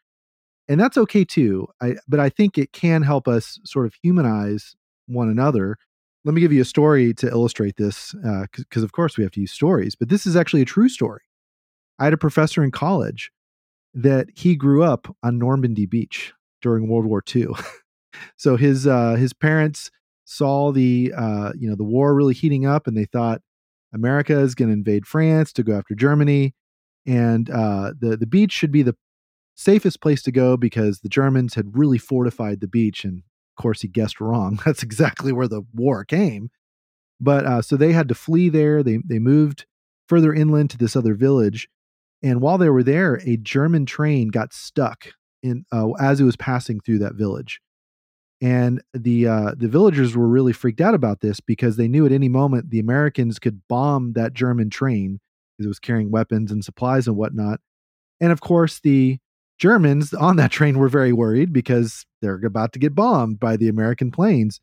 and 0.67 0.79
that's 0.79 0.97
okay 0.97 1.23
too 1.23 1.67
i 1.81 1.95
but 2.07 2.19
i 2.19 2.29
think 2.29 2.57
it 2.57 2.71
can 2.71 3.01
help 3.01 3.27
us 3.27 3.59
sort 3.65 3.85
of 3.85 3.93
humanize 4.01 4.75
one 5.07 5.29
another 5.29 5.77
let 6.23 6.33
me 6.33 6.41
give 6.41 6.53
you 6.53 6.61
a 6.61 6.65
story 6.65 7.13
to 7.15 7.27
illustrate 7.27 7.77
this 7.77 8.13
because 8.13 8.83
uh, 8.83 8.85
of 8.85 8.91
course 8.91 9.17
we 9.17 9.23
have 9.23 9.31
to 9.31 9.41
use 9.41 9.51
stories 9.51 9.95
but 9.95 10.09
this 10.09 10.25
is 10.25 10.35
actually 10.35 10.61
a 10.61 10.65
true 10.65 10.89
story 10.89 11.21
i 11.99 12.03
had 12.03 12.13
a 12.13 12.17
professor 12.17 12.63
in 12.63 12.71
college 12.71 13.31
that 13.93 14.27
he 14.35 14.55
grew 14.55 14.83
up 14.83 15.13
on 15.23 15.37
normandy 15.37 15.85
beach 15.85 16.33
during 16.61 16.87
world 16.87 17.05
war 17.05 17.23
ii 17.35 17.47
so 18.37 18.57
his 18.57 18.87
uh, 18.87 19.15
his 19.15 19.33
parents 19.33 19.91
saw 20.31 20.71
the 20.71 21.13
uh, 21.15 21.51
you 21.57 21.69
know 21.69 21.75
the 21.75 21.83
war 21.83 22.15
really 22.15 22.33
heating 22.33 22.65
up, 22.65 22.87
and 22.87 22.97
they 22.97 23.05
thought 23.05 23.41
America 23.93 24.39
is 24.39 24.55
going 24.55 24.69
to 24.69 24.73
invade 24.73 25.05
France 25.05 25.51
to 25.53 25.63
go 25.63 25.77
after 25.77 25.93
Germany, 25.93 26.55
and 27.05 27.49
uh, 27.49 27.93
the 27.99 28.17
the 28.17 28.27
beach 28.27 28.51
should 28.51 28.71
be 28.71 28.81
the 28.81 28.95
safest 29.55 30.01
place 30.01 30.21
to 30.23 30.31
go 30.31 30.57
because 30.57 31.01
the 31.01 31.09
Germans 31.09 31.55
had 31.55 31.77
really 31.77 31.97
fortified 31.97 32.61
the 32.61 32.67
beach. 32.67 33.03
And 33.03 33.23
course, 33.61 33.81
he 33.81 33.87
guessed 33.87 34.19
wrong. 34.19 34.59
That's 34.65 34.83
exactly 34.83 35.31
where 35.31 35.47
the 35.47 35.63
war 35.73 36.03
came. 36.03 36.49
But 37.19 37.45
uh, 37.45 37.61
so 37.61 37.77
they 37.77 37.93
had 37.93 38.07
to 38.09 38.15
flee 38.15 38.49
there. 38.49 38.83
They 38.83 38.97
they 39.05 39.19
moved 39.19 39.65
further 40.09 40.33
inland 40.33 40.71
to 40.71 40.77
this 40.77 40.95
other 40.95 41.13
village, 41.13 41.69
and 42.23 42.41
while 42.41 42.57
they 42.57 42.69
were 42.69 42.83
there, 42.83 43.21
a 43.25 43.37
German 43.37 43.85
train 43.85 44.29
got 44.29 44.53
stuck 44.53 45.13
in 45.43 45.65
uh, 45.71 45.91
as 45.99 46.19
it 46.19 46.23
was 46.23 46.35
passing 46.35 46.79
through 46.79 46.99
that 46.99 47.15
village. 47.15 47.61
And 48.41 48.81
the 48.93 49.27
uh, 49.27 49.53
the 49.55 49.67
villagers 49.67 50.15
were 50.15 50.27
really 50.27 50.53
freaked 50.53 50.81
out 50.81 50.95
about 50.95 51.21
this 51.21 51.39
because 51.39 51.77
they 51.77 51.87
knew 51.87 52.07
at 52.07 52.11
any 52.11 52.27
moment 52.27 52.71
the 52.71 52.79
Americans 52.79 53.37
could 53.37 53.61
bomb 53.67 54.13
that 54.13 54.33
German 54.33 54.71
train 54.71 55.19
because 55.57 55.65
it 55.65 55.69
was 55.69 55.79
carrying 55.79 56.09
weapons 56.09 56.51
and 56.51 56.65
supplies 56.65 57.07
and 57.07 57.15
whatnot. 57.15 57.59
And 58.19 58.31
of 58.31 58.41
course, 58.41 58.79
the 58.79 59.19
Germans 59.59 60.11
on 60.13 60.37
that 60.37 60.51
train 60.51 60.79
were 60.79 60.89
very 60.89 61.13
worried 61.13 61.53
because 61.53 62.03
they're 62.21 62.39
about 62.45 62.73
to 62.73 62.79
get 62.79 62.95
bombed 62.95 63.39
by 63.39 63.57
the 63.57 63.67
American 63.67 64.11
planes. 64.11 64.59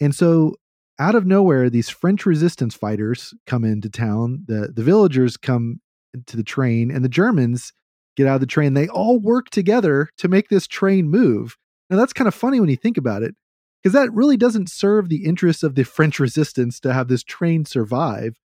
And 0.00 0.14
so, 0.14 0.54
out 0.98 1.14
of 1.14 1.26
nowhere, 1.26 1.70
these 1.70 1.88
French 1.88 2.26
resistance 2.26 2.74
fighters 2.74 3.32
come 3.46 3.64
into 3.64 3.88
town. 3.88 4.44
The, 4.46 4.70
the 4.74 4.82
villagers 4.82 5.36
come 5.36 5.80
to 6.26 6.36
the 6.36 6.42
train, 6.42 6.90
and 6.90 7.04
the 7.04 7.08
Germans 7.08 7.72
get 8.16 8.26
out 8.26 8.34
of 8.34 8.40
the 8.40 8.46
train. 8.46 8.74
They 8.74 8.88
all 8.88 9.18
work 9.18 9.50
together 9.50 10.08
to 10.18 10.28
make 10.28 10.48
this 10.48 10.66
train 10.66 11.08
move. 11.08 11.56
Now, 11.88 11.96
that's 11.96 12.12
kind 12.12 12.28
of 12.28 12.34
funny 12.34 12.60
when 12.60 12.68
you 12.68 12.76
think 12.76 12.98
about 12.98 13.22
it, 13.22 13.34
because 13.82 13.94
that 13.94 14.12
really 14.12 14.36
doesn't 14.36 14.70
serve 14.70 15.08
the 15.08 15.24
interests 15.24 15.62
of 15.62 15.74
the 15.74 15.84
French 15.84 16.18
resistance 16.18 16.80
to 16.80 16.92
have 16.92 17.08
this 17.08 17.22
train 17.22 17.64
survive. 17.64 18.36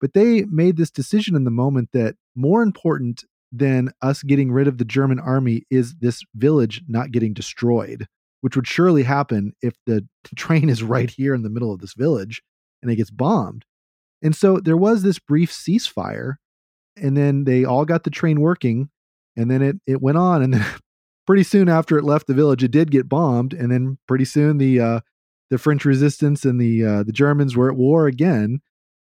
But 0.00 0.12
they 0.12 0.44
made 0.44 0.76
this 0.76 0.90
decision 0.90 1.34
in 1.34 1.44
the 1.44 1.50
moment 1.50 1.90
that 1.92 2.16
more 2.34 2.62
important 2.62 3.24
than 3.52 3.90
us 4.02 4.22
getting 4.22 4.52
rid 4.52 4.68
of 4.68 4.78
the 4.78 4.84
German 4.84 5.18
army 5.18 5.62
is 5.70 5.94
this 5.96 6.22
village 6.34 6.82
not 6.88 7.12
getting 7.12 7.32
destroyed, 7.32 8.06
which 8.40 8.56
would 8.56 8.66
surely 8.66 9.02
happen 9.02 9.52
if 9.62 9.74
the 9.86 10.06
train 10.36 10.68
is 10.68 10.82
right 10.82 11.10
here 11.10 11.34
in 11.34 11.42
the 11.42 11.50
middle 11.50 11.72
of 11.72 11.80
this 11.80 11.94
village 11.94 12.42
and 12.82 12.90
it 12.90 12.96
gets 12.96 13.10
bombed. 13.10 13.64
And 14.22 14.34
so 14.34 14.58
there 14.58 14.76
was 14.76 15.02
this 15.02 15.18
brief 15.18 15.52
ceasefire, 15.52 16.34
and 16.96 17.16
then 17.16 17.44
they 17.44 17.64
all 17.64 17.84
got 17.84 18.04
the 18.04 18.10
train 18.10 18.40
working, 18.40 18.88
and 19.36 19.50
then 19.50 19.62
it 19.62 19.76
it 19.86 20.00
went 20.00 20.18
on, 20.18 20.42
and 20.42 20.54
then 20.54 20.64
pretty 21.26 21.42
soon 21.42 21.68
after 21.68 21.98
it 21.98 22.04
left 22.04 22.26
the 22.26 22.34
village, 22.34 22.64
it 22.64 22.70
did 22.70 22.90
get 22.90 23.08
bombed, 23.08 23.52
and 23.52 23.70
then 23.70 23.98
pretty 24.08 24.24
soon 24.24 24.58
the 24.58 24.80
uh, 24.80 25.00
the 25.50 25.58
French 25.58 25.84
resistance 25.84 26.44
and 26.44 26.60
the 26.60 26.84
uh, 26.84 27.02
the 27.02 27.12
Germans 27.12 27.56
were 27.56 27.70
at 27.70 27.76
war 27.76 28.06
again, 28.06 28.60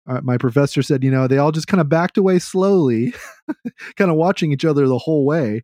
uh, 0.08 0.22
my 0.22 0.38
professor 0.38 0.82
said, 0.82 1.04
you 1.04 1.12
know, 1.12 1.28
they 1.28 1.38
all 1.38 1.52
just 1.52 1.68
kind 1.68 1.82
of 1.82 1.90
backed 1.90 2.18
away 2.18 2.40
slowly, 2.40 3.14
kind 3.96 4.12
of 4.12 4.18
watching 4.18 4.52
each 4.52 4.66
other 4.66 4.88
the 4.88 4.98
whole 4.98 5.26
way. 5.26 5.64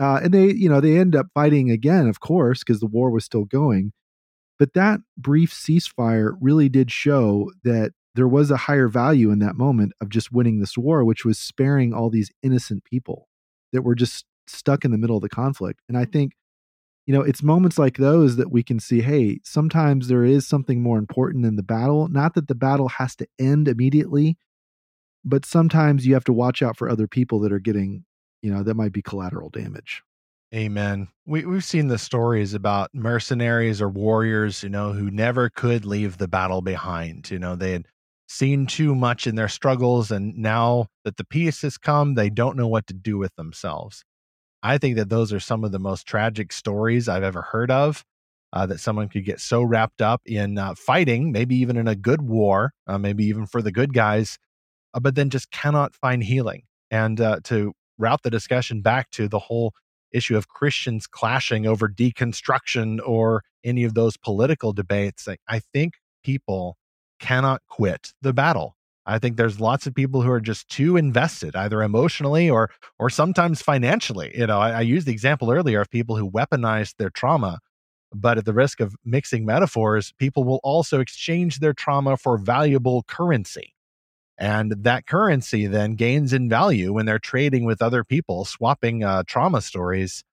Uh, 0.00 0.20
and 0.22 0.32
they, 0.32 0.50
you 0.52 0.68
know, 0.68 0.80
they 0.80 0.96
end 0.96 1.14
up 1.14 1.26
fighting 1.34 1.70
again, 1.70 2.08
of 2.08 2.20
course, 2.20 2.60
because 2.60 2.80
the 2.80 2.86
war 2.86 3.10
was 3.10 3.24
still 3.24 3.44
going. 3.44 3.92
But 4.58 4.72
that 4.74 5.00
brief 5.16 5.52
ceasefire 5.52 6.32
really 6.40 6.68
did 6.68 6.90
show 6.90 7.50
that 7.64 7.92
there 8.14 8.28
was 8.28 8.50
a 8.50 8.56
higher 8.56 8.88
value 8.88 9.30
in 9.30 9.38
that 9.40 9.56
moment 9.56 9.92
of 10.00 10.08
just 10.08 10.32
winning 10.32 10.60
this 10.60 10.76
war, 10.76 11.04
which 11.04 11.24
was 11.24 11.38
sparing 11.38 11.92
all 11.92 12.10
these 12.10 12.30
innocent 12.42 12.84
people 12.84 13.28
that 13.72 13.82
were 13.82 13.94
just 13.94 14.24
stuck 14.46 14.84
in 14.84 14.90
the 14.90 14.98
middle 14.98 15.16
of 15.16 15.22
the 15.22 15.28
conflict. 15.28 15.80
And 15.88 15.96
I 15.96 16.06
think 16.06 16.32
you 17.10 17.16
know, 17.16 17.22
it's 17.22 17.42
moments 17.42 17.76
like 17.76 17.96
those 17.96 18.36
that 18.36 18.52
we 18.52 18.62
can 18.62 18.78
see, 18.78 19.00
hey, 19.00 19.40
sometimes 19.42 20.06
there 20.06 20.24
is 20.24 20.46
something 20.46 20.80
more 20.80 20.96
important 20.96 21.44
in 21.44 21.56
the 21.56 21.62
battle. 21.64 22.06
Not 22.06 22.34
that 22.34 22.46
the 22.46 22.54
battle 22.54 22.86
has 22.86 23.16
to 23.16 23.26
end 23.36 23.66
immediately, 23.66 24.38
but 25.24 25.44
sometimes 25.44 26.06
you 26.06 26.14
have 26.14 26.22
to 26.26 26.32
watch 26.32 26.62
out 26.62 26.76
for 26.76 26.88
other 26.88 27.08
people 27.08 27.40
that 27.40 27.52
are 27.52 27.58
getting, 27.58 28.04
you 28.42 28.54
know, 28.54 28.62
that 28.62 28.76
might 28.76 28.92
be 28.92 29.02
collateral 29.02 29.50
damage. 29.50 30.04
Amen. 30.54 31.08
We 31.26 31.44
we've 31.44 31.64
seen 31.64 31.88
the 31.88 31.98
stories 31.98 32.54
about 32.54 32.90
mercenaries 32.94 33.82
or 33.82 33.88
warriors, 33.88 34.62
you 34.62 34.68
know, 34.68 34.92
who 34.92 35.10
never 35.10 35.50
could 35.50 35.84
leave 35.84 36.18
the 36.18 36.28
battle 36.28 36.62
behind. 36.62 37.28
You 37.28 37.40
know, 37.40 37.56
they 37.56 37.72
had 37.72 37.88
seen 38.28 38.66
too 38.66 38.94
much 38.94 39.26
in 39.26 39.34
their 39.34 39.48
struggles 39.48 40.12
and 40.12 40.36
now 40.36 40.86
that 41.04 41.16
the 41.16 41.24
peace 41.24 41.62
has 41.62 41.76
come, 41.76 42.14
they 42.14 42.30
don't 42.30 42.56
know 42.56 42.68
what 42.68 42.86
to 42.86 42.94
do 42.94 43.18
with 43.18 43.34
themselves. 43.34 44.04
I 44.62 44.78
think 44.78 44.96
that 44.96 45.08
those 45.08 45.32
are 45.32 45.40
some 45.40 45.64
of 45.64 45.72
the 45.72 45.78
most 45.78 46.06
tragic 46.06 46.52
stories 46.52 47.08
I've 47.08 47.22
ever 47.22 47.42
heard 47.42 47.70
of. 47.70 48.04
Uh, 48.52 48.66
that 48.66 48.80
someone 48.80 49.08
could 49.08 49.24
get 49.24 49.38
so 49.38 49.62
wrapped 49.62 50.02
up 50.02 50.20
in 50.26 50.58
uh, 50.58 50.74
fighting, 50.74 51.30
maybe 51.30 51.54
even 51.54 51.76
in 51.76 51.86
a 51.86 51.94
good 51.94 52.20
war, 52.20 52.72
uh, 52.88 52.98
maybe 52.98 53.24
even 53.24 53.46
for 53.46 53.62
the 53.62 53.70
good 53.70 53.94
guys, 53.94 54.38
uh, 54.92 54.98
but 54.98 55.14
then 55.14 55.30
just 55.30 55.52
cannot 55.52 55.94
find 55.94 56.24
healing. 56.24 56.64
And 56.90 57.20
uh, 57.20 57.38
to 57.44 57.72
route 57.96 58.24
the 58.24 58.30
discussion 58.30 58.82
back 58.82 59.08
to 59.12 59.28
the 59.28 59.38
whole 59.38 59.72
issue 60.10 60.36
of 60.36 60.48
Christians 60.48 61.06
clashing 61.06 61.64
over 61.64 61.88
deconstruction 61.88 62.98
or 63.06 63.44
any 63.62 63.84
of 63.84 63.94
those 63.94 64.16
political 64.16 64.72
debates, 64.72 65.28
like, 65.28 65.40
I 65.46 65.60
think 65.72 65.94
people 66.24 66.76
cannot 67.20 67.62
quit 67.68 68.12
the 68.20 68.32
battle. 68.32 68.74
I 69.10 69.18
think 69.18 69.36
there's 69.36 69.60
lots 69.60 69.86
of 69.86 69.94
people 69.94 70.22
who 70.22 70.30
are 70.30 70.40
just 70.40 70.68
too 70.68 70.96
invested, 70.96 71.56
either 71.56 71.82
emotionally 71.82 72.48
or 72.48 72.70
or 72.98 73.10
sometimes 73.10 73.60
financially. 73.60 74.30
You 74.34 74.46
know, 74.46 74.58
I, 74.58 74.70
I 74.70 74.80
used 74.82 75.06
the 75.06 75.12
example 75.12 75.50
earlier 75.50 75.80
of 75.80 75.90
people 75.90 76.16
who 76.16 76.30
weaponize 76.30 76.94
their 76.96 77.10
trauma, 77.10 77.58
but 78.14 78.38
at 78.38 78.44
the 78.44 78.54
risk 78.54 78.80
of 78.80 78.94
mixing 79.04 79.44
metaphors, 79.44 80.12
people 80.18 80.44
will 80.44 80.60
also 80.62 81.00
exchange 81.00 81.58
their 81.58 81.72
trauma 81.72 82.16
for 82.16 82.38
valuable 82.38 83.02
currency. 83.02 83.74
And 84.38 84.72
that 84.84 85.06
currency 85.06 85.66
then 85.66 85.96
gains 85.96 86.32
in 86.32 86.48
value 86.48 86.92
when 86.92 87.04
they're 87.04 87.18
trading 87.18 87.64
with 87.64 87.82
other 87.82 88.04
people, 88.04 88.44
swapping 88.44 89.04
uh, 89.04 89.24
trauma 89.26 89.60
stories 89.60 90.24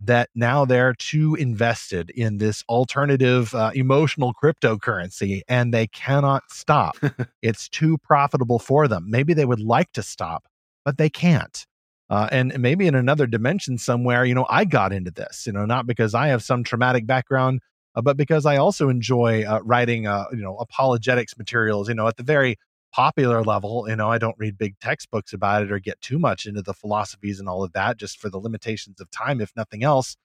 that 0.00 0.30
now 0.34 0.64
they're 0.64 0.94
too 0.94 1.34
invested 1.34 2.10
in 2.10 2.38
this 2.38 2.64
alternative 2.68 3.54
uh, 3.54 3.70
emotional 3.74 4.32
cryptocurrency 4.32 5.42
and 5.48 5.74
they 5.74 5.86
cannot 5.88 6.42
stop. 6.50 6.96
it's 7.42 7.68
too 7.68 7.98
profitable 7.98 8.58
for 8.58 8.88
them. 8.88 9.06
Maybe 9.08 9.34
they 9.34 9.44
would 9.44 9.60
like 9.60 9.92
to 9.92 10.02
stop, 10.02 10.46
but 10.84 10.96
they 10.96 11.10
can't. 11.10 11.66
Uh, 12.08 12.28
and 12.32 12.58
maybe 12.58 12.86
in 12.86 12.94
another 12.94 13.26
dimension 13.26 13.78
somewhere, 13.78 14.24
you 14.24 14.34
know, 14.34 14.46
I 14.50 14.64
got 14.64 14.92
into 14.92 15.12
this, 15.12 15.44
you 15.46 15.52
know, 15.52 15.64
not 15.64 15.86
because 15.86 16.14
I 16.14 16.28
have 16.28 16.42
some 16.42 16.64
traumatic 16.64 17.06
background, 17.06 17.60
uh, 17.94 18.02
but 18.02 18.16
because 18.16 18.46
I 18.46 18.56
also 18.56 18.88
enjoy 18.88 19.44
uh, 19.44 19.60
writing, 19.62 20.06
uh, 20.06 20.24
you 20.32 20.42
know, 20.42 20.56
apologetics 20.56 21.36
materials, 21.38 21.88
you 21.88 21.94
know, 21.94 22.08
at 22.08 22.16
the 22.16 22.24
very 22.24 22.56
popular 22.92 23.42
level. 23.42 23.86
You 23.88 23.96
know, 23.96 24.10
I 24.10 24.18
don't 24.18 24.36
read 24.38 24.58
big 24.58 24.78
textbooks 24.80 25.32
about 25.32 25.62
it 25.62 25.72
or 25.72 25.78
get 25.78 26.00
too 26.00 26.18
much 26.18 26.46
into 26.46 26.62
the 26.62 26.74
philosophies 26.74 27.40
and 27.40 27.48
all 27.48 27.62
of 27.62 27.72
that 27.72 27.96
just 27.96 28.18
for 28.18 28.30
the 28.30 28.38
limitations 28.38 29.00
of 29.00 29.10
time, 29.10 29.40
if 29.40 29.52
nothing 29.56 29.84
else. 29.84 30.16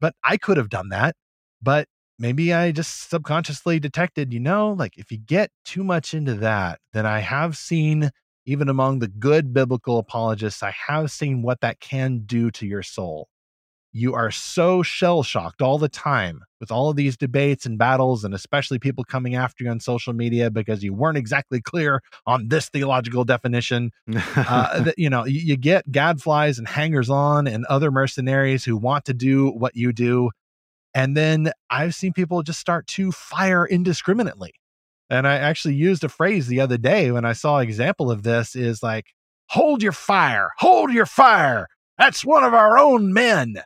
But 0.00 0.14
I 0.24 0.36
could 0.36 0.56
have 0.56 0.68
done 0.68 0.90
that. 0.90 1.16
But 1.62 1.88
maybe 2.18 2.52
I 2.52 2.72
just 2.72 3.08
subconsciously 3.10 3.80
detected, 3.80 4.32
you 4.32 4.40
know, 4.40 4.72
like 4.72 4.98
if 4.98 5.10
you 5.10 5.18
get 5.18 5.50
too 5.64 5.84
much 5.84 6.14
into 6.14 6.34
that, 6.34 6.80
then 6.92 7.06
I 7.06 7.20
have 7.20 7.56
seen, 7.56 8.10
even 8.44 8.68
among 8.68 8.98
the 8.98 9.08
good 9.08 9.52
biblical 9.52 9.98
apologists, 9.98 10.62
I 10.62 10.74
have 10.88 11.10
seen 11.10 11.42
what 11.42 11.60
that 11.60 11.80
can 11.80 12.20
do 12.26 12.50
to 12.52 12.66
your 12.66 12.82
soul 12.82 13.28
you 13.96 14.12
are 14.12 14.30
so 14.30 14.82
shell 14.82 15.22
shocked 15.22 15.62
all 15.62 15.78
the 15.78 15.88
time 15.88 16.42
with 16.60 16.70
all 16.70 16.90
of 16.90 16.96
these 16.96 17.16
debates 17.16 17.64
and 17.64 17.78
battles, 17.78 18.24
and 18.24 18.34
especially 18.34 18.78
people 18.78 19.04
coming 19.04 19.34
after 19.34 19.64
you 19.64 19.70
on 19.70 19.80
social 19.80 20.12
media 20.12 20.50
because 20.50 20.84
you 20.84 20.92
weren't 20.92 21.16
exactly 21.16 21.62
clear 21.62 22.02
on 22.26 22.48
this 22.48 22.68
theological 22.68 23.24
definition. 23.24 23.90
uh, 24.36 24.80
that, 24.84 24.98
you 24.98 25.08
know, 25.08 25.24
you, 25.24 25.40
you 25.40 25.56
get 25.56 25.90
gadflies 25.90 26.58
and 26.58 26.68
hangers 26.68 27.08
on 27.08 27.46
and 27.46 27.64
other 27.66 27.90
mercenaries 27.90 28.64
who 28.64 28.76
want 28.76 29.06
to 29.06 29.14
do 29.14 29.48
what 29.50 29.74
you 29.74 29.94
do. 29.94 30.30
And 30.94 31.16
then 31.16 31.52
I've 31.70 31.94
seen 31.94 32.12
people 32.12 32.42
just 32.42 32.60
start 32.60 32.86
to 32.88 33.12
fire 33.12 33.66
indiscriminately. 33.66 34.52
And 35.08 35.26
I 35.26 35.36
actually 35.36 35.74
used 35.74 36.04
a 36.04 36.08
phrase 36.10 36.48
the 36.48 36.60
other 36.60 36.76
day 36.76 37.12
when 37.12 37.24
I 37.24 37.32
saw 37.32 37.58
an 37.58 37.64
example 37.64 38.10
of 38.10 38.24
this 38.24 38.54
is 38.54 38.82
like, 38.82 39.06
hold 39.48 39.82
your 39.82 39.92
fire, 39.92 40.50
hold 40.58 40.92
your 40.92 41.06
fire. 41.06 41.66
That's 41.96 42.26
one 42.26 42.44
of 42.44 42.52
our 42.52 42.76
own 42.76 43.14
men 43.14 43.62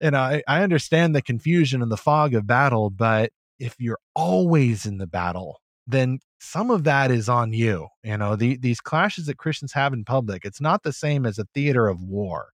and 0.00 0.16
I, 0.16 0.42
I 0.46 0.62
understand 0.62 1.14
the 1.14 1.22
confusion 1.22 1.82
and 1.82 1.90
the 1.90 1.96
fog 1.96 2.34
of 2.34 2.46
battle, 2.46 2.90
but 2.90 3.30
if 3.58 3.74
you're 3.78 3.98
always 4.14 4.86
in 4.86 4.98
the 4.98 5.06
battle, 5.06 5.60
then 5.86 6.20
some 6.40 6.70
of 6.70 6.84
that 6.84 7.10
is 7.10 7.28
on 7.28 7.52
you. 7.52 7.88
You 8.04 8.16
know, 8.16 8.36
the, 8.36 8.56
these 8.56 8.80
clashes 8.80 9.26
that 9.26 9.38
Christians 9.38 9.72
have 9.72 9.92
in 9.92 10.04
public, 10.04 10.44
it's 10.44 10.60
not 10.60 10.82
the 10.82 10.92
same 10.92 11.26
as 11.26 11.38
a 11.38 11.46
theater 11.54 11.88
of 11.88 12.02
war. 12.02 12.50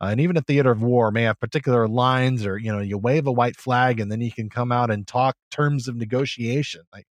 Uh, 0.00 0.06
and 0.06 0.20
even 0.20 0.36
a 0.36 0.42
theater 0.42 0.72
of 0.72 0.82
war 0.82 1.12
may 1.12 1.22
have 1.22 1.38
particular 1.38 1.86
lines 1.86 2.44
or, 2.44 2.58
you 2.58 2.72
know, 2.72 2.80
you 2.80 2.98
wave 2.98 3.26
a 3.26 3.32
white 3.32 3.56
flag 3.56 4.00
and 4.00 4.10
then 4.10 4.20
you 4.20 4.32
can 4.32 4.50
come 4.50 4.72
out 4.72 4.90
and 4.90 5.06
talk 5.06 5.36
terms 5.50 5.86
of 5.86 5.94
negotiation. 5.94 6.82
Like 6.92 7.06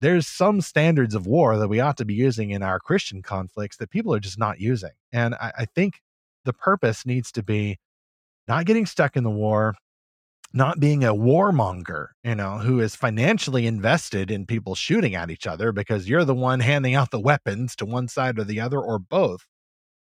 there's 0.00 0.28
some 0.28 0.60
standards 0.60 1.16
of 1.16 1.26
war 1.26 1.58
that 1.58 1.68
we 1.68 1.80
ought 1.80 1.96
to 1.96 2.04
be 2.04 2.14
using 2.14 2.50
in 2.50 2.62
our 2.62 2.78
Christian 2.78 3.22
conflicts 3.22 3.76
that 3.78 3.90
people 3.90 4.14
are 4.14 4.20
just 4.20 4.38
not 4.38 4.60
using. 4.60 4.92
And 5.12 5.34
I, 5.34 5.52
I 5.58 5.64
think 5.64 6.00
the 6.44 6.52
purpose 6.52 7.04
needs 7.04 7.32
to 7.32 7.42
be 7.42 7.78
not 8.48 8.66
getting 8.66 8.86
stuck 8.86 9.16
in 9.16 9.24
the 9.24 9.30
war, 9.30 9.74
not 10.52 10.80
being 10.80 11.04
a 11.04 11.14
warmonger, 11.14 12.08
you 12.22 12.34
know, 12.34 12.58
who 12.58 12.80
is 12.80 12.94
financially 12.94 13.66
invested 13.66 14.30
in 14.30 14.46
people 14.46 14.74
shooting 14.74 15.14
at 15.14 15.30
each 15.30 15.46
other 15.46 15.72
because 15.72 16.08
you're 16.08 16.24
the 16.24 16.34
one 16.34 16.60
handing 16.60 16.94
out 16.94 17.10
the 17.10 17.20
weapons 17.20 17.74
to 17.76 17.86
one 17.86 18.08
side 18.08 18.38
or 18.38 18.44
the 18.44 18.60
other 18.60 18.80
or 18.80 18.98
both. 18.98 19.46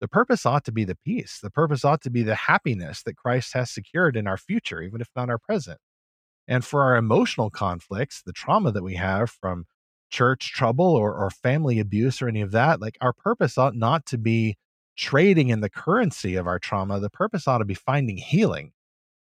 The 0.00 0.08
purpose 0.08 0.44
ought 0.44 0.64
to 0.66 0.72
be 0.72 0.84
the 0.84 0.98
peace. 1.06 1.38
The 1.42 1.50
purpose 1.50 1.84
ought 1.84 2.02
to 2.02 2.10
be 2.10 2.22
the 2.22 2.34
happiness 2.34 3.02
that 3.04 3.16
Christ 3.16 3.54
has 3.54 3.70
secured 3.70 4.16
in 4.16 4.26
our 4.26 4.36
future, 4.36 4.82
even 4.82 5.00
if 5.00 5.08
not 5.16 5.30
our 5.30 5.38
present. 5.38 5.78
And 6.46 6.64
for 6.64 6.82
our 6.82 6.96
emotional 6.96 7.48
conflicts, 7.48 8.22
the 8.22 8.32
trauma 8.32 8.72
that 8.72 8.82
we 8.82 8.94
have 8.96 9.30
from 9.30 9.64
church 10.10 10.52
trouble 10.52 10.94
or, 10.94 11.14
or 11.14 11.30
family 11.30 11.80
abuse 11.80 12.20
or 12.20 12.28
any 12.28 12.42
of 12.42 12.52
that, 12.52 12.80
like 12.80 12.98
our 13.00 13.12
purpose 13.12 13.56
ought 13.56 13.74
not 13.74 14.04
to 14.06 14.18
be 14.18 14.56
trading 14.96 15.48
in 15.48 15.60
the 15.60 15.70
currency 15.70 16.36
of 16.36 16.46
our 16.46 16.58
trauma. 16.58 17.00
The 17.00 17.10
purpose 17.10 17.46
ought 17.46 17.58
to 17.58 17.64
be 17.64 17.74
finding 17.74 18.16
healing. 18.16 18.72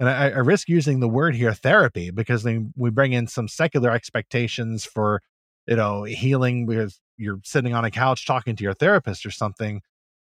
And 0.00 0.08
I, 0.08 0.30
I 0.30 0.38
risk 0.38 0.68
using 0.68 1.00
the 1.00 1.08
word 1.08 1.34
here 1.34 1.54
therapy 1.54 2.10
because 2.10 2.42
then 2.42 2.72
we 2.76 2.90
bring 2.90 3.12
in 3.12 3.26
some 3.26 3.46
secular 3.48 3.90
expectations 3.90 4.84
for, 4.84 5.22
you 5.66 5.76
know, 5.76 6.02
healing 6.02 6.66
because 6.66 7.00
you're 7.16 7.40
sitting 7.44 7.74
on 7.74 7.84
a 7.84 7.90
couch 7.90 8.26
talking 8.26 8.56
to 8.56 8.64
your 8.64 8.74
therapist 8.74 9.24
or 9.24 9.30
something. 9.30 9.80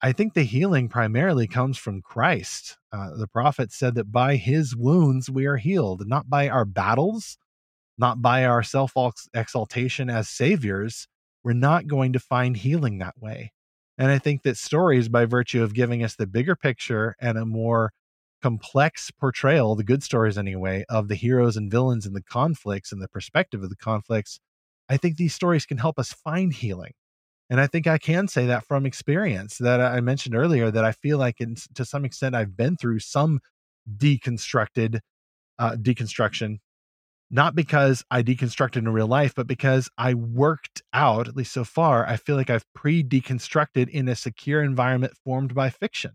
I 0.03 0.13
think 0.13 0.33
the 0.33 0.43
healing 0.43 0.89
primarily 0.89 1.47
comes 1.47 1.77
from 1.77 2.01
Christ. 2.01 2.79
Uh, 2.91 3.11
the 3.17 3.29
prophet 3.29 3.71
said 3.71 3.95
that 3.97 4.11
by 4.11 4.37
his 4.37 4.75
wounds 4.75 5.31
we 5.31 5.47
are 5.47 5.59
healed, 5.59 6.09
not 6.09 6.29
by 6.29 6.49
our 6.49 6.65
battles, 6.65 7.37
not 7.99 8.23
by 8.23 8.45
our 8.45 8.63
self 8.63 8.95
exaltation 9.35 10.09
as 10.09 10.29
saviors. 10.29 11.07
We're 11.45 11.53
not 11.53 11.87
going 11.87 12.13
to 12.15 12.19
find 12.19 12.57
healing 12.57 12.99
that 12.99 13.21
way. 13.21 13.53
And 14.01 14.11
I 14.11 14.19
think 14.19 14.45
that 14.45 14.57
stories, 14.57 15.11
by 15.11 15.27
virtue 15.27 15.63
of 15.63 15.75
giving 15.75 16.03
us 16.03 16.17
the 16.17 16.27
bigger 16.27 16.57
picture 16.57 17.15
and 17.21 17.37
a 17.37 17.45
more 17.45 17.93
complex 18.43 19.11
portrayal, 19.11 19.77
the 19.77 19.85
good 19.85 20.03
stories 20.03 20.39
anyway, 20.39 20.87
of 20.89 21.09
the 21.09 21.15
heroes 21.15 21.55
and 21.55 21.71
villains 21.71 22.07
and 22.07 22.17
the 22.17 22.23
conflicts 22.23 22.93
and 22.93 23.03
the 23.03 23.09
perspective 23.09 23.63
of 23.63 23.69
the 23.69 23.77
conflicts, 23.77 24.41
I 24.89 24.97
think 24.97 25.19
these 25.19 25.35
stories 25.35 25.67
can 25.67 25.77
help 25.77 25.99
us 25.99 26.15
find 26.15 26.51
healing. 26.51 26.93
And 27.51 27.61
I 27.61 27.67
think 27.67 27.87
I 27.87 27.99
can 27.99 28.27
say 28.27 28.47
that 28.47 28.65
from 28.65 28.87
experience 28.87 29.59
that 29.59 29.83
I 29.83 30.01
mentioned 30.01 30.35
earlier 30.35 30.71
that 30.71 30.85
I 30.85 30.93
feel 30.93 31.19
like 31.19 31.39
in, 31.39 31.57
to 31.75 31.85
some 31.85 32.07
extent 32.07 32.35
I've 32.35 32.57
been 32.57 32.79
through 32.79 33.01
some 33.01 33.41
deconstructed 33.99 35.01
uh, 35.59 35.73
deconstruction, 35.73 36.61
not 37.31 37.55
because 37.55 38.05
I 38.11 38.23
deconstructed 38.23 38.79
in 38.79 38.89
real 38.89 39.07
life, 39.07 39.35
but 39.35 39.47
because 39.47 39.89
I 39.97 40.15
worked 40.15 40.83
out, 40.93 41.29
at 41.29 41.37
least 41.37 41.53
so 41.53 41.65
far, 41.65 42.07
I 42.07 42.17
feel 42.17 42.37
like 42.37 42.51
I've 42.51 42.65
pre 42.75 43.05
deconstructed 43.05 43.89
in 43.89 44.09
a 44.09 44.17
secure 44.17 44.63
environment 44.63 45.15
formed 45.25 45.55
by 45.55 45.71
fiction. 45.71 46.13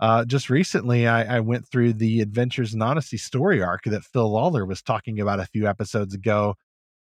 Uh, 0.00 0.24
just 0.24 0.50
recently, 0.50 1.06
I, 1.06 1.36
I, 1.36 1.40
went 1.40 1.68
through 1.68 1.94
the 1.94 2.20
Adventures 2.20 2.74
in 2.74 2.82
Odyssey 2.82 3.16
story 3.16 3.62
arc 3.62 3.84
that 3.84 4.04
Phil 4.04 4.28
Lawler 4.28 4.66
was 4.66 4.82
talking 4.82 5.20
about 5.20 5.38
a 5.38 5.46
few 5.46 5.68
episodes 5.68 6.14
ago, 6.14 6.56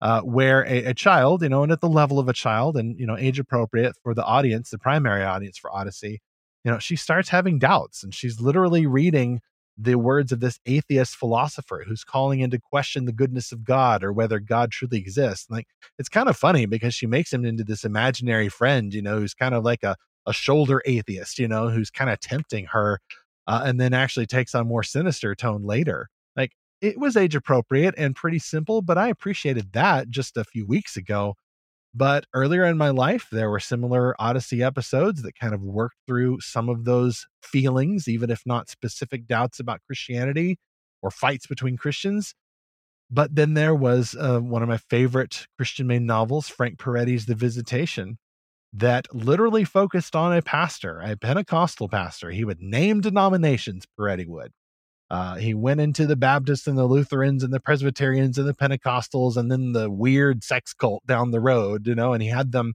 uh, 0.00 0.22
where 0.22 0.64
a, 0.66 0.86
a, 0.86 0.94
child, 0.94 1.42
you 1.42 1.50
know, 1.50 1.62
and 1.62 1.70
at 1.70 1.82
the 1.82 1.88
level 1.88 2.18
of 2.18 2.30
a 2.30 2.32
child 2.32 2.78
and, 2.78 2.98
you 2.98 3.06
know, 3.06 3.16
age 3.16 3.38
appropriate 3.38 3.94
for 4.02 4.14
the 4.14 4.24
audience, 4.24 4.70
the 4.70 4.78
primary 4.78 5.22
audience 5.22 5.58
for 5.58 5.70
Odyssey, 5.70 6.22
you 6.64 6.70
know, 6.70 6.78
she 6.78 6.96
starts 6.96 7.28
having 7.28 7.58
doubts 7.58 8.02
and 8.02 8.14
she's 8.14 8.40
literally 8.40 8.86
reading 8.86 9.40
the 9.80 9.94
words 9.94 10.32
of 10.32 10.40
this 10.40 10.58
atheist 10.66 11.16
philosopher 11.16 11.84
who's 11.86 12.04
calling 12.04 12.40
into 12.40 12.58
question 12.58 13.04
the 13.04 13.12
goodness 13.12 13.52
of 13.52 13.64
God 13.64 14.02
or 14.02 14.12
whether 14.12 14.40
God 14.40 14.72
truly 14.72 14.98
exists. 14.98 15.48
Like, 15.48 15.68
it's 15.98 16.08
kind 16.08 16.28
of 16.28 16.36
funny 16.36 16.66
because 16.66 16.94
she 16.94 17.06
makes 17.06 17.32
him 17.32 17.44
into 17.44 17.64
this 17.64 17.84
imaginary 17.84 18.48
friend, 18.48 18.92
you 18.92 19.02
know, 19.02 19.20
who's 19.20 19.34
kind 19.34 19.54
of 19.54 19.64
like 19.64 19.84
a, 19.84 19.96
a 20.26 20.32
shoulder 20.32 20.82
atheist, 20.84 21.38
you 21.38 21.46
know, 21.48 21.68
who's 21.68 21.90
kind 21.90 22.10
of 22.10 22.18
tempting 22.20 22.66
her. 22.66 23.00
Uh, 23.46 23.62
and 23.64 23.80
then 23.80 23.94
actually 23.94 24.26
takes 24.26 24.54
on 24.54 24.66
more 24.66 24.82
sinister 24.82 25.34
tone 25.34 25.62
later 25.62 26.08
Like 26.36 26.52
it 26.80 26.98
was 26.98 27.16
age 27.16 27.34
appropriate 27.34 27.94
and 27.96 28.14
pretty 28.14 28.38
simple, 28.38 28.82
but 28.82 28.98
I 28.98 29.08
appreciated 29.08 29.72
that 29.72 30.10
just 30.10 30.36
a 30.36 30.44
few 30.44 30.66
weeks 30.66 30.96
ago. 30.96 31.34
But 31.94 32.26
earlier 32.34 32.64
in 32.64 32.76
my 32.76 32.90
life, 32.90 33.28
there 33.32 33.50
were 33.50 33.60
similar 33.60 34.14
Odyssey 34.20 34.62
episodes 34.62 35.22
that 35.22 35.38
kind 35.38 35.54
of 35.54 35.62
worked 35.62 35.96
through 36.06 36.40
some 36.40 36.68
of 36.68 36.84
those 36.84 37.26
feelings, 37.42 38.06
even 38.06 38.30
if 38.30 38.42
not 38.44 38.68
specific 38.68 39.26
doubts 39.26 39.58
about 39.58 39.80
Christianity 39.86 40.58
or 41.02 41.10
fights 41.10 41.46
between 41.46 41.76
Christians. 41.76 42.34
But 43.10 43.34
then 43.34 43.54
there 43.54 43.74
was 43.74 44.14
uh, 44.14 44.40
one 44.40 44.62
of 44.62 44.68
my 44.68 44.76
favorite 44.76 45.46
Christian 45.56 45.86
made 45.86 46.02
novels, 46.02 46.48
Frank 46.48 46.78
Peretti's 46.78 47.24
The 47.24 47.34
Visitation, 47.34 48.18
that 48.72 49.06
literally 49.14 49.64
focused 49.64 50.14
on 50.14 50.36
a 50.36 50.42
pastor, 50.42 51.00
a 51.00 51.16
Pentecostal 51.16 51.88
pastor. 51.88 52.30
He 52.30 52.44
would 52.44 52.60
name 52.60 53.00
denominations, 53.00 53.86
Peretti 53.98 54.26
would. 54.26 54.52
Uh, 55.10 55.36
he 55.36 55.54
went 55.54 55.80
into 55.80 56.06
the 56.06 56.16
Baptists 56.16 56.66
and 56.66 56.76
the 56.76 56.84
Lutherans 56.84 57.42
and 57.42 57.52
the 57.52 57.60
Presbyterians 57.60 58.36
and 58.36 58.46
the 58.46 58.54
Pentecostals 58.54 59.36
and 59.36 59.50
then 59.50 59.72
the 59.72 59.90
weird 59.90 60.44
sex 60.44 60.74
cult 60.74 61.06
down 61.06 61.30
the 61.30 61.40
road, 61.40 61.86
you 61.86 61.94
know, 61.94 62.12
and 62.12 62.22
he 62.22 62.28
had 62.28 62.52
them 62.52 62.74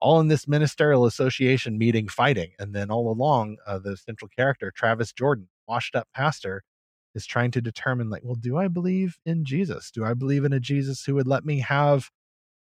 all 0.00 0.20
in 0.20 0.28
this 0.28 0.46
ministerial 0.46 1.06
association 1.06 1.78
meeting 1.78 2.08
fighting. 2.08 2.52
And 2.58 2.74
then 2.74 2.90
all 2.90 3.10
along, 3.10 3.56
uh, 3.66 3.78
the 3.78 3.96
central 3.96 4.28
character, 4.28 4.70
Travis 4.74 5.12
Jordan, 5.12 5.48
washed 5.66 5.94
up 5.96 6.08
pastor, 6.14 6.62
is 7.14 7.26
trying 7.26 7.50
to 7.52 7.60
determine, 7.60 8.10
like, 8.10 8.22
well, 8.24 8.34
do 8.34 8.56
I 8.56 8.68
believe 8.68 9.18
in 9.24 9.44
Jesus? 9.44 9.90
Do 9.90 10.04
I 10.04 10.14
believe 10.14 10.44
in 10.44 10.52
a 10.52 10.60
Jesus 10.60 11.04
who 11.04 11.14
would 11.16 11.26
let 11.26 11.44
me 11.44 11.60
have 11.60 12.10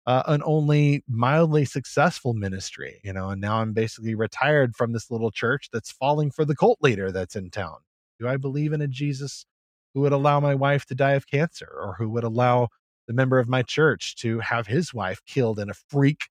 uh, 0.07 0.23
an 0.27 0.43
only 0.45 1.05
mildly 1.09 1.65
successful 1.65 2.35
ministry? 2.35 3.01
You 3.03 3.13
know, 3.13 3.31
and 3.31 3.41
now 3.41 3.61
I'm 3.61 3.73
basically 3.73 4.15
retired 4.15 4.75
from 4.77 4.93
this 4.93 5.11
little 5.11 5.31
church 5.31 5.69
that's 5.73 5.91
falling 5.91 6.31
for 6.31 6.45
the 6.45 6.57
cult 6.57 6.79
leader 6.81 7.13
that's 7.13 7.37
in 7.37 7.51
town. 7.51 7.79
Do 8.19 8.29
I 8.29 8.37
believe 8.37 8.73
in 8.73 8.81
a 8.81 8.89
Jesus 8.89 9.47
who 9.95 10.01
would 10.01 10.13
allow 10.13 10.41
my 10.41 10.55
wife 10.55 10.85
to 10.87 10.95
die 10.95 11.13
of 11.13 11.27
cancer 11.27 11.69
or 11.71 11.95
who 11.99 12.09
would 12.11 12.25
allow 12.25 12.69
the 13.07 13.15
member 13.15 13.39
of 13.39 13.49
my 13.49 13.63
church 13.63 14.17
to 14.17 14.41
have 14.41 14.67
his 14.67 14.93
wife 14.93 15.21
killed 15.27 15.59
in 15.59 15.71
a 15.71 15.75
freak 15.75 16.23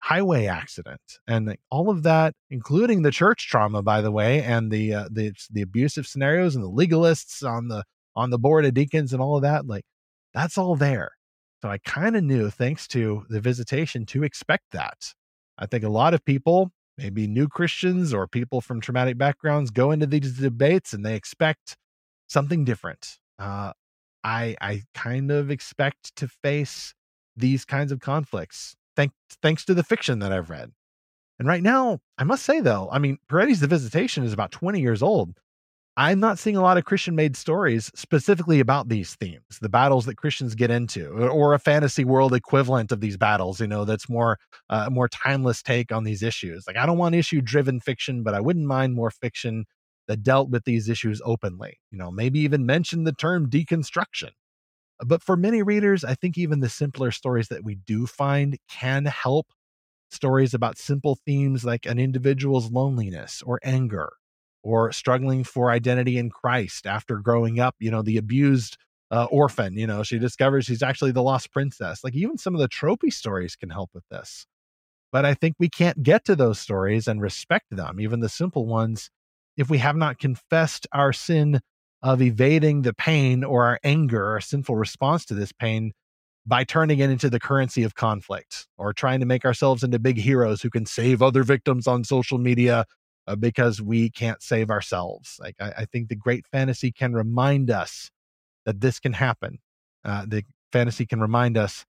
highway 0.00 0.46
accident? 0.46 1.00
And 1.26 1.56
all 1.70 1.90
of 1.90 2.02
that 2.02 2.34
including 2.50 3.02
the 3.02 3.10
church 3.10 3.48
trauma 3.48 3.82
by 3.82 4.00
the 4.00 4.12
way 4.12 4.42
and 4.42 4.70
the 4.70 4.94
uh, 4.94 5.08
the 5.10 5.32
the 5.50 5.62
abusive 5.62 6.06
scenarios 6.06 6.54
and 6.54 6.64
the 6.64 6.70
legalists 6.70 7.48
on 7.48 7.68
the 7.68 7.84
on 8.14 8.30
the 8.30 8.38
board 8.38 8.64
of 8.64 8.74
deacons 8.74 9.12
and 9.12 9.22
all 9.22 9.36
of 9.36 9.42
that 9.42 9.66
like 9.66 9.84
that's 10.34 10.58
all 10.58 10.76
there. 10.76 11.12
So 11.62 11.70
i 11.70 11.78
kind 11.78 12.16
of 12.16 12.24
knew 12.24 12.50
thanks 12.50 12.86
to 12.88 13.24
the 13.28 13.40
visitation 13.40 14.06
to 14.06 14.24
expect 14.24 14.64
that. 14.72 15.14
I 15.58 15.66
think 15.66 15.84
a 15.84 15.88
lot 15.88 16.12
of 16.12 16.24
people 16.24 16.70
maybe 16.98 17.26
new 17.26 17.48
Christians 17.48 18.12
or 18.14 18.26
people 18.26 18.60
from 18.60 18.80
traumatic 18.80 19.18
backgrounds 19.18 19.70
go 19.70 19.90
into 19.90 20.06
these 20.06 20.32
debates 20.38 20.92
and 20.92 21.04
they 21.04 21.14
expect 21.14 21.76
something 22.28 22.64
different. 22.64 23.18
Uh, 23.38 23.72
I 24.24 24.56
I 24.60 24.82
kind 24.94 25.30
of 25.30 25.50
expect 25.50 26.16
to 26.16 26.28
face 26.28 26.94
these 27.36 27.64
kinds 27.64 27.92
of 27.92 28.00
conflicts 28.00 28.74
thanks 28.96 29.14
thanks 29.42 29.64
to 29.66 29.74
the 29.74 29.84
fiction 29.84 30.18
that 30.18 30.32
I've 30.32 30.50
read. 30.50 30.72
And 31.38 31.46
right 31.46 31.62
now, 31.62 32.00
I 32.16 32.24
must 32.24 32.44
say 32.44 32.60
though, 32.60 32.88
I 32.90 32.98
mean, 32.98 33.18
Peretti's 33.30 33.60
The 33.60 33.66
Visitation 33.66 34.24
is 34.24 34.32
about 34.32 34.50
20 34.50 34.80
years 34.80 35.02
old. 35.02 35.38
I'm 35.98 36.20
not 36.20 36.38
seeing 36.38 36.56
a 36.56 36.62
lot 36.62 36.76
of 36.76 36.84
Christian 36.84 37.14
made 37.14 37.36
stories 37.36 37.90
specifically 37.94 38.60
about 38.60 38.90
these 38.90 39.14
themes, 39.14 39.44
the 39.62 39.70
battles 39.70 40.04
that 40.04 40.16
Christians 40.18 40.54
get 40.54 40.70
into, 40.70 41.08
or, 41.08 41.54
a 41.54 41.58
fantasy 41.58 42.04
world 42.04 42.34
equivalent 42.34 42.92
of 42.92 43.00
these 43.00 43.16
battles, 43.16 43.60
you 43.60 43.66
know, 43.66 43.86
that's 43.86 44.08
more 44.08 44.38
uh, 44.68 44.90
more 44.90 45.08
timeless 45.08 45.62
take 45.62 45.92
on 45.92 46.04
these 46.04 46.22
issues. 46.22 46.64
Like 46.66 46.76
I 46.76 46.84
don't 46.84 46.98
want 46.98 47.14
issue 47.14 47.40
driven 47.40 47.80
fiction, 47.80 48.22
but 48.22 48.34
I 48.34 48.40
wouldn't 48.40 48.66
mind 48.66 48.94
more 48.94 49.10
fiction 49.10 49.64
that 50.06 50.22
dealt 50.22 50.50
with 50.50 50.64
these 50.64 50.88
issues 50.90 51.22
openly. 51.24 51.78
You 51.90 51.98
know, 51.98 52.10
maybe 52.10 52.40
even 52.40 52.66
mention 52.66 53.04
the 53.04 53.12
term 53.12 53.48
deconstruction. 53.48 54.30
But 55.00 55.22
for 55.22 55.36
many 55.36 55.62
readers, 55.62 56.04
I 56.04 56.14
think 56.14 56.38
even 56.38 56.60
the 56.60 56.68
simpler 56.68 57.10
stories 57.10 57.48
that 57.48 57.64
we 57.64 57.76
do 57.76 58.06
find 58.06 58.58
can 58.70 59.06
help 59.06 59.46
stories 60.10 60.54
about 60.54 60.78
simple 60.78 61.18
themes 61.26 61.64
like 61.64 61.86
an 61.86 61.98
individual's 61.98 62.70
loneliness 62.70 63.42
or 63.46 63.60
anger 63.64 64.10
or 64.66 64.90
struggling 64.90 65.44
for 65.44 65.70
identity 65.70 66.18
in 66.18 66.28
Christ 66.28 66.86
after 66.86 67.18
growing 67.18 67.60
up, 67.60 67.76
you 67.78 67.88
know, 67.88 68.02
the 68.02 68.16
abused 68.16 68.76
uh, 69.12 69.26
orphan, 69.26 69.78
you 69.78 69.86
know, 69.86 70.02
she 70.02 70.18
discovers 70.18 70.64
she's 70.64 70.82
actually 70.82 71.12
the 71.12 71.22
lost 71.22 71.52
princess. 71.52 72.02
Like 72.02 72.16
even 72.16 72.36
some 72.36 72.52
of 72.52 72.60
the 72.60 72.68
tropey 72.68 73.12
stories 73.12 73.54
can 73.54 73.70
help 73.70 73.90
with 73.94 74.02
this. 74.10 74.44
But 75.12 75.24
I 75.24 75.34
think 75.34 75.54
we 75.60 75.68
can't 75.68 76.02
get 76.02 76.24
to 76.24 76.34
those 76.34 76.58
stories 76.58 77.06
and 77.06 77.22
respect 77.22 77.66
them, 77.70 78.00
even 78.00 78.18
the 78.18 78.28
simple 78.28 78.66
ones, 78.66 79.08
if 79.56 79.70
we 79.70 79.78
have 79.78 79.94
not 79.94 80.18
confessed 80.18 80.88
our 80.92 81.12
sin 81.12 81.60
of 82.02 82.20
evading 82.20 82.82
the 82.82 82.92
pain 82.92 83.44
or 83.44 83.66
our 83.66 83.78
anger, 83.84 84.32
our 84.32 84.40
sinful 84.40 84.74
response 84.74 85.24
to 85.26 85.34
this 85.34 85.52
pain 85.52 85.92
by 86.44 86.64
turning 86.64 86.98
it 86.98 87.08
into 87.08 87.30
the 87.30 87.40
currency 87.40 87.84
of 87.84 87.94
conflict 87.94 88.66
or 88.76 88.92
trying 88.92 89.20
to 89.20 89.26
make 89.26 89.44
ourselves 89.44 89.84
into 89.84 90.00
big 90.00 90.18
heroes 90.18 90.60
who 90.60 90.70
can 90.70 90.86
save 90.86 91.22
other 91.22 91.44
victims 91.44 91.86
on 91.86 92.02
social 92.02 92.38
media 92.38 92.84
uh, 93.26 93.36
because 93.36 93.82
we 93.82 94.10
can't 94.10 94.42
save 94.42 94.70
ourselves. 94.70 95.36
Like 95.40 95.56
I, 95.60 95.72
I, 95.78 95.84
think 95.84 96.08
the 96.08 96.16
great 96.16 96.46
fantasy 96.46 96.92
can 96.92 97.12
remind 97.12 97.70
us 97.70 98.10
that 98.64 98.80
this 98.80 99.00
can 99.00 99.14
happen. 99.14 99.58
Uh, 100.04 100.24
the 100.26 100.44
fantasy 100.72 101.06
can 101.06 101.20
remind 101.20 101.56
us 101.56 101.84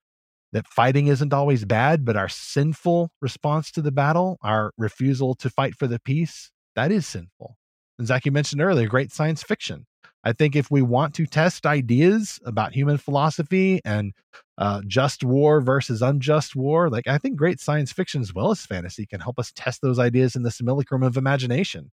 that 0.54 0.68
fighting 0.68 1.08
isn't 1.08 1.34
always 1.34 1.66
bad, 1.66 2.06
but 2.06 2.16
our 2.16 2.30
sinful 2.30 3.12
response 3.22 3.72
to 3.72 3.82
the 3.82 3.92
battle, 3.92 4.38
our 4.42 4.72
refusal 4.78 5.36
to 5.36 5.50
fight 5.50 5.76
for 5.76 5.88
the 5.88 6.00
peace, 6.00 6.52
that 6.76 6.92
is 6.92 7.06
sinful. 7.06 7.58
And 7.98 8.08
Zach, 8.08 8.26
you 8.26 8.32
mentioned 8.32 8.62
earlier, 8.62 8.88
great 8.88 9.12
science 9.12 9.44
fiction. 9.44 9.86
I 10.28 10.34
think 10.34 10.58
if 10.58 10.70
we 10.70 10.82
want 10.82 11.14
to 11.16 11.26
test 11.26 11.66
ideas 11.66 12.38
about 12.44 12.74
human 12.74 12.98
philosophy 12.98 13.80
and 13.86 14.12
uh, 14.58 14.82
just 14.86 15.24
war 15.24 15.62
versus 15.62 16.02
unjust 16.02 16.54
war, 16.54 16.90
like 16.90 17.08
I 17.08 17.18
think 17.18 17.38
great 17.38 17.62
science 17.62 17.94
fiction 17.94 18.20
as 18.20 18.34
well 18.34 18.52
as 18.52 18.66
fantasy 18.66 19.06
can 19.06 19.22
help 19.22 19.40
us 19.40 19.54
test 19.56 19.82
those 19.82 20.00
ideas 20.00 20.36
in 20.36 20.44
the 20.44 20.52
simulacrum 20.52 21.02
of 21.02 21.16
imagination. 21.16 21.92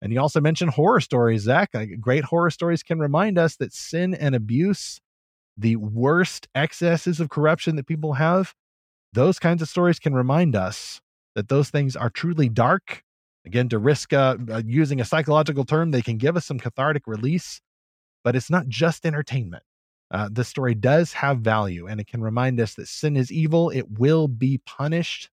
And 0.00 0.12
you 0.12 0.20
also 0.20 0.40
mentioned 0.40 0.70
horror 0.70 1.00
stories, 1.00 1.42
Zach. 1.42 1.70
Like, 1.74 1.98
great 2.00 2.22
horror 2.22 2.50
stories 2.50 2.84
can 2.84 3.00
remind 3.00 3.38
us 3.38 3.56
that 3.56 3.72
sin 3.72 4.14
and 4.14 4.36
abuse 4.36 5.00
the 5.56 5.74
worst 5.74 6.46
excesses 6.54 7.18
of 7.18 7.28
corruption 7.28 7.74
that 7.74 7.88
people 7.88 8.12
have, 8.12 8.54
those 9.12 9.40
kinds 9.40 9.62
of 9.62 9.68
stories 9.68 9.98
can 9.98 10.14
remind 10.14 10.54
us 10.54 11.00
that 11.34 11.48
those 11.48 11.70
things 11.70 11.96
are 11.96 12.10
truly 12.10 12.48
dark. 12.48 13.02
Again, 13.46 13.68
to 13.70 13.78
risk 13.78 14.12
uh, 14.12 14.36
uh, 14.50 14.62
using 14.64 15.00
a 15.00 15.04
psychological 15.04 15.64
term, 15.64 15.90
they 15.90 16.02
can 16.02 16.18
give 16.18 16.36
us 16.36 16.46
some 16.46 16.58
cathartic 16.58 17.02
release, 17.06 17.60
but 18.24 18.34
it's 18.34 18.50
not 18.50 18.66
just 18.66 19.06
entertainment. 19.06 19.62
Uh, 20.10 20.28
the 20.32 20.44
story 20.44 20.74
does 20.74 21.12
have 21.12 21.38
value 21.38 21.86
and 21.86 22.00
it 22.00 22.06
can 22.06 22.22
remind 22.22 22.60
us 22.60 22.74
that 22.74 22.88
sin 22.88 23.16
is 23.16 23.30
evil, 23.30 23.70
it 23.70 23.98
will 23.98 24.28
be 24.28 24.60
punished. 24.66 25.30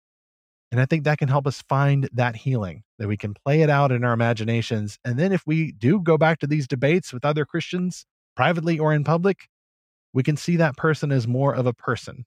And 0.72 0.82
I 0.82 0.86
think 0.86 1.04
that 1.04 1.18
can 1.18 1.30
help 1.30 1.48
us 1.48 1.62
find 1.62 2.10
that 2.14 2.36
healing, 2.36 2.84
that 3.00 3.08
we 3.08 3.18
can 3.18 3.34
play 3.34 3.62
it 3.62 3.70
out 3.70 3.92
in 3.92 4.04
our 4.04 4.14
imaginations. 4.14 5.00
And 5.06 5.18
then 5.18 5.32
if 5.32 5.44
we 5.46 5.72
do 5.72 6.02
go 6.02 6.18
back 6.18 6.40
to 6.40 6.48
these 6.48 6.68
debates 6.68 7.14
with 7.14 7.24
other 7.24 7.46
Christians, 7.46 8.06
privately 8.36 8.78
or 8.78 8.94
in 8.94 9.04
public, 9.04 9.48
we 10.14 10.24
can 10.24 10.38
see 10.38 10.56
that 10.58 10.78
person 10.78 11.12
as 11.12 11.28
more 11.28 11.54
of 11.54 11.66
a 11.66 11.74
person. 11.74 12.26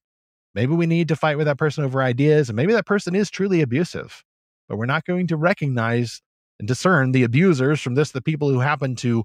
Maybe 0.53 0.73
we 0.73 0.85
need 0.85 1.07
to 1.07 1.15
fight 1.15 1.37
with 1.37 1.47
that 1.47 1.57
person 1.57 1.83
over 1.83 2.01
ideas, 2.01 2.49
and 2.49 2.55
maybe 2.55 2.73
that 2.73 2.85
person 2.85 3.15
is 3.15 3.29
truly 3.29 3.61
abusive, 3.61 4.23
but 4.67 4.77
we're 4.77 4.85
not 4.85 5.05
going 5.05 5.27
to 5.27 5.37
recognize 5.37 6.21
and 6.59 6.67
discern 6.67 7.11
the 7.11 7.23
abusers 7.23 7.81
from 7.81 7.95
this, 7.95 8.11
the 8.11 8.21
people 8.21 8.49
who 8.49 8.59
happen 8.59 8.95
to 8.97 9.23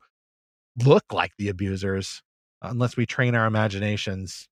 look 0.85 1.05
like 1.13 1.33
the 1.39 1.49
abusers, 1.49 2.23
unless 2.63 2.97
we 2.97 3.07
train 3.07 3.35
our 3.35 3.47
imaginations 3.47 4.49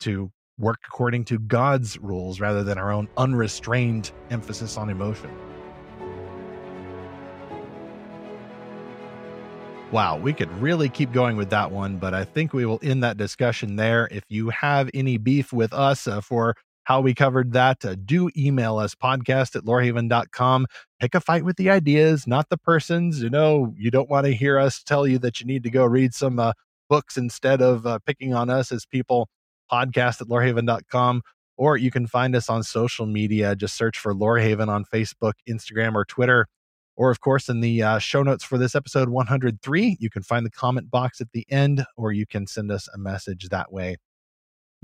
to 0.00 0.30
work 0.58 0.80
according 0.86 1.24
to 1.24 1.38
God's 1.38 1.98
rules 1.98 2.40
rather 2.40 2.62
than 2.62 2.78
our 2.78 2.92
own 2.92 3.08
unrestrained 3.16 4.12
emphasis 4.30 4.76
on 4.76 4.88
emotion. 4.88 5.30
Wow, 9.90 10.18
we 10.18 10.32
could 10.32 10.50
really 10.60 10.88
keep 10.88 11.12
going 11.12 11.36
with 11.36 11.50
that 11.50 11.70
one, 11.70 11.98
but 11.98 12.14
I 12.14 12.24
think 12.24 12.52
we 12.52 12.66
will 12.66 12.80
end 12.82 13.04
that 13.04 13.16
discussion 13.16 13.76
there. 13.76 14.08
If 14.10 14.24
you 14.28 14.50
have 14.50 14.90
any 14.92 15.18
beef 15.18 15.52
with 15.52 15.72
us 15.72 16.08
uh, 16.08 16.20
for 16.20 16.56
how 16.84 17.00
we 17.00 17.14
covered 17.14 17.52
that, 17.52 17.84
uh, 17.84 17.96
do 18.04 18.30
email 18.36 18.78
us 18.78 18.94
podcast 18.94 19.56
at 19.56 19.64
lorehaven.com. 19.64 20.66
Pick 21.00 21.14
a 21.14 21.20
fight 21.20 21.44
with 21.44 21.56
the 21.56 21.70
ideas, 21.70 22.26
not 22.26 22.48
the 22.50 22.58
persons. 22.58 23.22
You 23.22 23.30
know, 23.30 23.74
you 23.76 23.90
don't 23.90 24.08
want 24.08 24.26
to 24.26 24.34
hear 24.34 24.58
us 24.58 24.82
tell 24.82 25.06
you 25.06 25.18
that 25.20 25.40
you 25.40 25.46
need 25.46 25.62
to 25.64 25.70
go 25.70 25.84
read 25.84 26.14
some 26.14 26.38
uh, 26.38 26.52
books 26.88 27.16
instead 27.16 27.62
of 27.62 27.86
uh, 27.86 27.98
picking 28.06 28.34
on 28.34 28.50
us 28.50 28.70
as 28.70 28.86
people. 28.86 29.28
Podcast 29.72 30.20
at 30.20 30.28
lorehaven.com. 30.28 31.22
Or 31.56 31.76
you 31.76 31.90
can 31.90 32.06
find 32.06 32.36
us 32.36 32.50
on 32.50 32.62
social 32.62 33.06
media. 33.06 33.56
Just 33.56 33.76
search 33.76 33.98
for 33.98 34.12
Lorehaven 34.12 34.68
on 34.68 34.84
Facebook, 34.84 35.34
Instagram, 35.48 35.94
or 35.94 36.04
Twitter. 36.04 36.46
Or, 36.96 37.10
of 37.10 37.20
course, 37.20 37.48
in 37.48 37.60
the 37.60 37.82
uh, 37.82 37.98
show 37.98 38.22
notes 38.22 38.44
for 38.44 38.58
this 38.58 38.74
episode 38.74 39.08
103, 39.08 39.96
you 39.98 40.10
can 40.10 40.22
find 40.22 40.44
the 40.44 40.50
comment 40.50 40.90
box 40.90 41.20
at 41.20 41.32
the 41.32 41.46
end, 41.48 41.84
or 41.96 42.12
you 42.12 42.26
can 42.26 42.46
send 42.46 42.70
us 42.70 42.88
a 42.92 42.98
message 42.98 43.48
that 43.48 43.72
way. 43.72 43.96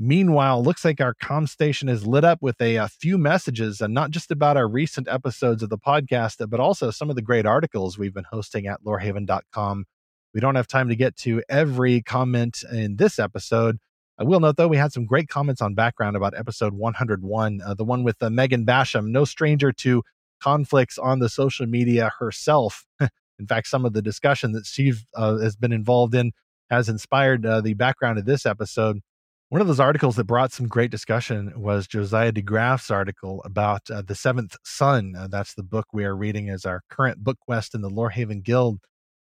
Meanwhile, 0.03 0.63
looks 0.63 0.83
like 0.83 0.99
our 1.03 1.13
com 1.13 1.47
station 1.47 1.91
is 1.91 2.07
lit 2.07 2.25
up 2.25 2.41
with 2.41 2.59
a, 2.63 2.77
a 2.77 2.89
few 2.89 3.19
messages, 3.19 3.83
and 3.83 3.93
not 3.93 4.11
just 4.11 4.31
about 4.31 4.57
our 4.57 4.67
recent 4.67 5.07
episodes 5.09 5.63
of 5.63 5.69
the 5.69 5.77
podcast, 5.77 6.49
but 6.49 6.59
also 6.59 6.91
some 6.91 7.11
of 7.11 7.17
the 7.17 7.23
great 7.23 7.45
articles 7.45 7.99
we've 7.99 8.15
been 8.15 8.25
hosting 8.25 8.67
at 8.67 8.83
lorehaven.com. 8.83 9.85
We 10.33 10.41
don't 10.41 10.55
have 10.55 10.67
time 10.67 10.89
to 10.89 10.97
get 10.97 11.17
to 11.19 11.43
every 11.51 12.01
comment 12.01 12.65
in 12.73 12.97
this 12.97 13.19
episode. 13.19 13.77
I 14.19 14.25
will 14.25 14.41
note, 14.41 14.57
though, 14.57 14.69
we 14.69 14.79
had 14.79 14.95
some 14.95 15.05
great 15.05 15.29
comments 15.29 15.61
on 15.61 15.75
background 15.75 16.17
about 16.17 16.33
episode 16.35 16.73
101, 16.73 17.61
uh, 17.61 17.75
the 17.75 17.85
one 17.85 18.03
with 18.03 18.23
uh, 18.23 18.31
Megan 18.31 18.65
Basham, 18.65 19.09
no 19.09 19.27
stranger 19.27 19.71
to 19.71 20.03
conflicts 20.41 20.97
on 20.97 21.19
the 21.19 21.29
social 21.29 21.67
media 21.67 22.11
herself. 22.19 22.87
in 23.01 23.47
fact, 23.47 23.67
some 23.67 23.85
of 23.85 23.93
the 23.93 24.01
discussion 24.01 24.53
that 24.53 24.65
she 24.65 24.95
uh, 25.15 25.37
has 25.37 25.57
been 25.57 25.73
involved 25.73 26.15
in 26.15 26.33
has 26.71 26.89
inspired 26.89 27.45
uh, 27.45 27.61
the 27.61 27.75
background 27.75 28.19
of 28.19 28.25
this 28.25 28.47
episode. 28.47 29.01
One 29.51 29.61
of 29.61 29.67
those 29.67 29.81
articles 29.81 30.15
that 30.15 30.29
brought 30.29 30.53
some 30.53 30.69
great 30.69 30.93
discussion 30.93 31.53
was 31.57 31.89
Josiah 31.89 32.31
DeGraaf's 32.31 32.89
article 32.89 33.43
about 33.45 33.91
uh, 33.91 34.01
the 34.01 34.15
Seventh 34.15 34.57
Sun. 34.63 35.17
Uh, 35.19 35.27
that's 35.27 35.55
the 35.55 35.65
book 35.65 35.89
we 35.93 36.05
are 36.05 36.15
reading 36.15 36.49
as 36.49 36.65
our 36.65 36.83
current 36.89 37.25
book 37.25 37.37
quest 37.41 37.75
in 37.75 37.81
the 37.81 37.91
Lorehaven 37.91 38.45
Guild, 38.45 38.79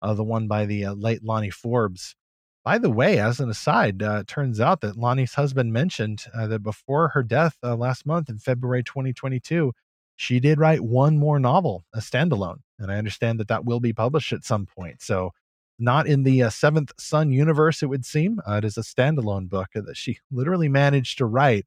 uh, 0.02 0.14
the 0.14 0.24
one 0.24 0.48
by 0.48 0.66
the 0.66 0.86
uh, 0.86 0.94
late 0.94 1.22
Lani 1.22 1.50
Forbes. 1.50 2.16
By 2.64 2.78
the 2.78 2.90
way, 2.90 3.20
as 3.20 3.38
an 3.38 3.48
aside, 3.48 4.02
uh, 4.02 4.16
it 4.22 4.26
turns 4.26 4.58
out 4.58 4.80
that 4.80 4.96
Lani's 4.96 5.34
husband 5.34 5.72
mentioned 5.72 6.24
uh, 6.34 6.48
that 6.48 6.64
before 6.64 7.10
her 7.10 7.22
death 7.22 7.56
last 7.62 8.04
month 8.04 8.28
in 8.28 8.40
February 8.40 8.82
2022, 8.82 9.72
she 10.16 10.40
did 10.40 10.58
write 10.58 10.80
one 10.80 11.16
more 11.16 11.38
novel, 11.38 11.84
a 11.94 12.00
standalone, 12.00 12.62
and 12.80 12.90
I 12.90 12.96
understand 12.96 13.38
that 13.38 13.46
that 13.46 13.64
will 13.64 13.78
be 13.78 13.92
published 13.92 14.32
at 14.32 14.42
some 14.42 14.66
point. 14.66 15.00
So, 15.00 15.30
not 15.78 16.06
in 16.06 16.22
the 16.22 16.42
uh, 16.42 16.50
Seventh 16.50 16.92
Sun 16.98 17.32
universe, 17.32 17.82
it 17.82 17.86
would 17.86 18.04
seem. 18.04 18.40
Uh, 18.46 18.54
it 18.54 18.64
is 18.64 18.76
a 18.76 18.82
standalone 18.82 19.48
book 19.48 19.68
that 19.74 19.96
she 19.96 20.18
literally 20.30 20.68
managed 20.68 21.18
to 21.18 21.26
write 21.26 21.66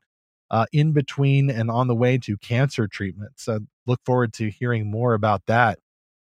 uh, 0.50 0.66
in 0.74 0.92
between 0.92 1.50
and 1.50 1.72
on 1.72 1.88
the 1.88 1.96
way 1.96 2.18
to 2.18 2.38
cancer 2.38 2.88
treatment. 2.88 3.34
So, 3.38 3.60
look 3.86 4.02
forward 4.06 4.34
to 4.34 4.50
hearing 4.50 4.90
more 4.90 5.14
about 5.14 5.46
that. 5.48 5.80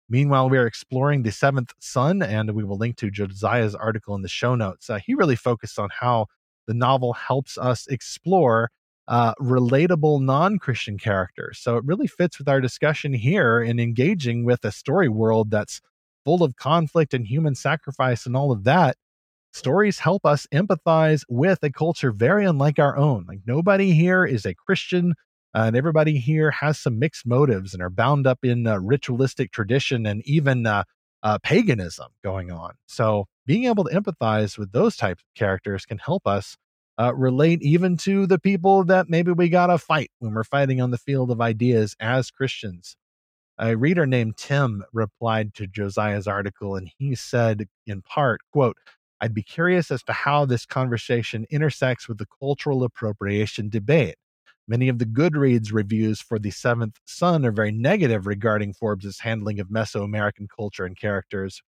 Meanwhile, 0.09 0.49
we 0.49 0.57
are 0.57 0.67
exploring 0.67 1.23
the 1.23 1.31
Seventh 1.31 1.73
Sun, 1.79 2.21
and 2.21 2.51
we 2.51 2.63
will 2.63 2.77
link 2.77 2.97
to 2.97 3.09
Josiah's 3.09 3.73
article 3.73 4.15
in 4.15 4.21
the 4.21 4.27
show 4.27 4.55
notes. 4.55 4.89
Uh, 4.89 4.99
he 5.03 5.15
really 5.15 5.35
focused 5.35 5.79
on 5.79 5.89
how 5.91 6.27
the 6.67 6.73
novel 6.73 7.13
helps 7.13 7.57
us 7.57 7.87
explore 7.87 8.69
uh, 9.07 9.33
relatable 9.35 10.21
non 10.21 10.57
Christian 10.59 10.97
characters. 10.97 11.59
So 11.59 11.77
it 11.77 11.85
really 11.85 12.07
fits 12.07 12.39
with 12.39 12.47
our 12.47 12.61
discussion 12.61 13.13
here 13.13 13.61
in 13.61 13.79
engaging 13.79 14.45
with 14.45 14.65
a 14.65 14.71
story 14.71 15.09
world 15.09 15.51
that's 15.51 15.81
full 16.25 16.43
of 16.43 16.55
conflict 16.57 17.13
and 17.13 17.25
human 17.25 17.55
sacrifice 17.55 18.25
and 18.25 18.35
all 18.35 18.51
of 18.51 18.65
that. 18.65 18.97
Stories 19.53 19.99
help 19.99 20.25
us 20.25 20.45
empathize 20.53 21.23
with 21.29 21.59
a 21.63 21.71
culture 21.71 22.11
very 22.11 22.43
unlike 22.43 22.77
our 22.77 22.97
own. 22.97 23.25
Like 23.25 23.39
nobody 23.45 23.93
here 23.93 24.25
is 24.25 24.45
a 24.45 24.53
Christian, 24.53 25.13
uh, 25.53 25.63
and 25.67 25.77
everybody 25.77 26.17
here 26.17 26.51
has 26.51 26.77
some 26.77 26.99
mixed 26.99 27.25
motives 27.25 27.73
and 27.73 27.81
are 27.81 27.89
bound 27.89 28.27
up 28.27 28.39
in 28.43 28.67
uh, 28.67 28.79
ritualistic 28.79 29.51
tradition 29.51 30.05
and 30.05 30.21
even 30.25 30.65
uh, 30.65 30.83
uh 31.23 31.37
paganism 31.39 32.07
going 32.21 32.51
on. 32.51 32.73
So 32.87 33.27
being 33.45 33.65
able 33.65 33.85
to 33.85 33.95
empathize 33.95 34.57
with 34.57 34.73
those 34.73 34.97
types 34.97 35.21
of 35.21 35.39
characters 35.39 35.85
can 35.85 35.99
help 35.99 36.27
us 36.27 36.57
uh, 36.99 37.13
relate 37.15 37.61
even 37.61 37.97
to 37.97 38.25
the 38.25 38.39
people 38.39 38.83
that 38.85 39.09
maybe 39.09 39.31
we 39.31 39.49
got 39.49 39.67
to 39.67 39.77
fight 39.77 40.11
when 40.19 40.33
we're 40.33 40.43
fighting 40.43 40.81
on 40.81 40.91
the 40.91 40.97
field 40.97 41.31
of 41.31 41.39
ideas 41.39 41.95
as 41.99 42.31
Christians. 42.31 42.97
A 43.57 43.75
reader 43.75 44.05
named 44.05 44.37
Tim 44.37 44.83
replied 44.91 45.53
to 45.55 45.67
Josiah's 45.67 46.27
article, 46.27 46.75
and 46.75 46.91
he 46.97 47.15
said, 47.15 47.67
in 47.87 48.01
part, 48.01 48.41
quote, 48.51 48.77
I'd 49.21 49.33
be 49.33 49.43
curious 49.43 49.91
as 49.91 50.03
to 50.03 50.13
how 50.13 50.45
this 50.45 50.65
conversation 50.65 51.45
intersects 51.49 52.09
with 52.09 52.17
the 52.17 52.27
cultural 52.39 52.83
appropriation 52.83 53.69
debate. 53.69 54.15
Many 54.67 54.89
of 54.89 54.99
the 54.99 55.05
Goodreads 55.05 55.71
reviews 55.71 56.19
for 56.19 56.37
The 56.37 56.51
Seventh 56.51 56.99
Sun 57.05 57.45
are 57.45 57.51
very 57.51 57.71
negative 57.71 58.27
regarding 58.27 58.73
Forbes's 58.73 59.19
handling 59.19 59.59
of 59.59 59.69
Mesoamerican 59.69 60.47
culture 60.53 60.85
and 60.85 60.99
characters, 60.99 61.61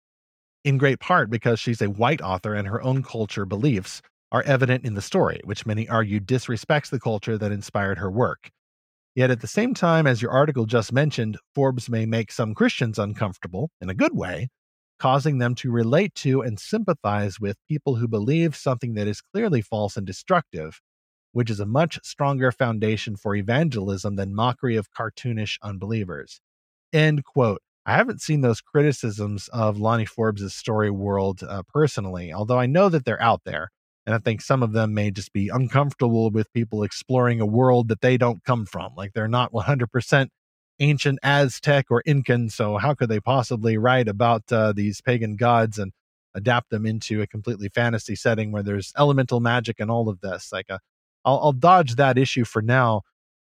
in 0.65 0.77
great 0.77 0.99
part 0.99 1.29
because 1.29 1.59
she's 1.59 1.81
a 1.81 1.89
white 1.89 2.21
author 2.21 2.53
and 2.53 2.67
her 2.67 2.81
own 2.81 3.01
culture 3.01 3.45
beliefs 3.45 4.01
are 4.33 4.43
evident 4.43 4.83
in 4.83 4.95
the 4.95 5.01
story, 5.01 5.39
which 5.45 5.65
many 5.65 5.87
argue 5.87 6.19
disrespects 6.19 6.89
the 6.89 6.99
culture 6.99 7.37
that 7.37 7.53
inspired 7.53 7.97
her 7.97 8.11
work. 8.11 8.51
Yet 9.17 9.31
at 9.31 9.41
the 9.41 9.47
same 9.47 9.73
time, 9.73 10.05
as 10.05 10.21
your 10.21 10.29
article 10.29 10.67
just 10.67 10.93
mentioned, 10.93 11.39
Forbes 11.55 11.89
may 11.89 12.05
make 12.05 12.31
some 12.31 12.53
Christians 12.53 12.99
uncomfortable 12.99 13.71
in 13.81 13.89
a 13.89 13.95
good 13.95 14.15
way, 14.15 14.49
causing 14.99 15.39
them 15.39 15.55
to 15.55 15.71
relate 15.71 16.13
to 16.17 16.43
and 16.43 16.59
sympathize 16.59 17.39
with 17.39 17.57
people 17.67 17.95
who 17.95 18.07
believe 18.07 18.55
something 18.55 18.93
that 18.93 19.07
is 19.07 19.21
clearly 19.21 19.63
false 19.63 19.97
and 19.97 20.05
destructive, 20.05 20.81
which 21.31 21.49
is 21.49 21.59
a 21.59 21.65
much 21.65 21.99
stronger 22.03 22.51
foundation 22.51 23.15
for 23.15 23.33
evangelism 23.33 24.17
than 24.17 24.35
mockery 24.35 24.75
of 24.75 24.91
cartoonish 24.91 25.57
unbelievers. 25.63 26.39
End 26.93 27.25
quote. 27.25 27.63
I 27.87 27.95
haven't 27.95 28.21
seen 28.21 28.41
those 28.41 28.61
criticisms 28.61 29.49
of 29.51 29.79
Lani 29.79 30.05
Forbes' 30.05 30.53
story 30.53 30.91
world 30.91 31.41
uh, 31.41 31.63
personally, 31.67 32.31
although 32.31 32.59
I 32.59 32.67
know 32.67 32.87
that 32.89 33.03
they're 33.03 33.19
out 33.19 33.41
there. 33.45 33.71
And 34.07 34.15
I 34.15 34.19
think 34.19 34.41
some 34.41 34.63
of 34.63 34.71
them 34.71 34.93
may 34.93 35.11
just 35.11 35.33
be 35.33 35.49
uncomfortable 35.49 36.31
with 36.31 36.51
people 36.53 36.81
exploring 36.81 37.41
a 37.41 37.45
world 37.45 37.89
that 37.89 37.99
they 37.99 38.15
don't 38.15 38.41
come 38.45 38.65
from. 38.65 38.93
Like 38.95 39.11
they're 39.11 39.27
not 39.27 39.51
100% 39.51 40.29
ancient 40.79 41.19
Aztec 41.23 41.87
or 41.89 42.01
Incan. 42.05 42.47
So 42.47 42.77
how 42.77 42.93
could 42.93 43.09
they 43.09 43.19
possibly 43.19 43.77
write 43.77 44.07
about 44.07 44.49
uh, 44.49 44.71
these 44.71 45.01
pagan 45.01 45.35
gods 45.35 45.77
and 45.77 45.91
adapt 46.33 46.69
them 46.69 46.85
into 46.85 47.21
a 47.21 47.27
completely 47.27 47.67
fantasy 47.67 48.15
setting 48.15 48.53
where 48.53 48.63
there's 48.63 48.93
elemental 48.97 49.41
magic 49.41 49.77
and 49.81 49.91
all 49.91 50.07
of 50.07 50.21
this? 50.21 50.53
Like, 50.53 50.67
uh, 50.69 50.77
I'll, 51.25 51.39
I'll 51.43 51.51
dodge 51.51 51.95
that 51.95 52.17
issue 52.17 52.45
for 52.45 52.61
now. 52.61 53.01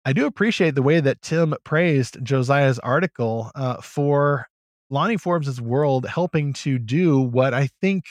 I 0.06 0.14
do 0.14 0.28
appreciate 0.28 0.76
the 0.76 0.84
way 0.84 1.00
that 1.00 1.24
Tim 1.24 1.56
praised 1.64 2.24
Josiah's 2.24 2.78
article 2.78 3.50
uh, 3.56 3.82
for 3.82 4.46
Lani 4.92 5.18
Forbes' 5.18 5.60
world 5.60 6.06
helping 6.06 6.54
to 6.54 6.78
do 6.78 7.20
what 7.20 7.56
I 7.56 7.70
think 7.82 8.04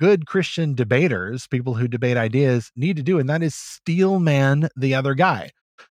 good 0.00 0.26
Christian 0.26 0.74
debaters, 0.74 1.46
people 1.46 1.74
who 1.74 1.86
debate 1.86 2.16
ideas, 2.16 2.72
need 2.74 2.96
to 2.96 3.02
do, 3.02 3.18
and 3.18 3.28
that 3.28 3.42
is 3.42 3.54
steel 3.54 4.18
man 4.18 4.68
the 4.74 4.94
other 4.94 5.14
guy. 5.14 5.50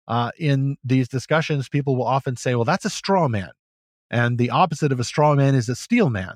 Uh, 0.07 0.31
in 0.37 0.75
these 0.83 1.07
discussions, 1.07 1.69
people 1.69 1.95
will 1.95 2.05
often 2.05 2.35
say, 2.35 2.53
well, 2.53 2.65
that's 2.65 2.83
a 2.83 2.89
straw 2.89 3.29
man. 3.29 3.51
And 4.11 4.37
the 4.37 4.49
opposite 4.49 4.91
of 4.91 4.99
a 4.99 5.05
straw 5.05 5.33
man 5.33 5.55
is 5.55 5.69
a 5.69 5.75
steel 5.75 6.09
man. 6.09 6.35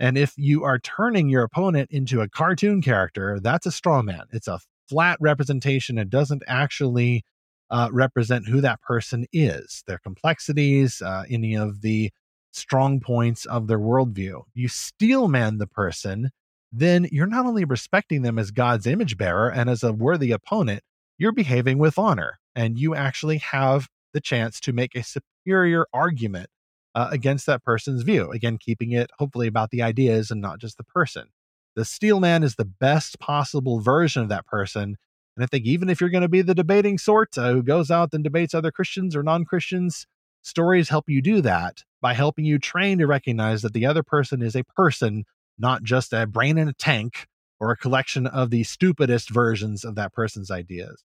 And 0.00 0.16
if 0.16 0.32
you 0.36 0.64
are 0.64 0.78
turning 0.78 1.28
your 1.28 1.42
opponent 1.42 1.90
into 1.90 2.22
a 2.22 2.28
cartoon 2.28 2.80
character, 2.80 3.38
that's 3.40 3.66
a 3.66 3.70
straw 3.70 4.00
man. 4.02 4.22
It's 4.32 4.48
a 4.48 4.58
flat 4.88 5.18
representation. 5.20 5.98
It 5.98 6.10
doesn't 6.10 6.42
actually 6.48 7.24
uh, 7.70 7.90
represent 7.92 8.48
who 8.48 8.62
that 8.62 8.80
person 8.80 9.26
is, 9.32 9.84
their 9.86 9.98
complexities, 9.98 11.02
uh, 11.02 11.24
any 11.30 11.54
of 11.54 11.82
the 11.82 12.10
strong 12.52 13.00
points 13.00 13.44
of 13.44 13.66
their 13.66 13.78
worldview. 13.78 14.42
You 14.54 14.68
steel 14.68 15.28
man 15.28 15.58
the 15.58 15.66
person, 15.66 16.30
then 16.72 17.06
you're 17.12 17.26
not 17.26 17.46
only 17.46 17.64
respecting 17.64 18.22
them 18.22 18.38
as 18.38 18.50
God's 18.50 18.86
image 18.86 19.18
bearer 19.18 19.50
and 19.50 19.68
as 19.68 19.82
a 19.82 19.92
worthy 19.92 20.30
opponent, 20.30 20.82
you're 21.18 21.32
behaving 21.32 21.78
with 21.78 21.98
honor 21.98 22.38
and 22.54 22.78
you 22.78 22.94
actually 22.94 23.38
have 23.38 23.88
the 24.14 24.20
chance 24.20 24.58
to 24.60 24.72
make 24.72 24.94
a 24.94 25.02
superior 25.02 25.86
argument 25.92 26.48
uh, 26.94 27.08
against 27.10 27.46
that 27.46 27.62
person's 27.62 28.02
view. 28.02 28.30
Again, 28.30 28.58
keeping 28.58 28.92
it 28.92 29.10
hopefully 29.18 29.46
about 29.46 29.70
the 29.70 29.82
ideas 29.82 30.30
and 30.30 30.40
not 30.40 30.58
just 30.58 30.76
the 30.76 30.84
person. 30.84 31.28
The 31.74 31.84
steel 31.84 32.20
man 32.20 32.42
is 32.42 32.56
the 32.56 32.64
best 32.64 33.18
possible 33.18 33.80
version 33.80 34.22
of 34.22 34.28
that 34.28 34.46
person. 34.46 34.96
And 35.36 35.44
I 35.44 35.46
think 35.46 35.64
even 35.64 35.88
if 35.88 36.00
you're 36.00 36.10
going 36.10 36.22
to 36.22 36.28
be 36.28 36.42
the 36.42 36.54
debating 36.54 36.98
sort 36.98 37.36
uh, 37.38 37.52
who 37.52 37.62
goes 37.62 37.90
out 37.90 38.10
and 38.12 38.22
debates 38.22 38.54
other 38.54 38.70
Christians 38.70 39.16
or 39.16 39.22
non 39.22 39.44
Christians, 39.44 40.06
stories 40.42 40.90
help 40.90 41.08
you 41.08 41.22
do 41.22 41.40
that 41.40 41.84
by 42.02 42.12
helping 42.12 42.44
you 42.44 42.58
train 42.58 42.98
to 42.98 43.06
recognize 43.06 43.62
that 43.62 43.72
the 43.72 43.86
other 43.86 44.02
person 44.02 44.42
is 44.42 44.54
a 44.54 44.64
person, 44.76 45.24
not 45.58 45.82
just 45.82 46.12
a 46.12 46.26
brain 46.26 46.58
in 46.58 46.68
a 46.68 46.72
tank 46.72 47.26
or 47.60 47.70
a 47.70 47.76
collection 47.76 48.26
of 48.26 48.50
the 48.50 48.64
stupidest 48.64 49.30
versions 49.30 49.84
of 49.84 49.94
that 49.94 50.12
person's 50.12 50.50
ideas. 50.50 51.04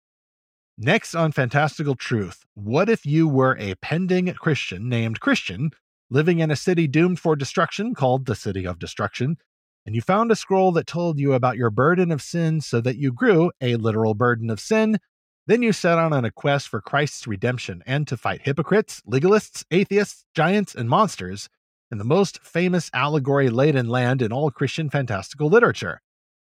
Next 0.76 1.14
on 1.14 1.32
Fantastical 1.32 1.94
Truth, 1.94 2.44
what 2.54 2.88
if 2.88 3.04
you 3.04 3.26
were 3.28 3.56
a 3.58 3.74
pending 3.76 4.32
Christian 4.34 4.88
named 4.88 5.20
Christian, 5.20 5.70
living 6.10 6.38
in 6.38 6.50
a 6.50 6.56
city 6.56 6.86
doomed 6.86 7.18
for 7.18 7.36
destruction 7.36 7.94
called 7.94 8.26
the 8.26 8.34
City 8.34 8.66
of 8.66 8.78
Destruction, 8.78 9.38
and 9.84 9.94
you 9.94 10.00
found 10.00 10.30
a 10.30 10.36
scroll 10.36 10.70
that 10.72 10.86
told 10.86 11.18
you 11.18 11.32
about 11.32 11.56
your 11.56 11.70
burden 11.70 12.12
of 12.12 12.22
sin 12.22 12.60
so 12.60 12.80
that 12.80 12.96
you 12.96 13.12
grew 13.12 13.50
a 13.60 13.76
literal 13.76 14.14
burden 14.14 14.50
of 14.50 14.60
sin? 14.60 14.98
Then 15.46 15.62
you 15.62 15.72
set 15.72 15.98
out 15.98 16.12
on 16.12 16.24
a 16.24 16.30
quest 16.30 16.68
for 16.68 16.80
Christ's 16.80 17.26
redemption 17.26 17.82
and 17.86 18.06
to 18.06 18.16
fight 18.16 18.42
hypocrites, 18.42 19.00
legalists, 19.08 19.64
atheists, 19.70 20.26
giants, 20.34 20.74
and 20.74 20.88
monsters 20.88 21.48
in 21.90 21.98
the 21.98 22.04
most 22.04 22.40
famous 22.44 22.90
allegory 22.92 23.48
laden 23.50 23.88
land 23.88 24.22
in 24.22 24.32
all 24.32 24.50
Christian 24.50 24.90
fantastical 24.90 25.48
literature. 25.48 26.00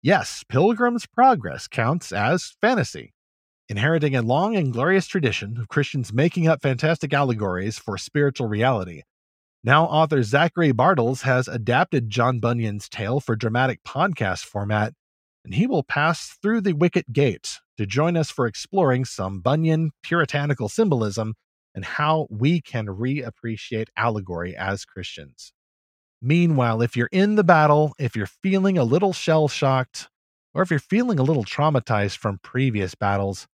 Yes, 0.02 0.44
Pilgrim's 0.48 1.06
Progress 1.06 1.66
counts 1.66 2.12
as 2.12 2.54
fantasy, 2.60 3.12
inheriting 3.68 4.14
a 4.14 4.22
long 4.22 4.56
and 4.56 4.72
glorious 4.72 5.06
tradition 5.06 5.58
of 5.58 5.68
Christians 5.68 6.12
making 6.12 6.46
up 6.46 6.62
fantastic 6.62 7.12
allegories 7.12 7.78
for 7.78 7.98
spiritual 7.98 8.48
reality. 8.48 9.02
Now, 9.64 9.86
author 9.86 10.22
Zachary 10.22 10.72
Bartels 10.72 11.22
has 11.22 11.48
adapted 11.48 12.10
John 12.10 12.38
Bunyan's 12.38 12.88
tale 12.88 13.18
for 13.18 13.34
dramatic 13.34 13.82
podcast 13.82 14.44
format, 14.44 14.94
and 15.44 15.52
he 15.52 15.66
will 15.66 15.82
pass 15.82 16.38
through 16.40 16.60
the 16.60 16.74
wicket 16.74 17.12
gate 17.12 17.58
to 17.76 17.84
join 17.84 18.16
us 18.16 18.30
for 18.30 18.46
exploring 18.46 19.04
some 19.04 19.40
Bunyan 19.40 19.90
puritanical 20.02 20.68
symbolism 20.68 21.34
and 21.78 21.84
how 21.84 22.26
we 22.28 22.60
can 22.60 22.86
reappreciate 22.86 23.86
allegory 23.96 24.56
as 24.56 24.84
Christians. 24.84 25.52
Meanwhile, 26.20 26.82
if 26.82 26.96
you're 26.96 27.08
in 27.12 27.36
the 27.36 27.44
battle, 27.44 27.94
if 28.00 28.16
you're 28.16 28.26
feeling 28.26 28.76
a 28.76 28.82
little 28.82 29.12
shell 29.12 29.46
shocked, 29.46 30.08
or 30.54 30.62
if 30.62 30.70
you're 30.70 30.80
feeling 30.80 31.20
a 31.20 31.22
little 31.22 31.44
traumatized 31.44 32.16
from 32.16 32.40
previous 32.42 32.96
battles, 32.96 33.46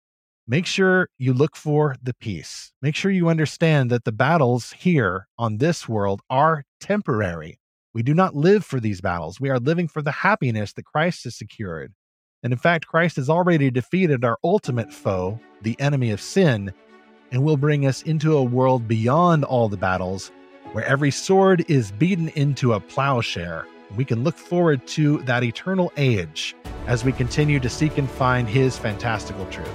make 0.46 0.66
sure 0.66 1.08
you 1.18 1.32
look 1.32 1.56
for 1.56 1.96
the 2.00 2.14
peace. 2.14 2.70
Make 2.80 2.94
sure 2.94 3.10
you 3.10 3.28
understand 3.28 3.90
that 3.90 4.04
the 4.04 4.12
battles 4.12 4.70
here 4.70 5.26
on 5.36 5.58
this 5.58 5.88
world 5.88 6.22
are 6.30 6.62
temporary. 6.78 7.58
We 7.92 8.04
do 8.04 8.14
not 8.14 8.36
live 8.36 8.64
for 8.64 8.78
these 8.78 9.00
battles. 9.00 9.40
We 9.40 9.50
are 9.50 9.58
living 9.58 9.88
for 9.88 10.00
the 10.00 10.12
happiness 10.12 10.72
that 10.74 10.84
Christ 10.84 11.24
has 11.24 11.34
secured. 11.34 11.92
And 12.44 12.52
in 12.52 12.58
fact, 12.60 12.86
Christ 12.86 13.16
has 13.16 13.28
already 13.28 13.68
defeated 13.68 14.24
our 14.24 14.38
ultimate 14.44 14.92
foe, 14.92 15.40
the 15.62 15.74
enemy 15.80 16.12
of 16.12 16.20
sin, 16.20 16.72
and 17.32 17.42
will 17.42 17.56
bring 17.56 17.86
us 17.86 18.02
into 18.02 18.36
a 18.36 18.42
world 18.42 18.86
beyond 18.86 19.44
all 19.44 19.68
the 19.68 19.76
battles 19.76 20.30
where 20.72 20.84
every 20.84 21.10
sword 21.10 21.64
is 21.68 21.90
beaten 21.92 22.28
into 22.30 22.74
a 22.74 22.80
plowshare. 22.80 23.66
We 23.96 24.04
can 24.04 24.22
look 24.22 24.36
forward 24.36 24.86
to 24.88 25.18
that 25.22 25.42
eternal 25.42 25.92
age 25.96 26.54
as 26.86 27.04
we 27.04 27.12
continue 27.12 27.58
to 27.60 27.68
seek 27.68 27.98
and 27.98 28.08
find 28.08 28.48
his 28.48 28.78
fantastical 28.78 29.46
truth. 29.46 29.68